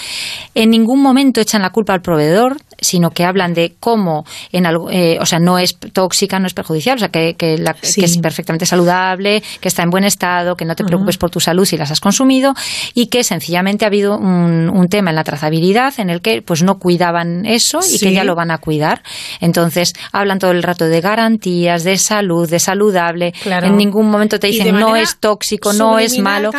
en 0.55 0.71
ningún 0.71 1.03
momento 1.03 1.41
echan 1.41 1.63
la 1.63 1.71
culpa 1.71 1.93
al 1.95 2.01
proveedor, 2.03 2.57
sino 2.81 3.11
que 3.11 3.25
hablan 3.25 3.55
de 3.55 3.75
cómo, 3.81 4.25
en 4.53 4.65
algo, 4.67 4.89
eh, 4.91 5.19
o 5.21 5.27
sea, 5.27 5.41
no 5.41 5.59
es 5.59 5.77
tóxica, 5.93 6.39
no 6.39 6.47
es 6.47 6.55
perjudicial, 6.55 6.97
o 6.97 6.99
sea, 7.01 7.09
que, 7.09 7.35
que, 7.35 7.59
la- 7.59 7.75
que 7.75 8.05
es 8.05 8.19
perfectamente 8.19 8.67
saludable, 8.67 9.43
que 9.61 9.69
está 9.69 9.83
en 9.83 9.91
buen 9.91 10.05
estado, 10.05 10.55
que 10.55 10.65
no 10.65 10.77
te 10.77 10.85
preocupes 10.85 11.19
por 11.19 11.31
tu 11.31 11.41
salud 11.41 11.65
si 11.65 11.77
las 11.77 11.91
has 11.91 12.01
consumido 12.01 12.55
y 12.95 13.07
que 13.07 13.25
sencillamente 13.25 13.85
ha 13.85 13.89
habido 13.89 14.17
un, 14.17 14.71
un 14.71 14.89
tema 14.89 15.11
en 15.11 15.17
la 15.17 15.25
trazabilidad 15.25 15.95
en 15.99 16.09
el 16.11 16.21
que 16.21 16.41
pues 16.43 16.63
no 16.63 16.79
cuidaban 16.79 17.47
eso 17.47 17.81
y 17.93 17.99
que 17.99 18.13
ya 18.13 18.23
lo 18.25 18.37
van 18.37 18.51
a 18.53 18.59
cuidar. 18.59 19.03
Entonces, 19.41 19.93
hablan 20.13 20.39
todo 20.39 20.53
el 20.53 20.63
rato 20.63 20.85
de 20.85 21.01
garantías, 21.01 21.83
de 21.83 21.99
salud, 21.99 22.49
de 22.49 22.58
saludable. 22.59 23.33
Claro. 23.43 23.67
En 23.67 23.77
ningún 23.77 24.11
momento 24.11 24.39
te 24.39 24.49
dicen 24.49 24.79
no 24.79 24.97
es 24.97 25.17
tóxico, 25.19 25.73
no 25.73 25.99
es 25.99 26.19
malo. 26.19 26.51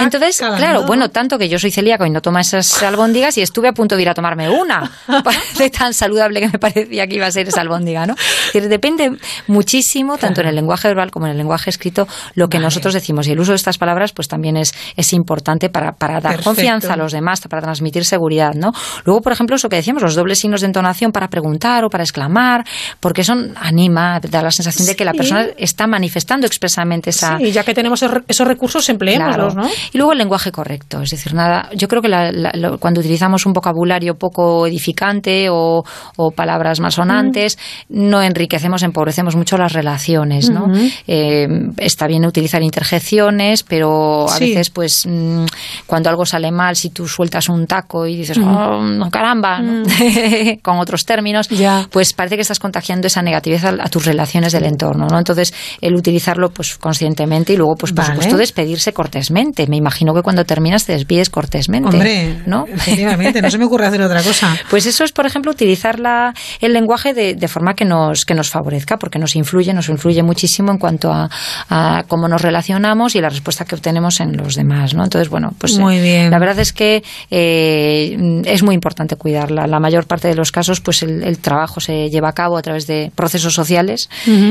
Entonces, 0.00 0.38
calando, 0.38 0.58
claro, 0.58 0.80
¿no? 0.80 0.86
bueno, 0.86 1.10
tanto 1.10 1.38
que 1.38 1.48
yo 1.48 1.58
soy 1.58 1.70
celíaco 1.70 2.04
y 2.06 2.10
no 2.10 2.20
tomo 2.20 2.38
esas 2.38 2.82
albóndigas 2.82 3.38
y 3.38 3.42
estuve 3.42 3.68
a 3.68 3.72
punto 3.72 3.96
de 3.96 4.02
ir 4.02 4.08
a 4.08 4.14
tomarme 4.14 4.48
una 4.50 4.90
de 5.58 5.70
tan 5.70 5.94
saludable 5.94 6.40
que 6.40 6.48
me 6.48 6.58
parecía 6.58 7.06
que 7.06 7.16
iba 7.16 7.26
a 7.26 7.30
ser 7.30 7.48
esa 7.48 7.60
albóndiga, 7.60 8.06
¿no? 8.06 8.14
Decir, 8.46 8.68
depende 8.68 9.12
muchísimo, 9.46 10.18
tanto 10.18 10.40
en 10.40 10.48
el 10.48 10.54
lenguaje 10.54 10.88
verbal 10.88 11.10
como 11.10 11.26
en 11.26 11.32
el 11.32 11.38
lenguaje 11.38 11.70
escrito, 11.70 12.06
lo 12.34 12.48
que 12.48 12.58
nosotros 12.58 12.94
decimos. 12.94 13.26
Y 13.28 13.32
el 13.32 13.40
uso 13.40 13.52
de 13.52 13.56
estas 13.56 13.78
palabras, 13.78 14.12
pues 14.12 14.28
también 14.28 14.56
es, 14.56 14.72
es 14.96 15.12
importante 15.12 15.68
para, 15.68 15.92
para 15.92 16.14
dar 16.14 16.22
Perfecto. 16.22 16.44
confianza 16.44 16.94
a 16.94 16.96
los 16.96 17.12
demás, 17.12 17.40
para 17.48 17.62
transmitir 17.62 18.04
seguridad, 18.04 18.54
¿no? 18.54 18.72
Luego, 19.04 19.20
por 19.20 19.32
ejemplo, 19.32 19.56
eso 19.56 19.68
que 19.68 19.76
decíamos, 19.76 20.02
los 20.02 20.14
dobles 20.14 20.38
signos 20.38 20.60
de 20.60 20.66
entonación 20.66 21.12
para 21.12 21.28
preguntar 21.28 21.84
o 21.84 21.90
para 21.90 22.04
exclamar, 22.04 22.64
porque 23.00 23.22
eso 23.22 23.34
anima, 23.56 24.20
da 24.20 24.42
la 24.42 24.50
sensación 24.50 24.86
de 24.86 24.96
que 24.96 25.04
la 25.04 25.12
Sí. 25.12 25.18
Persona 25.32 25.54
está 25.58 25.86
manifestando 25.86 26.46
expresamente 26.46 27.10
esa, 27.10 27.38
Sí, 27.38 27.52
ya 27.52 27.64
que 27.64 27.74
tenemos 27.74 28.02
esos- 28.02 28.46
recursos, 28.46 28.88
empleémoslos, 28.88 29.54
Claro. 29.54 29.68
¿no? 29.68 29.74
Y 29.92 29.98
luego 29.98 30.12
el 30.12 30.18
lenguaje 30.18 30.52
correcto, 30.52 31.02
es 31.02 31.10
decir, 31.10 31.34
nada, 31.34 31.68
yo 31.74 31.88
creo 31.88 32.02
que 32.02 32.08
la- 32.08 32.32
la- 32.32 32.52
lo- 32.54 32.78
cuando 32.78 33.00
utilizamos 33.00 33.46
un 33.46 33.52
vocabulario 33.52 34.16
poco 34.16 34.66
edificante 34.66 35.48
o, 35.50 35.84
o 36.16 36.30
palabras 36.30 36.80
malsonantes, 36.80 37.58
no 37.88 38.22
enriquecemos, 38.22 38.82
empobrecemos 38.82 39.36
mucho 39.36 39.56
las 39.56 39.72
relaciones, 39.72 40.50
¿no? 40.50 40.66
Eh, 41.06 41.48
está 41.78 42.06
bien 42.06 42.24
utilizar 42.26 42.62
interjecciones, 42.62 43.62
pero 43.62 44.26
a 44.28 44.36
Sí. 44.36 44.50
veces, 44.50 44.70
pues, 44.70 45.06
mm, 45.06 45.44
cuando 45.86 46.10
algo 46.10 46.26
sale 46.26 46.50
mal, 46.50 46.76
si 46.76 46.90
tú 46.90 47.06
sueltas 47.08 47.48
un 47.48 47.66
taco 47.66 48.06
y 48.06 48.16
dices, 48.16 48.38
Mm. 48.38 48.48
oh, 48.48 48.80
no, 48.82 49.10
caramba, 49.10 49.60
¿no? 49.60 49.82
con 50.62 50.78
otros 50.78 51.04
términos, 51.04 51.48
pues 51.90 52.12
parece 52.12 52.36
que 52.36 52.42
estás 52.42 52.58
contagiando 52.58 53.06
esa 53.06 53.22
negatividad 53.22 53.80
a, 53.80 53.84
a 53.84 53.88
tus 53.88 54.04
relaciones 54.04 54.52
del 54.52 54.64
entorno, 54.64 55.06
¿no? 55.08 55.18
Entonces, 55.22 55.54
el 55.80 55.94
utilizarlo, 55.94 56.50
pues, 56.50 56.76
conscientemente 56.76 57.52
y 57.54 57.56
luego, 57.56 57.74
pues, 57.76 57.92
por 57.92 58.04
Vale. 58.04 58.14
supuesto, 58.14 58.36
despedirse 58.36 58.92
cortésmente. 58.92 59.66
Me 59.66 59.76
imagino 59.76 60.12
que 60.14 60.22
cuando 60.22 60.44
terminas 60.44 60.84
te 60.84 60.92
despides 60.92 61.30
cortésmente. 61.30 61.88
Hombre, 61.88 62.42
¿no? 62.46 62.66
efectivamente, 62.66 63.40
no 63.40 63.50
se 63.50 63.58
me 63.58 63.64
ocurre 63.64 63.86
hacer 63.86 64.02
otra 64.02 64.22
cosa. 64.22 64.56
Pues 64.70 64.86
eso 64.86 65.04
es, 65.04 65.12
por 65.12 65.26
ejemplo, 65.26 65.50
utilizar 65.52 65.98
la- 65.98 66.32
el 66.60 66.72
lenguaje 66.72 67.12
de, 67.14 67.34
de 67.34 67.48
forma 67.48 67.74
que 67.74 67.84
nos, 67.84 68.24
que 68.24 68.34
nos 68.34 68.48
favorezca, 68.50 68.96
porque 68.98 69.18
nos 69.18 69.36
influye, 69.36 69.72
nos 69.74 69.88
influye 69.88 70.22
muchísimo 70.22 70.70
en 70.72 70.78
cuanto 70.78 71.12
a, 71.12 71.28
a 71.68 72.04
cómo 72.08 72.26
nos 72.28 72.40
relacionamos 72.42 73.14
y 73.14 73.20
la 73.20 73.28
respuesta 73.28 73.64
que 73.64 73.74
obtenemos 73.74 74.20
en 74.20 74.36
los 74.36 74.54
demás, 74.54 74.94
¿no? 74.94 75.04
Entonces, 75.04 75.28
bueno, 75.28 75.52
pues 75.58 75.78
Muy 75.78 75.96
eh, 75.98 76.02
bien. 76.02 76.30
la 76.30 76.38
verdad 76.38 76.58
es 76.58 76.72
que 76.72 77.02
eh, 77.30 78.42
es 78.44 78.62
muy 78.62 78.74
importante 78.74 79.16
cuidarla. 79.16 79.66
La 79.66 79.80
mayor 79.80 80.06
parte 80.06 80.28
de 80.28 80.34
los 80.34 80.52
casos, 80.52 80.80
pues 80.80 81.02
el, 81.02 81.22
el 81.22 81.38
trabajo 81.38 81.80
se 81.80 82.08
lleva 82.10 82.30
a 82.30 82.32
cabo 82.32 82.56
a 82.56 82.62
través 82.62 82.86
de 82.86 83.12
procesos 83.14 83.54
sociales 83.54 84.08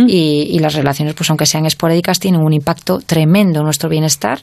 y 0.08 0.60
las 0.62 0.74
relaciones, 0.76 1.14
pues 1.16 1.30
aunque 1.30 1.46
sean 1.46 1.66
esporádicas, 1.66 2.20
tienen 2.20 2.42
un 2.42 2.54
impacto 2.54 3.00
tremendo 3.06 3.60
en 3.60 3.66
nuestro 3.66 3.90
bienestar 3.90 4.40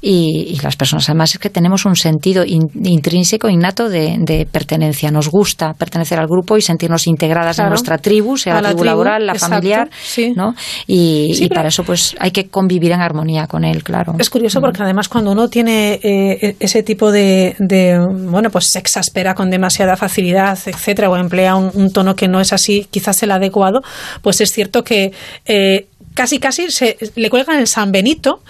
y, 0.00 0.54
y 0.54 0.58
las 0.62 0.76
personas 0.76 1.08
además 1.08 1.32
es 1.32 1.38
que 1.38 1.50
tenemos 1.50 1.84
un 1.84 1.96
sentido 1.96 2.44
in- 2.44 2.70
intrínseco, 2.84 3.48
innato 3.48 3.88
de, 3.88 4.16
de 4.20 4.46
pertenencia. 4.50 5.10
Nos 5.10 5.28
gusta 5.28 5.74
pertenecer 5.74 6.18
al 6.18 6.26
grupo 6.26 6.56
y 6.56 6.62
sentirnos 6.62 7.06
integradas 7.06 7.56
Claro. 7.56 7.68
en 7.68 7.70
nuestra 7.70 7.98
tribu, 7.98 8.36
sea 8.36 8.54
la, 8.54 8.60
la 8.60 8.68
tribu, 8.68 8.80
tribu, 8.82 8.84
laboral, 8.86 9.26
la 9.26 9.32
exacto, 9.32 9.54
familiar, 9.56 9.90
sí. 10.02 10.32
¿no? 10.36 10.54
Y, 10.86 11.32
Sí, 11.34 11.44
y 11.44 11.48
pero- 11.48 11.58
para 11.58 11.68
eso 11.68 11.84
pues 11.84 12.14
hay 12.18 12.30
que 12.30 12.48
convivir 12.48 12.92
en 12.92 13.00
armonía 13.00 13.46
con 13.46 13.64
él, 13.64 13.82
claro. 13.82 14.14
Es 14.18 14.30
curioso 14.30 14.60
porque 14.60 14.82
además 14.82 15.08
cuando 15.08 15.32
uno 15.32 15.48
tiene 15.48 15.98
eh, 16.02 16.56
ese 16.60 16.82
tipo 16.82 17.10
de, 17.12 17.56
de, 17.58 17.98
bueno, 18.30 18.50
pues 18.50 18.66
se 18.70 18.78
exaspera 18.78 19.34
con 19.34 19.50
demasiada 19.50 19.96
facilidad, 19.96 20.58
etcétera, 20.66 21.10
o 21.10 21.16
emplea 21.16 21.56
un, 21.56 21.70
un 21.74 21.90
tono 21.90 22.14
que 22.14 22.28
no 22.28 22.40
es 22.40 22.52
así, 22.52 22.86
quizás 22.90 23.22
el 23.22 23.30
adecuado, 23.30 23.80
pues 24.22 24.40
es 24.40 24.52
cierto 24.52 24.82
que 24.84 25.12
eh, 25.46 25.86
casi 26.16 26.38
casi 26.40 26.70
se, 26.70 26.96
le 27.14 27.30
cuelgan 27.30 27.58
el 27.60 27.68
San 27.68 27.92
Benito, 27.92 28.40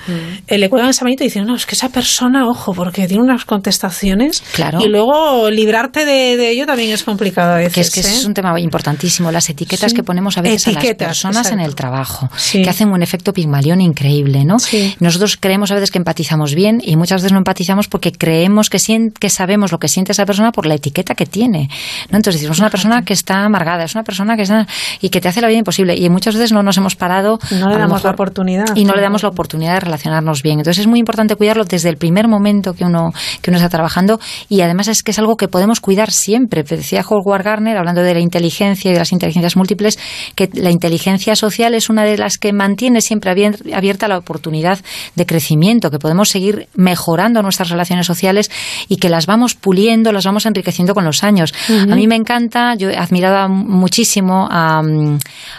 eh, 0.46 0.56
le 0.56 0.70
cuelgan 0.70 0.88
el 0.88 0.94
San 0.94 1.06
Benito 1.06 1.24
y 1.24 1.26
dicen, 1.26 1.44
no, 1.44 1.56
es 1.56 1.66
que 1.66 1.74
esa 1.74 1.88
persona, 1.90 2.48
ojo, 2.48 2.72
porque 2.72 3.06
tiene 3.08 3.22
unas 3.22 3.44
contestaciones 3.44 4.42
Claro. 4.54 4.80
y 4.80 4.88
luego 4.88 5.50
librarte 5.50 6.06
de, 6.06 6.36
de 6.36 6.50
ello 6.50 6.64
también 6.66 6.92
es 6.92 7.02
complicado 7.02 7.52
a 7.54 7.56
veces. 7.56 7.74
Que 7.74 7.80
es 7.80 7.90
que 7.90 8.00
¿eh? 8.00 8.16
es 8.16 8.24
un 8.24 8.34
tema 8.34 8.58
importantísimo, 8.60 9.30
las 9.32 9.50
etiquetas 9.50 9.90
Sí. 9.90 9.96
que 9.96 10.02
ponemos 10.04 10.38
a 10.38 10.42
veces 10.42 10.68
a 10.68 10.72
las 10.72 10.94
personas 10.94 11.50
en 11.50 11.60
el 11.60 11.74
trabajo, 11.74 12.30
que 12.52 12.68
hacen 12.68 12.88
un 12.90 13.02
efecto 13.02 13.32
pigmalión 13.32 13.80
increíble, 13.80 14.44
¿no? 14.44 14.56
Nosotros 15.00 15.36
creemos 15.36 15.70
a 15.72 15.74
veces 15.74 15.90
que 15.90 15.98
empatizamos 15.98 16.54
bien 16.54 16.80
y 16.84 16.96
muchas 16.96 17.22
veces 17.22 17.32
no 17.32 17.38
empatizamos 17.38 17.88
porque 17.88 18.12
creemos 18.12 18.70
que, 18.70 18.78
que 19.18 19.28
sabemos 19.30 19.72
lo 19.72 19.78
que 19.78 19.88
siente 19.88 20.12
esa 20.12 20.24
persona 20.24 20.52
por 20.52 20.66
la 20.66 20.74
etiqueta 20.76 21.14
que 21.14 21.26
tiene, 21.26 21.68
¿no? 22.10 22.16
Entonces 22.16 22.40
decimos, 22.40 22.58
es 22.58 22.60
una 22.60 22.70
persona 22.70 23.04
que 23.04 23.12
está 23.12 23.44
amargada, 23.44 23.84
es 23.84 23.94
una 23.94 24.04
persona 24.04 24.36
que 24.36 24.42
está... 24.42 24.66
y 25.00 25.08
que 25.08 25.20
te 25.20 25.28
hace 25.28 25.40
la 25.40 25.48
vida 25.48 25.58
imposible 25.58 25.96
y 25.96 26.08
muchas 26.08 26.34
veces 26.34 26.52
no 26.52 26.62
nos 26.62 26.76
hemos 26.76 26.94
parado... 26.94 27.38
No 27.50 27.55
le 27.68 27.74
a 27.74 27.78
lo 27.78 27.78
damos 27.78 28.04
la 28.04 28.10
oportunidad. 28.10 28.66
y 28.76 28.84
no 28.84 28.94
le 28.94 29.02
damos 29.02 29.22
la 29.22 29.28
oportunidad 29.30 29.74
de 29.74 29.80
relacionarnos 29.80 30.42
bien. 30.42 30.58
Entonces 30.58 30.82
es 30.82 30.86
muy 30.86 30.98
importante 30.98 31.34
cuidarlo 31.36 31.64
desde 31.64 31.88
el 31.88 31.96
primer 31.96 32.28
momento 32.28 32.74
que 32.74 32.84
uno, 32.84 33.12
que 33.42 33.50
uno 33.50 33.56
está 33.58 33.68
trabajando 33.68 34.20
y 34.48 34.60
además 34.60 34.88
es 34.88 35.02
que 35.02 35.10
es 35.10 35.18
algo 35.18 35.36
que 35.36 35.48
podemos 35.48 35.80
cuidar 35.80 36.10
siempre. 36.10 36.62
Decía 36.62 37.04
Howard 37.08 37.42
Gardner, 37.44 37.76
hablando 37.76 38.02
de 38.02 38.14
la 38.14 38.20
inteligencia 38.20 38.90
y 38.90 38.92
de 38.94 38.98
las 39.00 39.12
inteligencias 39.12 39.56
múltiples, 39.56 39.98
que 40.34 40.48
la 40.54 40.70
inteligencia 40.70 41.34
social 41.36 41.74
es 41.74 41.88
una 41.90 42.04
de 42.04 42.18
las 42.18 42.38
que 42.38 42.52
mantiene 42.52 43.00
siempre 43.00 43.30
abier- 43.32 43.74
abierta 43.74 44.08
la 44.08 44.18
oportunidad 44.18 44.78
de 45.14 45.26
crecimiento, 45.26 45.90
que 45.90 45.98
podemos 45.98 46.28
seguir 46.28 46.68
mejorando 46.74 47.42
nuestras 47.42 47.70
relaciones 47.70 48.06
sociales 48.06 48.50
y 48.88 48.96
que 48.96 49.08
las 49.08 49.26
vamos 49.26 49.54
puliendo, 49.54 50.12
las 50.12 50.24
vamos 50.24 50.46
enriqueciendo 50.46 50.94
con 50.94 51.04
los 51.04 51.22
años. 51.24 51.52
A 51.68 51.94
mí 51.94 52.06
me 52.06 52.16
encanta, 52.16 52.74
yo 52.74 52.90
he 52.90 52.96
admirado 52.96 53.48
muchísimo 53.48 54.48
a, 54.50 54.82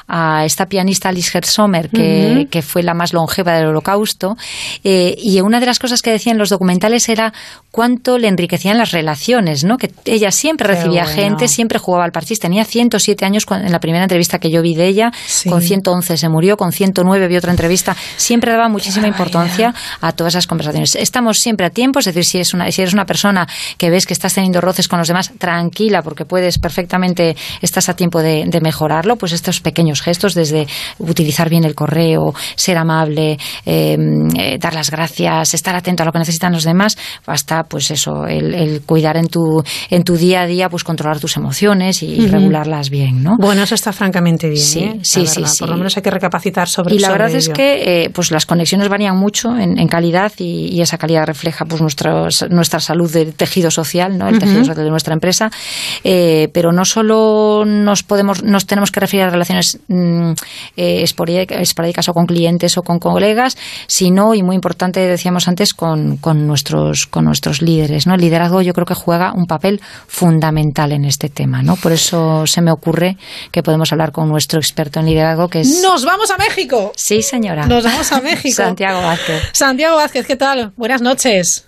a 0.07 0.45
esta 0.45 0.65
pianista 0.67 1.09
Alice 1.09 1.39
Sommer 1.43 1.86
mujer 1.91 2.47
que, 2.49 2.61
fue 2.61 2.84
la 2.84 2.93
más 2.93 3.14
longeva 3.14 3.53
del 3.53 3.68
holocausto. 3.68 4.35
Eh, 4.84 5.15
y 5.18 5.39
una 5.41 5.59
de 5.59 5.65
las 5.65 5.80
cosas 5.80 6.01
que 6.01 6.11
decían 6.11 6.38
los 6.38 6.49
documentales 6.49 7.07
era 7.09 7.34
cuánto 7.72 8.18
le 8.18 8.27
enriquecían 8.27 8.77
las 8.77 8.91
relaciones, 8.91 9.64
¿no? 9.64 9.77
Que 9.77 9.91
ella 10.05 10.31
siempre 10.31 10.68
recibía 10.68 11.03
bueno. 11.03 11.15
gente, 11.22 11.47
siempre 11.47 11.80
jugaba 11.80 12.05
al 12.05 12.11
parchís. 12.11 12.39
Tenía 12.39 12.65
107 12.65 13.26
años 13.26 13.45
cuando- 13.45 13.65
en 13.68 13.72
la 13.72 13.80
primera 13.80 14.03
entrevista 14.03 14.39
que 14.39 14.49
yo 14.49 14.61
vi 14.61 14.76
de 14.76 14.88
ella, 14.88 15.11
con 15.49 15.61
111 15.61 16.18
se 16.18 16.30
murió, 16.30 16.57
con 16.57 16.72
109 16.72 17.27
vi 17.27 17.38
otra 17.38 17.51
entrevista. 17.51 17.95
Siempre 18.15 18.51
daba 18.51 18.69
muchísima 18.69 19.07
importancia 19.07 19.73
a 20.01 20.11
todas 20.11 20.34
esas 20.34 20.47
conversaciones. 20.47 20.95
Estamos 20.95 21.39
siempre 21.39 21.65
a 21.65 21.69
tiempo, 21.69 21.99
es 21.99 22.05
decir, 22.05 22.26
si, 22.26 22.39
es 22.39 22.53
una, 22.53 22.72
si 22.72 22.81
eres 22.81 22.93
una 22.93 23.05
persona 23.05 23.47
que 23.77 23.89
ves 23.89 24.05
que 24.05 24.14
estás 24.14 24.34
teniendo 24.34 24.61
roces 24.61 24.88
con 24.88 24.99
los 24.99 25.07
demás, 25.07 25.31
tranquila, 25.38 26.01
porque 26.01 26.26
puedes 26.26 26.57
perfectamente, 26.57 27.35
estás 27.61 27.89
a 27.89 27.95
tiempo 27.95 28.22
de, 28.22 28.45
de 28.47 28.61
mejorarlo, 28.61 29.15
pues 29.18 29.31
estos 29.34 29.59
pequeños 29.61 30.01
gestos, 30.01 30.34
desde 30.34 30.68
utilizar 30.99 31.49
bien 31.49 31.64
el 31.64 31.66
correo, 31.76 32.34
ser 32.56 32.77
amable, 32.77 33.38
eh, 33.65 33.98
eh, 34.38 34.57
dar 34.60 34.73
las 34.73 34.91
gracias, 34.91 35.53
estar 35.53 35.76
atento 35.76 36.03
a 36.03 36.06
lo 36.06 36.11
que 36.11 36.19
necesitan 36.19 36.53
los 36.53 36.64
demás, 36.64 36.98
hasta 37.26 37.64
pues 37.64 37.91
eso, 37.91 38.26
el, 38.27 38.53
el 38.53 38.81
cuidar 38.81 39.18
en 39.18 39.27
tu, 39.27 39.64
en 39.89 40.03
tu 40.03 40.15
día 40.18 40.41
a 40.41 40.45
día, 40.48 40.69
pues 40.69 40.84
controlar 40.84 41.19
tus 41.19 41.38
emociones 41.38 42.03
y, 42.03 42.27
regularlas 42.27 42.89
bien, 42.89 43.23
¿no? 43.23 43.38
Bueno, 43.39 43.64
eso 43.64 43.76
está 43.76 43.94
francamente 43.94 44.49
bien. 44.49 44.61
Sí, 44.64 44.80
¿eh? 44.84 44.99
Sí, 45.03 45.26
sí, 45.27 45.44
sí. 45.45 45.60
Por 45.60 45.69
lo 45.69 45.77
menos 45.77 45.95
hay 45.98 46.03
que 46.03 46.11
recapacitar 46.11 46.68
sobre 46.68 46.95
Y 46.95 46.99
la 46.99 47.07
sobre 47.07 47.23
verdad 47.23 47.38
es 47.38 47.49
que 47.49 48.03
eh, 48.06 48.10
pues 48.10 48.31
las 48.31 48.45
conexiones 48.45 48.89
varían 48.89 49.18
mucho 49.18 49.57
en, 49.57 49.77
en 49.80 49.88
calidad 49.88 50.31
y, 50.38 50.68
y 50.76 50.81
esa 50.81 50.98
calidad 50.98 51.26
refleja 51.26 51.65
pues 51.65 51.81
nuestros- 51.81 52.45
nuestra 52.49 52.80
salud 52.80 53.11
de 53.11 53.26
tejido 53.27 53.72
social, 53.72 54.18
¿no? 54.18 54.27
el 54.27 54.39
tejido 54.39 54.60
social 54.60 54.76
de 54.84 54.89
nuestra 54.89 55.14
empresa. 55.14 55.49
Pero 56.03 56.72
no 56.72 56.85
solo 56.85 57.64
nos 57.65 58.03
podemos 58.03 58.44
nos 58.44 58.65
tenemos 58.65 58.91
que 58.91 58.99
referir 58.99 59.23
a 59.26 59.30
relaciones 59.30 59.80
mm, 59.88 60.31
esporádicas 61.57 62.09
o 62.09 62.13
con 62.13 62.25
clientes 62.25 62.77
o 62.77 62.84
con 62.84 62.99
colegas, 62.99 63.57
sino 63.88 64.34
y 64.34 64.43
muy 64.43 64.55
importante 64.55 64.99
decíamos 65.01 65.47
antes 65.47 65.73
con, 65.73 66.17
con 66.17 66.47
nuestros 66.47 67.07
con 67.07 67.25
nuestros 67.25 67.61
líderes, 67.61 68.07
¿no? 68.07 68.15
El 68.15 68.21
liderazgo 68.21 68.61
yo 68.61 68.73
creo 68.73 68.85
que 68.85 68.93
juega 68.93 69.34
un 69.34 69.45
papel 69.45 69.81
fundamental 70.07 70.91
en 70.91 71.05
este 71.05 71.29
tema, 71.29 71.61
¿no? 71.61 71.75
Por 71.75 71.91
eso 71.91 72.47
se 72.47 72.61
me 72.61 72.71
ocurre 72.71 73.17
que 73.51 73.63
podemos 73.63 73.91
hablar 73.91 74.11
con 74.11 74.29
nuestro 74.29 74.59
experto 74.59 74.99
en 74.99 75.07
liderazgo 75.07 75.47
que 75.47 75.61
es 75.61 75.81
¡Nos 75.81 76.05
vamos 76.05 76.31
a 76.31 76.38
México! 76.38 76.91
Sí, 76.95 77.21
señora. 77.21 77.65
Nos 77.67 77.84
vamos 77.84 78.11
a 78.11 78.21
México. 78.21 78.55
Santiago 78.55 79.01
Vázquez. 79.01 79.43
Santiago 79.53 79.95
Vázquez, 79.97 80.25
¿qué 80.25 80.35
tal? 80.35 80.73
Buenas 80.75 81.01
noches. 81.01 81.66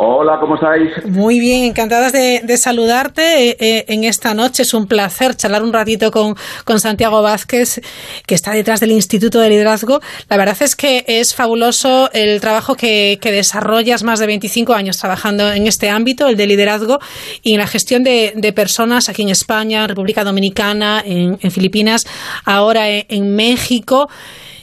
Hola, 0.00 0.38
¿cómo 0.38 0.54
estáis? 0.54 1.04
Muy 1.06 1.40
bien, 1.40 1.64
encantadas 1.64 2.12
de, 2.12 2.40
de 2.44 2.56
saludarte 2.56 3.48
eh, 3.48 3.56
eh, 3.58 3.84
en 3.88 4.04
esta 4.04 4.32
noche. 4.32 4.62
Es 4.62 4.72
un 4.72 4.86
placer 4.86 5.34
charlar 5.34 5.64
un 5.64 5.72
ratito 5.72 6.12
con, 6.12 6.36
Santiago 6.78 7.20
Vázquez, 7.20 7.80
que 8.24 8.36
está 8.36 8.52
detrás 8.52 8.78
del 8.78 8.92
Instituto 8.92 9.40
de 9.40 9.50
Liderazgo. 9.50 9.98
La 10.28 10.36
verdad 10.36 10.56
es 10.60 10.76
que 10.76 11.04
es 11.08 11.34
fabuloso 11.34 12.10
el 12.12 12.40
trabajo 12.40 12.76
que, 12.76 13.18
desarrollas, 13.20 14.04
más 14.04 14.20
de 14.20 14.28
25 14.28 14.72
años 14.72 14.98
trabajando 14.98 15.50
en 15.50 15.66
este 15.66 15.90
ámbito, 15.90 16.28
el 16.28 16.36
de 16.36 16.46
liderazgo 16.46 17.00
y 17.42 17.54
en 17.54 17.58
la 17.58 17.66
gestión 17.66 18.04
de, 18.04 18.52
personas 18.54 19.08
aquí 19.08 19.22
en 19.22 19.30
España, 19.30 19.82
en 19.82 19.88
República 19.88 20.22
Dominicana, 20.22 21.02
en, 21.04 21.50
Filipinas, 21.50 22.06
ahora 22.44 22.88
en, 22.88 23.04
en 23.08 23.34
México. 23.34 24.08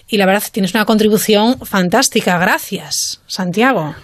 Y 0.08 0.16
la 0.16 0.28
verdad, 0.28 0.44
tienes 0.50 0.74
una 0.74 0.86
contribución 0.86 1.60
fantástica. 1.60 2.38
Gracias, 2.38 3.22
Santiago. 3.28 3.96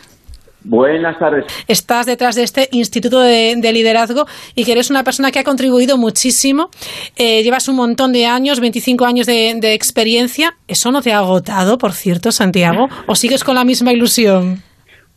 Buenas 0.63 1.17
tardes. 1.17 1.45
Estás 1.67 2.05
detrás 2.05 2.35
de 2.35 2.43
este 2.43 2.69
Instituto 2.71 3.19
de, 3.19 3.55
de 3.57 3.71
Liderazgo 3.73 4.25
y 4.55 4.63
que 4.63 4.73
eres 4.73 4.89
una 4.91 5.03
persona 5.03 5.31
que 5.31 5.39
ha 5.39 5.43
contribuido 5.43 5.97
muchísimo. 5.97 6.69
Eh, 7.17 7.41
llevas 7.43 7.67
un 7.67 7.75
montón 7.77 8.13
de 8.13 8.25
años, 8.27 8.59
25 8.59 9.05
años 9.05 9.25
de, 9.25 9.55
de 9.59 9.73
experiencia. 9.73 10.53
¿Eso 10.67 10.91
no 10.91 11.01
te 11.01 11.13
ha 11.13 11.19
agotado, 11.19 11.77
por 11.77 11.93
cierto, 11.93 12.31
Santiago? 12.31 12.87
¿O 13.07 13.15
sigues 13.15 13.43
con 13.43 13.55
la 13.55 13.63
misma 13.63 13.91
ilusión? 13.91 14.61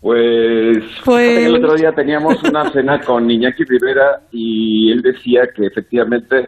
Pues, 0.00 0.78
Pues- 1.04 1.38
el 1.46 1.56
otro 1.56 1.74
día 1.76 1.92
teníamos 1.92 2.42
una 2.42 2.70
cena 2.72 3.00
con 3.00 3.30
Iñaki 3.30 3.64
Rivera 3.64 4.20
y 4.32 4.90
él 4.92 5.00
decía 5.02 5.42
que 5.54 5.66
efectivamente 5.66 6.46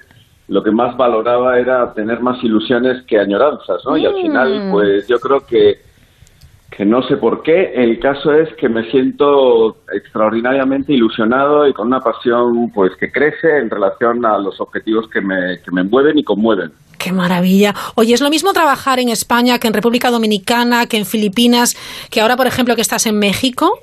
lo 0.49 0.63
que 0.63 0.71
más 0.71 0.97
valoraba 0.97 1.59
era 1.59 1.93
tener 1.95 2.21
más 2.21 2.43
ilusiones 2.45 3.03
que 3.07 3.19
añoranzas, 3.19 3.83
¿no? 3.85 3.97
Y 3.97 4.07
al 4.07 4.15
final, 4.15 4.69
pues 4.71 5.09
yo 5.09 5.19
creo 5.19 5.41
que 5.45 5.86
que 6.71 6.85
no 6.85 7.03
sé 7.03 7.17
por 7.17 7.43
qué. 7.43 7.73
El 7.75 7.99
caso 8.01 8.33
es 8.33 8.53
que 8.55 8.69
me 8.69 8.91
siento 8.91 9.79
extraordinariamente 9.93 10.93
ilusionado 10.93 11.67
y 11.67 11.73
con 11.73 11.87
una 11.87 12.01
pasión 12.01 12.71
pues 12.75 12.93
que 12.97 13.11
crece 13.11 13.59
en 13.59 13.71
relación 13.71 14.25
a 14.27 14.39
los 14.39 14.61
objetivos 14.61 15.09
que 15.09 15.21
me, 15.21 15.59
que 15.65 15.71
me 15.73 15.83
mueven 15.85 16.19
y 16.19 16.25
conmueven. 16.25 16.73
¡Qué 16.99 17.13
maravilla! 17.13 17.75
Oye, 17.95 18.15
¿es 18.15 18.21
lo 18.21 18.31
mismo 18.31 18.53
trabajar 18.53 18.99
en 18.99 19.09
España 19.11 19.59
que 19.59 19.69
en 19.69 19.75
República 19.75 20.11
Dominicana, 20.11 20.87
que 20.87 20.97
en 20.97 21.05
Filipinas, 21.07 21.77
que 22.11 22.21
ahora, 22.21 22.37
por 22.37 22.47
ejemplo, 22.47 22.75
que 22.75 22.81
estás 22.83 23.07
en 23.07 23.19
México? 23.19 23.79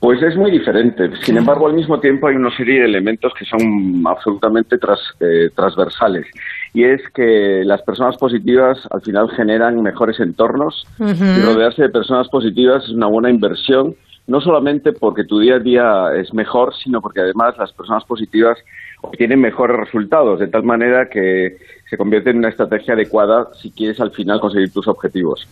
Pues 0.00 0.22
es 0.22 0.34
muy 0.36 0.50
diferente. 0.50 1.10
Sin 1.24 1.36
embargo, 1.36 1.66
al 1.68 1.74
mismo 1.74 2.00
tiempo 2.00 2.26
hay 2.26 2.34
una 2.34 2.54
serie 2.56 2.80
de 2.80 2.86
elementos 2.86 3.32
que 3.38 3.44
son 3.44 4.02
absolutamente 4.06 4.78
tras- 4.78 5.14
eh, 5.20 5.50
transversales. 5.54 6.26
Y 6.72 6.84
es 6.84 7.00
que 7.14 7.62
las 7.64 7.82
personas 7.82 8.16
positivas 8.16 8.78
al 8.90 9.02
final 9.02 9.28
generan 9.30 9.82
mejores 9.82 10.20
entornos 10.20 10.84
y 10.98 11.40
rodearse 11.42 11.82
de 11.82 11.88
personas 11.88 12.28
positivas 12.28 12.84
es 12.84 12.90
una 12.90 13.08
buena 13.08 13.30
inversión, 13.30 13.94
no 14.28 14.40
solamente 14.40 14.92
porque 14.92 15.24
tu 15.24 15.40
día 15.40 15.56
a 15.56 15.58
día 15.58 16.04
es 16.16 16.32
mejor, 16.32 16.72
sino 16.82 17.00
porque 17.00 17.20
además 17.20 17.56
las 17.58 17.72
personas 17.72 18.04
positivas 18.04 18.56
obtienen 19.02 19.40
mejores 19.40 19.76
resultados, 19.76 20.38
de 20.38 20.46
tal 20.46 20.62
manera 20.62 21.08
que 21.10 21.56
se 21.88 21.96
convierte 21.96 22.30
en 22.30 22.38
una 22.38 22.50
estrategia 22.50 22.94
adecuada 22.94 23.48
si 23.60 23.72
quieres 23.72 23.98
al 24.00 24.12
final 24.12 24.38
conseguir 24.40 24.72
tus 24.72 24.86
objetivos. 24.86 25.48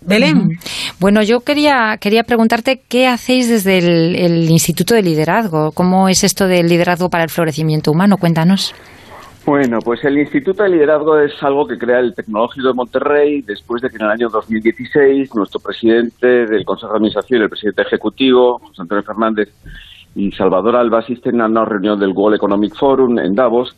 Belén. 0.00 0.58
Bueno, 1.00 1.22
yo 1.22 1.40
quería, 1.40 1.96
quería 2.00 2.22
preguntarte 2.24 2.80
qué 2.88 3.06
hacéis 3.06 3.48
desde 3.48 3.78
el, 3.78 4.16
el 4.16 4.50
Instituto 4.50 4.94
de 4.94 5.02
Liderazgo. 5.02 5.70
¿Cómo 5.72 6.08
es 6.08 6.24
esto 6.24 6.46
del 6.46 6.68
liderazgo 6.68 7.08
para 7.08 7.24
el 7.24 7.30
florecimiento 7.30 7.90
humano? 7.90 8.16
Cuéntanos. 8.16 8.74
Bueno, 9.48 9.78
pues 9.82 10.04
el 10.04 10.18
Instituto 10.18 10.62
de 10.62 10.68
Liderazgo 10.68 11.18
es 11.18 11.32
algo 11.42 11.66
que 11.66 11.78
crea 11.78 12.00
el 12.00 12.14
Tecnológico 12.14 12.68
de 12.68 12.74
Monterrey 12.74 13.40
después 13.40 13.80
de 13.80 13.88
que 13.88 13.96
en 13.96 14.02
el 14.02 14.10
año 14.10 14.28
2016 14.28 15.34
nuestro 15.34 15.58
presidente 15.58 16.44
del 16.44 16.66
Consejo 16.66 16.92
de 16.92 16.96
Administración 16.98 17.40
el 17.40 17.48
presidente 17.48 17.80
ejecutivo, 17.80 18.58
José 18.58 18.82
Antonio 18.82 19.02
Fernández 19.04 19.48
y 20.14 20.30
Salvador 20.32 20.76
Alba, 20.76 20.98
asisten 20.98 21.40
a 21.40 21.46
una 21.46 21.64
reunión 21.64 21.98
del 21.98 22.10
World 22.10 22.36
Economic 22.36 22.74
Forum 22.76 23.18
en 23.20 23.34
Davos 23.34 23.74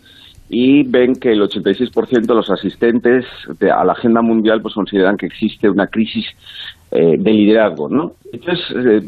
y 0.48 0.82
ven 0.82 1.14
que 1.14 1.30
el 1.30 1.40
86% 1.42 2.26
de 2.26 2.34
los 2.34 2.50
asistentes 2.50 3.24
de- 3.60 3.70
a 3.70 3.84
la 3.84 3.92
agenda 3.92 4.22
mundial 4.22 4.60
pues 4.62 4.74
consideran 4.74 5.16
que 5.16 5.26
existe 5.26 5.70
una 5.70 5.86
crisis 5.86 6.26
eh, 6.90 7.14
de 7.16 7.30
liderazgo, 7.32 7.88
¿no? 7.88 8.14
Entonces, 8.32 8.66
eh, 8.76 9.02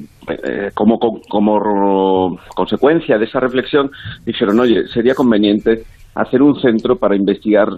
eh, 0.45 0.71
como, 0.75 1.01
co- 1.01 1.21
como 1.29 2.39
consecuencia 2.55 3.19
de 3.19 3.25
esa 3.25 3.41
reflexión, 3.41 3.91
dijeron, 4.25 4.61
oye, 4.61 4.87
sería 4.87 5.17
conveniente 5.17 5.83
hacer 6.15 6.43
un 6.43 6.61
centro 6.61 6.97
para 6.97 7.17
investigar 7.17 7.69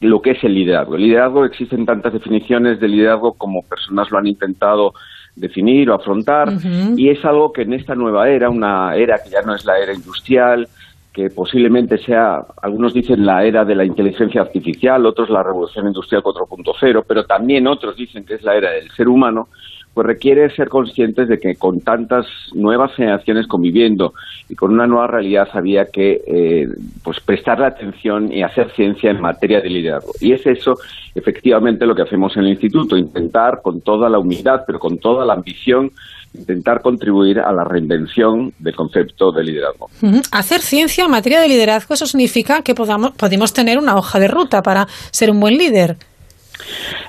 lo 0.00 0.20
que 0.20 0.32
es 0.32 0.44
el 0.44 0.54
liderazgo. 0.54 0.96
El 0.96 1.02
liderazgo, 1.02 1.44
existen 1.44 1.86
tantas 1.86 2.12
definiciones 2.12 2.80
de 2.80 2.88
liderazgo 2.88 3.34
como 3.34 3.62
personas 3.62 4.10
lo 4.10 4.18
han 4.18 4.26
intentado 4.26 4.94
definir 5.34 5.88
o 5.90 5.94
afrontar, 5.94 6.52
y 6.96 7.08
es 7.08 7.24
algo 7.24 7.52
que 7.52 7.62
en 7.62 7.72
esta 7.72 7.94
nueva 7.94 8.28
era, 8.28 8.50
una 8.50 8.94
era 8.96 9.18
que 9.22 9.30
ya 9.30 9.40
no 9.42 9.54
es 9.54 9.64
la 9.64 9.78
era 9.78 9.94
industrial, 9.94 10.68
que 11.12 11.28
posiblemente 11.30 11.98
sea, 11.98 12.38
algunos 12.62 12.94
dicen 12.94 13.24
la 13.24 13.44
era 13.44 13.64
de 13.64 13.74
la 13.74 13.84
inteligencia 13.84 14.40
artificial, 14.40 15.04
otros 15.06 15.30
la 15.30 15.42
revolución 15.42 15.86
industrial 15.86 16.22
4.0, 16.22 17.04
pero 17.06 17.24
también 17.24 17.66
otros 17.66 17.96
dicen 17.96 18.24
que 18.24 18.34
es 18.34 18.42
la 18.42 18.56
era 18.56 18.70
del 18.72 18.90
ser 18.90 19.08
humano, 19.08 19.48
pues 19.94 20.06
requiere 20.06 20.48
ser 20.54 20.68
conscientes 20.68 21.28
de 21.28 21.38
que 21.38 21.56
con 21.56 21.80
tantas 21.80 22.26
nuevas 22.54 22.94
generaciones 22.94 23.46
conviviendo 23.46 24.14
y 24.48 24.54
con 24.54 24.72
una 24.72 24.86
nueva 24.86 25.06
realidad 25.06 25.48
había 25.52 25.86
que 25.86 26.22
eh, 26.26 26.68
pues 27.02 27.20
prestarle 27.20 27.66
atención 27.66 28.32
y 28.32 28.42
hacer 28.42 28.70
ciencia 28.72 29.10
en 29.10 29.20
materia 29.20 29.60
de 29.60 29.68
liderazgo. 29.68 30.12
Y 30.20 30.32
es 30.32 30.46
eso 30.46 30.76
efectivamente 31.14 31.86
lo 31.86 31.94
que 31.94 32.02
hacemos 32.02 32.36
en 32.36 32.44
el 32.44 32.50
instituto, 32.50 32.96
intentar 32.96 33.60
con 33.62 33.82
toda 33.82 34.08
la 34.08 34.18
humildad, 34.18 34.62
pero 34.66 34.78
con 34.78 34.98
toda 34.98 35.26
la 35.26 35.34
ambición, 35.34 35.90
intentar 36.34 36.80
contribuir 36.80 37.40
a 37.40 37.52
la 37.52 37.64
reinvención 37.64 38.52
del 38.58 38.74
concepto 38.74 39.32
de 39.32 39.44
liderazgo. 39.44 39.90
Hacer 40.30 40.60
ciencia 40.60 41.04
en 41.04 41.10
materia 41.10 41.40
de 41.40 41.48
liderazgo, 41.48 41.94
eso 41.94 42.06
significa 42.06 42.62
que 42.62 42.74
podamos, 42.74 43.12
podemos 43.12 43.52
tener 43.52 43.78
una 43.78 43.96
hoja 43.96 44.18
de 44.18 44.28
ruta 44.28 44.62
para 44.62 44.86
ser 45.10 45.30
un 45.30 45.40
buen 45.40 45.58
líder. 45.58 45.96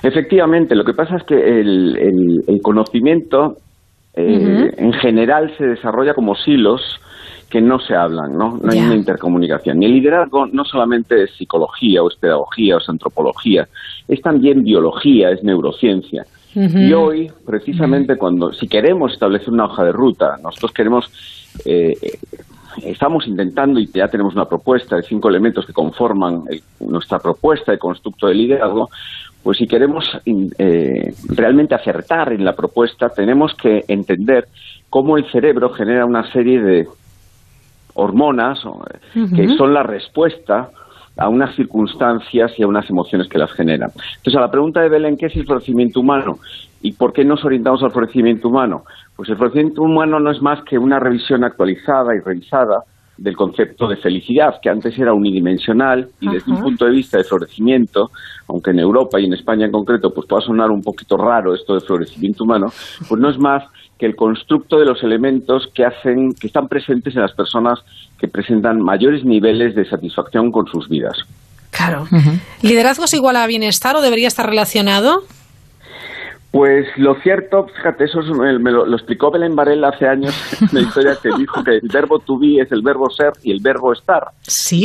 Efectivamente, 0.02 0.74
lo 0.74 0.84
que 0.84 0.94
pasa 0.94 1.16
es 1.16 1.22
que 1.24 1.34
el, 1.34 1.96
el- 1.96 2.44
el 2.46 2.62
conocimiento 2.62 3.56
eh, 4.16 4.72
en 4.76 4.92
general 4.94 5.52
se 5.58 5.66
desarrolla 5.66 6.14
como 6.14 6.34
silos 6.36 6.80
que 7.50 7.60
no 7.60 7.78
se 7.78 7.94
hablan, 7.94 8.36
¿no? 8.36 8.58
No 8.62 8.70
hay 8.72 8.78
una 8.80 8.94
intercomunicación. 8.96 9.82
Y 9.82 9.86
el 9.86 9.92
liderazgo 9.92 10.46
no 10.46 10.64
solamente 10.64 11.22
es 11.24 11.30
psicología 11.36 12.02
o 12.02 12.08
es 12.08 12.16
pedagogía 12.16 12.76
o 12.76 12.78
es 12.78 12.88
antropología, 12.88 13.68
es 14.08 14.20
también 14.22 14.62
biología, 14.64 15.30
es 15.30 15.42
neurociencia. 15.44 16.24
Y 16.88 16.92
hoy, 16.92 17.30
precisamente 17.46 18.16
cuando, 18.16 18.52
si 18.52 18.68
queremos 18.68 19.12
establecer 19.12 19.50
una 19.52 19.64
hoja 19.66 19.84
de 19.84 19.92
ruta, 19.92 20.36
nosotros 20.42 20.72
queremos, 20.72 21.10
eh, 21.64 21.94
estamos 22.84 23.26
intentando 23.26 23.78
y 23.80 23.86
ya 23.92 24.08
tenemos 24.08 24.34
una 24.34 24.44
propuesta 24.46 24.96
de 24.96 25.02
cinco 25.02 25.28
elementos 25.28 25.64
que 25.66 25.72
conforman 25.72 26.42
el- 26.48 26.62
nuestra 26.88 27.18
propuesta 27.18 27.72
de 27.72 27.78
constructo 27.78 28.26
de 28.28 28.34
liderazgo, 28.34 28.88
pues 29.44 29.58
si 29.58 29.66
queremos 29.66 30.04
eh, 30.24 31.14
realmente 31.28 31.74
acertar 31.74 32.32
en 32.32 32.44
la 32.44 32.56
propuesta, 32.56 33.10
tenemos 33.10 33.54
que 33.54 33.84
entender 33.86 34.46
cómo 34.88 35.18
el 35.18 35.30
cerebro 35.30 35.68
genera 35.68 36.06
una 36.06 36.32
serie 36.32 36.62
de 36.62 36.88
hormonas 37.92 38.58
que 39.36 39.48
son 39.56 39.74
la 39.74 39.82
respuesta 39.82 40.70
a 41.16 41.28
unas 41.28 41.54
circunstancias 41.54 42.52
y 42.58 42.62
a 42.62 42.66
unas 42.66 42.88
emociones 42.88 43.28
que 43.28 43.38
las 43.38 43.52
generan. 43.52 43.90
Entonces, 44.16 44.36
a 44.36 44.40
la 44.40 44.50
pregunta 44.50 44.80
de 44.80 44.88
Belén, 44.88 45.16
¿qué 45.18 45.26
es 45.26 45.36
el 45.36 45.44
florecimiento 45.44 46.00
humano? 46.00 46.38
¿Y 46.80 46.92
por 46.92 47.12
qué 47.12 47.22
nos 47.24 47.44
orientamos 47.44 47.82
al 47.82 47.92
florecimiento 47.92 48.48
humano? 48.48 48.84
Pues 49.14 49.28
el 49.28 49.36
florecimiento 49.36 49.82
humano 49.82 50.18
no 50.20 50.30
es 50.30 50.40
más 50.40 50.64
que 50.64 50.78
una 50.78 50.98
revisión 50.98 51.44
actualizada 51.44 52.16
y 52.16 52.20
revisada 52.20 52.82
del 53.16 53.36
concepto 53.36 53.86
de 53.88 53.96
felicidad, 53.96 54.54
que 54.62 54.68
antes 54.68 54.98
era 54.98 55.12
unidimensional 55.12 56.08
y 56.20 56.28
desde 56.28 56.50
un 56.50 56.60
punto 56.60 56.84
de 56.84 56.90
vista 56.90 57.18
de 57.18 57.24
florecimiento, 57.24 58.10
aunque 58.48 58.70
en 58.70 58.80
Europa 58.80 59.20
y 59.20 59.26
en 59.26 59.34
España 59.34 59.66
en 59.66 59.72
concreto 59.72 60.12
pues 60.12 60.26
pueda 60.26 60.42
sonar 60.42 60.70
un 60.70 60.82
poquito 60.82 61.16
raro 61.16 61.54
esto 61.54 61.74
de 61.74 61.80
florecimiento 61.80 62.44
humano, 62.44 62.66
pues 63.08 63.20
no 63.20 63.30
es 63.30 63.38
más 63.38 63.64
que 63.98 64.06
el 64.06 64.16
constructo 64.16 64.78
de 64.78 64.86
los 64.86 65.02
elementos 65.02 65.68
que 65.72 65.84
hacen 65.84 66.32
que 66.32 66.48
están 66.48 66.68
presentes 66.68 67.14
en 67.14 67.22
las 67.22 67.32
personas 67.32 67.78
que 68.18 68.26
presentan 68.26 68.80
mayores 68.80 69.24
niveles 69.24 69.74
de 69.74 69.88
satisfacción 69.88 70.50
con 70.50 70.66
sus 70.66 70.88
vidas. 70.88 71.16
Claro. 71.70 72.06
¿Liderazgo 72.62 73.04
es 73.04 73.14
igual 73.14 73.36
a 73.36 73.46
bienestar 73.46 73.96
o 73.96 74.00
debería 74.00 74.28
estar 74.28 74.48
relacionado? 74.48 75.22
Pues 76.54 76.86
lo 76.98 77.16
cierto, 77.16 77.66
fíjate, 77.66 78.04
eso 78.04 78.20
es- 78.20 78.60
me, 78.60 78.70
lo, 78.70 78.86
lo 78.86 78.94
explicó 78.96 79.28
Belén 79.32 79.56
Varela 79.56 79.88
hace 79.88 80.06
años, 80.06 80.32
una 80.70 80.80
historia 80.82 81.16
que 81.20 81.30
dijo 81.36 81.64
que 81.64 81.72
el 81.78 81.88
verbo 81.92 82.20
to 82.20 82.38
be 82.38 82.60
es 82.60 82.70
el 82.70 82.80
verbo 82.80 83.10
ser 83.10 83.32
y 83.42 83.50
el 83.50 83.58
verbo 83.60 83.92
estar. 83.92 84.28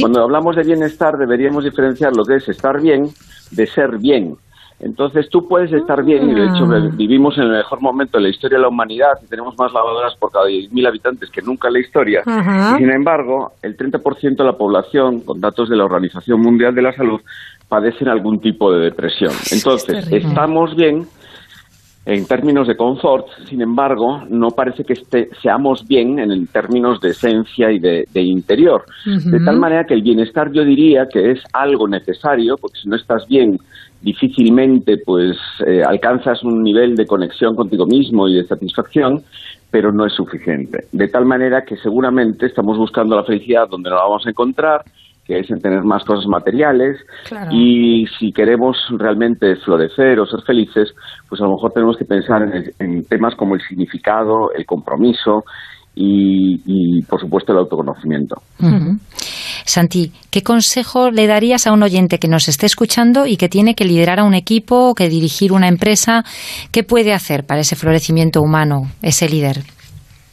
Cuando 0.01 0.23
hablamos 0.23 0.55
de 0.55 0.63
bienestar 0.63 1.15
deberíamos 1.15 1.63
diferenciar 1.63 2.15
lo 2.15 2.23
que 2.25 2.37
es 2.37 2.49
estar 2.49 2.81
bien 2.81 3.09
de 3.51 3.67
ser 3.67 3.99
bien. 3.99 4.35
Entonces 4.79 5.29
tú 5.29 5.47
puedes 5.47 5.71
estar 5.73 6.03
bien 6.03 6.29
y 6.29 6.33
de 6.33 6.45
hecho 6.45 6.63
Ah. 6.71 6.89
vivimos 6.93 7.37
en 7.37 7.43
el 7.43 7.51
mejor 7.51 7.81
momento 7.81 8.17
de 8.17 8.23
la 8.23 8.29
historia 8.29 8.57
de 8.57 8.61
la 8.63 8.69
humanidad 8.69 9.19
y 9.23 9.27
tenemos 9.27 9.55
más 9.59 9.71
lavadoras 9.71 10.15
por 10.15 10.31
cada 10.31 10.45
10.000 10.47 10.87
habitantes 10.87 11.29
que 11.29 11.41
nunca 11.43 11.67
en 11.67 11.73
la 11.75 11.79
historia. 11.81 12.23
Y 12.75 12.77
sin 12.79 12.89
embargo, 12.89 13.51
el 13.61 13.75
30% 13.77 14.37
de 14.37 14.49
la 14.49 14.57
población, 14.57 15.19
con 15.19 15.39
datos 15.39 15.69
de 15.69 15.75
la 15.75 15.83
Organización 15.85 16.39
Mundial 16.41 16.73
de 16.73 16.81
la 16.81 16.93
Salud, 16.93 17.19
padecen 17.67 18.07
algún 18.07 18.39
tipo 18.39 18.71
de 18.71 18.79
depresión. 18.85 19.33
Entonces, 19.51 20.07
estamos 20.11 20.75
bien 20.75 21.05
en 22.11 22.25
términos 22.25 22.67
de 22.67 22.75
confort, 22.75 23.27
sin 23.47 23.61
embargo, 23.61 24.23
no 24.29 24.49
parece 24.49 24.83
que 24.83 24.93
esté- 24.93 25.29
seamos 25.41 25.87
bien 25.87 26.17
en, 26.19 26.47
términos 26.47 26.99
de 27.01 27.09
esencia 27.11 27.71
y 27.71 27.79
de, 27.79 28.05
de 28.13 28.21
interior. 28.21 28.83
De 29.31 29.39
tal 29.45 29.59
manera 29.59 29.83
que 29.85 29.93
el 29.93 30.01
bienestar 30.01 30.51
yo 30.51 30.63
diría 30.65 31.07
que 31.11 31.31
es 31.31 31.39
algo 31.53 31.87
necesario, 31.87 32.55
porque 32.59 32.79
si 32.81 32.89
no 32.89 32.95
estás 32.95 33.27
bien, 33.27 33.57
difícilmente 34.01 34.97
pues 35.05 35.37
eh, 35.67 35.83
alcanzas 35.85 36.43
un 36.43 36.63
nivel 36.63 36.95
de 36.95 37.05
conexión 37.05 37.55
contigo 37.55 37.85
mismo 37.85 38.27
y 38.27 38.35
de 38.35 38.43
satisfacción, 38.45 39.21
pero 39.71 39.91
no 39.91 40.05
es 40.05 40.13
suficiente. 40.13 40.85
De 40.91 41.07
tal 41.09 41.25
manera 41.25 41.63
que 41.63 41.77
seguramente 41.77 42.47
estamos 42.47 42.77
buscando 42.77 43.15
la 43.15 43.23
felicidad 43.23 43.67
donde 43.69 43.89
no 43.89 43.97
la 43.97 44.03
vamos 44.03 44.25
a 44.25 44.29
encontrar, 44.29 44.81
que 45.29 45.37
es 45.41 45.49
en 45.51 45.61
tener 45.61 45.83
más 45.83 46.03
cosas 46.05 46.25
materiales, 46.25 46.97
Claro. 47.27 47.51
y 47.53 48.07
si 48.17 48.31
queremos 48.31 48.75
realmente 48.97 49.55
florecer 49.57 50.19
o 50.19 50.25
ser 50.25 50.41
felices, 50.41 50.89
pues 51.29 51.39
a 51.39 51.43
lo 51.43 51.51
mejor 51.51 51.71
tenemos 51.71 51.97
que 51.97 52.05
pensar 52.05 52.41
en, 52.41 52.51
el- 52.53 52.73
en 52.79 53.05
temas 53.05 53.35
como 53.35 53.53
el 53.53 53.61
significado, 53.61 54.51
el 54.57 54.65
compromiso 54.65 55.43
y, 55.93 56.61
y, 56.65 57.01
por 57.03 57.19
supuesto, 57.21 57.51
el 57.51 57.59
autoconocimiento. 57.59 58.41
Santi, 59.65 60.11
¿qué 60.31 60.41
consejo 60.41 61.11
le 61.11 61.27
darías 61.27 61.67
a 61.67 61.73
un 61.73 61.83
oyente 61.83 62.17
que 62.17 62.27
nos 62.27 62.47
esté 62.47 62.65
escuchando 62.65 63.25
y 63.27 63.37
que 63.37 63.49
tiene 63.49 63.75
que 63.75 63.85
liderar 63.85 64.19
a 64.19 64.23
un 64.23 64.33
equipo, 64.33 64.95
que 64.95 65.09
dirigir 65.09 65.51
una 65.51 65.67
empresa? 65.67 66.23
¿Qué 66.71 66.83
puede 66.83 67.13
hacer 67.13 67.45
para 67.45 67.61
ese 67.61 67.75
florecimiento 67.75 68.41
humano, 68.41 68.83
ese 69.03 69.29
líder 69.29 69.57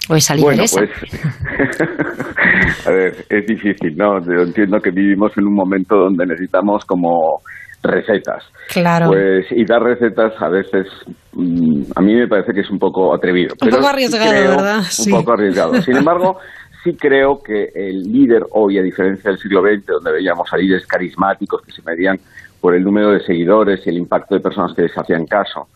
o 0.08 0.14
esa 0.14 0.36
Bueno, 0.36 0.64
pues, 0.72 0.90
a 2.86 2.90
ver, 2.90 3.24
es 3.28 3.46
difícil, 3.46 3.96
¿no? 3.96 4.20
Yo 4.20 4.42
entiendo 4.42 4.80
que 4.80 4.90
vivimos 4.90 5.32
en 5.36 5.46
un 5.46 5.54
momento 5.54 5.96
donde 5.96 6.26
necesitamos 6.26 6.84
como 6.84 7.40
recetas. 7.82 8.44
Claro. 8.72 9.08
Pues, 9.08 9.46
y 9.50 9.64
dar 9.64 9.82
recetas 9.82 10.32
a 10.40 10.48
veces, 10.48 10.86
mm, 11.32 11.82
a 11.94 12.00
mí 12.00 12.14
me 12.14 12.26
parece 12.28 12.52
que 12.52 12.60
es 12.60 12.70
un 12.70 12.78
poco 12.78 13.14
atrevido. 13.14 13.54
Un 13.54 13.58
pero 13.68 13.76
poco 13.78 13.88
arriesgado, 13.88 14.30
creo- 14.30 14.50
¿verdad? 14.50 14.82
Un 15.06 15.10
poco 15.12 15.32
arriesgado. 15.32 15.74
Sin 15.82 15.96
embargo, 15.96 16.38
sí 16.82 16.96
creo 16.98 17.40
que 17.42 17.70
el 17.74 18.02
líder 18.02 18.42
hoy, 18.52 18.78
a 18.78 18.82
diferencia 18.82 19.30
del 19.30 19.38
siglo 19.38 19.62
XX, 19.62 19.86
donde 19.86 20.12
veíamos 20.12 20.52
a 20.52 20.56
líderes 20.56 20.86
carismáticos 20.86 21.62
que 21.62 21.72
se 21.72 21.82
medían 21.82 22.18
por 22.60 22.74
el 22.74 22.82
número 22.82 23.10
de 23.12 23.20
seguidores 23.20 23.86
y 23.86 23.90
el 23.90 23.98
impacto 23.98 24.34
de 24.34 24.40
personas 24.40 24.72
que 24.74 24.82
les 24.82 24.98
hacían 24.98 25.26
caso, 25.26 25.68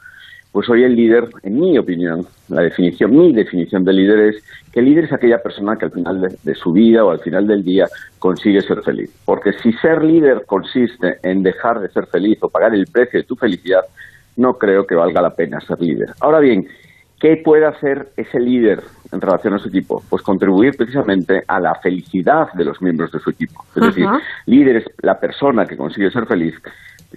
pues 0.52 0.68
hoy 0.68 0.82
el 0.82 0.96
líder, 0.96 1.28
en 1.42 1.60
mi 1.60 1.78
opinión, 1.78 2.26
la 2.48 2.62
definición, 2.62 3.16
mi 3.16 3.32
definición 3.32 3.84
de 3.84 3.92
líder 3.92 4.18
es 4.20 4.44
que 4.72 4.80
el 4.80 4.86
líder 4.86 5.04
es 5.04 5.12
aquella 5.12 5.38
persona 5.38 5.76
que 5.76 5.84
al 5.84 5.92
final 5.92 6.20
de, 6.20 6.36
de 6.42 6.54
su 6.54 6.72
vida 6.72 7.04
o 7.04 7.10
al 7.10 7.20
final 7.20 7.46
del 7.46 7.62
día 7.62 7.86
consigue 8.18 8.60
ser 8.60 8.82
feliz. 8.82 9.10
Porque 9.24 9.52
si 9.52 9.72
ser 9.74 10.02
líder 10.02 10.44
consiste 10.46 11.18
en 11.22 11.42
dejar 11.42 11.80
de 11.80 11.88
ser 11.88 12.06
feliz 12.06 12.38
o 12.42 12.48
pagar 12.48 12.74
el 12.74 12.86
precio 12.86 13.20
de 13.20 13.26
tu 13.26 13.36
felicidad, 13.36 13.82
no 14.36 14.54
creo 14.54 14.86
que 14.86 14.94
valga 14.94 15.22
la 15.22 15.34
pena 15.34 15.60
ser 15.60 15.80
líder. 15.80 16.10
Ahora 16.20 16.40
bien, 16.40 16.66
¿qué 17.20 17.40
puede 17.44 17.66
hacer 17.66 18.08
ese 18.16 18.40
líder 18.40 18.82
en 19.12 19.20
relación 19.20 19.54
a 19.54 19.58
su 19.58 19.68
equipo? 19.68 20.02
Pues 20.08 20.22
contribuir 20.22 20.76
precisamente 20.76 21.42
a 21.46 21.60
la 21.60 21.74
felicidad 21.76 22.52
de 22.54 22.64
los 22.64 22.80
miembros 22.82 23.12
de 23.12 23.20
su 23.20 23.30
equipo. 23.30 23.64
Es 23.76 23.82
decir, 23.82 24.06
líder 24.46 24.76
es 24.76 24.84
la 25.02 25.20
persona 25.20 25.66
que 25.66 25.76
consigue 25.76 26.10
ser 26.10 26.26
feliz 26.26 26.54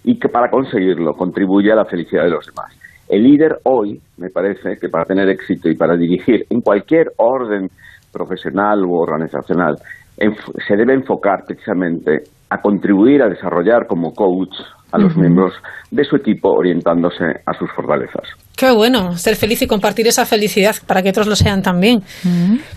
y 0.03 0.19
que 0.19 0.29
para 0.29 0.49
conseguirlo 0.49 1.13
contribuye 1.13 1.71
a 1.71 1.75
la 1.75 1.85
felicidad 1.85 2.23
de 2.23 2.31
los 2.31 2.45
demás. 2.45 2.82
El 3.13 3.21
líder 3.25 3.59
hoy, 3.65 4.01
me 4.17 4.31
parece 4.31 4.75
que 4.81 4.89
para 4.89 5.05
tener 5.05 5.29
éxito 5.29 5.69
y 5.69 5.75
para 5.75 5.95
dirigir 5.95 6.47
en 6.49 6.61
cualquier 6.61 7.11
orden 7.17 7.69
profesional 8.11 8.83
u 8.83 8.95
organizacional, 8.95 9.75
se 10.17 10.75
debe 10.75 10.95
enfocar 10.95 11.43
precisamente 11.45 12.23
a 12.49 12.59
contribuir 12.59 13.21
a 13.21 13.29
desarrollar 13.29 13.85
como 13.85 14.15
coach 14.15 14.55
a 14.91 14.97
los 14.97 15.15
miembros 15.15 15.53
de 15.91 16.03
su 16.05 16.15
equipo 16.15 16.53
orientándose 16.53 17.23
a 17.45 17.53
sus 17.53 17.71
fortalezas. 17.73 18.27
Qué 18.55 18.69
bueno, 18.71 19.17
ser 19.17 19.35
feliz 19.35 19.61
y 19.63 19.67
compartir 19.67 20.07
esa 20.07 20.25
felicidad 20.27 20.75
para 20.85 21.01
que 21.01 21.09
otros 21.09 21.25
lo 21.27 21.35
sean 21.35 21.61
también. 21.63 22.03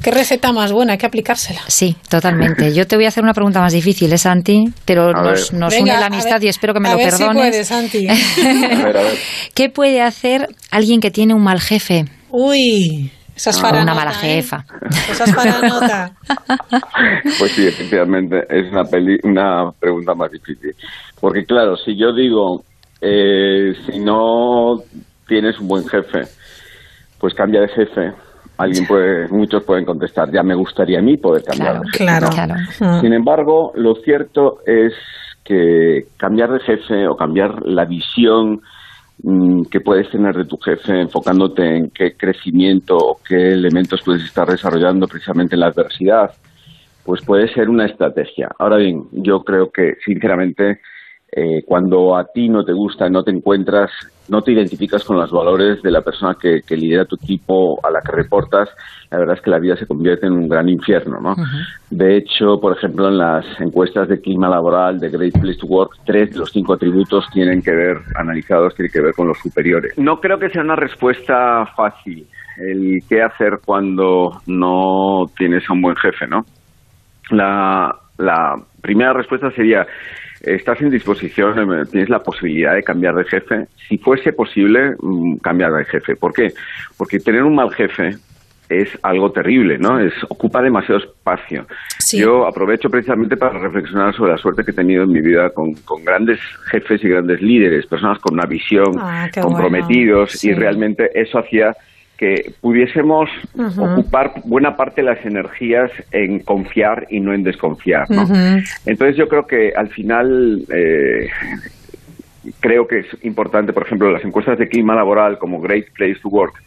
Qué 0.02 0.10
receta 0.10 0.50
más 0.52 0.72
buena, 0.72 0.92
hay 0.92 0.98
que 0.98 1.04
aplicársela. 1.06 1.60
Sí, 1.68 1.94
totalmente. 2.08 2.72
Yo 2.74 2.86
te 2.86 2.96
voy 2.96 3.04
a 3.04 3.08
hacer 3.08 3.22
una 3.22 3.34
pregunta 3.34 3.60
más 3.60 3.74
difícil, 3.74 4.10
¿eh, 4.12 4.16
Santi? 4.18 4.64
Pero 4.86 5.08
A 5.10 5.22
nos, 5.22 5.50
ver. 5.52 5.60
nos 5.60 5.72
Venga, 5.74 5.82
une 5.92 6.00
la 6.00 6.04
a 6.04 6.06
amistad 6.06 6.36
ver- 6.36 6.44
y 6.44 6.48
espero 6.48 6.72
que 6.72 6.80
me 6.80 6.88
a 6.88 6.92
lo 6.92 6.96
ver 6.98 7.12
si 7.12 7.18
perdones. 7.18 7.42
puedes, 7.50 7.68
Santi. 7.68 8.06
¿Qué 9.54 9.68
puede 9.68 10.00
hacer 10.02 10.48
alguien 10.70 11.00
que 11.00 11.10
tiene 11.10 11.34
un 11.34 11.42
mal 11.42 11.60
jefe? 11.60 12.04
Uy, 12.30 13.10
esa 13.34 13.50
es 13.50 13.58
o 13.58 13.62
para 13.62 13.82
una 13.82 13.94
mala 13.94 14.12
¿eh? 14.12 14.36
jefa. 14.36 14.64
Esa 15.10 15.24
es 15.24 15.34
para 15.34 15.60
nota. 15.60 16.12
Pues 17.38 17.52
sí, 17.52 17.66
efectivamente, 17.66 18.38
es 18.48 18.70
una, 18.72 18.84
peli- 18.84 19.20
una 19.24 19.70
pregunta 19.78 20.14
más 20.14 20.30
difícil. 20.30 20.72
Porque 21.20 21.44
claro, 21.44 21.76
si 21.76 21.96
yo 21.98 22.14
digo, 22.14 22.64
eh, 23.00 23.72
si 23.86 23.98
no 23.98 24.76
tienes 25.26 25.58
un 25.58 25.68
buen 25.68 25.86
jefe, 25.86 26.22
pues 27.18 27.34
cambia 27.34 27.60
de 27.60 27.68
jefe. 27.68 28.12
Alguien 28.58 28.86
puede, 28.86 29.28
muchos 29.28 29.62
pueden 29.64 29.84
contestar, 29.84 30.32
ya 30.32 30.42
me 30.42 30.54
gustaría 30.54 31.00
a 31.00 31.02
mí 31.02 31.18
poder 31.18 31.42
cambiar 31.44 31.80
de 31.80 31.86
jefe. 31.90 32.04
Claro, 32.04 32.26
¿no? 32.26 32.32
claro. 32.32 32.54
Ah. 32.80 33.00
Sin 33.00 33.12
embargo, 33.12 33.72
lo 33.74 33.94
cierto 33.96 34.60
es 34.64 34.94
que 35.44 36.06
cambiar 36.16 36.52
de 36.52 36.60
jefe 36.60 37.06
o 37.06 37.16
cambiar 37.16 37.64
la 37.66 37.84
visión 37.84 38.62
mm, 39.22 39.64
que 39.70 39.80
puedes 39.80 40.10
tener 40.10 40.34
de 40.34 40.46
tu 40.46 40.56
jefe 40.56 41.00
enfocándote 41.00 41.76
en 41.76 41.90
qué 41.90 42.12
crecimiento 42.16 42.96
o 42.96 43.20
qué 43.26 43.52
elementos 43.52 44.00
puedes 44.04 44.24
estar 44.24 44.48
desarrollando 44.48 45.06
precisamente 45.06 45.54
en 45.54 45.60
la 45.60 45.68
adversidad, 45.68 46.30
pues 47.04 47.22
puede 47.24 47.48
ser 47.52 47.68
una 47.68 47.86
estrategia. 47.86 48.48
Ahora 48.58 48.78
bien, 48.78 49.04
yo 49.12 49.40
creo 49.44 49.70
que 49.70 49.94
sinceramente 50.04 50.80
eh, 51.30 51.62
cuando 51.64 52.16
a 52.16 52.24
ti 52.32 52.48
no 52.48 52.64
te 52.64 52.72
gusta, 52.72 53.08
no 53.08 53.22
te 53.22 53.30
encuentras, 53.30 53.90
no 54.28 54.42
te 54.42 54.52
identificas 54.52 55.04
con 55.04 55.16
los 55.16 55.30
valores 55.30 55.82
de 55.82 55.90
la 55.90 56.02
persona 56.02 56.36
que, 56.40 56.60
que 56.66 56.76
lidera 56.76 57.04
tu 57.04 57.16
equipo, 57.16 57.78
a 57.86 57.90
la 57.90 58.00
que 58.00 58.12
reportas, 58.12 58.68
la 59.10 59.18
verdad 59.18 59.36
es 59.36 59.42
que 59.42 59.50
la 59.50 59.58
vida 59.58 59.76
se 59.76 59.86
convierte 59.86 60.26
en 60.26 60.32
un 60.32 60.48
gran 60.48 60.68
infierno, 60.68 61.20
¿no? 61.20 61.34
De 61.90 62.16
hecho, 62.16 62.58
por 62.60 62.76
ejemplo, 62.76 63.08
en 63.08 63.18
las 63.18 63.44
encuestas 63.60 64.08
de 64.08 64.20
clima 64.20 64.48
laboral 64.48 64.98
de 64.98 65.10
Great 65.10 65.38
Place 65.40 65.58
to 65.58 65.66
Work, 65.66 65.98
tres 66.04 66.32
de 66.32 66.40
los 66.40 66.50
cinco 66.50 66.74
atributos 66.74 67.26
tienen 67.32 67.62
que 67.62 67.70
ver, 67.70 67.98
analizados, 68.16 68.74
tienen 68.74 68.92
que 68.92 69.00
ver 69.00 69.14
con 69.14 69.28
los 69.28 69.38
superiores. 69.38 69.96
No 69.96 70.20
creo 70.20 70.38
que 70.38 70.50
sea 70.50 70.62
una 70.62 70.76
respuesta 70.76 71.66
fácil 71.76 72.26
el 72.58 73.00
qué 73.08 73.22
hacer 73.22 73.60
cuando 73.64 74.40
no 74.46 75.30
tienes 75.36 75.68
a 75.68 75.72
un 75.72 75.82
buen 75.82 75.96
jefe, 75.96 76.26
¿no? 76.26 76.44
La, 77.30 77.94
la 78.18 78.54
primera 78.80 79.12
respuesta 79.12 79.50
sería, 79.50 79.86
estás 80.42 80.80
en 80.80 80.90
disposición, 80.90 81.58
eh, 81.72 81.84
tienes 81.90 82.08
la 82.08 82.22
posibilidad 82.22 82.74
de 82.74 82.82
cambiar 82.82 83.14
de 83.14 83.24
jefe. 83.24 83.66
Si 83.88 83.98
fuese 83.98 84.32
posible, 84.32 84.94
mm, 85.00 85.36
cambiar 85.38 85.72
de 85.72 85.84
jefe. 85.84 86.16
¿Por 86.16 86.32
qué? 86.32 86.52
Porque 86.96 87.18
tener 87.18 87.42
un 87.42 87.54
mal 87.54 87.72
jefe 87.72 88.16
es 88.68 88.88
algo 89.02 89.30
terrible, 89.30 89.78
¿no? 89.78 90.00
Es 90.00 90.12
ocupa 90.28 90.60
demasiado 90.60 91.00
espacio. 91.00 91.66
Yo 92.12 92.46
aprovecho 92.46 92.90
precisamente 92.90 93.36
para 93.36 93.58
reflexionar 93.58 94.14
sobre 94.14 94.32
la 94.32 94.38
suerte 94.38 94.64
que 94.64 94.72
he 94.72 94.74
tenido 94.74 95.04
en 95.04 95.12
mi 95.12 95.20
vida 95.20 95.50
con, 95.50 95.74
con 95.84 96.04
grandes 96.04 96.40
jefes 96.70 97.02
y 97.04 97.08
grandes 97.08 97.40
líderes, 97.40 97.86
personas 97.86 98.18
con 98.18 98.34
una 98.34 98.46
visión, 98.46 98.96
Ah, 98.98 99.28
comprometidos, 99.40 100.16
bueno. 100.16 100.26
Sí. 100.28 100.48
y 100.50 100.54
realmente 100.54 101.10
eso 101.14 101.38
hacía 101.38 101.76
que 102.16 102.54
pudiésemos 102.60 103.28
ocupar 103.76 104.32
buena 104.44 104.76
parte 104.76 105.02
de 105.02 105.08
las 105.08 105.24
energías 105.24 105.90
en 106.12 106.40
confiar 106.40 107.06
y 107.10 107.20
no 107.20 107.34
en 107.34 107.42
desconfiar, 107.42 108.10
¿no? 108.10 108.26
Entonces 108.86 109.16
yo 109.16 109.28
creo 109.28 109.46
que 109.46 109.72
al 109.76 109.88
final 109.88 110.64
eh, 110.70 111.28
creo 112.60 112.86
que 112.86 113.00
es 113.00 113.06
importante, 113.22 113.72
por 113.72 113.84
ejemplo, 113.84 114.10
las 114.10 114.24
encuestas 114.24 114.58
de 114.58 114.68
clima 114.68 114.94
laboral 114.94 115.38
como 115.38 115.60
Great 115.60 115.86
Place 115.94 116.18
to 116.22 116.28
Work, 116.28 116.62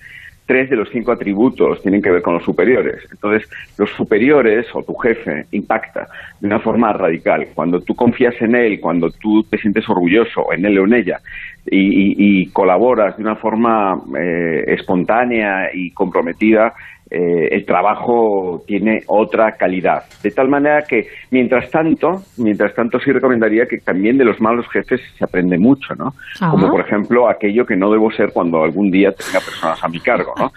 tres 0.50 0.68
de 0.72 0.76
los 0.78 0.90
cinco 0.90 1.12
atributos 1.12 1.80
tienen 1.84 2.02
que 2.02 2.10
ver 2.10 2.24
con 2.24 2.34
los 2.34 2.44
superiores. 2.44 3.04
Entonces, 3.12 3.48
los 3.78 3.88
superiores 3.92 4.66
o 4.74 4.82
tu 4.82 4.96
jefe 4.96 5.46
impacta 5.52 6.08
de 6.40 6.48
una 6.48 6.60
forma 6.60 6.92
radical. 6.92 7.50
Cuando 7.54 7.82
tú 7.82 7.94
confías 7.96 8.34
en 8.42 8.56
él, 8.56 8.80
cuando 8.80 9.12
tú 9.12 9.44
te 9.44 9.60
sientes 9.60 9.88
orgulloso 9.88 10.52
en 10.52 10.66
él 10.66 10.80
o 10.80 10.86
en 10.86 10.94
ella 10.96 11.20
y, 11.70 11.78
y- 11.78 12.16
y 12.42 12.46
colaboras 12.48 13.16
de 13.18 13.22
una 13.22 13.36
forma 13.36 14.02
eh, 14.20 14.64
espontánea 14.70 15.70
y 15.72 15.92
comprometida, 15.92 16.74
eh, 17.11 17.49
el 17.52 17.65
trabajo 17.65 18.64
tiene 18.68 19.02
otra 19.07 19.53
calidad. 19.53 20.03
De 20.22 20.31
tal 20.31 20.48
manera 20.48 20.84
que, 20.88 21.07
mientras 21.31 21.69
tanto, 21.72 22.23
mientras 22.38 22.73
tanto 22.76 22.99
sí 22.99 23.11
recomendaría 23.11 23.65
que 23.65 23.80
también 23.80 24.18
de 24.18 24.26
los 24.26 24.40
malos 24.40 24.68
jefes 24.72 25.02
se 25.18 25.23
aprende 25.23 25.57
mucho, 25.57 25.95
¿no? 25.95 26.14
Ajá. 26.40 26.52
Como 26.52 26.69
por 26.69 26.81
ejemplo 26.81 27.30
aquello 27.30 27.65
que 27.65 27.76
no 27.76 27.91
debo 27.91 28.11
ser 28.11 28.31
cuando 28.31 28.64
algún 28.64 28.91
día 28.91 29.11
tenga 29.11 29.40
personas 29.40 29.84
a 29.84 29.88
mi 29.88 29.99
cargo, 29.99 30.34
¿no? 30.38 30.52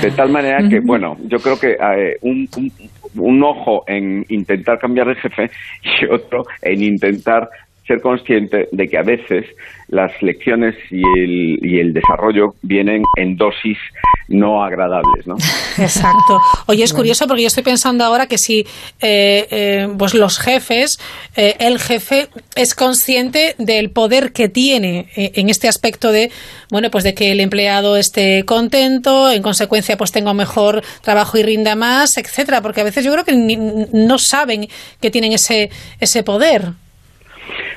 De 0.00 0.10
tal 0.12 0.30
manera 0.30 0.58
que, 0.68 0.80
bueno, 0.80 1.16
yo 1.24 1.38
creo 1.38 1.58
que 1.58 1.72
eh, 1.72 2.16
un, 2.22 2.48
un, 2.56 2.70
un 3.18 3.42
ojo 3.42 3.84
en 3.86 4.24
intentar 4.28 4.78
cambiar 4.78 5.08
de 5.08 5.14
jefe 5.16 5.50
y 5.82 6.06
otro 6.06 6.44
en 6.62 6.82
intentar 6.82 7.48
ser 7.86 8.00
consciente 8.00 8.68
de 8.72 8.88
que 8.88 8.98
a 8.98 9.02
veces 9.02 9.44
las 9.88 10.10
lecciones 10.20 10.74
y 10.90 11.02
el, 11.20 11.58
y 11.62 11.78
el 11.78 11.92
desarrollo 11.92 12.54
vienen 12.62 13.02
en 13.16 13.36
dosis 13.36 13.78
no 14.28 14.64
agradables, 14.64 15.24
¿no? 15.26 15.36
Exacto. 15.78 16.40
Oye, 16.66 16.82
es 16.82 16.92
curioso 16.92 17.28
porque 17.28 17.42
yo 17.42 17.46
estoy 17.46 17.62
pensando 17.62 18.02
ahora 18.04 18.26
que 18.26 18.38
si 18.38 18.60
eh, 19.00 19.46
eh, 19.50 19.88
pues 19.96 20.14
los 20.14 20.40
jefes, 20.40 20.98
eh, 21.36 21.54
el 21.60 21.78
jefe 21.78 22.26
es 22.56 22.74
consciente 22.74 23.54
del 23.58 23.90
poder 23.90 24.32
que 24.32 24.48
tiene 24.48 25.08
eh, 25.14 25.30
en 25.36 25.48
este 25.48 25.68
aspecto 25.68 26.10
de, 26.10 26.32
bueno, 26.72 26.90
pues 26.90 27.04
de 27.04 27.14
que 27.14 27.30
el 27.30 27.38
empleado 27.38 27.96
esté 27.96 28.44
contento, 28.44 29.30
en 29.30 29.42
consecuencia 29.42 29.96
pues 29.96 30.10
tenga 30.10 30.34
mejor 30.34 30.82
trabajo 31.02 31.38
y 31.38 31.44
rinda 31.44 31.76
más, 31.76 32.16
etcétera, 32.16 32.62
porque 32.62 32.80
a 32.80 32.84
veces 32.84 33.04
yo 33.04 33.12
creo 33.12 33.24
que 33.24 33.36
ni- 33.36 33.56
no 33.56 34.18
saben 34.18 34.66
que 35.00 35.10
tienen 35.12 35.32
ese 35.32 35.70
ese 36.00 36.24
poder. 36.24 36.72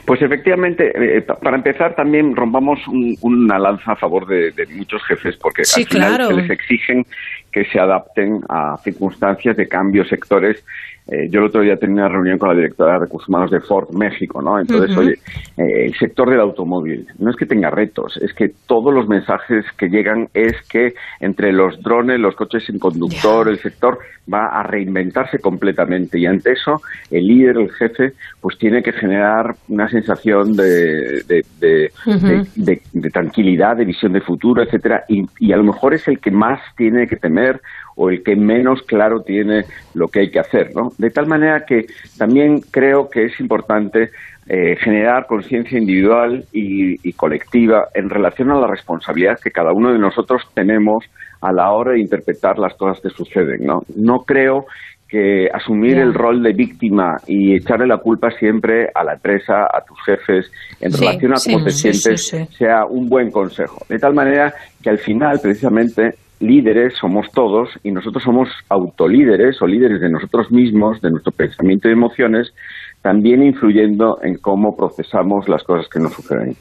Pues 0.09 0.23
efectivamente, 0.23 0.91
eh, 1.17 1.21
pa- 1.21 1.35
para 1.39 1.55
empezar 1.55 1.95
también 1.95 2.35
rompamos 2.35 2.79
un- 2.87 3.15
una 3.21 3.59
lanza 3.59 3.91
a 3.91 3.95
favor 3.95 4.25
de, 4.25 4.49
de 4.53 4.65
muchos 4.65 5.03
jefes, 5.05 5.37
porque 5.37 5.63
Sí, 5.63 5.83
al 5.83 5.87
final 5.87 6.15
claro. 6.15 6.27
se 6.29 6.33
les 6.41 6.49
exigen 6.49 7.05
que 7.51 7.63
se 7.65 7.79
adapten 7.79 8.41
a 8.49 8.75
circunstancias 8.83 9.55
de 9.55 9.67
cambios 9.67 10.07
sectores. 10.07 10.65
Eh, 11.11 11.27
yo 11.31 11.39
el 11.39 11.47
otro 11.47 11.61
día 11.61 11.75
tenía 11.77 12.03
una 12.05 12.09
reunión 12.09 12.37
con 12.37 12.49
la 12.49 12.55
directora 12.55 12.93
de 12.93 12.99
Recursos 12.99 13.29
Humanos 13.29 13.49
de 13.51 13.61
Ford 13.61 13.89
México, 13.95 14.41
¿no? 14.41 14.59
Entonces, 14.59 14.95
oye, 14.97 15.19
eh, 15.57 15.85
el 15.87 15.95
sector 15.95 16.29
del 16.29 16.39
automóvil 16.39 17.07
no 17.17 17.31
es 17.31 17.35
que 17.35 17.45
tenga 17.45 17.69
retos, 17.71 18.17
es 18.17 18.33
que 18.33 18.51
todos 18.67 18.93
los 18.93 19.07
mensajes 19.07 19.65
que 19.77 19.89
llegan 19.89 20.29
es 20.33 20.55
que 20.69 20.93
entre 21.19 21.51
los 21.51 21.81
drones, 21.81 22.19
los 22.19 22.35
coches 22.35 22.63
sin 22.65 22.77
conductor, 22.79 23.47
el 23.49 23.57
sector 23.59 23.97
va 24.31 24.47
a 24.47 24.61
reinventarse 24.63 25.39
completamente. 25.39 26.19
Y 26.19 26.27
ante 26.27 26.51
eso 26.51 26.81
el 27.09 27.25
líder, 27.25 27.57
el 27.57 27.71
jefe, 27.71 28.13
pues 28.39 28.57
tiene 28.59 28.83
que 28.83 28.91
generar 28.91 29.55
una 29.69 29.89
sensación 29.89 30.55
de, 30.55 31.23
de- 31.27 31.45
de- 31.59 31.91
de- 32.05 32.45
de- 32.55 32.81
de 32.93 33.09
tranquilidad, 33.09 33.75
de 33.77 33.85
visión 33.85 34.13
de 34.13 34.21
futuro, 34.21 34.61
etcétera, 34.61 35.05
y, 35.07 35.25
y 35.39 35.51
a 35.53 35.57
lo 35.57 35.63
mejor 35.63 35.93
es 35.95 36.07
el 36.07 36.19
que 36.19 36.29
más 36.31 36.59
tiene 36.77 37.07
que 37.07 37.15
temer 37.15 37.59
o 38.01 38.09
el 38.09 38.23
que 38.23 38.33
menos 38.37 38.81
claro 38.83 39.21
tiene 39.23 39.65
lo 39.93 40.07
que 40.07 40.21
hay 40.21 40.31
que 40.31 40.39
hacer, 40.39 40.73
¿no? 40.73 40.93
De 40.97 41.09
tal 41.09 41.27
manera 41.27 41.65
que 41.65 41.85
también 42.17 42.61
creo 42.71 43.09
que 43.09 43.25
es 43.25 43.37
importante 43.41 44.11
eh, 44.47 44.77
generar 44.77 45.27
conciencia 45.27 45.77
individual 45.77 46.45
y, 46.53 46.95
y 47.07 47.11
colectiva 47.13 47.89
en 47.93 48.09
relación 48.09 48.51
a 48.51 48.59
la 48.59 48.67
responsabilidad 48.67 49.37
que 49.43 49.51
cada 49.51 49.73
uno 49.73 49.91
de 49.91 49.99
nosotros 49.99 50.43
tenemos 50.53 51.03
a 51.41 51.51
la 51.51 51.71
hora 51.71 51.91
de 51.91 51.99
interpretar 51.99 52.57
las 52.57 52.73
cosas 52.75 53.01
que 53.01 53.09
suceden, 53.09 53.65
¿no? 53.65 53.81
No 53.95 54.23
creo 54.23 54.65
que 55.09 55.49
asumir 55.53 55.97
el 55.97 56.13
rol 56.13 56.41
de 56.41 56.53
víctima 56.53 57.17
y 57.27 57.55
echarle 57.55 57.87
la 57.87 57.97
culpa 57.97 58.29
siempre 58.31 58.89
a 58.93 59.03
la 59.03 59.13
empresa, 59.13 59.63
a 59.63 59.81
tus 59.83 59.99
jefes, 60.05 60.49
en 60.79 60.91
Sí, 60.91 60.99
relación 61.03 61.33
a 61.33 61.37
sí, 61.37 61.51
cómo 61.51 61.65
te 61.65 61.71
sí, 61.71 61.93
sientes, 61.93 62.47
sea 62.55 62.85
un 62.85 63.09
buen 63.09 63.29
consejo. 63.31 63.83
De 63.89 63.97
tal 63.99 64.13
manera 64.13 64.53
que 64.81 64.89
al 64.89 64.99
final, 64.99 65.39
precisamente, 65.41 66.13
líderes 66.39 66.93
somos 66.99 67.27
todos 67.33 67.69
y 67.83 67.91
nosotros 67.91 68.23
somos 68.23 68.49
autolíderes 68.69 69.61
o 69.61 69.67
líderes 69.67 69.99
de 69.99 70.09
nosotros 70.09 70.51
mismos, 70.51 71.01
de 71.01 71.11
nuestro 71.11 71.31
pensamiento 71.31 71.89
y 71.89 71.91
emociones, 71.91 72.53
también 73.01 73.43
influyendo 73.43 74.19
en 74.23 74.35
cómo 74.37 74.75
procesamos 74.75 75.47
las 75.47 75.63
cosas 75.63 75.87
que 75.91 75.99
nos 75.99 76.13
suceden. 76.13 76.55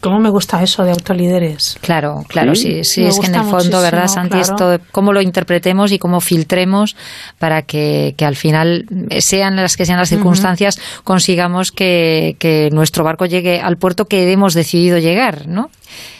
¿Cómo 0.00 0.18
me 0.18 0.30
gusta 0.30 0.60
eso 0.62 0.84
de 0.84 0.90
autolíderes? 0.90 1.78
Claro, 1.80 2.22
claro, 2.28 2.56
Sí. 2.56 2.82
sí, 2.82 3.04
es 3.04 3.20
que 3.20 3.26
en 3.28 3.36
el 3.36 3.44
fondo, 3.44 3.80
¿verdad, 3.80 4.08
Santi? 4.08 4.40
claro. 4.40 4.72
Esto, 4.72 4.84
cómo 4.90 5.12
lo 5.12 5.20
interpretemos 5.20 5.92
y 5.92 5.98
cómo 5.98 6.20
filtremos 6.20 6.96
para 7.38 7.62
que, 7.62 8.14
que 8.16 8.24
al 8.24 8.34
final, 8.34 8.84
eh, 9.10 9.20
sean 9.20 9.54
las 9.54 9.76
que 9.76 9.84
sean 9.84 9.98
las 9.98 10.08
circunstancias, 10.08 10.80
consigamos 11.04 11.70
que, 11.70 12.36
que 12.40 12.68
nuestro 12.72 13.04
barco 13.04 13.26
llegue 13.26 13.60
al 13.60 13.76
puerto 13.76 14.06
que 14.06 14.32
hemos 14.32 14.54
decidido 14.54 14.98
llegar, 14.98 15.46
¿no? 15.46 15.70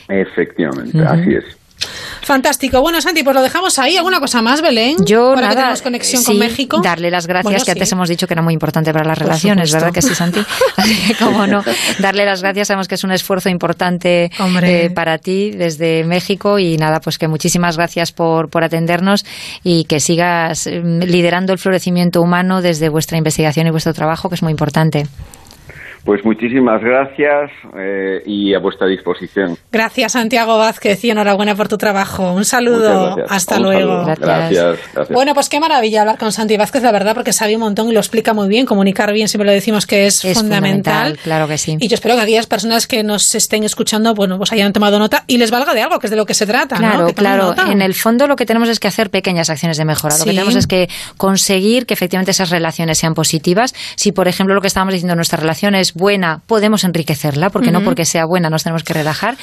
Efectivamente, 0.08 0.98
así 1.00 1.34
es. 1.34 1.44
Fantástico. 2.22 2.80
Bueno, 2.80 3.00
Santi, 3.00 3.22
pues 3.22 3.34
lo 3.34 3.42
dejamos 3.42 3.78
ahí. 3.78 3.96
¿Alguna 3.96 4.20
cosa 4.20 4.40
más, 4.42 4.62
Belén? 4.62 4.96
Yo 5.04 5.28
Ahora 5.28 5.40
que 5.40 5.46
nada, 5.48 5.54
tenemos 5.56 5.82
conexión 5.82 6.22
sí, 6.22 6.26
con 6.26 6.38
México. 6.38 6.80
darle 6.82 7.10
las 7.10 7.26
gracias, 7.26 7.44
Bueno, 7.44 7.64
que 7.64 7.70
antes 7.72 7.92
hemos 7.92 8.08
dicho 8.08 8.26
que 8.26 8.34
era 8.34 8.42
muy 8.42 8.54
importante 8.54 8.92
para 8.92 9.04
las 9.04 9.18
Por 9.18 9.26
relaciones, 9.26 9.70
supuesto. 9.70 9.86
¿verdad 9.86 9.94
que 9.94 10.02
sí, 10.02 10.14
Santi? 10.14 10.40
Cómo 11.18 11.46
no, 11.46 11.62
darle 11.98 12.24
las 12.24 12.42
gracias, 12.42 12.68
sabemos 12.68 12.88
que 12.88 12.94
es 12.94 13.04
un 13.04 13.12
esfuerzo 13.12 13.48
importante 13.50 14.30
eh, 14.62 14.90
para 14.94 15.18
ti 15.18 15.50
desde 15.50 16.04
México 16.04 16.58
y 16.58 16.76
nada, 16.76 17.00
pues 17.00 17.18
que 17.18 17.28
muchísimas 17.28 17.76
gracias 17.76 18.12
por, 18.12 18.48
por 18.48 18.64
atendernos 18.64 19.24
y 19.62 19.84
que 19.84 20.00
sigas 20.00 20.66
eh, 20.66 20.80
liderando 20.82 21.52
el 21.52 21.58
florecimiento 21.58 22.20
humano 22.22 22.62
desde 22.62 22.88
vuestra 22.88 23.18
investigación 23.18 23.66
y 23.66 23.70
vuestro 23.70 23.92
trabajo, 23.92 24.28
que 24.28 24.34
es 24.36 24.42
muy 24.42 24.50
importante. 24.50 25.06
Pues 26.04 26.22
muchísimas 26.22 26.82
gracias 26.82 27.50
eh, 27.78 28.22
y 28.26 28.52
a 28.54 28.58
vuestra 28.58 28.86
disposición. 28.86 29.56
Gracias, 29.72 30.12
Santiago 30.12 30.58
Vázquez, 30.58 31.02
y 31.02 31.10
enhorabuena 31.10 31.54
por 31.54 31.66
tu 31.68 31.78
trabajo. 31.78 32.32
Un 32.34 32.44
saludo. 32.44 33.16
Hasta 33.26 33.56
Un 33.56 33.62
luego. 33.62 34.04
saludo. 34.04 34.14
Gracias, 34.20 34.78
gracias. 34.92 35.08
Bueno, 35.08 35.32
pues 35.32 35.48
qué 35.48 35.60
maravilla 35.60 36.02
hablar 36.02 36.18
con 36.18 36.30
Santi 36.30 36.58
Vázquez, 36.58 36.82
la 36.82 36.92
verdad, 36.92 37.14
porque 37.14 37.32
sabe 37.32 37.54
un 37.54 37.60
montón 37.62 37.88
y 37.88 37.92
lo 37.92 38.00
explica 38.00 38.34
muy 38.34 38.48
bien. 38.48 38.66
Comunicar 38.66 39.12
bien, 39.14 39.28
siempre 39.28 39.46
lo 39.46 39.52
decimos 39.52 39.86
que 39.86 40.06
es, 40.06 40.22
Es 40.26 40.36
fundamental. 40.36 41.18
claro 41.22 41.48
que 41.48 41.56
sí. 41.56 41.78
Y 41.80 41.88
yo 41.88 41.94
espero 41.94 42.16
que 42.16 42.20
aquellas 42.20 42.46
personas 42.46 42.86
que 42.86 43.02
nos 43.02 43.34
estén 43.34 43.64
escuchando, 43.64 44.14
bueno, 44.14 44.36
pues 44.36 44.52
hayan 44.52 44.74
tomado 44.74 44.98
nota 44.98 45.24
y 45.26 45.38
les 45.38 45.50
valga 45.50 45.72
de 45.72 45.80
algo, 45.82 45.98
que 46.00 46.08
es 46.08 46.10
de 46.10 46.16
lo 46.18 46.26
que 46.26 46.34
se 46.34 46.46
trata, 46.46 46.76
¿no? 46.78 46.90
Claro, 46.90 47.06
Que 47.06 47.14
claro. 47.14 47.42
nota. 47.44 47.72
En 47.72 47.80
el 47.80 47.94
fondo 47.94 48.26
lo 48.26 48.36
que 48.36 48.44
tenemos 48.44 48.68
es 48.68 48.78
que 48.78 48.88
hacer 48.88 49.08
pequeñas 49.08 49.48
acciones 49.48 49.78
de 49.78 49.86
mejora. 49.86 50.18
Lo 50.18 50.24
que 50.24 50.32
tenemos 50.32 50.54
es 50.54 50.66
que 50.66 50.88
conseguir 51.16 51.86
que 51.86 51.94
efectivamente 51.94 52.32
esas 52.32 52.50
relaciones 52.50 52.98
sean 52.98 53.14
positivas. 53.14 53.74
Si, 53.96 54.12
por 54.12 54.28
ejemplo, 54.28 54.54
lo 54.54 54.60
que 54.60 54.66
estábamos 54.66 54.92
diciendo, 54.92 55.16
nuestra 55.16 55.38
relación 55.38 55.74
es 55.94 56.00
buena, 56.00 56.40
podemos 56.46 56.84
enriquecerla, 56.84 57.50
porque 57.50 57.70
no 57.70 57.82
porque 57.82 58.04
sea 58.04 58.24
buena 58.24 58.50
nos 58.50 58.62
tenemos 58.64 58.82
que 58.84 58.92
relajar. 58.94 59.36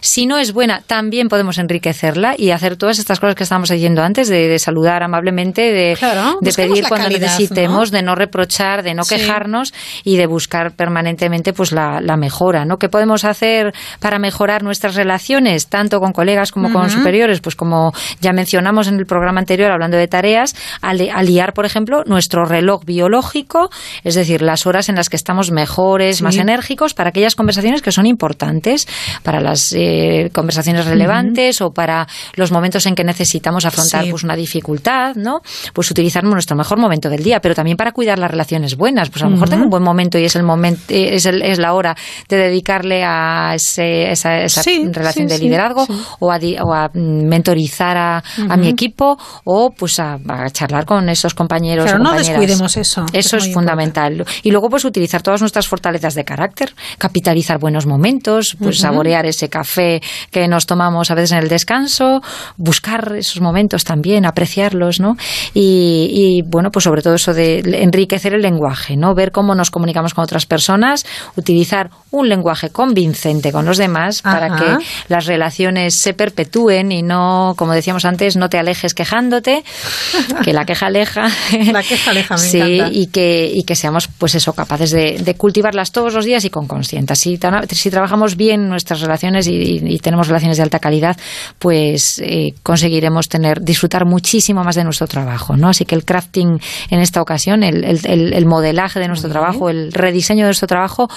Si 0.00 0.26
no 0.26 0.38
es 0.38 0.52
buena, 0.52 0.82
también 0.86 1.28
podemos 1.28 1.58
enriquecerla 1.58 2.34
y 2.36 2.50
hacer 2.50 2.76
todas 2.76 2.98
estas 2.98 3.20
cosas 3.20 3.34
que 3.34 3.42
estábamos 3.42 3.68
diciendo 3.70 4.02
antes, 4.02 4.28
de, 4.28 4.48
de 4.48 4.58
saludar 4.58 5.02
amablemente, 5.02 5.72
de, 5.72 5.96
Claro, 5.98 6.38
de 6.40 6.52
pedir 6.52 6.84
cuando 6.88 7.06
calidad, 7.08 7.28
necesitemos, 7.28 7.90
de 7.90 8.02
no 8.02 8.14
reprochar, 8.14 8.82
de 8.82 8.94
no 8.94 9.04
Sí. 9.04 9.16
quejarnos 9.16 9.72
y 10.04 10.16
de 10.16 10.26
buscar 10.26 10.72
permanentemente 10.72 11.52
pues 11.52 11.72
la, 11.72 12.00
la 12.00 12.16
mejora, 12.16 12.64
¿no? 12.64 12.78
¿Qué 12.78 12.88
podemos 12.88 13.24
hacer 13.24 13.74
para 14.00 14.18
mejorar 14.18 14.62
nuestras 14.62 14.94
relaciones, 14.94 15.68
tanto 15.68 16.00
con 16.00 16.12
colegas 16.12 16.52
como 16.52 16.72
con 16.72 16.90
superiores? 16.90 17.40
Pues 17.40 17.56
como 17.56 17.92
ya 18.20 18.32
mencionamos 18.32 18.88
en 18.88 18.98
el 18.98 19.06
programa 19.06 19.40
anterior, 19.40 19.70
hablando 19.70 19.96
de 19.96 20.08
tareas, 20.08 20.54
al- 20.82 21.10
aliar, 21.14 21.52
por 21.52 21.66
ejemplo, 21.66 22.02
nuestro 22.06 22.44
reloj 22.44 22.84
biológico, 22.84 23.70
es 24.04 24.14
decir, 24.14 24.42
las 24.42 24.66
horas 24.66 24.88
en 24.88 24.96
las 24.96 25.08
que 25.08 25.16
estamos 25.16 25.50
mejor 25.50 25.95
Sí. 26.00 26.22
más 26.22 26.36
enérgicos 26.36 26.94
para 26.94 27.10
aquellas 27.10 27.34
conversaciones 27.34 27.82
que 27.82 27.92
son 27.92 28.06
importantes, 28.06 28.86
para 29.22 29.40
las 29.40 29.72
eh, 29.76 30.30
conversaciones 30.32 30.86
relevantes 30.86 31.60
o 31.60 31.70
para 31.72 32.06
los 32.34 32.52
momentos 32.52 32.86
en 32.86 32.94
que 32.94 33.04
necesitamos 33.04 33.64
afrontar 33.64 34.04
Sí. 34.04 34.10
pues 34.10 34.22
una 34.24 34.36
dificultad, 34.36 35.14
¿no? 35.16 35.40
Pues 35.72 35.90
utilizar 35.90 36.24
nuestro 36.24 36.56
mejor 36.56 36.78
momento 36.78 37.08
del 37.10 37.22
día, 37.22 37.40
pero 37.40 37.54
también 37.54 37.76
para 37.76 37.92
cuidar 37.92 38.18
las 38.18 38.30
relaciones 38.30 38.76
buenas. 38.76 39.10
Pues 39.10 39.22
a 39.22 39.26
lo 39.26 39.32
mejor 39.32 39.48
tengo 39.48 39.64
un 39.64 39.70
buen 39.70 39.82
momento 39.82 40.18
y 40.18 40.24
es 40.24 40.36
el 40.36 40.42
momento, 40.42 40.82
es, 40.88 41.26
el- 41.26 41.42
es 41.42 41.58
la 41.58 41.72
hora 41.74 41.96
de 42.28 42.36
dedicarle 42.36 43.04
a 43.04 43.52
ese- 43.54 44.10
esa, 44.10 44.38
esa 44.40 44.62
Sí, 44.62 44.86
relación 44.92 45.26
de 45.28 45.38
liderazgo 45.38 45.86
o 46.20 46.30
a, 46.32 46.38
di- 46.38 46.56
o 46.60 46.72
a, 46.74 46.90
mentorizar 47.26 47.96
a, 47.96 48.22
a 48.48 48.56
mi 48.56 48.68
equipo 48.68 49.18
o 49.44 49.70
pues 49.70 49.98
a, 50.00 50.18
a 50.28 50.50
charlar 50.50 50.84
con 50.84 51.08
esos 51.08 51.34
compañeros 51.34 51.84
Claro, 51.86 52.00
o 52.00 52.02
no 52.04 52.12
descuidemos 52.14 52.76
eso, 52.76 53.06
Eso 53.12 53.36
es 53.36 53.52
fundamental. 53.52 54.24
Y 54.42 54.50
luego 54.50 54.68
pues 54.68 54.84
utilizar 54.84 55.22
todas 55.22 55.40
nuestras 55.40 55.66
fortalezas 55.66 55.85
de 55.92 56.24
carácter, 56.24 56.74
capitalizar 56.98 57.58
buenos 57.58 57.86
momentos, 57.86 58.56
pues 58.58 58.76
Ujú. 58.76 58.82
saborear 58.82 59.24
ese 59.26 59.48
café 59.48 60.00
que 60.30 60.48
nos 60.48 60.66
tomamos 60.66 61.10
a 61.10 61.14
veces 61.14 61.32
en 61.32 61.38
el 61.38 61.48
descanso, 61.48 62.20
buscar 62.56 63.14
esos 63.16 63.40
momentos 63.40 63.84
también, 63.84 64.26
apreciarlos, 64.26 65.00
¿no? 65.00 65.16
Y, 65.54 66.10
y, 66.12 66.42
bueno, 66.42 66.70
pues 66.70 66.84
sobre 66.84 67.02
todo 67.02 67.14
eso 67.14 67.32
de 67.32 67.60
enriquecer 67.82 68.34
el 68.34 68.42
lenguaje, 68.42 68.96
¿no? 68.96 69.14
Ver 69.14 69.30
cómo 69.32 69.54
nos 69.54 69.70
comunicamos 69.70 70.12
con 70.14 70.24
otras 70.24 70.44
personas, 70.46 71.06
utilizar 71.36 71.90
un 72.10 72.28
lenguaje 72.28 72.70
convincente 72.70 73.52
con 73.52 73.64
los 73.64 73.78
demás 73.78 74.22
para 74.22 74.56
que 74.56 74.84
las 75.08 75.26
relaciones 75.26 76.00
se 76.00 76.14
perpetúen 76.14 76.90
y 76.92 77.02
no, 77.02 77.54
como 77.56 77.72
decíamos 77.72 78.04
antes, 78.04 78.36
no 78.36 78.48
te 78.48 78.58
alejes 78.58 78.94
quejándote, 78.94 79.62
que 80.44 80.52
la 80.52 80.64
queja 80.64 80.86
aleja. 80.86 81.28
La 81.72 81.82
queja 81.82 82.10
aleja, 82.10 82.34
me 82.36 82.40
sí, 82.40 82.58
encanta. 82.58 82.88
y 82.92 83.06
que, 83.08 83.50
y 83.52 83.62
que 83.64 83.74
seamos, 83.74 84.08
pues 84.18 84.34
eso, 84.34 84.52
capaces 84.52 84.90
de, 84.90 85.18
de 85.20 85.34
cultivarlas 85.66 85.90
todos 85.92 86.14
los 86.14 86.24
días 86.24 86.44
y 86.44 86.50
con 86.50 86.66
conciencia. 86.68 87.16
Si, 87.16 87.38
tra- 87.38 87.66
si 87.72 87.90
trabajamos 87.90 88.36
bien 88.36 88.68
nuestras 88.68 89.00
relaciones 89.00 89.46
y, 89.48 89.54
y- 89.54 89.94
y 89.94 89.98
tenemos 89.98 90.28
relaciones 90.28 90.56
de 90.58 90.62
alta 90.62 90.78
calidad, 90.78 91.16
pues 91.58 92.20
eh, 92.24 92.54
conseguiremos 92.62 93.28
tener, 93.28 93.60
disfrutar 93.62 94.04
muchísimo 94.04 94.62
más 94.62 94.76
de 94.76 94.84
nuestro 94.84 95.06
trabajo, 95.08 95.56
¿no? 95.56 95.68
Así 95.70 95.84
que 95.84 95.94
el 95.96 96.04
crafting 96.04 96.60
en 96.90 97.00
esta 97.00 97.20
ocasión, 97.20 97.62
el, 97.64 97.82
el- 97.84 98.00
el- 98.06 98.32
el 98.32 98.46
modelaje 98.46 99.00
de 99.00 99.08
nuestro 99.08 99.28
trabajo, 99.30 99.68
el 99.68 99.92
rediseño 99.92 100.40
de 100.44 100.48
nuestro 100.48 100.68
trabajo, 100.68 101.08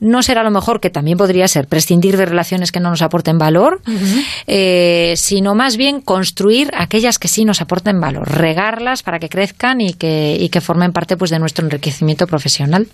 no 0.00 0.22
será 0.22 0.44
lo 0.44 0.50
mejor, 0.52 0.80
que 0.80 0.90
también 0.90 1.18
podría 1.18 1.48
ser 1.48 1.66
prescindir 1.66 2.16
de 2.16 2.24
relaciones 2.26 2.70
que 2.70 2.78
no 2.78 2.90
nos 2.90 3.02
aporten 3.02 3.36
valor, 3.38 3.80
eh, 4.46 5.14
sino 5.16 5.54
más 5.56 5.76
bien 5.76 6.00
construir 6.00 6.70
aquellas 6.76 7.18
que 7.18 7.26
sí 7.26 7.44
nos 7.44 7.60
aporten 7.60 8.00
valor, 8.00 8.28
regarlas 8.30 9.02
para 9.02 9.18
que 9.18 9.28
crezcan 9.28 9.80
y 9.80 9.94
que, 9.94 10.36
y 10.38 10.50
que 10.50 10.60
formen 10.60 10.92
parte 10.92 11.16
pues, 11.16 11.30
de 11.32 11.38
nuestro 11.40 11.64
enriquecimiento 11.64 12.26
profesional. 12.28 12.86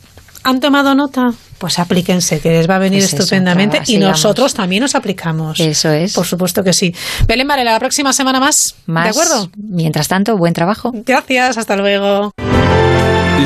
¿Han 0.44 0.60
tomado 0.60 0.94
nota? 0.94 1.32
Pues 1.58 1.78
aplíquense, 1.78 2.40
que 2.40 2.50
les 2.50 2.68
va 2.68 2.76
a 2.76 2.78
venir 2.78 3.00
Pues 3.00 3.14
estupendamente. 3.14 3.80
y 3.86 3.96
nosotros 3.96 4.52
también 4.54 4.82
nos 4.82 4.94
aplicamos. 4.94 5.58
Eso 5.58 5.90
es. 5.90 6.12
Por 6.12 6.26
supuesto 6.26 6.62
que 6.62 6.72
sí. 6.74 6.94
Belén 7.26 7.48
Varela, 7.48 7.72
la 7.72 7.78
próxima 7.80 8.12
semana 8.12 8.40
más. 8.40 8.74
Más, 8.86 9.04
¿De 9.04 9.10
acuerdo? 9.10 9.50
Mientras 9.56 10.08
tanto, 10.08 10.36
buen 10.36 10.52
trabajo. 10.52 10.92
Gracias, 10.94 11.56
hasta 11.56 11.76
luego. 11.76 12.32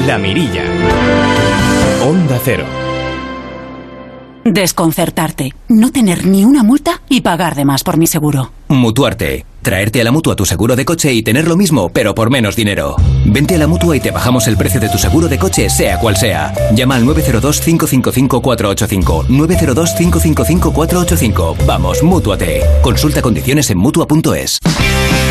La 0.06 0.18
Mirilla. 0.18 0.64
Onda 2.04 2.40
Cero. 2.44 2.64
Desconcertarte, 4.44 5.54
no 5.68 5.90
tener 5.92 6.26
ni 6.26 6.44
una 6.44 6.62
multa 6.62 7.02
y 7.08 7.20
pagar 7.20 7.54
de 7.54 7.64
más 7.66 7.84
por 7.84 7.98
mi 7.98 8.06
seguro. 8.06 8.50
Mutuarte. 8.68 9.44
Traerte 9.68 10.00
a 10.00 10.04
la 10.04 10.12
mutua 10.12 10.34
tu 10.34 10.46
seguro 10.46 10.76
de 10.76 10.86
coche 10.86 11.12
y 11.12 11.22
tener 11.22 11.46
lo 11.46 11.54
mismo, 11.54 11.90
pero 11.90 12.14
por 12.14 12.30
menos 12.30 12.56
dinero. 12.56 12.96
Vente 13.26 13.56
a 13.56 13.58
la 13.58 13.66
mutua 13.66 13.94
y 13.94 14.00
te 14.00 14.10
bajamos 14.10 14.48
el 14.48 14.56
precio 14.56 14.80
de 14.80 14.88
tu 14.88 14.96
seguro 14.96 15.28
de 15.28 15.36
coche, 15.36 15.68
sea 15.68 15.98
cual 15.98 16.16
sea. 16.16 16.54
Llama 16.74 16.96
al 16.96 17.04
902-555-485. 17.04 19.26
902-555-485. 19.26 21.66
Vamos, 21.66 22.02
mutuate. 22.02 22.62
Consulta 22.80 23.20
condiciones 23.20 23.68
en 23.68 23.76
mutua.es. 23.76 24.58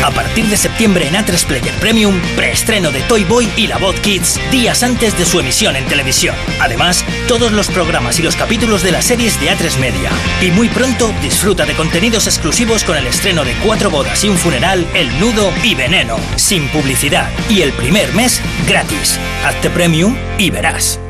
A 0.04 0.12
partir 0.12 0.44
de 0.46 0.56
septiembre 0.56 1.08
en 1.08 1.14
A3 1.14 1.44
Player 1.44 1.74
Premium, 1.80 2.14
preestreno 2.36 2.92
de 2.92 3.00
Toy 3.02 3.24
Boy 3.24 3.48
y 3.56 3.66
La 3.66 3.78
Voz 3.78 3.98
Kids 4.00 4.38
días 4.52 4.84
antes 4.84 5.18
de 5.18 5.26
su 5.26 5.40
emisión 5.40 5.74
en 5.74 5.84
televisión. 5.86 6.36
Además, 6.60 7.04
todos 7.26 7.50
los 7.50 7.66
programas 7.66 8.20
y 8.20 8.22
los 8.22 8.36
capítulos 8.36 8.84
de 8.84 8.92
las 8.92 9.06
series 9.06 9.40
de 9.40 9.50
A3 9.50 9.76
Media. 9.80 10.12
Y 10.40 10.52
muy 10.52 10.68
pronto 10.68 11.12
disfruta 11.20 11.66
de 11.66 11.74
contenidos 11.74 12.28
exclusivos 12.28 12.84
con 12.84 12.96
el 12.96 13.08
estreno 13.08 13.44
de 13.44 13.54
Cuatro 13.64 13.90
bodas 13.90 14.22
y 14.22 14.27
un 14.28 14.36
funeral, 14.36 14.86
El 14.94 15.08
Nudo 15.20 15.50
y 15.62 15.74
Veneno, 15.74 16.16
sin 16.36 16.68
publicidad. 16.68 17.28
Y 17.48 17.62
el 17.62 17.72
primer 17.72 18.12
mes 18.14 18.40
gratis. 18.66 19.18
Hazte 19.44 19.70
Premium 19.70 20.16
y 20.38 20.50
verás. 20.50 21.00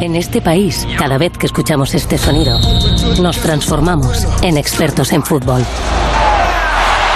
En 0.00 0.16
este 0.16 0.40
país, 0.40 0.86
cada 0.98 1.18
vez 1.18 1.32
que 1.38 1.46
escuchamos 1.46 1.94
este 1.94 2.18
sonido, 2.18 2.58
nos 3.20 3.38
transformamos 3.38 4.26
en 4.42 4.56
expertos 4.56 5.12
en 5.12 5.22
fútbol. 5.22 5.64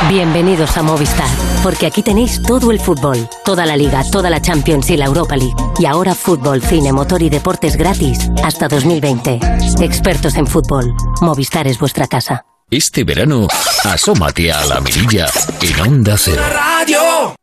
Bienvenidos 0.09 0.77
a 0.77 0.83
Movistar, 0.83 1.29
porque 1.65 1.87
aquí 1.87 2.03
tenéis 2.03 2.41
todo 2.41 2.71
el 2.71 2.79
fútbol, 2.79 3.29
toda 3.45 3.67
la 3.67 3.77
liga, 3.77 4.05
toda 4.13 4.31
la 4.31 4.41
Champions 4.41 4.91
y 4.91 4.97
la 4.97 5.07
Europa 5.07 5.37
League. 5.37 5.57
Y 5.81 5.87
ahora 5.87 6.15
fútbol, 6.15 6.63
cine, 6.63 6.93
motor 6.93 7.21
y 7.21 7.31
deportes 7.31 7.77
gratis 7.77 8.31
hasta 8.45 8.69
2020. 8.69 9.41
Expertos 9.81 10.37
en 10.37 10.47
fútbol. 10.47 10.95
Movistar 11.21 11.67
es 11.67 11.81
vuestra 11.81 12.07
casa. 12.07 12.45
Este 12.71 13.03
verano, 13.03 13.49
asómate 13.85 14.53
a 14.53 14.63
la 14.67 14.79
mirilla 14.83 15.27
en 15.63 15.81
Onda 15.81 16.19
Cero. 16.19 16.43
Radio. 16.53 17.35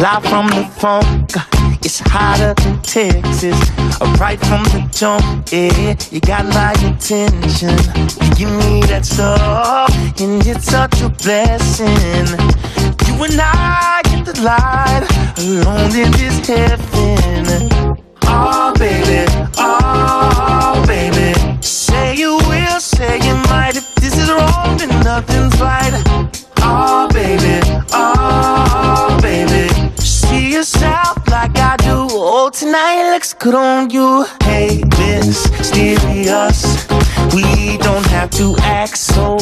Live 0.00 0.28
from 0.28 0.48
the 0.48 0.68
funk, 0.78 1.36
it's 1.84 2.00
hotter 2.00 2.54
than 2.54 2.82
Texas. 2.82 3.56
Right 4.18 4.40
from 4.46 4.64
the 4.64 4.84
jump, 4.90 5.46
yeah, 5.52 5.94
you 6.10 6.18
got 6.18 6.44
my 6.46 6.72
attention. 6.84 7.78
You 8.20 8.34
give 8.34 8.50
me 8.66 8.80
that 8.88 9.04
stuff, 9.04 9.94
and 10.20 10.44
it's 10.44 10.64
such 10.64 11.02
a 11.02 11.08
blessing. 11.08 12.26
You 13.06 13.22
and 13.22 13.40
I 13.40 14.00
get 14.10 14.24
the 14.24 14.40
light, 14.42 15.06
alone 15.38 15.94
in 15.94 16.10
this 16.10 16.48
heaven. 16.48 18.11
Oh, 18.34 18.72
baby, 18.78 19.30
oh, 19.58 20.84
baby. 20.86 21.34
Say 21.60 22.14
you 22.16 22.36
will, 22.48 22.80
say 22.80 23.18
you 23.18 23.34
might. 23.50 23.76
If 23.76 23.94
this 23.96 24.16
is 24.16 24.30
wrong, 24.30 24.78
then 24.78 24.88
nothing's 25.04 25.60
right. 25.60 25.92
Oh, 26.58 27.08
baby, 27.12 27.60
oh, 27.92 29.18
baby. 29.20 29.68
See 30.00 30.52
yourself 30.54 31.18
like 31.28 31.58
I 31.58 31.76
do. 31.76 32.08
Oh, 32.10 32.50
tonight 32.50 33.10
looks 33.12 33.34
good 33.34 33.54
on 33.54 33.90
you. 33.90 34.24
Hey, 34.42 34.82
this 34.96 35.44
serious. 35.68 36.86
We 37.34 37.76
don't 37.78 38.06
have 38.06 38.30
to 38.40 38.56
act 38.60 38.96
so. 38.96 39.36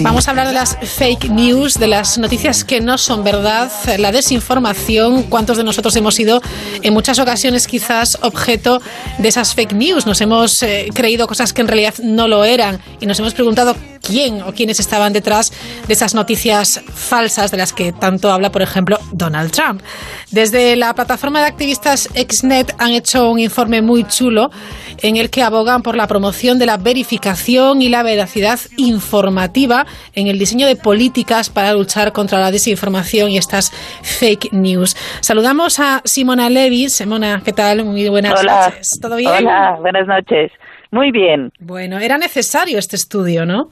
Vamos 0.00 0.28
a 0.28 0.30
hablar 0.30 0.46
de 0.46 0.52
las 0.52 0.76
fake 0.76 1.30
news, 1.30 1.74
de 1.74 1.88
las 1.88 2.18
noticias 2.18 2.64
que 2.64 2.80
no 2.80 2.98
son 2.98 3.24
verdad, 3.24 3.70
la 3.98 4.12
desinformación. 4.12 5.24
¿Cuántos 5.24 5.56
de 5.56 5.64
nosotros 5.64 5.96
hemos 5.96 6.14
sido 6.14 6.40
en 6.82 6.94
muchas 6.94 7.18
ocasiones 7.18 7.66
quizás 7.66 8.16
objeto 8.22 8.80
de 9.18 9.28
esas 9.28 9.54
fake 9.54 9.72
news? 9.72 10.06
Nos 10.06 10.20
hemos 10.20 10.62
eh, 10.62 10.88
creído 10.94 11.26
cosas 11.26 11.52
que 11.52 11.62
en 11.62 11.68
realidad 11.68 11.94
no 12.02 12.28
lo 12.28 12.44
eran 12.44 12.80
y 13.00 13.06
nos 13.06 13.18
hemos 13.18 13.34
preguntado 13.34 13.74
quién 14.02 14.42
o 14.42 14.52
quiénes 14.52 14.80
estaban 14.80 15.12
detrás 15.12 15.52
de 15.86 15.94
esas 15.94 16.14
noticias 16.14 16.80
falsas 16.92 17.50
de 17.50 17.56
las 17.56 17.72
que 17.72 17.92
tanto 17.92 18.32
habla, 18.32 18.52
por 18.52 18.62
ejemplo, 18.62 18.98
Donald 19.12 19.52
Trump. 19.52 19.82
Desde 20.30 20.76
la 20.76 20.94
plataforma 20.94 21.40
de 21.40 21.46
activistas 21.46 22.08
Xnet 22.14 22.74
han 22.78 22.90
hecho 22.90 23.30
un 23.30 23.38
informe 23.38 23.82
muy 23.82 24.04
chulo 24.04 24.50
en 24.98 25.16
el 25.16 25.30
que 25.30 25.42
abogan 25.42 25.82
por 25.82 25.96
la 25.96 26.06
promoción 26.06 26.58
de 26.58 26.66
la 26.66 26.76
verificación 26.76 27.82
y 27.82 27.88
la 27.88 28.02
veracidad 28.02 28.60
informativa 28.92 29.86
en 30.14 30.28
el 30.28 30.38
diseño 30.38 30.66
de 30.66 30.76
políticas 30.76 31.50
para 31.50 31.72
luchar 31.72 32.12
contra 32.12 32.38
la 32.38 32.50
desinformación 32.50 33.30
y 33.30 33.38
estas 33.38 33.70
fake 34.02 34.52
news. 34.52 34.96
Saludamos 35.20 35.80
a 35.80 36.02
Simona 36.04 36.48
Levy. 36.48 36.88
Simona, 36.88 37.42
¿qué 37.44 37.52
tal? 37.52 37.84
Muy 37.84 38.08
buenas 38.08 38.40
Hola. 38.40 38.68
noches. 38.68 38.98
¿Todo 39.00 39.16
bien? 39.16 39.30
Hola, 39.30 39.76
buenas 39.80 40.06
noches. 40.06 40.52
Muy 40.90 41.10
bien. 41.10 41.50
Bueno, 41.58 41.98
era 41.98 42.18
necesario 42.18 42.78
este 42.78 42.96
estudio, 42.96 43.46
¿no? 43.46 43.70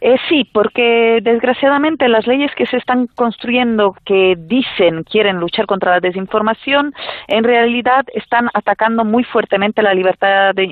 Eh, 0.00 0.16
sí, 0.28 0.44
porque 0.52 1.20
desgraciadamente 1.22 2.08
las 2.08 2.26
leyes 2.26 2.54
que 2.54 2.66
se 2.66 2.76
están 2.76 3.06
construyendo 3.14 3.94
que 4.04 4.36
dicen 4.36 5.04
quieren 5.04 5.38
luchar 5.38 5.66
contra 5.66 5.92
la 5.92 6.00
desinformación, 6.00 6.92
en 7.28 7.44
realidad 7.44 8.04
están 8.12 8.50
atacando 8.52 9.04
muy 9.04 9.24
fuertemente 9.24 9.82
la 9.82 9.94
libertad 9.94 10.54
de, 10.54 10.66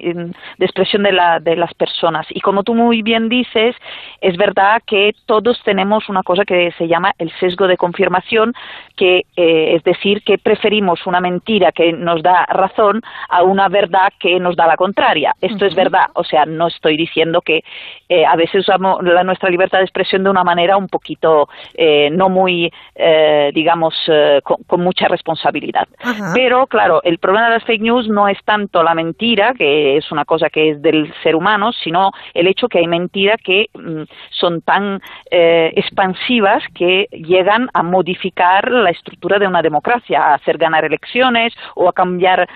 de 0.59 0.65
expresión 0.65 1.05
de, 1.05 1.13
la, 1.13 1.41
de 1.41 1.57
las 1.57 1.73
personas. 1.75 2.27
Y 2.31 2.41
como 2.41 2.65
tú 2.65 2.75
muy 2.75 3.01
bien 3.01 3.29
dices, 3.29 3.75
es 4.21 4.37
verdad 4.37 4.83
que 4.87 5.15
todos 5.27 5.61
tenemos 5.65 6.09
una 6.09 6.23
cosa 6.23 6.45
que 6.45 6.73
se 6.73 6.87
llama 6.87 7.13
el 7.19 7.33
sesgo 7.41 7.67
de 7.67 7.79
confirmación, 7.79 8.53
que 8.97 9.23
eh, 9.37 9.75
es 9.77 9.83
decir, 9.85 10.23
que 10.23 10.37
preferimos 10.37 11.07
una 11.07 11.21
mentira 11.21 11.73
que 11.73 11.93
nos 11.93 12.23
da 12.23 12.45
razón 12.47 13.01
a 13.31 13.43
una 13.43 13.69
verdad 13.69 14.13
que 14.19 14.39
nos 14.39 14.55
da 14.55 14.67
la 14.67 14.77
contraria. 14.77 15.35
Esto 15.41 15.65
es 15.65 15.75
verdad, 15.75 16.07
o 16.15 16.25
sea, 16.25 16.45
no 16.45 16.67
estoy 16.67 16.97
diciendo 16.97 17.41
que 17.41 17.65
eh, 18.09 18.27
a 18.27 18.37
veces 18.37 18.61
usamos 18.61 19.03
la, 19.15 19.25
nuestra 19.25 19.51
libertad 19.51 19.79
de 19.79 19.85
expresión 19.85 20.25
de 20.25 20.31
una 20.31 20.45
manera 20.45 20.77
un 20.77 20.89
poquito 20.89 21.49
eh, 21.75 22.11
no 22.11 22.29
muy, 22.29 22.73
eh, 22.95 23.51
digamos, 23.55 23.95
eh, 24.09 24.41
con, 24.43 24.81
mucha 24.81 25.09
responsabilidad. 25.09 25.89
Pero, 26.35 26.67
claro, 26.67 27.01
el 27.05 27.19
problema 27.19 27.47
de 27.49 27.55
las 27.55 27.65
fake 27.65 27.81
news 27.81 28.09
no 28.09 28.29
es 28.29 28.39
tanto 28.45 28.83
la 28.83 28.95
mentira, 28.95 29.55
que 29.55 29.97
es 29.97 30.11
una 30.13 30.25
cosa 30.25 30.51
que 30.51 30.71
es 30.71 30.83
del 30.83 31.13
ser 31.23 31.37
humano, 31.37 31.73
sino 31.73 32.11
el 32.35 32.47
hecho 32.49 32.69
que 32.69 32.79
hay 32.79 32.87
mentiras 32.87 33.41
que 33.43 33.69
mm, 33.73 34.03
son 34.31 34.61
tan 34.63 35.01
expansivas 35.31 36.63
que 36.75 37.09
llegan 37.11 37.69
a 37.73 37.83
modificar 37.83 38.71
la 38.71 38.91
estructura 38.91 39.39
de 39.39 39.47
una 39.47 39.63
democracia, 39.63 40.23
a 40.23 40.35
hacer 40.35 40.59
ganar 40.59 40.85
elecciones 40.85 41.55
o 41.75 41.89
a 41.89 41.93
cambiar 41.93 42.49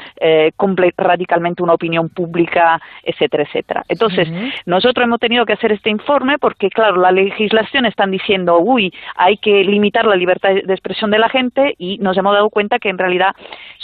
radicalmente 0.97 1.62
una 1.62 1.74
opinión 1.74 2.09
pública, 2.09 2.80
etcétera, 3.02 3.44
etcétera. 3.44 3.85
Entonces, 3.89 4.28
nosotros 4.66 5.05
hemos 5.05 5.20
tenido 5.20 5.47
que 5.47 5.55
hacer 5.55 5.72
este 5.72 5.90
informe 5.90 6.39
porque, 6.49 6.70
claro, 6.70 6.97
la 6.97 7.12
legislación 7.12 7.85
están 7.85 8.11
diciendo, 8.11 8.59
uy, 8.59 8.91
hay 9.16 9.37
que 9.37 9.62
limitar 9.65 10.07
la 10.07 10.16
libertad 10.16 10.55
de 10.65 10.73
expresión 10.73 11.11
de 11.11 11.19
la 11.19 11.29
gente 11.29 11.75
y 11.77 11.99
nos 11.99 12.16
hemos 12.16 12.33
dado 12.33 12.49
cuenta 12.49 12.79
que 12.79 12.89
en 12.89 12.97
realidad 12.97 13.37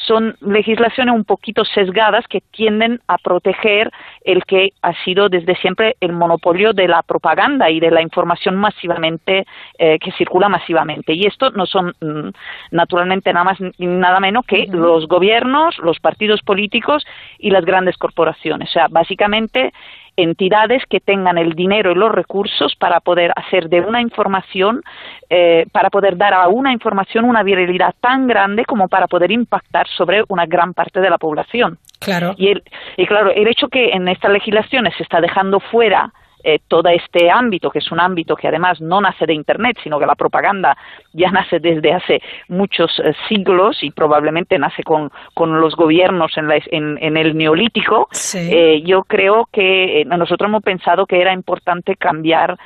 son 0.07 0.35
legislaciones 0.41 1.15
un 1.15 1.25
poquito 1.25 1.67
sesgadas 1.67 2.27
que 2.27 2.41
tienden 2.53 3.01
a 3.07 3.19
proteger 3.19 3.91
el 4.25 4.47
que 4.47 4.71
ha 4.81 4.95
sido 5.05 5.29
desde 5.29 5.57
siempre 5.57 5.97
el 6.01 6.15
monopolio 6.15 6.73
de 6.73 6.89
la 6.89 7.03
propaganda 7.03 7.69
y 7.69 7.81
de 7.81 7.91
la 7.91 8.01
información 8.01 8.57
masivamente 8.57 9.45
eh, 9.79 9.99
que 9.99 10.13
circula 10.13 10.49
masivamente. 10.49 11.13
Y 11.13 11.27
esto 11.27 11.51
no 11.51 11.67
son 11.67 11.93
mm, 12.01 12.31
naturalmente 12.71 13.31
nada 13.35 13.45
más 13.45 13.59
nada 13.77 14.21
menos 14.21 14.47
que 14.47 14.69
los 14.71 15.07
gobiernos, 15.07 15.77
los 15.81 16.01
partidos 16.01 16.41
políticos 16.41 17.05
y 17.39 17.51
las 17.51 17.67
grandes 17.67 17.99
corporaciones. 17.99 18.71
O 18.71 18.73
sea, 18.73 18.87
básicamente 18.89 19.75
entidades 20.17 20.83
que 20.89 21.01
tengan 21.01 21.39
el 21.39 21.55
dinero 21.55 21.93
y 21.93 21.95
los 21.95 22.13
recursos 22.13 22.75
para 22.77 23.01
poder 23.01 23.33
hacer 23.37 23.69
de 23.69 23.81
una 23.81 24.01
información, 24.01 24.83
eh, 25.31 25.67
para 25.73 25.91
poder 25.91 26.17
dar 26.17 26.35
a 26.35 26.49
una 26.49 26.73
información 26.73 27.25
una 27.25 27.43
viralidad 27.43 27.95
tan 28.01 28.27
grande 28.27 28.65
como 28.65 28.89
para 28.89 29.07
poder 29.07 29.31
impactar 29.33 29.87
sobre 29.89 30.25
una 30.29 30.47
gran 30.47 30.75
parte 30.75 31.01
de 31.01 31.11
la 31.11 31.19
población. 31.19 31.79
Claro. 32.01 32.35
Y, 32.37 32.49
el, 32.49 32.63
y 32.97 33.07
claro, 33.07 33.31
el 33.31 33.49
hecho 33.49 33.69
que 33.69 33.91
en 33.91 34.09
estas 34.09 34.31
legislaciones 34.31 34.95
se 34.97 35.03
está 35.03 35.21
dejando 35.21 35.61
fuera 35.61 36.13
eh, 36.47 36.59
todo 36.69 36.91
este 36.91 37.31
ámbito, 37.31 37.71
que 37.71 37.79
es 37.79 37.91
un 37.91 37.99
ámbito 38.01 38.37
que 38.37 38.49
además 38.49 38.79
no 38.79 39.01
nace 39.01 39.25
de 39.25 39.33
Internet, 39.33 39.79
sino 39.83 39.99
que 39.99 40.05
la 40.05 40.15
propaganda 40.15 40.77
ya 41.15 41.31
nace 41.31 41.59
desde 41.59 41.95
hace 41.95 42.21
muchos 42.49 43.01
eh, 43.03 43.15
siglos 43.29 43.83
y 43.83 43.91
probablemente 43.91 44.59
nace 44.59 44.83
con, 44.83 45.11
con 45.33 45.59
los 45.59 45.75
gobiernos 45.75 46.33
en, 46.37 46.99
en, 47.01 47.17
el 47.17 47.35
neolítico, 47.35 48.09
eh, 48.35 48.83
yo 48.85 49.05
creo 49.05 49.49
que 49.51 50.05
nosotros 50.07 50.49
hemos 50.49 50.63
pensado 50.63 51.07
que 51.07 51.23
era 51.23 51.33
importante 51.33 51.97
cambiar 51.97 52.59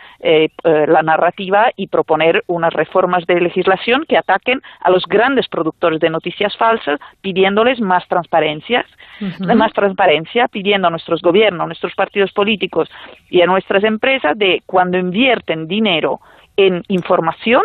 la 0.64 1.02
narrativa 1.02 1.70
y 1.76 1.86
proponer 1.86 2.42
unas 2.48 2.72
reformas 2.72 3.24
de 3.26 3.40
legislación 3.40 4.04
que 4.08 4.16
ataquen 4.16 4.60
a 4.80 4.90
los 4.90 5.04
grandes 5.04 5.46
productores 5.48 6.00
de 6.00 6.10
noticias 6.10 6.56
falsas, 6.56 6.98
pidiéndoles 7.20 7.80
más 7.80 8.06
transparencias, 8.08 8.86
más 9.20 9.72
transparencia, 9.72 10.48
pidiendo 10.48 10.88
a 10.88 10.90
nuestros 10.90 11.22
gobiernos, 11.22 11.62
a 11.62 11.66
nuestros 11.66 11.94
partidos 11.94 12.32
políticos 12.32 12.88
y 13.30 13.40
a 13.42 13.46
nuestros 13.46 13.67
nuestras 13.68 13.84
empresas 13.84 14.38
de 14.38 14.62
cuando 14.64 14.96
invierten 14.96 15.68
dinero 15.68 16.20
en 16.56 16.82
información, 16.88 17.62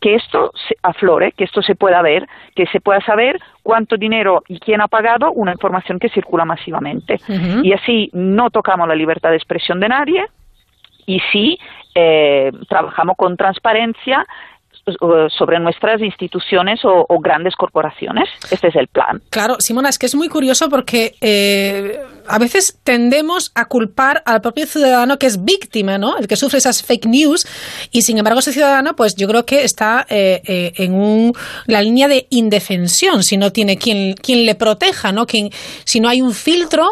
que 0.00 0.14
esto 0.14 0.52
se 0.68 0.76
aflore, 0.82 1.32
que 1.32 1.44
esto 1.44 1.60
se 1.62 1.74
pueda 1.74 2.02
ver, 2.02 2.28
que 2.54 2.66
se 2.66 2.80
pueda 2.80 3.00
saber 3.00 3.40
cuánto 3.62 3.96
dinero 3.96 4.42
y 4.48 4.60
quién 4.60 4.80
ha 4.80 4.88
pagado 4.88 5.32
una 5.32 5.52
información 5.52 5.98
que 5.98 6.08
circula 6.10 6.44
masivamente. 6.44 7.18
Y 7.62 7.72
así 7.72 8.10
no 8.12 8.50
tocamos 8.50 8.86
la 8.86 8.94
libertad 8.94 9.30
de 9.30 9.36
expresión 9.36 9.80
de 9.80 9.88
nadie 9.88 10.24
y 11.06 11.20
sí 11.32 11.58
eh, 11.94 12.52
trabajamos 12.68 13.16
con 13.16 13.36
transparencia 13.36 14.24
sobre 15.36 15.58
nuestras 15.60 16.00
instituciones 16.00 16.80
o, 16.84 17.06
grandes 17.20 17.54
corporaciones. 17.56 18.28
Este 18.50 18.68
es 18.68 18.76
el 18.76 18.88
plan. 18.88 19.22
Claro, 19.30 19.56
Simona, 19.58 19.88
es 19.88 19.98
que 19.98 20.06
es 20.06 20.14
muy 20.14 20.28
curioso 20.28 20.68
porque 20.68 21.14
eh, 21.20 22.00
a 22.28 22.38
veces 22.38 22.78
tendemos 22.84 23.50
a 23.54 23.66
culpar 23.66 24.22
al 24.26 24.40
propio 24.40 24.66
ciudadano 24.66 25.18
que 25.18 25.26
es 25.26 25.44
víctima, 25.44 25.96
¿no? 25.96 26.16
El 26.18 26.26
que 26.26 26.36
sufre 26.36 26.58
esas 26.58 26.82
fake 26.82 27.06
news 27.06 27.46
y 27.90 28.02
sin 28.02 28.18
embargo 28.18 28.40
ese 28.40 28.52
ciudadano, 28.52 28.94
pues 28.94 29.14
yo 29.14 29.26
creo 29.26 29.46
que 29.46 29.64
está 29.64 30.06
eh, 30.08 30.42
eh, 30.46 30.72
en 30.76 30.94
un, 30.94 31.32
la 31.66 31.80
línea 31.80 32.08
de 32.08 32.26
indefensión 32.30 33.22
si 33.22 33.36
no 33.36 33.52
tiene 33.52 33.78
quien, 33.78 34.14
quien 34.14 34.44
le 34.44 34.54
proteja, 34.54 35.12
¿no? 35.12 35.26
Quien, 35.26 35.50
si 35.84 36.00
no 36.00 36.08
hay 36.08 36.20
un 36.20 36.32
filtro, 36.32 36.88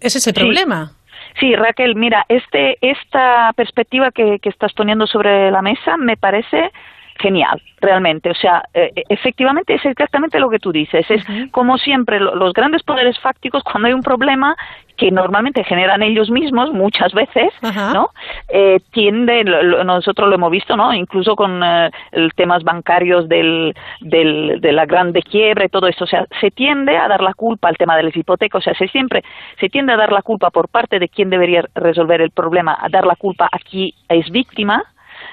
ese 0.00 0.18
es 0.18 0.26
el 0.26 0.34
problema. 0.34 0.92
Sí, 1.40 1.54
Raquel, 1.56 1.96
mira, 1.96 2.24
este, 2.28 2.78
esta 2.80 3.52
perspectiva 3.54 4.10
que, 4.10 4.38
que 4.38 4.48
estás 4.48 4.72
poniendo 4.72 5.06
sobre 5.06 5.50
la 5.50 5.62
mesa 5.62 5.96
me 5.96 6.16
parece 6.16 6.70
genial, 7.18 7.60
realmente. 7.80 8.30
O 8.30 8.34
sea, 8.34 8.62
eh, 8.74 8.92
efectivamente 9.08 9.74
es 9.74 9.84
exactamente 9.84 10.38
lo 10.38 10.50
que 10.50 10.58
tú 10.58 10.72
dices. 10.72 11.06
Es 11.10 11.24
como 11.50 11.78
siempre, 11.78 12.18
los 12.20 12.52
grandes 12.52 12.82
poderes 12.82 13.18
fácticos, 13.20 13.62
cuando 13.62 13.88
hay 13.88 13.94
un 13.94 14.02
problema 14.02 14.56
que 14.96 15.10
normalmente 15.10 15.64
generan 15.64 16.02
ellos 16.02 16.30
mismos 16.30 16.72
muchas 16.72 17.12
veces, 17.12 17.52
¿no? 17.92 18.10
Eh, 18.48 18.80
tienden, 18.92 19.46
nosotros 19.84 20.28
lo 20.28 20.34
hemos 20.34 20.50
visto, 20.50 20.76
¿no? 20.76 20.92
Incluso 20.94 21.34
con 21.36 21.62
eh, 21.62 21.90
temas 22.36 22.62
bancarios 22.62 23.28
del, 23.28 23.74
del, 24.00 24.60
de 24.60 24.72
la 24.72 24.86
grande 24.86 25.22
quiebra 25.22 25.64
y 25.64 25.68
todo 25.68 25.86
esto. 25.88 26.04
O 26.04 26.06
sea, 26.06 26.26
se 26.40 26.50
tiende 26.50 26.96
a 26.96 27.08
dar 27.08 27.22
la 27.22 27.34
culpa 27.34 27.68
al 27.68 27.76
tema 27.76 27.96
de 27.96 28.04
las 28.04 28.16
hipotecas. 28.16 28.60
O 28.60 28.62
sea, 28.62 28.74
se 28.74 28.88
siempre 28.88 29.24
se 29.58 29.68
tiende 29.68 29.92
a 29.92 29.96
dar 29.96 30.12
la 30.12 30.22
culpa 30.22 30.50
por 30.50 30.68
parte 30.68 30.98
de 30.98 31.08
quien 31.08 31.30
debería 31.30 31.64
resolver 31.74 32.20
el 32.20 32.30
problema, 32.30 32.76
a 32.80 32.88
dar 32.88 33.06
la 33.06 33.16
culpa 33.16 33.48
a 33.50 33.58
quien 33.58 33.90
es 34.08 34.30
víctima, 34.30 34.84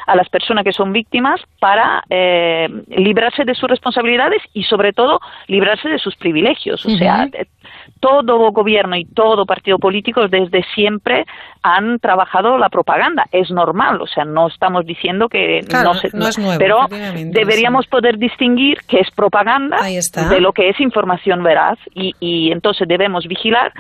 a 0.08 0.16
las 0.16 0.30
personas 0.30 0.64
que 0.64 0.74
son 0.74 0.92
víctimas 0.94 1.42
para 1.60 2.04
eh, 2.10 2.68
librarse 2.90 3.44
de 3.44 3.56
sus 3.56 3.70
responsabilidades 3.70 4.42
y 4.54 4.64
sobre 4.64 4.94
todo 4.94 5.20
librarse 5.48 5.90
de 5.90 6.00
sus 6.00 6.16
privilegios. 6.16 6.86
O 6.86 6.90
sea, 6.90 7.28
eh, 7.34 7.46
todo 8.00 8.52
gobierno 8.52 8.96
y 8.96 9.06
todo 9.06 9.46
partido 9.46 9.78
político 9.78 10.28
desde 10.28 10.64
siempre 10.76 11.26
han 11.62 12.00
trabajado 12.00 12.58
la 12.58 12.70
propaganda. 12.70 13.26
Es 13.32 13.52
normal, 13.52 14.02
o 14.02 14.08
sea, 14.08 14.26
no 14.26 14.48
estamos 14.48 14.86
diciendo 14.86 15.30
que 15.30 15.62
no, 15.72 15.94
se, 15.94 16.08
es 16.08 16.14
nuevo, 16.14 16.58
pero 16.58 16.88
deberíamos 16.90 17.88
poder 17.88 18.18
distinguir 18.18 18.80
qué 18.88 19.00
es 19.00 19.12
propaganda 19.12 19.78
de 19.84 20.42
lo 20.42 20.54
que 20.54 20.70
es 20.70 20.80
información 20.80 21.44
veraz 21.44 21.78
y, 21.94 22.14
y 22.20 22.52
entonces 22.52 22.88
debemos 22.88 23.28
vigilar 23.28 23.72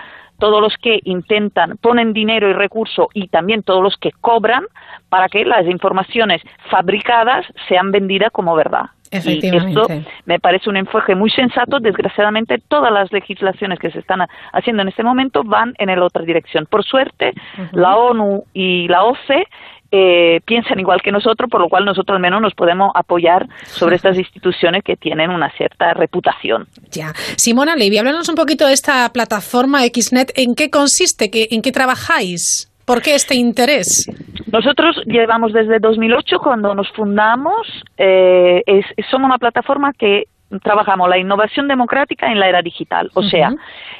todos 0.41 0.59
los 0.59 0.76
que 0.77 0.99
intentan, 1.03 1.77
ponen 1.77 2.13
dinero 2.13 2.49
y 2.49 2.53
recurso 2.53 3.09
y 3.13 3.27
también 3.27 3.61
todos 3.61 3.84
los 3.84 3.95
que 3.97 4.11
cobran 4.22 4.65
para 5.07 5.30
que 5.30 5.45
las 5.45 5.68
informaciones 5.68 6.41
fabricadas 6.72 7.45
sean 7.69 7.91
vendidas 7.91 8.31
como 8.31 8.55
verdad. 8.55 8.88
Y 9.11 9.55
esto 9.55 9.88
me 10.26 10.39
parece 10.39 10.68
un 10.68 10.77
enfoque 10.77 11.13
muy 11.13 11.30
sensato. 11.30 11.80
Desgraciadamente, 11.80 12.57
todas 12.68 12.91
las 12.91 13.11
legislaciones 13.11 13.77
que 13.77 13.91
se 13.91 13.99
están 13.99 14.26
haciendo 14.51 14.81
en 14.81 14.88
este 14.88 15.03
momento 15.03 15.43
van 15.43 15.76
en 15.77 15.88
la 15.89 16.03
otra 16.03 16.23
dirección. 16.23 16.65
Por 16.65 16.84
suerte, 16.84 17.34
la 17.72 17.97
ONU 17.97 18.45
y 18.53 18.88
la 18.88 19.03
OCE 19.03 19.47
eh, 19.91 20.39
piensan 20.45 20.80
igual 20.80 21.01
que 21.01 21.11
nosotros, 21.11 21.49
por 21.49 21.61
lo 21.61 21.69
cual 21.69 21.85
nosotros 21.85 22.15
al 22.15 22.22
menos 22.22 22.41
nos 22.41 22.53
podemos 22.53 22.91
apoyar 22.95 23.47
sobre 23.65 23.95
estas 23.95 24.18
instituciones 24.18 24.84
que 24.84 24.95
tienen 24.95 25.30
una 25.30 25.51
cierta 25.51 25.93
reputación. 25.93 26.68
Ya. 26.91 27.13
Simona 27.35 27.76
Levy, 27.76 27.97
háblanos 27.97 28.30
un 28.30 28.35
poquito 28.35 28.68
de 28.68 28.73
esta 28.73 29.09
plataforma 29.09 29.81
XNet. 29.81 30.31
¿En 30.35 30.55
qué 30.55 30.69
consiste? 30.69 31.30
¿En 31.53 31.61
qué 31.61 31.72
trabajáis? 31.72 32.72
¿Por 32.85 33.01
qué 33.01 33.15
este 33.15 33.35
interés? 33.35 34.07
Nosotros 34.51 34.97
llevamos 35.05 35.53
desde 35.53 35.80
2008, 35.80 36.38
cuando 36.39 36.76
nos 36.76 36.89
fundamos, 36.91 37.68
eh, 37.97 38.61
somos 39.09 39.27
una 39.27 39.38
plataforma 39.38 39.93
que 39.93 40.23
trabajamos 40.59 41.09
la 41.09 41.17
innovación 41.17 41.67
democrática 41.67 42.31
en 42.31 42.39
la 42.39 42.49
era 42.49 42.61
digital. 42.61 43.09
O 43.13 43.23
sea, 43.23 43.53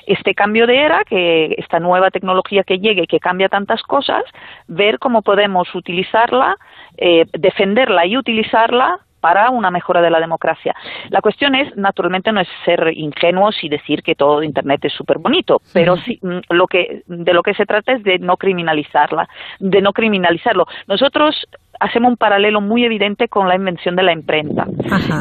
este 0.06 0.34
cambio 0.34 0.68
de 0.68 0.78
era, 0.78 1.04
que 1.04 1.56
esta 1.58 1.80
nueva 1.80 2.12
tecnología 2.12 2.64
que 2.64 2.80
llegue, 2.80 3.08
que 3.08 3.20
cambia 3.20 3.50
tantas 3.50 3.82
cosas, 3.84 4.24
ver 4.68 5.00
cómo 5.00 5.22
podemos 5.22 5.74
utilizarla, 5.74 6.58
eh, 6.98 7.26
defenderla 7.34 8.06
y 8.06 8.18
utilizarla 8.18 9.00
para 9.22 9.52
una 9.52 9.72
mejora 9.72 10.02
de 10.02 10.10
la 10.10 10.20
democracia. 10.20 10.76
La 11.10 11.22
cuestión 11.22 11.56
es, 11.56 11.78
naturalmente, 11.78 12.32
no 12.32 12.42
es 12.42 12.48
ser 12.66 12.92
ingenuos 12.94 13.64
y 13.64 13.70
decir 13.70 14.04
que 14.04 14.16
todo 14.16 14.44
Internet 14.44 14.84
es 14.84 14.94
súper 14.94 15.20
bonito, 15.20 15.62
pero 15.74 15.96
sí, 15.98 16.20
mm, 16.22 16.40
lo 16.50 16.68
que, 16.68 17.04
de 17.06 17.34
lo 17.34 17.44
que 17.44 17.54
se 17.54 17.66
trata 17.66 17.94
es 17.94 18.04
de 18.04 18.18
no 18.18 18.36
criminalizarla, 18.36 19.30
de 19.60 19.82
no 19.82 19.94
criminalizarlo. 19.94 20.66
Nosotros 20.88 21.48
hacemos 21.82 22.12
un 22.12 22.18
paralelo 22.18 22.62
muy 22.62 22.86
evidente 22.86 23.28
con 23.28 23.50
la 23.50 23.56
invención 23.56 23.96
de 23.96 24.04
la 24.04 24.14
imprenta. 24.14 24.66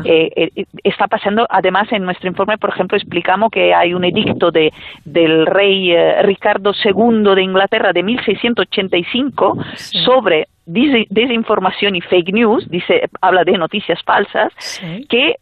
Eh, 0.05 0.51
eh, 0.57 0.65
está 0.85 1.07
pasando, 1.09 1.47
además, 1.49 1.91
en 1.91 2.05
nuestro 2.05 2.29
informe, 2.29 2.59
por 2.59 2.71
ejemplo, 2.71 2.97
explicamos 2.97 3.51
que 3.51 3.75
hay 3.75 3.95
un 3.95 4.05
edicto 4.05 4.51
de, 4.51 4.73
del 5.05 5.47
rey 5.47 5.93
eh, 5.93 6.23
Ricardo 6.23 6.73
II 6.85 7.35
de 7.35 7.43
Inglaterra 7.43 7.93
de 7.93 8.03
1685 8.03 9.57
sobre 10.05 10.49
desinformación 10.67 11.97
y 11.97 12.01
fake 12.01 12.33
news, 12.33 12.69
dice, 12.71 13.09
habla 13.21 13.45
de 13.45 13.59
noticias 13.59 14.01
falsas, 14.05 14.53
que 15.09 15.37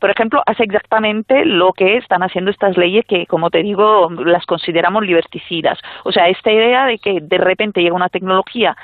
por 0.00 0.10
ejemplo, 0.10 0.42
hace 0.44 0.64
exactamente 0.64 1.44
lo 1.44 1.72
que 1.72 1.98
están 1.98 2.24
haciendo 2.24 2.50
estas 2.50 2.76
leyes 2.76 3.04
que, 3.06 3.26
como 3.26 3.48
te 3.48 3.62
digo, 3.62 4.10
las 4.10 4.44
consideramos 4.44 5.06
liberticidas. 5.06 5.78
O 6.02 6.10
sea, 6.10 6.28
esta 6.28 6.50
idea 6.50 6.84
de 6.86 6.98
que 6.98 7.20
de 7.22 7.38
repente 7.38 7.80
llega 7.80 7.94
una 7.94 8.08
tecnología 8.08 8.76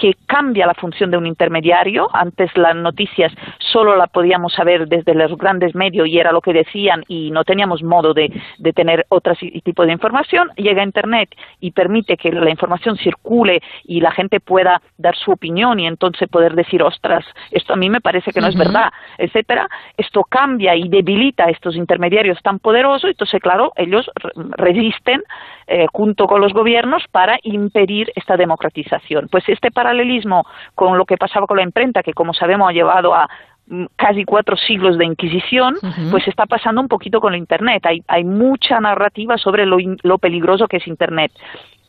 que 0.00 0.14
cambia 0.26 0.66
la 0.66 0.72
función 0.74 1.10
de 1.10 1.18
un 1.18 1.26
intermediario. 1.26 2.08
Antes 2.12 2.50
las 2.56 2.74
noticias 2.74 3.32
solo 3.58 3.96
la 3.96 4.06
podíamos 4.06 4.54
saber 4.54 4.88
desde 4.88 5.14
los 5.14 5.36
grandes 5.36 5.74
medios 5.74 6.08
y 6.08 6.18
era 6.18 6.32
lo 6.32 6.40
que 6.40 6.54
decían 6.54 7.04
y 7.06 7.30
no 7.30 7.44
teníamos 7.44 7.82
modo 7.82 8.14
de, 8.14 8.32
de 8.58 8.72
tener 8.72 9.04
otro 9.10 9.34
tipo 9.62 9.84
de 9.84 9.92
información. 9.92 10.48
Llega 10.56 10.82
Internet 10.82 11.28
y 11.60 11.72
permite 11.72 12.16
que 12.16 12.32
la 12.32 12.50
información 12.50 12.96
circule 12.96 13.62
y 13.84 14.00
la 14.00 14.10
gente 14.10 14.40
pueda 14.40 14.80
dar 14.96 15.14
su 15.16 15.32
opinión 15.32 15.78
y 15.78 15.86
entonces 15.86 16.28
poder 16.30 16.54
decir, 16.54 16.82
ostras, 16.82 17.24
esto 17.50 17.74
a 17.74 17.76
mí 17.76 17.90
me 17.90 18.00
parece 18.00 18.32
que 18.32 18.40
no 18.40 18.46
es 18.48 18.56
verdad, 18.56 18.90
etcétera. 19.18 19.68
Esto 19.98 20.24
cambia 20.24 20.74
y 20.74 20.88
debilita 20.88 21.44
a 21.44 21.50
estos 21.50 21.76
intermediarios 21.76 22.40
tan 22.42 22.58
poderosos. 22.58 23.10
Entonces, 23.10 23.40
claro, 23.42 23.72
ellos 23.76 24.10
resisten 24.56 25.22
eh, 25.66 25.86
junto 25.92 26.26
con 26.26 26.40
los 26.40 26.52
gobiernos 26.52 27.04
para 27.12 27.38
impedir 27.42 28.10
esta 28.16 28.36
democratización. 28.36 29.28
Pues 29.30 29.48
este 29.48 29.70
paralelismo 29.90 30.46
con 30.74 30.96
lo 30.96 31.04
que 31.04 31.16
pasaba 31.16 31.46
con 31.46 31.56
la 31.56 31.62
imprenta, 31.62 32.02
que 32.02 32.12
como 32.12 32.32
sabemos 32.32 32.70
ha 32.70 32.72
llevado 32.72 33.14
a 33.14 33.28
mm, 33.66 33.86
casi 33.96 34.24
cuatro 34.24 34.56
siglos 34.56 34.96
de 34.98 35.04
inquisición, 35.04 35.76
pues 36.10 36.26
está 36.28 36.46
pasando 36.46 36.80
un 36.80 36.88
poquito 36.88 37.20
con 37.20 37.32
la 37.32 37.38
Internet. 37.38 37.84
Hay, 37.86 38.02
hay 38.06 38.24
mucha 38.24 38.80
narrativa 38.80 39.36
sobre 39.36 39.66
lo, 39.66 39.78
lo 40.02 40.18
peligroso 40.18 40.66
que 40.66 40.78
es 40.78 40.86
Internet. 40.86 41.32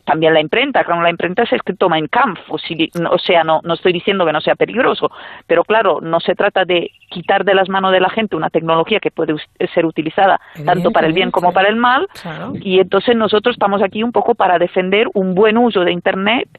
También 0.04 0.34
la 0.34 0.42
imprenta, 0.42 0.84
con 0.84 1.04
la 1.04 1.12
imprenta 1.12 1.46
se 1.46 1.54
ha 1.54 1.58
escrito 1.58 1.88
Mein 1.88 2.08
Kampf, 2.08 2.40
o, 2.50 2.56
o 2.56 3.18
sea, 3.20 3.44
no, 3.44 3.62
no 3.64 3.76
estoy 3.76 3.94
diciendo 3.94 4.26
que 4.26 4.34
no 4.34 4.42
sea 4.42 4.56
peligroso, 4.56 5.12
pero 5.46 5.64
claro, 5.64 6.00
no 6.02 6.20
se 6.20 6.34
trata 6.34 6.66
de 6.66 6.90
quitar 7.10 7.46
de 7.46 7.54
las 7.54 7.70
manos 7.70 7.92
de 7.92 8.00
la 8.00 8.10
gente 8.10 8.36
una 8.36 8.50
tecnología 8.50 9.00
que 9.00 9.12
puede 9.12 9.36
ser 9.74 9.86
utilizada 9.86 10.42
tanto 10.66 10.90
para 10.92 11.06
el 11.06 11.14
bien 11.14 11.30
como 11.30 11.54
para 11.54 11.70
el 11.70 11.76
mal, 11.76 12.08
y 12.62 12.80
entonces 12.80 13.16
nosotros 13.16 13.54
estamos 13.54 13.84
aquí 13.84 14.02
un 14.02 14.12
poco 14.12 14.34
para 14.34 14.58
defender 14.58 15.08
un 15.14 15.36
buen 15.36 15.58
uso 15.58 15.82
de 15.82 15.92
Internet 15.92 16.50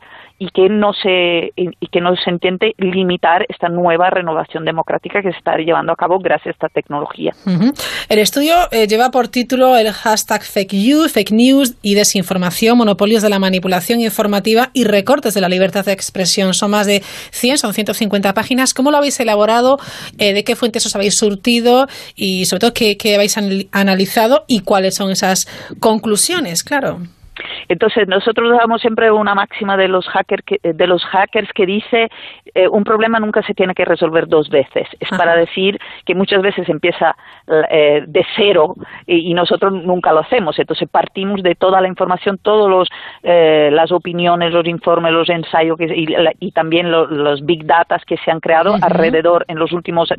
y 0.43 0.48
que 0.51 0.69
no 0.69 0.93
se 0.93 1.52
y 1.55 1.86
que 1.86 2.01
no 2.01 2.16
se 2.16 2.28
entiende 2.28 2.74
limitar 2.77 3.47
esta 3.48 3.69
nueva 3.69 4.10
renovación 4.10 4.64
democrática 4.64 5.23
que 5.23 5.31
se 5.31 5.39
está 5.39 5.56
llevando 5.56 5.93
a 5.93 5.97
cabo 5.97 6.19
gracias 6.19 6.48
a 6.48 6.51
esta 6.51 6.69
tecnología. 6.69 7.31
El 8.09 8.19
estudio 8.19 8.55
eh, 8.73 8.89
lleva 8.89 9.12
por 9.12 9.28
título 9.28 9.77
el 9.77 9.93
hashtag 9.93 10.43
fake 10.43 10.73
news, 10.73 11.12
fake 11.12 11.31
news 11.31 11.77
y 11.81 11.94
desinformación, 11.94 12.77
monopolios 12.77 13.23
de 13.23 13.28
la 13.28 13.39
manipulación 13.39 14.01
informativa 14.01 14.70
y 14.73 14.82
recortes 14.82 15.35
de 15.35 15.40
la 15.40 15.48
libertad 15.48 15.85
de 15.85 15.93
expresión. 15.93 16.55
Son 16.55 16.73
más 16.73 16.89
de 16.89 17.02
100, 17.31 17.59
son 17.59 17.73
150 17.73 18.35
páginas. 18.35 18.74
¿Cómo 18.74 18.90
lo 18.90 18.97
habéis 18.97 19.20
elaborado? 19.20 19.78
Eh, 20.19 20.35
¿De 20.35 20.43
qué 20.43 20.56
fuentes 20.56 20.85
os 20.86 20.97
habéis 20.97 21.16
surtido? 21.16 21.86
Y 22.16 22.47
sobre 22.47 22.60
todo, 22.62 22.74
¿qué, 22.74 22.97
qué 22.97 23.14
habéis 23.14 23.39
analizado? 23.70 24.43
¿Y 24.48 24.62
cuáles 24.62 24.97
son 24.97 25.12
esas 25.12 25.47
conclusiones? 25.78 26.64
Claro. 26.64 26.98
Entonces, 27.68 28.09
nosotros 28.09 28.56
damos 28.59 28.80
siempre 28.80 29.10
una 29.10 29.34
máxima 29.34 29.76
de 29.76 29.89
los, 29.89 30.06
hackers 30.09 30.43
que, 30.44 30.60
de 30.62 30.86
los 30.86 31.05
hackers 31.05 31.52
que 31.52 31.66
dice 31.66 32.10
eh, 32.55 32.68
un 32.68 32.84
problema 32.84 33.18
nunca 33.18 33.43
se 33.43 33.55
tiene 33.55 33.74
que 33.74 33.84
resolver 33.84 34.28
dos 34.28 34.48
veces. 34.48 34.86
Es 35.01 35.09
para 35.10 35.36
decir 35.36 35.78
que 36.05 36.14
muchas 36.14 36.43
veces 36.43 36.68
empieza 36.68 37.16
eh, 37.70 38.05
de 38.06 38.26
cero 38.36 38.74
y, 39.06 39.32
nosotros 39.32 39.72
nunca 39.72 40.12
lo 40.12 40.20
hacemos. 40.20 40.59
Entonces, 40.59 40.89
partimos 40.89 41.43
de 41.43 41.55
toda 41.55 41.80
la 41.80 41.89
información, 41.89 42.39
todas 42.39 42.89
eh, 43.22 43.70
las 43.72 43.90
opiniones, 43.90 44.52
los 44.52 44.66
informes, 44.66 45.12
los 45.12 45.28
ensayos 45.30 45.78
y, 45.80 46.52
también 46.52 46.90
los 46.90 47.44
big 47.44 47.64
data 47.64 47.98
que 48.06 48.16
se 48.18 48.30
han 48.30 48.40
creado 48.40 48.76
alrededor 48.80 49.44
en 49.48 49.59
los 49.59 49.72
últimos 49.72 50.10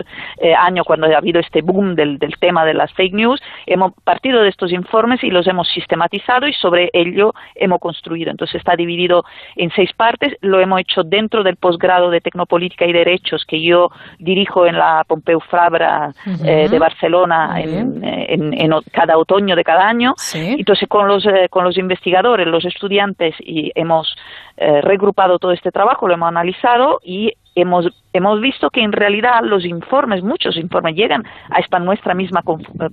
años, 0.57 0.85
cuando 0.85 1.07
ha 1.07 1.17
habido 1.17 1.39
este 1.39 1.61
boom 1.61 1.95
del, 1.95 2.17
del 2.17 2.37
tema 2.39 2.65
de 2.65 2.73
las 2.73 2.91
fake 2.93 3.13
news. 3.13 3.41
Hemos 3.65 3.93
partido 4.03 4.41
de 4.41 4.49
estos 4.49 4.71
informes 4.71 5.23
y 5.23 5.29
los 5.29 5.47
hemos 5.47 5.67
sistematizado 5.69 6.47
y 6.47 6.53
sobre 6.53 6.89
ello 6.93 7.32
hemos 7.55 7.80
construido. 7.80 8.31
Entonces 8.31 8.55
está 8.55 8.76
dividido 8.76 9.23
en 9.55 9.72
seis 9.72 9.91
partes, 9.93 10.38
lo 10.41 10.60
hemos 10.60 10.80
hecho 10.81 11.03
dentro 11.03 11.43
del 11.43 11.57
posgrado 11.57 12.10
de 12.10 12.22
Tecnopolítica 12.22 12.85
y 12.85 12.93
Derechos 12.93 13.45
que 13.45 13.61
yo 13.61 13.89
dirijo 14.19 14.65
en 14.65 14.77
la 14.77 15.03
Pompeu 15.07 15.39
Fabra 15.39 16.14
eh, 16.43 16.68
de 16.69 16.80
Barcelona 16.80 17.61
en, 17.61 18.72
cada 18.91 19.18
otoño 19.18 19.55
de 19.55 19.64
cada 19.64 19.88
año. 19.88 20.15
Entonces 20.34 20.88
con 20.88 21.07
los, 21.07 21.26
eh, 21.26 21.47
con 21.49 21.64
los 21.64 21.77
investigadores, 21.77 22.47
los 22.47 22.65
estudiantes 22.65 23.35
y 23.39 23.72
hemos 23.76 24.15
eh, 24.57 24.81
regrupado 24.81 25.39
todo 25.39 25.51
este 25.51 25.72
trabajo, 25.72 26.07
lo 26.07 26.14
hemos 26.14 26.27
analizado 26.27 26.99
y 27.03 27.34
hemos, 27.55 27.88
hemos 28.13 28.41
visto 28.41 28.69
que 28.69 28.81
en 28.81 28.91
realidad 28.91 29.41
los 29.43 29.65
informes, 29.65 30.23
muchos 30.23 30.57
informes, 30.57 30.95
llegan 30.95 31.23
a 31.49 31.59
esta 31.59 31.80
nuestra 31.80 32.13
misma 32.13 32.41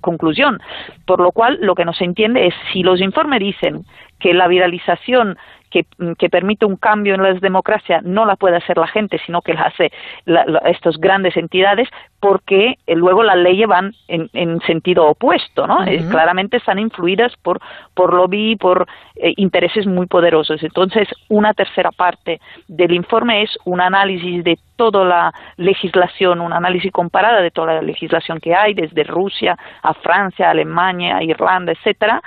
conclusión. 0.00 0.58
Por 1.06 1.20
lo 1.20 1.32
cual, 1.32 1.58
lo 1.60 1.74
que 1.74 1.84
no 1.84 1.92
se 1.92 2.04
entiende 2.04 2.46
es 2.46 2.54
si 2.72 2.82
los 2.82 3.00
informes 3.00 3.40
dicen 3.40 3.84
que 4.18 4.34
la 4.34 4.48
viralización 4.48 5.36
que, 5.70 5.86
que, 6.18 6.28
permite 6.28 6.66
un 6.66 6.76
cambio 6.76 7.14
en 7.14 7.22
las 7.22 7.40
democracias 7.40 8.02
no 8.02 8.24
la 8.24 8.36
puede 8.36 8.56
hacer 8.56 8.76
la 8.76 8.86
gente, 8.86 9.20
sino 9.24 9.40
que 9.42 9.54
la 9.54 9.62
hace 9.62 9.90
estas 10.66 10.96
grandes 10.98 11.36
entidades, 11.36 11.88
porque 12.18 12.78
eh, 12.86 12.94
luego 12.94 13.22
las 13.22 13.36
leyes 13.36 13.66
van 13.66 13.92
en, 14.08 14.28
en 14.32 14.60
sentido 14.62 15.06
opuesto, 15.06 15.66
¿no? 15.66 15.84
Eh, 15.84 16.04
claramente 16.10 16.58
están 16.58 16.78
influidas 16.78 17.34
por, 17.42 17.60
por 17.94 18.12
lobby, 18.12 18.56
por 18.56 18.86
eh, 19.16 19.32
intereses 19.36 19.86
muy 19.86 20.06
poderosos. 20.06 20.62
Entonces, 20.62 21.08
una 21.28 21.54
tercera 21.54 21.90
parte 21.92 22.40
del 22.68 22.92
informe 22.92 23.42
es 23.42 23.56
un 23.64 23.80
análisis 23.80 24.44
de 24.44 24.58
toda 24.76 25.04
la 25.04 25.32
legislación, 25.56 26.40
un 26.40 26.52
análisis 26.52 26.92
comparada 26.92 27.40
de 27.40 27.50
toda 27.50 27.74
la 27.74 27.82
legislación 27.82 28.40
que 28.40 28.54
hay, 28.54 28.74
desde 28.74 29.04
Rusia 29.04 29.56
a 29.82 29.94
Francia, 29.94 30.50
Alemania, 30.50 31.22
Irlanda, 31.22 31.72
etcétera, 31.72 32.22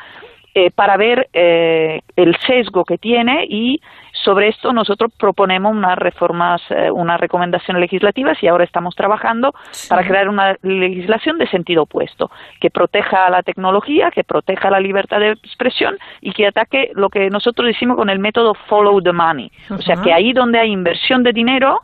eh, 0.56 0.70
para 0.70 0.98
ver 0.98 1.30
eh, 1.34 2.02
el 2.16 2.38
sesgo 2.46 2.86
que 2.86 3.00
tiene 3.00 3.48
y 3.50 3.82
sobre 4.12 4.50
esto 4.50 4.72
nosotros 4.72 5.12
proponemos 5.18 5.72
unas 5.72 5.98
reformas, 5.98 6.62
eh, 6.70 6.92
unas 6.92 7.20
recomendaciones 7.20 7.82
legislativas 7.82 8.38
y 8.44 8.48
ahora 8.48 8.64
estamos 8.64 8.96
trabajando 8.96 9.56
para 9.90 10.06
crear 10.06 10.30
una 10.30 10.56
legislación 10.62 11.40
de 11.40 11.48
sentido 11.48 11.84
opuesto, 11.84 12.30
que 12.62 12.70
proteja 12.70 13.32
la 13.32 13.42
tecnología, 13.42 14.12
que 14.12 14.24
proteja 14.24 14.70
la 14.70 14.80
libertad 14.80 15.22
de 15.22 15.32
expresión 15.32 15.98
y 16.22 16.34
que 16.34 16.46
ataque 16.46 16.92
lo 16.94 17.10
que 17.10 17.32
nosotros 17.32 17.66
decimos 17.66 17.98
con 17.98 18.12
el 18.12 18.20
método 18.20 18.54
follow 18.54 19.02
the 19.02 19.12
money. 19.12 19.52
O 19.72 19.82
sea, 19.82 19.96
que 20.04 20.14
ahí 20.14 20.34
donde 20.34 20.60
hay 20.60 20.70
inversión 20.70 21.24
de 21.24 21.34
dinero, 21.34 21.82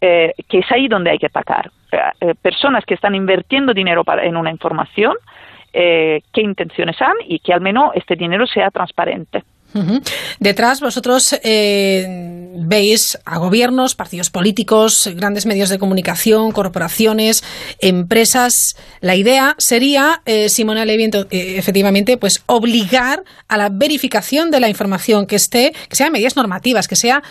que 0.00 0.34
es 0.50 0.72
ahí 0.72 0.88
donde 0.88 1.10
hay 1.10 1.18
que 1.18 1.26
atacar. 1.26 1.70
personas 2.42 2.84
que 2.84 2.94
están 2.94 3.14
invirtiendo 3.14 3.72
dinero 3.72 4.02
para, 4.02 4.24
en 4.24 4.36
una 4.36 4.50
información, 4.50 5.14
eh, 5.72 6.20
qué 6.32 6.42
intenciones 6.42 7.00
han 7.00 7.14
y 7.26 7.38
que 7.38 7.52
al 7.52 7.60
menos 7.60 7.90
este 7.94 8.16
dinero 8.16 8.46
sea 8.46 8.70
transparente. 8.70 9.42
Detrás 10.38 10.80
vosotros 10.80 11.38
eh, 11.42 12.52
veis 12.56 13.18
a 13.24 13.38
gobiernos, 13.38 13.94
partidos 13.94 14.30
políticos, 14.30 15.10
grandes 15.14 15.46
medios 15.46 15.70
de 15.70 15.78
comunicación, 15.78 16.52
corporaciones, 16.52 17.42
empresas. 17.80 18.76
La 19.00 19.16
idea 19.16 19.54
sería, 19.58 20.22
eh, 20.26 20.48
Simona 20.48 20.84
Levy, 20.84 21.04
eh, 21.04 21.54
efectivamente, 21.56 22.16
pues 22.18 22.42
obligar 22.46 23.24
a 23.48 23.56
la 23.56 23.70
verificación 23.70 24.50
de 24.50 24.60
la 24.60 24.68
información 24.68 25.26
que 25.26 25.36
esté, 25.36 25.72
que 25.88 25.96
sea 25.96 26.10
medidas 26.10 26.36
normativas, 26.36 26.88
que 26.88 26.96
sea, 26.96 27.22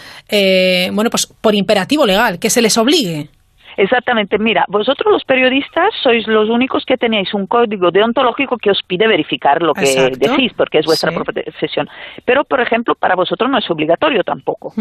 bueno, 0.93 1.09
pues 1.09 1.27
por 1.27 1.55
imperativo 1.55 2.05
legal, 2.05 2.39
que 2.39 2.49
se 2.49 2.61
les 2.61 2.77
obligue. 2.77 3.29
Exactamente, 3.77 4.37
mira, 4.37 4.65
vosotros 4.67 5.11
los 5.11 5.23
periodistas 5.23 5.93
sois 6.01 6.27
los 6.27 6.49
únicos 6.49 6.85
que 6.85 6.97
tenéis 6.97 7.33
un 7.33 7.47
código 7.47 7.91
deontológico 7.91 8.57
que 8.57 8.71
os 8.71 8.81
pide 8.83 9.07
verificar 9.07 9.61
lo 9.61 9.73
que 9.73 10.11
decís, 10.17 10.53
porque 10.55 10.79
es 10.79 10.85
vuestra 10.85 11.11
profesión. 11.11 11.89
Pero, 12.25 12.43
por 12.43 12.61
ejemplo, 12.61 12.95
para 12.95 13.15
vosotros 13.15 13.49
no 13.49 13.57
es 13.57 13.69
obligatorio 13.69 14.23
tampoco. 14.23 14.73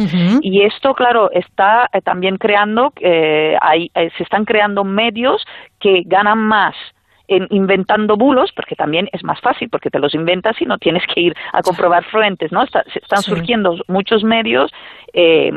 Y 0.43 0.63
esto, 0.63 0.95
claro, 0.95 1.31
está 1.33 1.89
eh, 1.93 2.01
también 2.01 2.37
creando, 2.37 2.93
eh, 3.01 3.57
hay, 3.61 3.91
eh, 3.95 4.11
se 4.17 4.23
están 4.23 4.45
creando 4.45 4.85
medios 4.85 5.45
que 5.79 6.03
ganan 6.07 6.39
más 6.39 6.75
en 7.31 7.47
inventando 7.51 8.17
bulos, 8.17 8.51
porque 8.55 8.75
también 8.75 9.09
es 9.13 9.23
más 9.23 9.41
fácil, 9.41 9.69
porque 9.71 9.89
te 9.89 10.01
los 10.01 10.15
inventas 10.15 10.61
y 10.61 10.65
no 10.65 10.79
tienes 10.79 11.05
que 11.07 11.21
ir 11.21 11.35
a 11.53 11.63
comprobar 11.63 12.05
fuentes, 12.05 12.51
¿no? 12.51 12.65
están 12.65 13.23
surgiendo 13.23 13.77
muchos 13.87 14.25
medios 14.25 14.73
eh, 15.13 15.53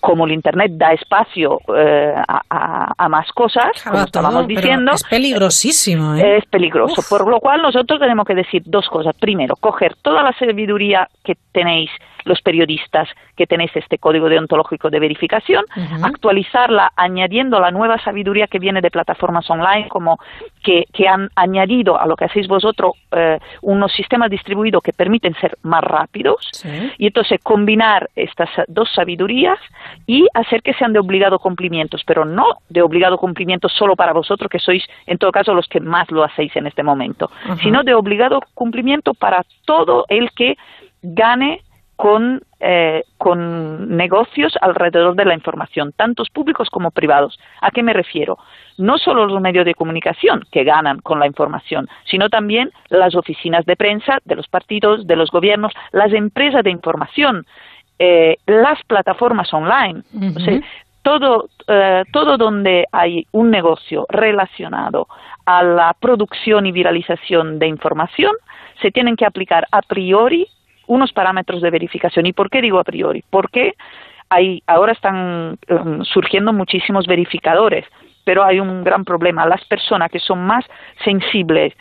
como 0.00 0.26
el 0.26 0.32
Internet 0.32 0.72
da 0.74 0.92
espacio 0.92 1.60
eh, 1.76 2.14
a, 2.26 3.08
más 3.08 3.30
cosas, 3.32 3.82
como 3.82 4.02
estábamos 4.02 4.46
diciendo. 4.46 4.92
Es 4.92 5.04
peligrosísimo. 5.04 6.14
¿eh? 6.14 6.38
Es 6.38 6.46
peligroso. 6.46 7.02
Por 7.08 7.28
lo 7.28 7.40
cual 7.40 7.62
nosotros 7.62 8.00
tenemos 8.00 8.26
que 8.26 8.34
decir 8.34 8.62
dos 8.66 8.88
cosas. 8.88 9.14
Primero, 9.18 9.56
coger 9.56 9.96
toda 10.02 10.22
la 10.22 10.32
sabiduría 10.38 11.08
que 11.24 11.36
tenéis 11.52 11.90
los 12.24 12.40
periodistas 12.42 13.08
que 13.36 13.46
tenéis 13.46 13.70
este 13.74 13.98
código 13.98 14.28
deontológico 14.28 14.90
de 14.90 15.00
verificación, 15.00 15.64
actualizarla 16.02 16.92
añadiendo 16.96 17.60
la 17.60 17.70
nueva 17.70 17.98
sabiduría 18.02 18.46
que 18.46 18.58
viene 18.58 18.80
de 18.80 18.90
plataformas 18.90 19.48
online, 19.50 19.88
como 19.88 20.18
que, 20.62 20.86
han 21.08 21.30
añadido 21.34 21.98
a 21.98 22.06
lo 22.06 22.14
que 22.14 22.26
hacéis 22.26 22.46
vosotros 22.46 22.92
eh, 23.10 23.38
unos 23.62 23.92
sistemas 23.92 24.30
distribuidos 24.30 24.82
que 24.82 24.92
permiten 24.92 25.34
ser 25.40 25.56
más 25.62 25.82
rápidos, 25.82 26.50
y 26.98 27.06
entonces 27.06 27.40
combinar 27.42 28.08
estas 28.14 28.48
dos 28.68 28.88
sabidurías 28.94 29.58
y 30.06 30.26
hacer 30.34 30.62
que 30.62 30.74
sean 30.74 30.92
de 30.92 30.98
obligado 30.98 31.38
cumplimiento, 31.38 31.96
pero 32.06 32.24
no 32.24 32.58
de 32.68 32.82
obligado 32.82 33.16
cumplimiento 33.18 33.68
solo 33.68 33.96
para 33.96 34.12
vosotros, 34.12 34.50
que 34.50 34.58
sois 34.58 34.84
en 35.06 35.18
todo 35.18 35.32
caso 35.32 35.54
los 35.54 35.66
que 35.68 35.80
más 35.80 36.10
lo 36.10 36.22
hacéis 36.22 36.54
en 36.56 36.66
este 36.66 36.82
momento, 36.82 37.30
sino 37.62 37.82
de 37.82 37.94
obligado 37.94 38.40
cumplimiento 38.54 39.14
para 39.14 39.44
todo 39.64 40.04
el 40.08 40.30
que 40.32 40.56
gane 41.02 41.62
con, 42.00 42.40
eh, 42.60 43.04
con 43.18 43.94
negocios 43.94 44.56
alrededor 44.62 45.14
de 45.16 45.26
la 45.26 45.34
información, 45.34 45.92
tantos 45.92 46.30
públicos 46.30 46.70
como 46.70 46.90
privados. 46.90 47.38
¿A 47.60 47.70
qué 47.70 47.82
me 47.82 47.92
refiero? 47.92 48.38
No 48.78 48.96
solo 48.96 49.26
los 49.26 49.38
medios 49.42 49.66
de 49.66 49.74
comunicación 49.74 50.46
que 50.50 50.64
ganan 50.64 51.00
con 51.00 51.20
la 51.20 51.26
información, 51.26 51.90
sino 52.06 52.30
también 52.30 52.70
las 52.88 53.14
oficinas 53.14 53.66
de 53.66 53.76
prensa 53.76 54.16
de 54.24 54.34
los 54.34 54.48
partidos, 54.48 55.06
de 55.06 55.14
los 55.14 55.30
gobiernos, 55.30 55.74
las 55.92 56.10
empresas 56.14 56.64
de 56.64 56.70
información, 56.70 57.44
eh, 57.98 58.38
las 58.46 58.82
plataformas 58.84 59.52
online. 59.52 60.02
o 60.34 60.40
sea, 60.40 60.58
todo, 61.02 61.50
eh, 61.68 62.04
todo 62.14 62.38
donde 62.38 62.86
hay 62.92 63.26
un 63.32 63.50
negocio 63.50 64.06
relacionado 64.08 65.06
a 65.44 65.62
la 65.62 65.94
producción 66.00 66.64
y 66.64 66.72
viralización 66.72 67.58
de 67.58 67.66
información, 67.66 68.32
se 68.80 68.90
tienen 68.90 69.16
que 69.16 69.26
aplicar 69.26 69.66
a 69.70 69.82
priori 69.82 70.48
unos 70.90 71.12
parámetros 71.12 71.62
de 71.62 71.70
verificación. 71.70 72.26
¿Y 72.26 72.32
por 72.32 72.50
qué 72.50 72.60
digo 72.60 72.80
a 72.80 72.84
priori? 72.84 73.22
Porque 73.30 73.74
hay, 74.28 74.60
ahora 74.66 74.92
están 74.92 75.56
em, 75.68 76.02
surgiendo 76.02 76.52
muchísimos 76.52 77.06
verificadores, 77.06 77.86
pero 78.24 78.42
hay 78.44 78.58
un 78.58 78.82
gran 78.82 79.04
problema. 79.04 79.46
Las 79.46 79.64
personas 79.66 80.10
que 80.10 80.18
son 80.18 80.44
más 80.44 80.64
sensibles 81.04 81.74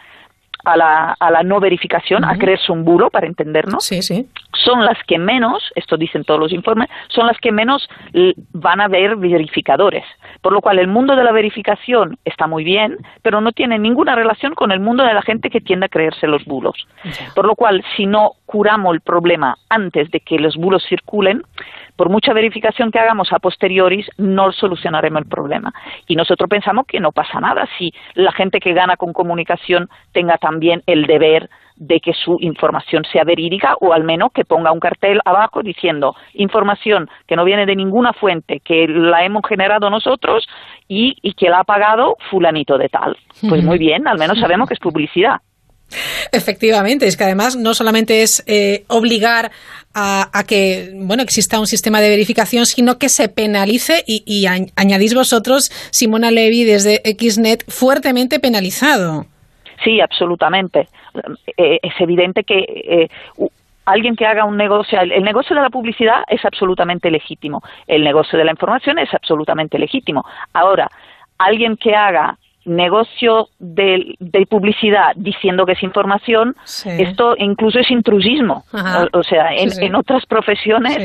a 0.66 0.78
la, 0.78 1.16
a 1.20 1.32
la 1.32 1.44
no 1.44 1.60
verificación, 1.60 2.24
a 2.26 2.38
creerse 2.38 2.72
un 2.72 2.84
bulo, 2.84 3.10
para 3.10 3.28
entendernos, 3.28 3.84
sí, 3.86 4.02
sí. 4.02 4.28
son 4.54 4.86
las 4.86 4.98
que 5.08 5.18
menos, 5.18 5.64
esto 5.76 5.98
dicen 5.98 6.24
todos 6.24 6.40
los 6.40 6.54
informes, 6.54 6.90
son 7.08 7.28
las 7.28 7.38
que 7.40 7.52
menos 7.52 7.90
van 8.54 8.82
a 8.82 8.88
ver 8.88 9.16
verificadores. 9.16 10.04
Por 10.42 10.54
lo 10.54 10.62
cual 10.62 10.80
el 10.80 10.88
mundo 10.88 11.16
de 11.16 11.24
la 11.24 11.32
verificación 11.32 12.18
está 12.26 12.48
muy 12.48 12.64
bien, 12.64 12.98
pero 13.22 13.42
no 13.42 13.52
tiene 13.52 13.80
ninguna 13.80 14.16
relación 14.16 14.56
con 14.56 14.72
el 14.72 14.80
mundo 14.80 15.04
de 15.04 15.14
la 15.14 15.22
gente 15.22 15.50
que 15.50 15.62
tiende 15.62 15.88
a 15.88 15.90
creerse 15.90 16.28
los 16.28 16.44
bulos. 16.46 16.88
Por 17.36 17.46
lo 17.46 17.56
cual, 17.56 17.84
si 17.96 18.06
no 18.06 18.34
curamos 18.46 18.94
el 18.94 19.02
problema 19.02 19.58
antes 19.70 20.10
de 20.12 20.20
que 20.20 20.40
los 20.40 20.56
bulos 20.56 20.86
circulen, 20.88 21.44
por 22.00 22.08
mucha 22.10 22.32
verificación 22.32 22.92
que 22.92 23.00
hagamos 23.00 23.34
a 23.34 23.40
posteriori, 23.40 24.06
no 24.16 24.54
solucionaremos 24.54 25.22
el 25.22 25.28
problema. 25.28 25.74
Y 26.08 26.16
nosotros 26.16 26.50
pensamos 26.50 26.86
que 26.88 27.02
no 27.02 27.12
pasa 27.12 27.42
nada 27.42 27.68
si 27.78 27.94
la 28.14 28.32
gente 28.32 28.62
que 28.62 28.72
gana 28.72 28.96
con 28.96 29.12
comunicación 29.12 29.90
tenga 30.14 30.38
también 30.38 30.82
el 30.86 31.08
deber 31.08 31.50
de 31.76 32.00
que 32.00 32.14
su 32.14 32.38
información 32.40 33.04
sea 33.12 33.26
verídica 33.26 33.76
o 33.82 33.92
al 33.92 34.06
menos 34.06 34.32
que 34.32 34.46
ponga 34.46 34.72
un 34.72 34.80
cartel 34.80 35.20
abajo 35.26 35.62
diciendo 35.62 36.16
información 36.36 37.10
que 37.28 37.36
no 37.36 37.44
viene 37.44 37.66
de 37.66 37.76
ninguna 37.76 38.14
fuente, 38.14 38.62
que 38.62 38.88
la 38.88 39.26
hemos 39.26 39.46
generado 39.46 39.90
nosotros 39.90 40.48
y, 40.88 41.18
y 41.22 41.34
que 41.34 41.50
la 41.50 41.60
ha 41.60 41.64
pagado 41.66 42.16
fulanito 42.30 42.78
de 42.78 42.88
tal. 42.88 43.18
Pues 43.50 43.62
muy 43.62 43.78
bien, 43.78 44.08
al 44.08 44.18
menos 44.18 44.40
sabemos 44.40 44.70
que 44.70 44.76
es 44.76 44.80
publicidad. 44.80 45.42
Efectivamente, 46.32 47.08
es 47.08 47.18
que 47.18 47.24
además 47.24 47.56
no 47.56 47.74
solamente 47.74 48.22
es 48.22 48.44
eh, 48.48 48.84
obligar 48.88 49.52
a, 49.94 50.44
que 50.48 50.92
bueno 50.96 51.24
exista 51.24 51.60
un 51.60 51.68
sistema 51.68 52.00
de 52.00 52.10
verificación, 52.10 52.66
sino 52.66 52.98
que 52.98 53.10
se 53.10 53.28
penalice 53.28 54.04
y, 54.06 54.46
añadís 54.76 55.14
vosotros, 55.14 55.70
Simona 55.92 56.32
Levy, 56.32 56.64
desde 56.64 57.02
Xnet, 57.04 57.70
fuertemente 57.70 58.40
penalizado. 58.40 59.26
Sí, 59.84 60.00
absolutamente. 60.00 60.88
Eh, 61.58 61.80
es 61.82 61.94
evidente 62.00 62.44
que 62.44 62.60
eh, 62.60 63.08
alguien 63.86 64.16
que 64.16 64.26
haga 64.26 64.46
un 64.46 64.58
negocio, 64.58 65.00
el 65.02 65.24
negocio 65.24 65.56
de 65.56 65.64
la 65.64 65.70
publicidad 65.70 66.24
es 66.28 66.44
absolutamente 66.46 67.10
legítimo, 67.10 67.62
el 67.88 68.04
negocio 68.04 68.38
de 68.38 68.46
la 68.46 68.52
información 68.52 69.00
es 69.00 69.14
absolutamente 69.14 69.80
legítimo. 69.80 70.24
Ahora, 70.54 70.90
alguien 71.38 71.76
que 71.78 71.96
haga 71.96 72.38
negocio 72.70 73.50
de, 73.60 74.16
publicidad 74.50 75.12
diciendo 75.16 75.66
que 75.66 75.74
es 75.74 75.84
información, 75.84 76.56
esto 76.86 77.36
incluso 77.38 77.80
es 77.80 77.92
intrusismo. 77.92 78.64
O, 79.14 79.24
sea, 79.24 79.54
en, 79.54 79.96
otras 79.96 80.26
profesiones, 80.26 80.98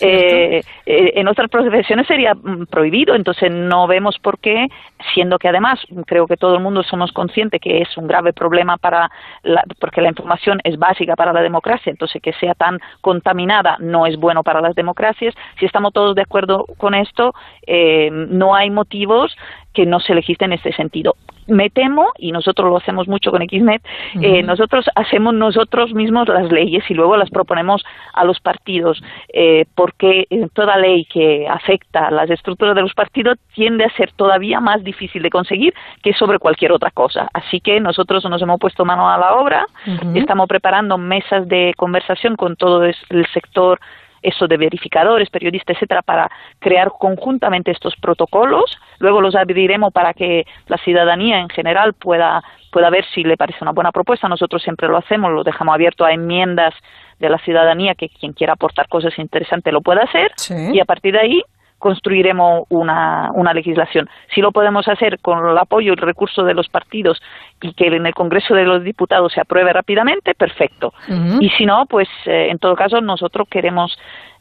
eh, 0.00 0.62
eh, 0.86 1.12
en 1.14 1.28
otras 1.28 1.48
profesiones 1.50 2.06
sería 2.06 2.34
mm, 2.34 2.66
prohibido. 2.66 3.14
Entonces 3.14 3.50
no 3.50 3.86
vemos 3.86 4.18
por 4.18 4.38
qué, 4.38 4.68
siendo 5.14 5.38
que 5.38 5.48
además 5.48 5.80
creo 6.06 6.26
que 6.26 6.36
todo 6.36 6.54
el 6.54 6.60
mundo 6.60 6.82
somos 6.82 7.12
conscientes 7.12 7.60
que 7.60 7.82
es 7.82 7.96
un 7.96 8.06
grave 8.06 8.32
problema 8.32 8.76
para 8.76 9.10
la, 9.42 9.64
porque 9.80 10.00
la 10.00 10.08
información 10.08 10.60
es 10.64 10.78
básica 10.78 11.16
para 11.16 11.32
la 11.32 11.42
democracia. 11.42 11.90
Entonces 11.90 12.20
que 12.22 12.32
sea 12.34 12.54
tan 12.54 12.78
contaminada 13.00 13.76
no 13.80 14.06
es 14.06 14.16
bueno 14.16 14.42
para 14.42 14.60
las 14.60 14.74
democracias. 14.74 15.34
Si 15.58 15.66
estamos 15.66 15.92
todos 15.92 16.14
de 16.14 16.22
acuerdo 16.22 16.66
con 16.76 16.94
esto, 16.94 17.34
eh, 17.66 18.10
no 18.10 18.54
hay 18.54 18.70
motivos 18.70 19.36
que 19.72 19.86
no 19.86 20.00
se 20.00 20.14
legisle 20.14 20.46
en 20.46 20.52
este 20.52 20.72
sentido. 20.72 21.16
Me 21.46 21.70
temo, 21.70 22.12
y 22.18 22.32
nosotros 22.32 22.70
lo 22.70 22.76
hacemos 22.76 23.08
mucho 23.08 23.30
con 23.30 23.42
XNET, 23.42 23.82
eh, 24.20 24.42
nosotros 24.42 24.86
hacemos 24.94 25.34
nosotros 25.34 25.92
mismos 25.92 26.28
las 26.28 26.50
leyes 26.50 26.84
y 26.88 26.94
luego 26.94 27.16
las 27.16 27.30
proponemos 27.30 27.84
a 28.14 28.24
los 28.24 28.40
partidos, 28.40 29.02
eh, 29.32 29.64
porque 29.74 30.26
toda 30.54 30.76
ley 30.76 31.04
que 31.06 31.48
afecta 31.48 32.10
las 32.10 32.30
estructuras 32.30 32.74
de 32.74 32.82
los 32.82 32.94
partidos 32.94 33.38
tiende 33.54 33.84
a 33.84 33.96
ser 33.96 34.12
todavía 34.12 34.60
más 34.60 34.84
difícil 34.84 35.22
de 35.22 35.30
conseguir 35.30 35.74
que 36.02 36.12
sobre 36.14 36.38
cualquier 36.38 36.72
otra 36.72 36.90
cosa. 36.90 37.28
Así 37.32 37.60
que 37.60 37.80
nosotros 37.80 38.24
nos 38.24 38.40
hemos 38.40 38.60
puesto 38.60 38.84
mano 38.84 39.08
a 39.08 39.18
la 39.18 39.34
obra, 39.34 39.66
estamos 40.14 40.48
preparando 40.48 40.96
mesas 40.98 41.48
de 41.48 41.74
conversación 41.76 42.36
con 42.36 42.56
todo 42.56 42.84
el 42.84 43.26
sector 43.32 43.80
eso 44.22 44.46
de 44.46 44.56
verificadores, 44.56 45.30
periodistas, 45.30 45.76
etcétera, 45.76 46.02
para 46.02 46.30
crear 46.58 46.92
conjuntamente 46.98 47.70
estos 47.70 47.96
protocolos. 47.96 48.78
Luego 48.98 49.20
los 49.20 49.34
abriremos 49.34 49.92
para 49.92 50.14
que 50.14 50.46
la 50.68 50.78
ciudadanía 50.78 51.40
en 51.40 51.48
general 51.48 51.92
pueda, 51.94 52.42
pueda 52.70 52.90
ver 52.90 53.04
si 53.14 53.24
le 53.24 53.36
parece 53.36 53.58
una 53.62 53.72
buena 53.72 53.92
propuesta. 53.92 54.28
Nosotros 54.28 54.62
siempre 54.62 54.88
lo 54.88 54.96
hacemos, 54.96 55.32
lo 55.32 55.44
dejamos 55.44 55.74
abierto 55.74 56.04
a 56.04 56.12
enmiendas 56.12 56.74
de 57.18 57.28
la 57.28 57.38
ciudadanía, 57.38 57.94
que 57.94 58.08
quien 58.08 58.32
quiera 58.32 58.54
aportar 58.54 58.88
cosas 58.88 59.18
interesantes 59.18 59.72
lo 59.72 59.80
pueda 59.80 60.02
hacer. 60.02 60.32
Y 60.72 60.80
a 60.80 60.84
partir 60.84 61.14
de 61.14 61.20
ahí 61.20 61.42
construiremos 61.82 62.64
una, 62.68 63.32
una, 63.34 63.52
legislación. 63.52 64.08
Si 64.32 64.40
lo 64.40 64.52
podemos 64.52 64.86
hacer 64.86 65.18
con 65.18 65.44
el 65.44 65.58
apoyo 65.58 65.88
y 65.88 65.96
el 65.96 65.96
recurso 65.96 66.44
de 66.44 66.54
los 66.54 66.68
partidos 66.68 67.20
y 67.60 67.74
que 67.74 67.88
en 67.88 68.06
el 68.06 68.14
Congreso 68.14 68.54
de 68.54 68.64
los 68.64 68.84
Diputados 68.84 69.32
se 69.32 69.40
apruebe 69.40 69.72
rápidamente, 69.72 70.32
perfecto. 70.34 70.94
Y 71.40 71.50
si 71.50 71.66
no, 71.66 71.86
pues 71.86 72.08
eh, 72.26 72.50
en 72.50 72.58
todo 72.58 72.76
caso 72.76 73.00
nosotros 73.00 73.48
queremos 73.50 73.98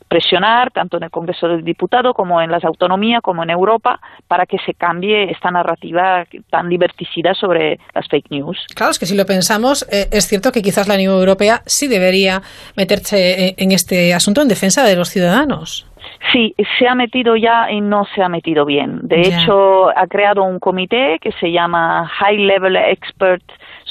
presionar 0.07 0.71
tanto 0.71 0.97
en 0.97 1.03
el 1.03 1.09
Congreso 1.09 1.47
del 1.47 1.63
Diputado 1.63 2.13
como 2.13 2.41
en 2.41 2.51
las 2.51 2.63
autonomías 2.63 3.21
como 3.23 3.43
en 3.43 3.49
Europa 3.49 3.99
para 4.27 4.45
que 4.45 4.57
se 4.65 4.73
cambie 4.73 5.31
esta 5.31 5.49
narrativa 5.49 6.25
tan 6.51 6.69
liberticida 6.69 7.33
sobre 7.33 7.79
las 7.95 8.07
fake 8.07 8.29
news. 8.29 8.57
Claro, 8.75 8.91
es 8.91 8.99
que 8.99 9.05
si 9.05 9.15
lo 9.15 9.25
pensamos, 9.25 9.87
eh, 9.89 10.09
es 10.11 10.27
cierto 10.27 10.51
que 10.51 10.61
quizás 10.61 10.87
la 10.87 10.95
Unión 10.95 11.13
Europea 11.13 11.61
sí 11.65 11.87
debería 11.87 12.41
meterse 12.75 13.47
eh, 13.47 13.55
en 13.57 13.71
este 13.71 14.13
asunto 14.13 14.41
en 14.41 14.49
defensa 14.49 14.83
de 14.83 14.95
los 14.95 15.09
ciudadanos. 15.09 15.87
Sí, 16.31 16.55
se 16.77 16.87
ha 16.87 16.95
metido 16.95 17.35
ya 17.35 17.71
y 17.71 17.81
no 17.81 18.05
se 18.13 18.21
ha 18.21 18.29
metido 18.29 18.65
bien. 18.65 18.99
De 19.01 19.21
hecho, 19.21 19.89
ha 19.89 20.07
creado 20.07 20.43
un 20.43 20.59
comité 20.59 21.17
que 21.19 21.31
se 21.33 21.51
llama 21.51 22.07
High 22.07 22.37
Level 22.37 22.75
Expert 22.75 23.43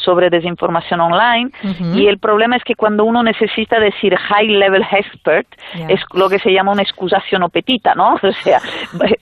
sobre 0.05 0.31
desinformación 0.31 1.01
online. 1.01 1.51
Y 1.95 2.07
el 2.07 2.19
problema 2.19 2.57
es 2.57 2.65
que 2.65 2.75
cuando 2.75 3.05
uno 3.05 3.23
necesita 3.23 3.79
decir 3.79 4.17
high 4.17 4.49
level 4.49 4.85
expert 4.91 5.47
es 5.89 6.01
lo 6.15 6.29
que 6.29 6.39
se 6.39 6.53
llama 6.53 6.73
una 6.73 6.83
excusación 6.83 7.43
o 7.43 7.49
petita, 7.49 7.95
¿no? 7.95 8.19
O 8.31 8.33
sea, 8.43 8.61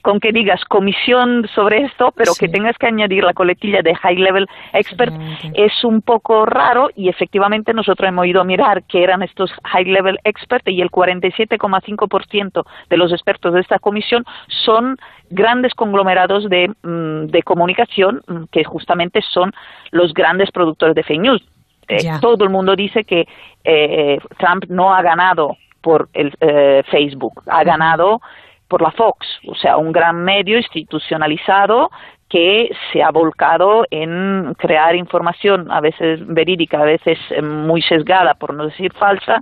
con 0.01 0.19
que 0.19 0.31
digas 0.31 0.63
comisión 0.65 1.47
sobre 1.53 1.83
esto, 1.83 2.13
pero 2.15 2.33
que 2.39 2.47
tengas 2.47 2.77
que 2.77 2.87
añadir 2.87 3.23
la 3.23 3.33
coletilla 3.33 3.81
de 3.81 3.95
high 3.95 4.17
level 4.17 4.47
expert 4.73 5.13
es 5.53 5.83
un 5.83 6.01
poco 6.01 6.45
raro. 6.45 6.89
Y 6.95 7.09
efectivamente 7.09 7.73
nosotros 7.73 8.07
hemos 8.07 8.27
ido 8.27 8.41
a 8.41 8.43
mirar 8.43 8.83
que 8.83 9.03
eran 9.03 9.23
estos 9.23 9.51
high 9.63 9.85
level 9.85 10.19
expert 10.23 10.67
y 10.67 10.81
el 10.81 10.89
47,5% 10.89 12.63
de 12.89 12.97
los 12.97 13.11
expertos 13.11 13.53
de 13.53 13.61
esta 13.61 13.79
comisión 13.79 14.23
son 14.47 14.97
grandes 15.29 15.73
conglomerados 15.73 16.49
de, 16.49 16.69
mm, 16.83 17.27
de 17.27 17.43
comunicación 17.43 18.21
mm, 18.27 18.43
que 18.51 18.63
justamente 18.63 19.21
son 19.31 19.51
los 19.91 20.13
grandes 20.13 20.51
productores 20.51 20.68
de 20.77 21.03
fake 21.03 21.21
news. 21.21 21.41
Eh, 21.87 21.97
todo 22.21 22.43
el 22.43 22.51
mundo 22.51 22.75
dice 22.75 23.03
que 23.03 23.27
eh, 23.63 24.19
Trump 24.37 24.65
no 24.69 24.93
ha 24.93 25.01
ganado 25.01 25.57
por 25.81 26.09
el 26.13 26.33
eh, 26.39 26.83
Facebook, 26.89 27.41
ha 27.47 27.63
ganado 27.63 28.21
por 28.67 28.83
la 28.83 28.91
Fox, 28.91 29.25
o 29.47 29.55
sea, 29.55 29.77
un 29.77 29.91
gran 29.91 30.23
medio 30.23 30.57
institucionalizado 30.57 31.89
que 32.29 32.69
se 32.93 33.01
ha 33.01 33.09
volcado 33.09 33.85
en 33.89 34.53
crear 34.59 34.95
información, 34.95 35.71
a 35.71 35.81
veces 35.81 36.19
verídica, 36.27 36.79
a 36.79 36.85
veces 36.85 37.17
muy 37.41 37.81
sesgada, 37.81 38.35
por 38.35 38.53
no 38.53 38.67
decir 38.67 38.93
falsa, 38.93 39.41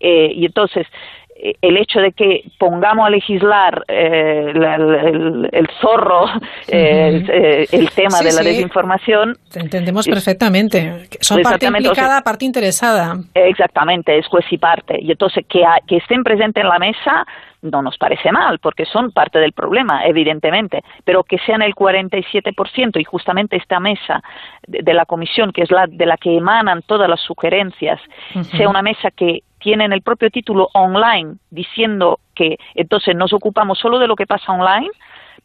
y 0.00 0.46
entonces 0.46 0.86
el 1.60 1.76
hecho 1.76 1.98
de 2.00 2.12
que 2.12 2.44
pongamos 2.58 3.06
a 3.06 3.10
legislar 3.10 3.84
eh, 3.88 4.52
el, 4.54 5.68
zorro, 5.80 6.26
eh, 6.68 7.24
eh, 7.28 7.66
el 7.72 7.90
tema 7.90 8.20
de 8.20 8.32
la 8.32 8.42
desinformación. 8.42 9.36
Entendemos 9.54 10.06
perfectamente. 10.06 11.08
Son 11.20 11.42
parte 11.42 11.66
implicada, 11.66 12.22
parte 12.22 12.44
interesada. 12.44 13.16
Exactamente, 13.34 14.16
es 14.16 14.26
juez 14.28 14.44
y 14.50 14.58
parte. 14.58 14.98
Y 15.00 15.10
entonces 15.10 15.44
que, 15.48 15.64
que 15.88 15.96
estén 15.96 16.22
presentes 16.22 16.62
en 16.62 16.68
la 16.68 16.78
mesa 16.78 17.26
no 17.62 17.80
nos 17.80 17.96
parece 17.96 18.32
mal, 18.32 18.58
porque 18.58 18.84
son 18.84 19.12
parte 19.12 19.38
del 19.38 19.52
problema, 19.52 20.04
evidentemente, 20.04 20.82
pero 21.04 21.22
que 21.22 21.38
sean 21.38 21.62
el 21.62 21.74
47% 21.74 23.00
y 23.00 23.04
justamente 23.04 23.56
esta 23.56 23.78
mesa 23.78 24.20
de, 24.66 24.92
la 24.92 25.06
comisión, 25.06 25.52
que 25.52 25.62
es 25.62 25.70
la 25.70 25.86
de 25.86 26.06
la 26.06 26.16
que 26.16 26.36
emanan 26.36 26.82
todas 26.82 27.08
las 27.08 27.20
sugerencias, 27.20 28.00
sea 28.56 28.68
una 28.68 28.82
mesa 28.82 29.10
que 29.12 29.44
tienen 29.62 29.92
el 29.92 30.02
propio 30.02 30.30
título 30.30 30.68
online 30.74 31.36
diciendo 31.50 32.18
que 32.34 32.58
entonces 32.74 33.14
nos 33.14 33.32
ocupamos 33.32 33.78
solo 33.78 33.98
de 33.98 34.06
lo 34.06 34.16
que 34.16 34.26
pasa 34.26 34.52
online, 34.52 34.90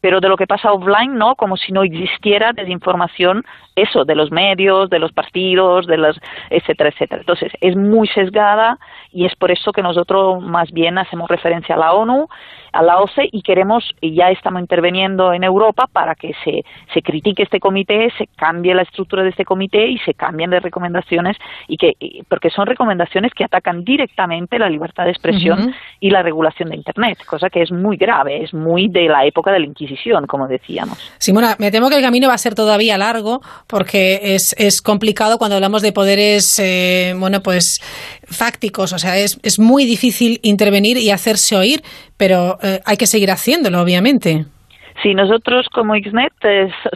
pero 0.02 0.20
de 0.20 0.30
lo 0.30 0.38
que 0.38 0.48
pasa 0.48 0.72
offline 0.72 1.18
no, 1.18 1.36
como 1.36 1.58
si 1.58 1.72
no 1.72 1.84
existiera 1.84 2.54
desinformación, 2.54 3.44
eso, 3.76 4.06
de 4.06 4.16
los 4.16 4.32
medios, 4.32 4.90
de 4.90 5.00
los 5.00 5.12
partidos, 5.12 5.88
de 5.88 5.98
las, 5.98 6.20
etcétera, 6.50 6.90
etcétera. 6.90 7.22
Entonces, 7.22 7.52
es 7.62 7.76
muy 7.76 8.08
sesgada 8.08 8.78
y 9.12 9.26
es 9.26 9.36
por 9.36 9.52
eso 9.52 9.72
que 9.72 9.82
nosotros 9.82 10.42
más 10.42 10.72
bien 10.72 10.98
hacemos 10.98 11.30
referencia 11.30 11.76
a 11.76 11.80
la 11.80 11.94
ONU 11.94 12.28
a 12.72 12.84
la 12.84 13.00
OCE 13.00 13.30
y 13.32 13.42
queremos, 13.42 13.84
y 14.02 14.16
ya 14.16 14.30
estamos 14.30 14.62
interviniendo 14.62 15.34
en 15.34 15.44
Europa 15.44 15.86
para 15.92 16.16
que 16.16 16.34
se, 16.44 16.64
se 16.94 17.02
critique 17.02 17.44
este 17.44 17.60
comité, 17.60 18.10
se 18.18 18.28
cambie 18.36 18.74
la 18.74 18.84
estructura 18.84 19.24
de 19.24 19.30
este 19.30 19.46
comité 19.46 19.88
y 19.88 19.98
se 20.00 20.14
cambien 20.14 20.50
de 20.50 20.60
recomendaciones 20.60 21.38
y 21.68 21.78
que 21.78 21.94
porque 22.30 22.50
son 22.50 22.66
recomendaciones 22.66 23.34
que 23.34 23.44
atacan 23.44 23.84
directamente 23.84 24.60
la 24.60 24.70
libertad 24.70 25.06
de 25.06 25.12
expresión 25.12 25.74
y 26.00 26.10
la 26.10 26.24
regulación 26.24 26.70
de 26.70 26.78
Internet, 26.78 27.20
cosa 27.26 27.50
que 27.50 27.62
es 27.62 27.72
muy 27.72 27.98
grave, 27.98 28.44
es 28.44 28.54
muy 28.54 28.88
de 28.90 29.08
la 29.08 29.26
época 29.26 29.52
de 29.52 29.60
la 29.60 29.66
Inquisición, 29.66 30.26
como 30.28 30.48
decíamos. 30.48 30.98
Simona, 31.18 31.56
me 31.60 31.72
temo 31.72 31.90
que 31.90 31.96
el 31.96 32.02
camino 32.02 32.28
va 32.28 32.34
a 32.34 32.38
ser 32.38 32.56
todavía 32.56 32.98
largo 32.98 33.42
porque 33.68 34.20
es, 34.36 34.56
es 34.58 34.82
complicado 34.82 35.38
cuando 35.38 35.56
hablamos 35.56 35.82
de 35.82 35.92
poderes, 35.92 36.60
eh, 36.60 37.14
bueno, 37.18 37.42
pues 37.42 37.80
fácticos, 38.26 38.94
o 38.94 39.00
sea, 39.00 39.18
es, 39.18 39.40
es 39.44 39.60
muy 39.60 39.86
difícil 39.86 40.40
intervenir 40.44 40.98
y 40.98 41.12
hacerse 41.12 41.56
oír, 41.56 41.82
pero 42.18 42.58
eh, 42.62 42.82
hay 42.86 42.98
que 42.98 43.08
seguir 43.08 43.32
haciéndolo, 43.32 43.82
obviamente. 43.82 44.46
Sí, 45.04 45.14
nosotros 45.14 45.68
como 45.72 45.94
XNET 45.94 46.34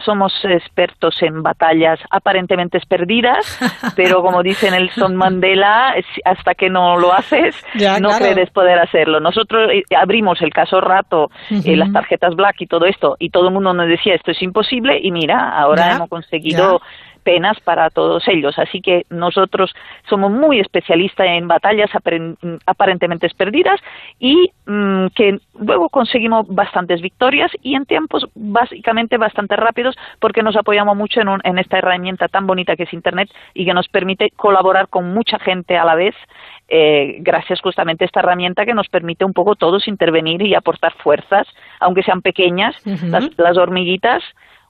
somos 0.04 0.32
expertos 0.44 1.14
en 1.22 1.42
batallas 1.42 2.00
aparentemente 2.10 2.80
perdidas, 2.88 3.46
pero 3.96 4.22
como 4.22 4.42
dice 4.42 4.70
Nelson 4.70 5.14
Mandela, 5.14 5.94
hasta 6.24 6.54
que 6.54 6.68
no 6.68 6.98
lo 6.98 7.12
haces, 7.12 7.54
no 8.00 8.10
puedes 8.18 8.50
poder 8.50 8.80
hacerlo. 8.80 9.20
Nosotros 9.20 9.70
eh, 9.72 9.82
abrimos 9.96 10.42
el 10.42 10.52
caso 10.52 10.80
rato, 10.80 11.30
eh, 11.50 11.76
las 11.76 11.92
tarjetas 11.92 12.34
black 12.34 12.56
y 12.60 12.66
todo 12.66 12.86
esto, 12.86 13.16
y 13.20 13.30
todo 13.30 13.48
el 13.48 13.54
mundo 13.54 13.72
nos 13.72 13.86
decía 13.86 14.14
esto 14.14 14.32
es 14.32 14.42
imposible, 14.42 14.98
y 15.00 15.12
mira, 15.12 15.50
ahora 15.50 15.92
hemos 15.92 16.08
conseguido 16.08 16.80
penas 17.22 17.58
para 17.60 17.90
todos 17.90 18.26
ellos. 18.28 18.58
Así 18.58 18.80
que 18.80 19.06
nosotros 19.10 19.72
somos 20.08 20.30
muy 20.30 20.60
especialistas 20.60 21.26
en 21.26 21.48
batallas 21.48 21.90
aparentemente 22.66 23.28
perdidas 23.36 23.80
y 24.18 24.50
mm, 24.66 25.06
que 25.14 25.38
luego 25.58 25.88
conseguimos 25.88 26.46
bastantes 26.48 27.00
victorias 27.00 27.50
y 27.62 27.74
en 27.74 27.86
tiempos 27.86 28.28
básicamente 28.34 29.16
bastante 29.16 29.56
rápidos 29.56 29.96
porque 30.18 30.42
nos 30.42 30.56
apoyamos 30.56 30.96
mucho 30.96 31.20
en, 31.20 31.28
en 31.44 31.58
esta 31.58 31.78
herramienta 31.78 32.28
tan 32.28 32.46
bonita 32.46 32.76
que 32.76 32.84
es 32.84 32.92
Internet 32.92 33.30
y 33.54 33.64
que 33.64 33.74
nos 33.74 33.88
permite 33.88 34.30
colaborar 34.36 34.88
con 34.88 35.14
mucha 35.14 35.38
gente 35.38 35.76
a 35.76 35.84
la 35.84 35.94
vez 35.94 36.14
eh, 36.68 37.18
gracias 37.20 37.60
justamente 37.60 38.04
a 38.04 38.06
esta 38.06 38.20
herramienta 38.20 38.64
que 38.64 38.72
nos 38.72 38.88
permite 38.88 39.24
un 39.24 39.34
poco 39.34 39.56
todos 39.56 39.86
intervenir 39.88 40.40
y 40.42 40.54
aportar 40.54 40.94
fuerzas, 40.94 41.46
aunque 41.80 42.02
sean 42.02 42.22
pequeñas, 42.22 42.74
las 43.36 43.58
hormiguitas 43.58 44.22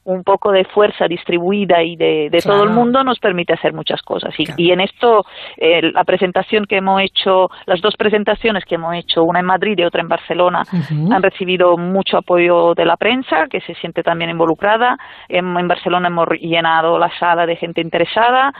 un 0.04 0.24
poco 0.24 0.50
de 0.50 0.64
fuerza 0.64 1.06
distribuida 1.06 1.82
y 1.82 1.96
de, 1.96 2.30
todo 2.42 2.64
el 2.64 2.70
mundo 2.70 3.04
nos 3.04 3.18
permite 3.18 3.52
hacer 3.52 3.72
muchas 3.72 4.02
cosas. 4.02 4.34
Y, 4.38 4.72
en 4.72 4.80
esto, 4.80 5.24
eh, 5.56 5.92
la 5.92 6.04
presentación 6.04 6.66
que 6.66 6.78
hemos 6.78 7.00
hecho, 7.00 7.48
las 7.66 7.80
dos 7.80 7.94
presentaciones 7.96 8.64
que 8.64 8.74
hemos 8.74 8.94
hecho, 8.94 9.22
una 9.22 9.40
en 9.40 9.46
Madrid 9.46 9.78
y 9.78 9.84
otra 9.84 10.02
en 10.02 10.08
Barcelona, 10.08 10.64
han 11.10 11.22
recibido 11.22 11.76
mucho 11.76 12.18
apoyo 12.18 12.74
de 12.74 12.84
la 12.84 12.96
prensa, 12.96 13.46
que 13.48 13.60
se 13.60 13.74
siente 13.74 14.02
también 14.02 14.30
involucrada. 14.30 14.96
En, 15.28 15.52
Barcelona 15.68 16.08
hemos 16.08 16.28
llenado 16.40 16.98
la 16.98 17.10
sala 17.18 17.46
de 17.46 17.56
gente 17.56 17.80
interesada. 17.80 18.52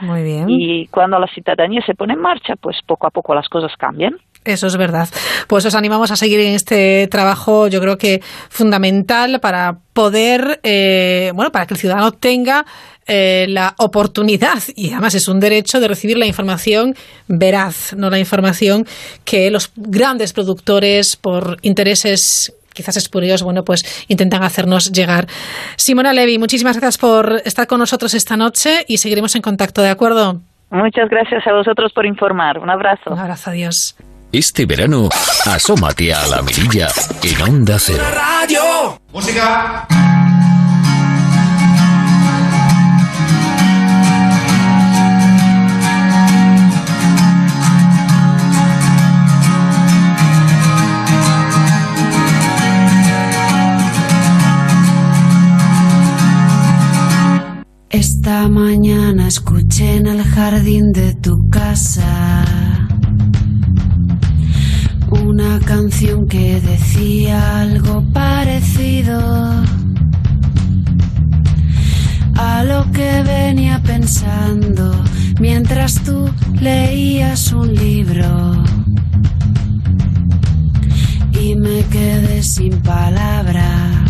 Y 0.47 0.87
cuando 0.87 1.19
la 1.19 1.27
ciudadanía 1.27 1.81
se 1.85 1.95
pone 1.95 2.13
en 2.13 2.21
marcha, 2.21 2.55
pues 2.55 2.77
poco 2.85 3.07
a 3.07 3.11
poco 3.11 3.35
las 3.35 3.49
cosas 3.49 3.75
cambian. 3.77 4.15
Eso 4.45 4.67
es 4.67 4.77
verdad. 4.77 5.07
Pues 5.47 5.65
os 5.65 5.75
animamos 5.75 6.11
a 6.11 6.15
seguir 6.15 6.39
en 6.39 6.53
este 6.53 7.07
trabajo, 7.07 7.67
yo 7.67 7.79
creo 7.79 7.97
que 7.97 8.21
fundamental 8.49 9.39
para 9.39 9.77
poder, 9.93 10.59
eh, 10.63 11.31
bueno, 11.33 11.51
para 11.51 11.65
que 11.65 11.75
el 11.75 11.79
ciudadano 11.79 12.11
tenga 12.11 12.65
eh, 13.07 13.45
la 13.49 13.75
oportunidad, 13.77 14.59
y 14.75 14.91
además 14.91 15.15
es 15.15 15.27
un 15.27 15.39
derecho, 15.39 15.79
de 15.79 15.87
recibir 15.87 16.17
la 16.17 16.25
información 16.25 16.95
veraz, 17.27 17.93
no 17.95 18.09
la 18.09 18.19
información 18.19 18.85
que 19.25 19.51
los 19.51 19.71
grandes 19.75 20.33
productores, 20.33 21.15
por 21.15 21.57
intereses 21.61 22.53
quizás 22.73 22.97
espurios, 22.97 23.43
bueno, 23.43 23.63
pues 23.63 24.05
intentan 24.07 24.43
hacernos 24.43 24.91
llegar. 24.91 25.27
Simona 25.77 26.11
Levi, 26.11 26.39
muchísimas 26.39 26.77
gracias 26.77 26.97
por 26.97 27.41
estar 27.45 27.67
con 27.67 27.79
nosotros 27.79 28.13
esta 28.15 28.35
noche 28.35 28.83
y 28.87 28.97
seguiremos 28.97 29.35
en 29.35 29.43
contacto, 29.43 29.83
¿de 29.83 29.89
acuerdo? 29.89 30.41
Muchas 30.71 31.07
gracias 31.07 31.45
a 31.45 31.53
vosotros 31.53 31.93
por 31.93 32.05
informar. 32.05 32.57
Un 32.57 32.71
abrazo. 32.71 33.11
Un 33.11 33.19
abrazo, 33.19 33.51
adiós. 33.51 33.95
Este 34.33 34.65
verano, 34.65 35.09
asómate 35.45 36.11
a 36.11 36.25
la 36.25 36.41
mirilla 36.41 36.87
en 37.21 37.41
Onda 37.43 37.77
Cero. 37.77 38.03
Radio. 38.11 38.99
Música. 39.13 39.87
Esta 57.91 58.49
mañana 58.49 59.27
escuché 59.27 59.97
en 59.97 60.07
el 60.07 60.23
jardín 60.23 60.91
de 60.91 61.13
tu 61.13 61.47
casa 61.51 62.72
una 65.33 65.59
canción 65.61 66.27
que 66.27 66.61
decía 66.61 67.61
algo 67.61 68.03
parecido 68.13 69.19
a 72.35 72.63
lo 72.63 72.91
que 72.91 73.23
venía 73.23 73.81
pensando 73.81 74.93
mientras 75.39 76.03
tú 76.03 76.29
leías 76.61 77.51
un 77.51 77.73
libro. 77.73 78.63
Y 81.41 81.55
me 81.55 81.81
quedé 81.85 82.43
sin 82.43 82.79
palabras 82.81 84.02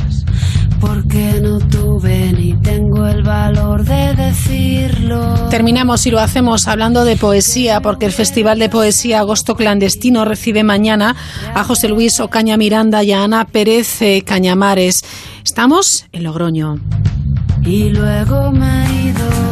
porque 0.86 1.40
no 1.42 1.60
tuve 1.60 2.34
ni 2.34 2.54
tengo 2.58 3.08
el 3.08 3.24
valor 3.24 3.86
de 3.86 4.14
decirlo. 4.16 5.48
Terminamos 5.50 6.06
y 6.06 6.12
lo 6.12 6.20
hacemos 6.20 6.68
hablando 6.68 7.06
de 7.06 7.16
poesía, 7.16 7.80
porque 7.82 8.06
el 8.06 8.12
Festival 8.12 8.60
de 8.60 8.68
Poesía 8.68 9.20
Agosto 9.20 9.56
Clandestino 9.56 10.26
recibe 10.26 10.64
mañana 10.64 11.16
a 11.56 11.64
José 11.64 11.88
Luis 11.88 12.20
Ocaña 12.20 12.58
Miranda 12.58 13.02
y 13.02 13.14
a 13.14 13.24
Ana 13.24 13.46
Pérez 13.46 14.02
eh, 14.02 14.24
Cañamares. 14.26 15.06
Estamos 15.44 16.06
en 16.12 16.24
Logroño. 16.24 16.80
Y 17.66 17.90
luego 17.90 18.52
me 18.52 18.86
he 18.86 19.04
ido. 19.10 19.43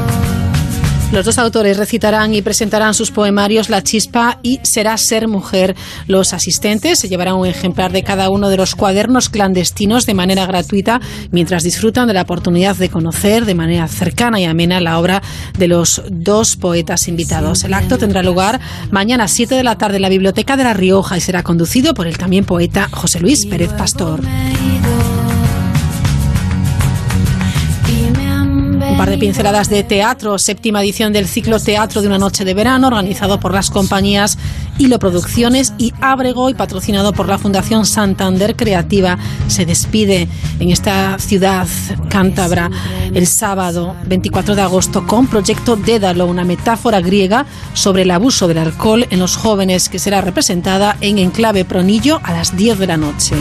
Los 1.11 1.25
dos 1.25 1.37
autores 1.39 1.75
recitarán 1.75 2.33
y 2.33 2.41
presentarán 2.41 2.93
sus 2.93 3.11
poemarios 3.11 3.69
La 3.69 3.83
Chispa 3.83 4.39
y 4.43 4.61
Será 4.63 4.97
Ser 4.97 5.27
Mujer. 5.27 5.75
Los 6.07 6.33
asistentes 6.33 6.99
se 6.99 7.09
llevarán 7.09 7.35
un 7.35 7.45
ejemplar 7.45 7.91
de 7.91 8.01
cada 8.01 8.29
uno 8.29 8.47
de 8.47 8.55
los 8.55 8.75
cuadernos 8.75 9.27
clandestinos 9.27 10.05
de 10.05 10.13
manera 10.13 10.45
gratuita 10.45 11.01
mientras 11.31 11.63
disfrutan 11.63 12.07
de 12.07 12.13
la 12.13 12.21
oportunidad 12.21 12.77
de 12.77 12.87
conocer 12.89 13.43
de 13.43 13.55
manera 13.55 13.89
cercana 13.89 14.39
y 14.39 14.45
amena 14.45 14.79
la 14.79 14.99
obra 14.99 15.21
de 15.57 15.67
los 15.67 16.01
dos 16.09 16.55
poetas 16.55 17.09
invitados. 17.09 17.65
El 17.65 17.73
acto 17.73 17.97
tendrá 17.97 18.23
lugar 18.23 18.61
mañana 18.89 19.25
a 19.25 19.27
7 19.27 19.55
de 19.55 19.63
la 19.65 19.77
tarde 19.77 19.97
en 19.97 20.03
la 20.03 20.09
Biblioteca 20.09 20.55
de 20.55 20.63
La 20.63 20.73
Rioja 20.73 21.17
y 21.17 21.21
será 21.21 21.43
conducido 21.43 21.93
por 21.93 22.07
el 22.07 22.17
también 22.17 22.45
poeta 22.45 22.87
José 22.89 23.19
Luis 23.19 23.45
Pérez 23.45 23.73
Pastor. 23.73 24.21
Par 29.01 29.09
de 29.09 29.17
pinceladas 29.17 29.67
de 29.67 29.83
teatro, 29.83 30.37
séptima 30.37 30.83
edición 30.83 31.11
del 31.11 31.27
ciclo 31.27 31.59
Teatro 31.59 32.03
de 32.03 32.07
una 32.07 32.19
noche 32.19 32.45
de 32.45 32.53
verano, 32.53 32.85
organizado 32.85 33.39
por 33.39 33.51
las 33.51 33.71
compañías 33.71 34.37
Hilo 34.77 34.99
Producciones 34.99 35.73
y 35.79 35.91
Abrego 36.01 36.51
y 36.51 36.53
patrocinado 36.53 37.11
por 37.11 37.27
la 37.27 37.39
Fundación 37.39 37.87
Santander 37.87 38.55
Creativa. 38.55 39.17
Se 39.47 39.65
despide 39.65 40.27
en 40.59 40.69
esta 40.69 41.17
ciudad 41.17 41.67
cántabra 42.09 42.69
el 43.11 43.25
sábado 43.25 43.95
24 44.05 44.53
de 44.53 44.61
agosto 44.61 45.07
con 45.07 45.25
Proyecto 45.25 45.77
Dédalo, 45.77 46.27
una 46.27 46.43
metáfora 46.43 47.01
griega 47.01 47.47
sobre 47.73 48.03
el 48.03 48.11
abuso 48.11 48.47
del 48.47 48.59
alcohol 48.59 49.07
en 49.09 49.17
los 49.17 49.35
jóvenes 49.35 49.89
que 49.89 49.97
será 49.97 50.21
representada 50.21 50.95
en 51.01 51.17
Enclave 51.17 51.65
Pronillo 51.65 52.19
a 52.21 52.33
las 52.33 52.55
10 52.55 52.77
de 52.77 52.85
la 52.85 52.97
noche. 52.97 53.33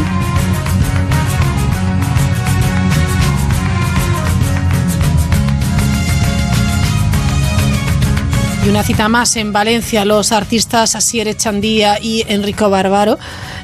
Y 8.64 8.68
una 8.68 8.82
cita 8.82 9.08
más 9.08 9.36
en 9.36 9.52
Valencia. 9.52 10.04
Los 10.04 10.32
artistas 10.32 10.94
Asier 10.94 11.28
Echandía 11.28 11.98
y 12.00 12.24
Enrico 12.28 12.68
Barbaro 12.68 13.18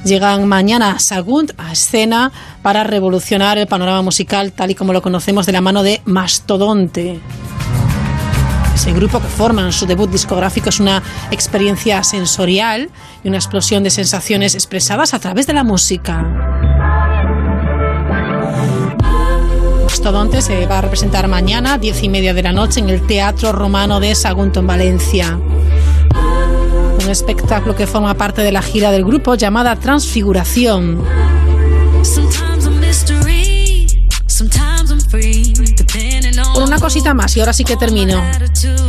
llegan 0.05 0.48
mañana 0.48 0.93
a 0.93 0.98
Sagunt 0.98 1.52
a 1.59 1.73
escena 1.73 2.32
para 2.62 2.82
revolucionar 2.82 3.59
el 3.59 3.66
panorama 3.66 4.01
musical 4.01 4.52
tal 4.52 4.70
y 4.70 4.74
como 4.74 4.94
lo 4.94 5.02
conocemos 5.02 5.44
de 5.44 5.52
la 5.52 5.60
mano 5.60 5.82
de 5.82 6.01
Mastodonte. 6.06 7.20
Ese 8.74 8.93
grupo 8.93 9.20
que 9.20 9.28
forman 9.28 9.73
su 9.73 9.85
debut 9.85 10.10
discográfico 10.10 10.70
es 10.70 10.81
una 10.81 11.02
experiencia 11.31 12.02
sensorial 12.02 12.89
y 13.23 13.28
una 13.28 13.36
explosión 13.36 13.82
de 13.82 13.90
sensaciones 13.90 14.55
expresadas 14.55 15.12
a 15.12 15.18
través 15.18 15.47
de 15.47 15.52
la 15.52 15.64
música. 15.64 16.66
Mastodonte 20.07 20.41
se 20.41 20.66
va 20.66 20.78
a 20.78 20.83
representar 20.83 21.27
mañana, 21.27 21.78
diez 21.78 22.01
y 22.05 22.09
media 22.09 22.33
de 22.33 22.41
la 22.41 22.53
noche, 22.53 22.78
en 22.78 22.91
el 22.91 23.05
Teatro 23.09 23.51
Romano 23.51 23.99
de 23.99 24.15
Sagunto, 24.15 24.61
en 24.61 24.66
Valencia. 24.69 25.37
Un 27.03 27.11
espectáculo 27.11 27.74
que 27.74 27.89
forma 27.89 28.15
parte 28.15 28.43
de 28.43 28.53
la 28.53 28.62
gira 28.62 28.93
del 28.93 29.05
grupo 29.05 29.35
llamada 29.35 29.74
Transfiguración. 29.74 31.03
Una 36.57 36.78
cosita 36.78 37.12
más, 37.12 37.37
y 37.37 37.41
ahora 37.41 37.53
sí 37.53 37.65
que 37.65 37.77
termino. 37.77 38.23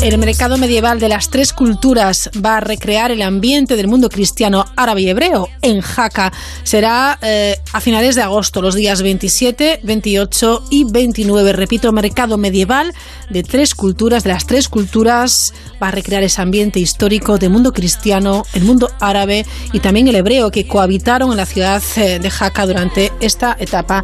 El 0.02 0.18
mercado 0.18 0.57
medieval 0.57 0.99
de 0.99 1.10
las 1.10 1.30
tres 1.30 1.52
culturas 1.52 2.30
va 2.44 2.57
a 2.57 2.60
recrear 2.61 3.11
el 3.11 3.22
ambiente 3.22 3.76
del 3.76 3.88
mundo 3.88 4.10
cristiano 4.10 4.65
árabe 4.77 5.02
y 5.02 5.10
hebreo 5.10 5.49
en 5.61 5.81
Jaca. 5.81 6.31
Será 6.64 7.19
eh, 7.22 7.60
a 7.73 7.81
finales 7.81 8.15
de 8.15 8.22
agosto, 8.22 8.61
los 8.61 8.73
días 8.73 9.02
27, 9.02 9.81
28 9.84 10.64
y 10.69 10.85
29. 10.85 11.52
Repito, 11.53 11.91
mercado 11.91 12.38
medieval 12.38 12.94
de 13.30 13.44
tres 13.44 13.76
culturas, 13.76 14.23
de 14.23 14.30
las 14.30 14.45
tres 14.48 14.69
culturas, 14.69 15.53
va 15.81 15.89
a 15.89 15.91
recrear 15.91 16.23
ese 16.23 16.41
ambiente 16.41 16.80
histórico 16.80 17.38
del 17.38 17.49
mundo 17.49 17.73
cristiano, 17.73 18.45
el 18.53 18.64
mundo 18.64 18.89
árabe 18.99 19.45
y 19.73 19.80
también 19.81 20.07
el 20.07 20.15
hebreo 20.15 20.52
que 20.52 20.68
cohabitaron 20.68 21.31
en 21.31 21.38
la 21.38 21.45
ciudad 21.45 21.84
eh, 21.98 22.19
de 22.19 22.30
Jaca 22.30 22.65
durante 22.65 23.11
esta 23.19 23.57
etapa 23.60 24.03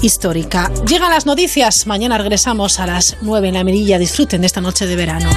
histórica. 0.00 0.70
Llegan 0.86 1.10
las 1.10 1.26
noticias. 1.26 1.86
Mañana 1.86 2.16
regresamos 2.16 2.78
a 2.78 2.86
las 2.86 2.99
las 3.00 3.16
9 3.22 3.48
en 3.48 3.54
la 3.54 3.64
Merilla. 3.64 3.98
Disfruten 3.98 4.42
de 4.42 4.46
esta 4.46 4.60
noche 4.60 4.86
de 4.86 4.94
verano. 4.94 5.30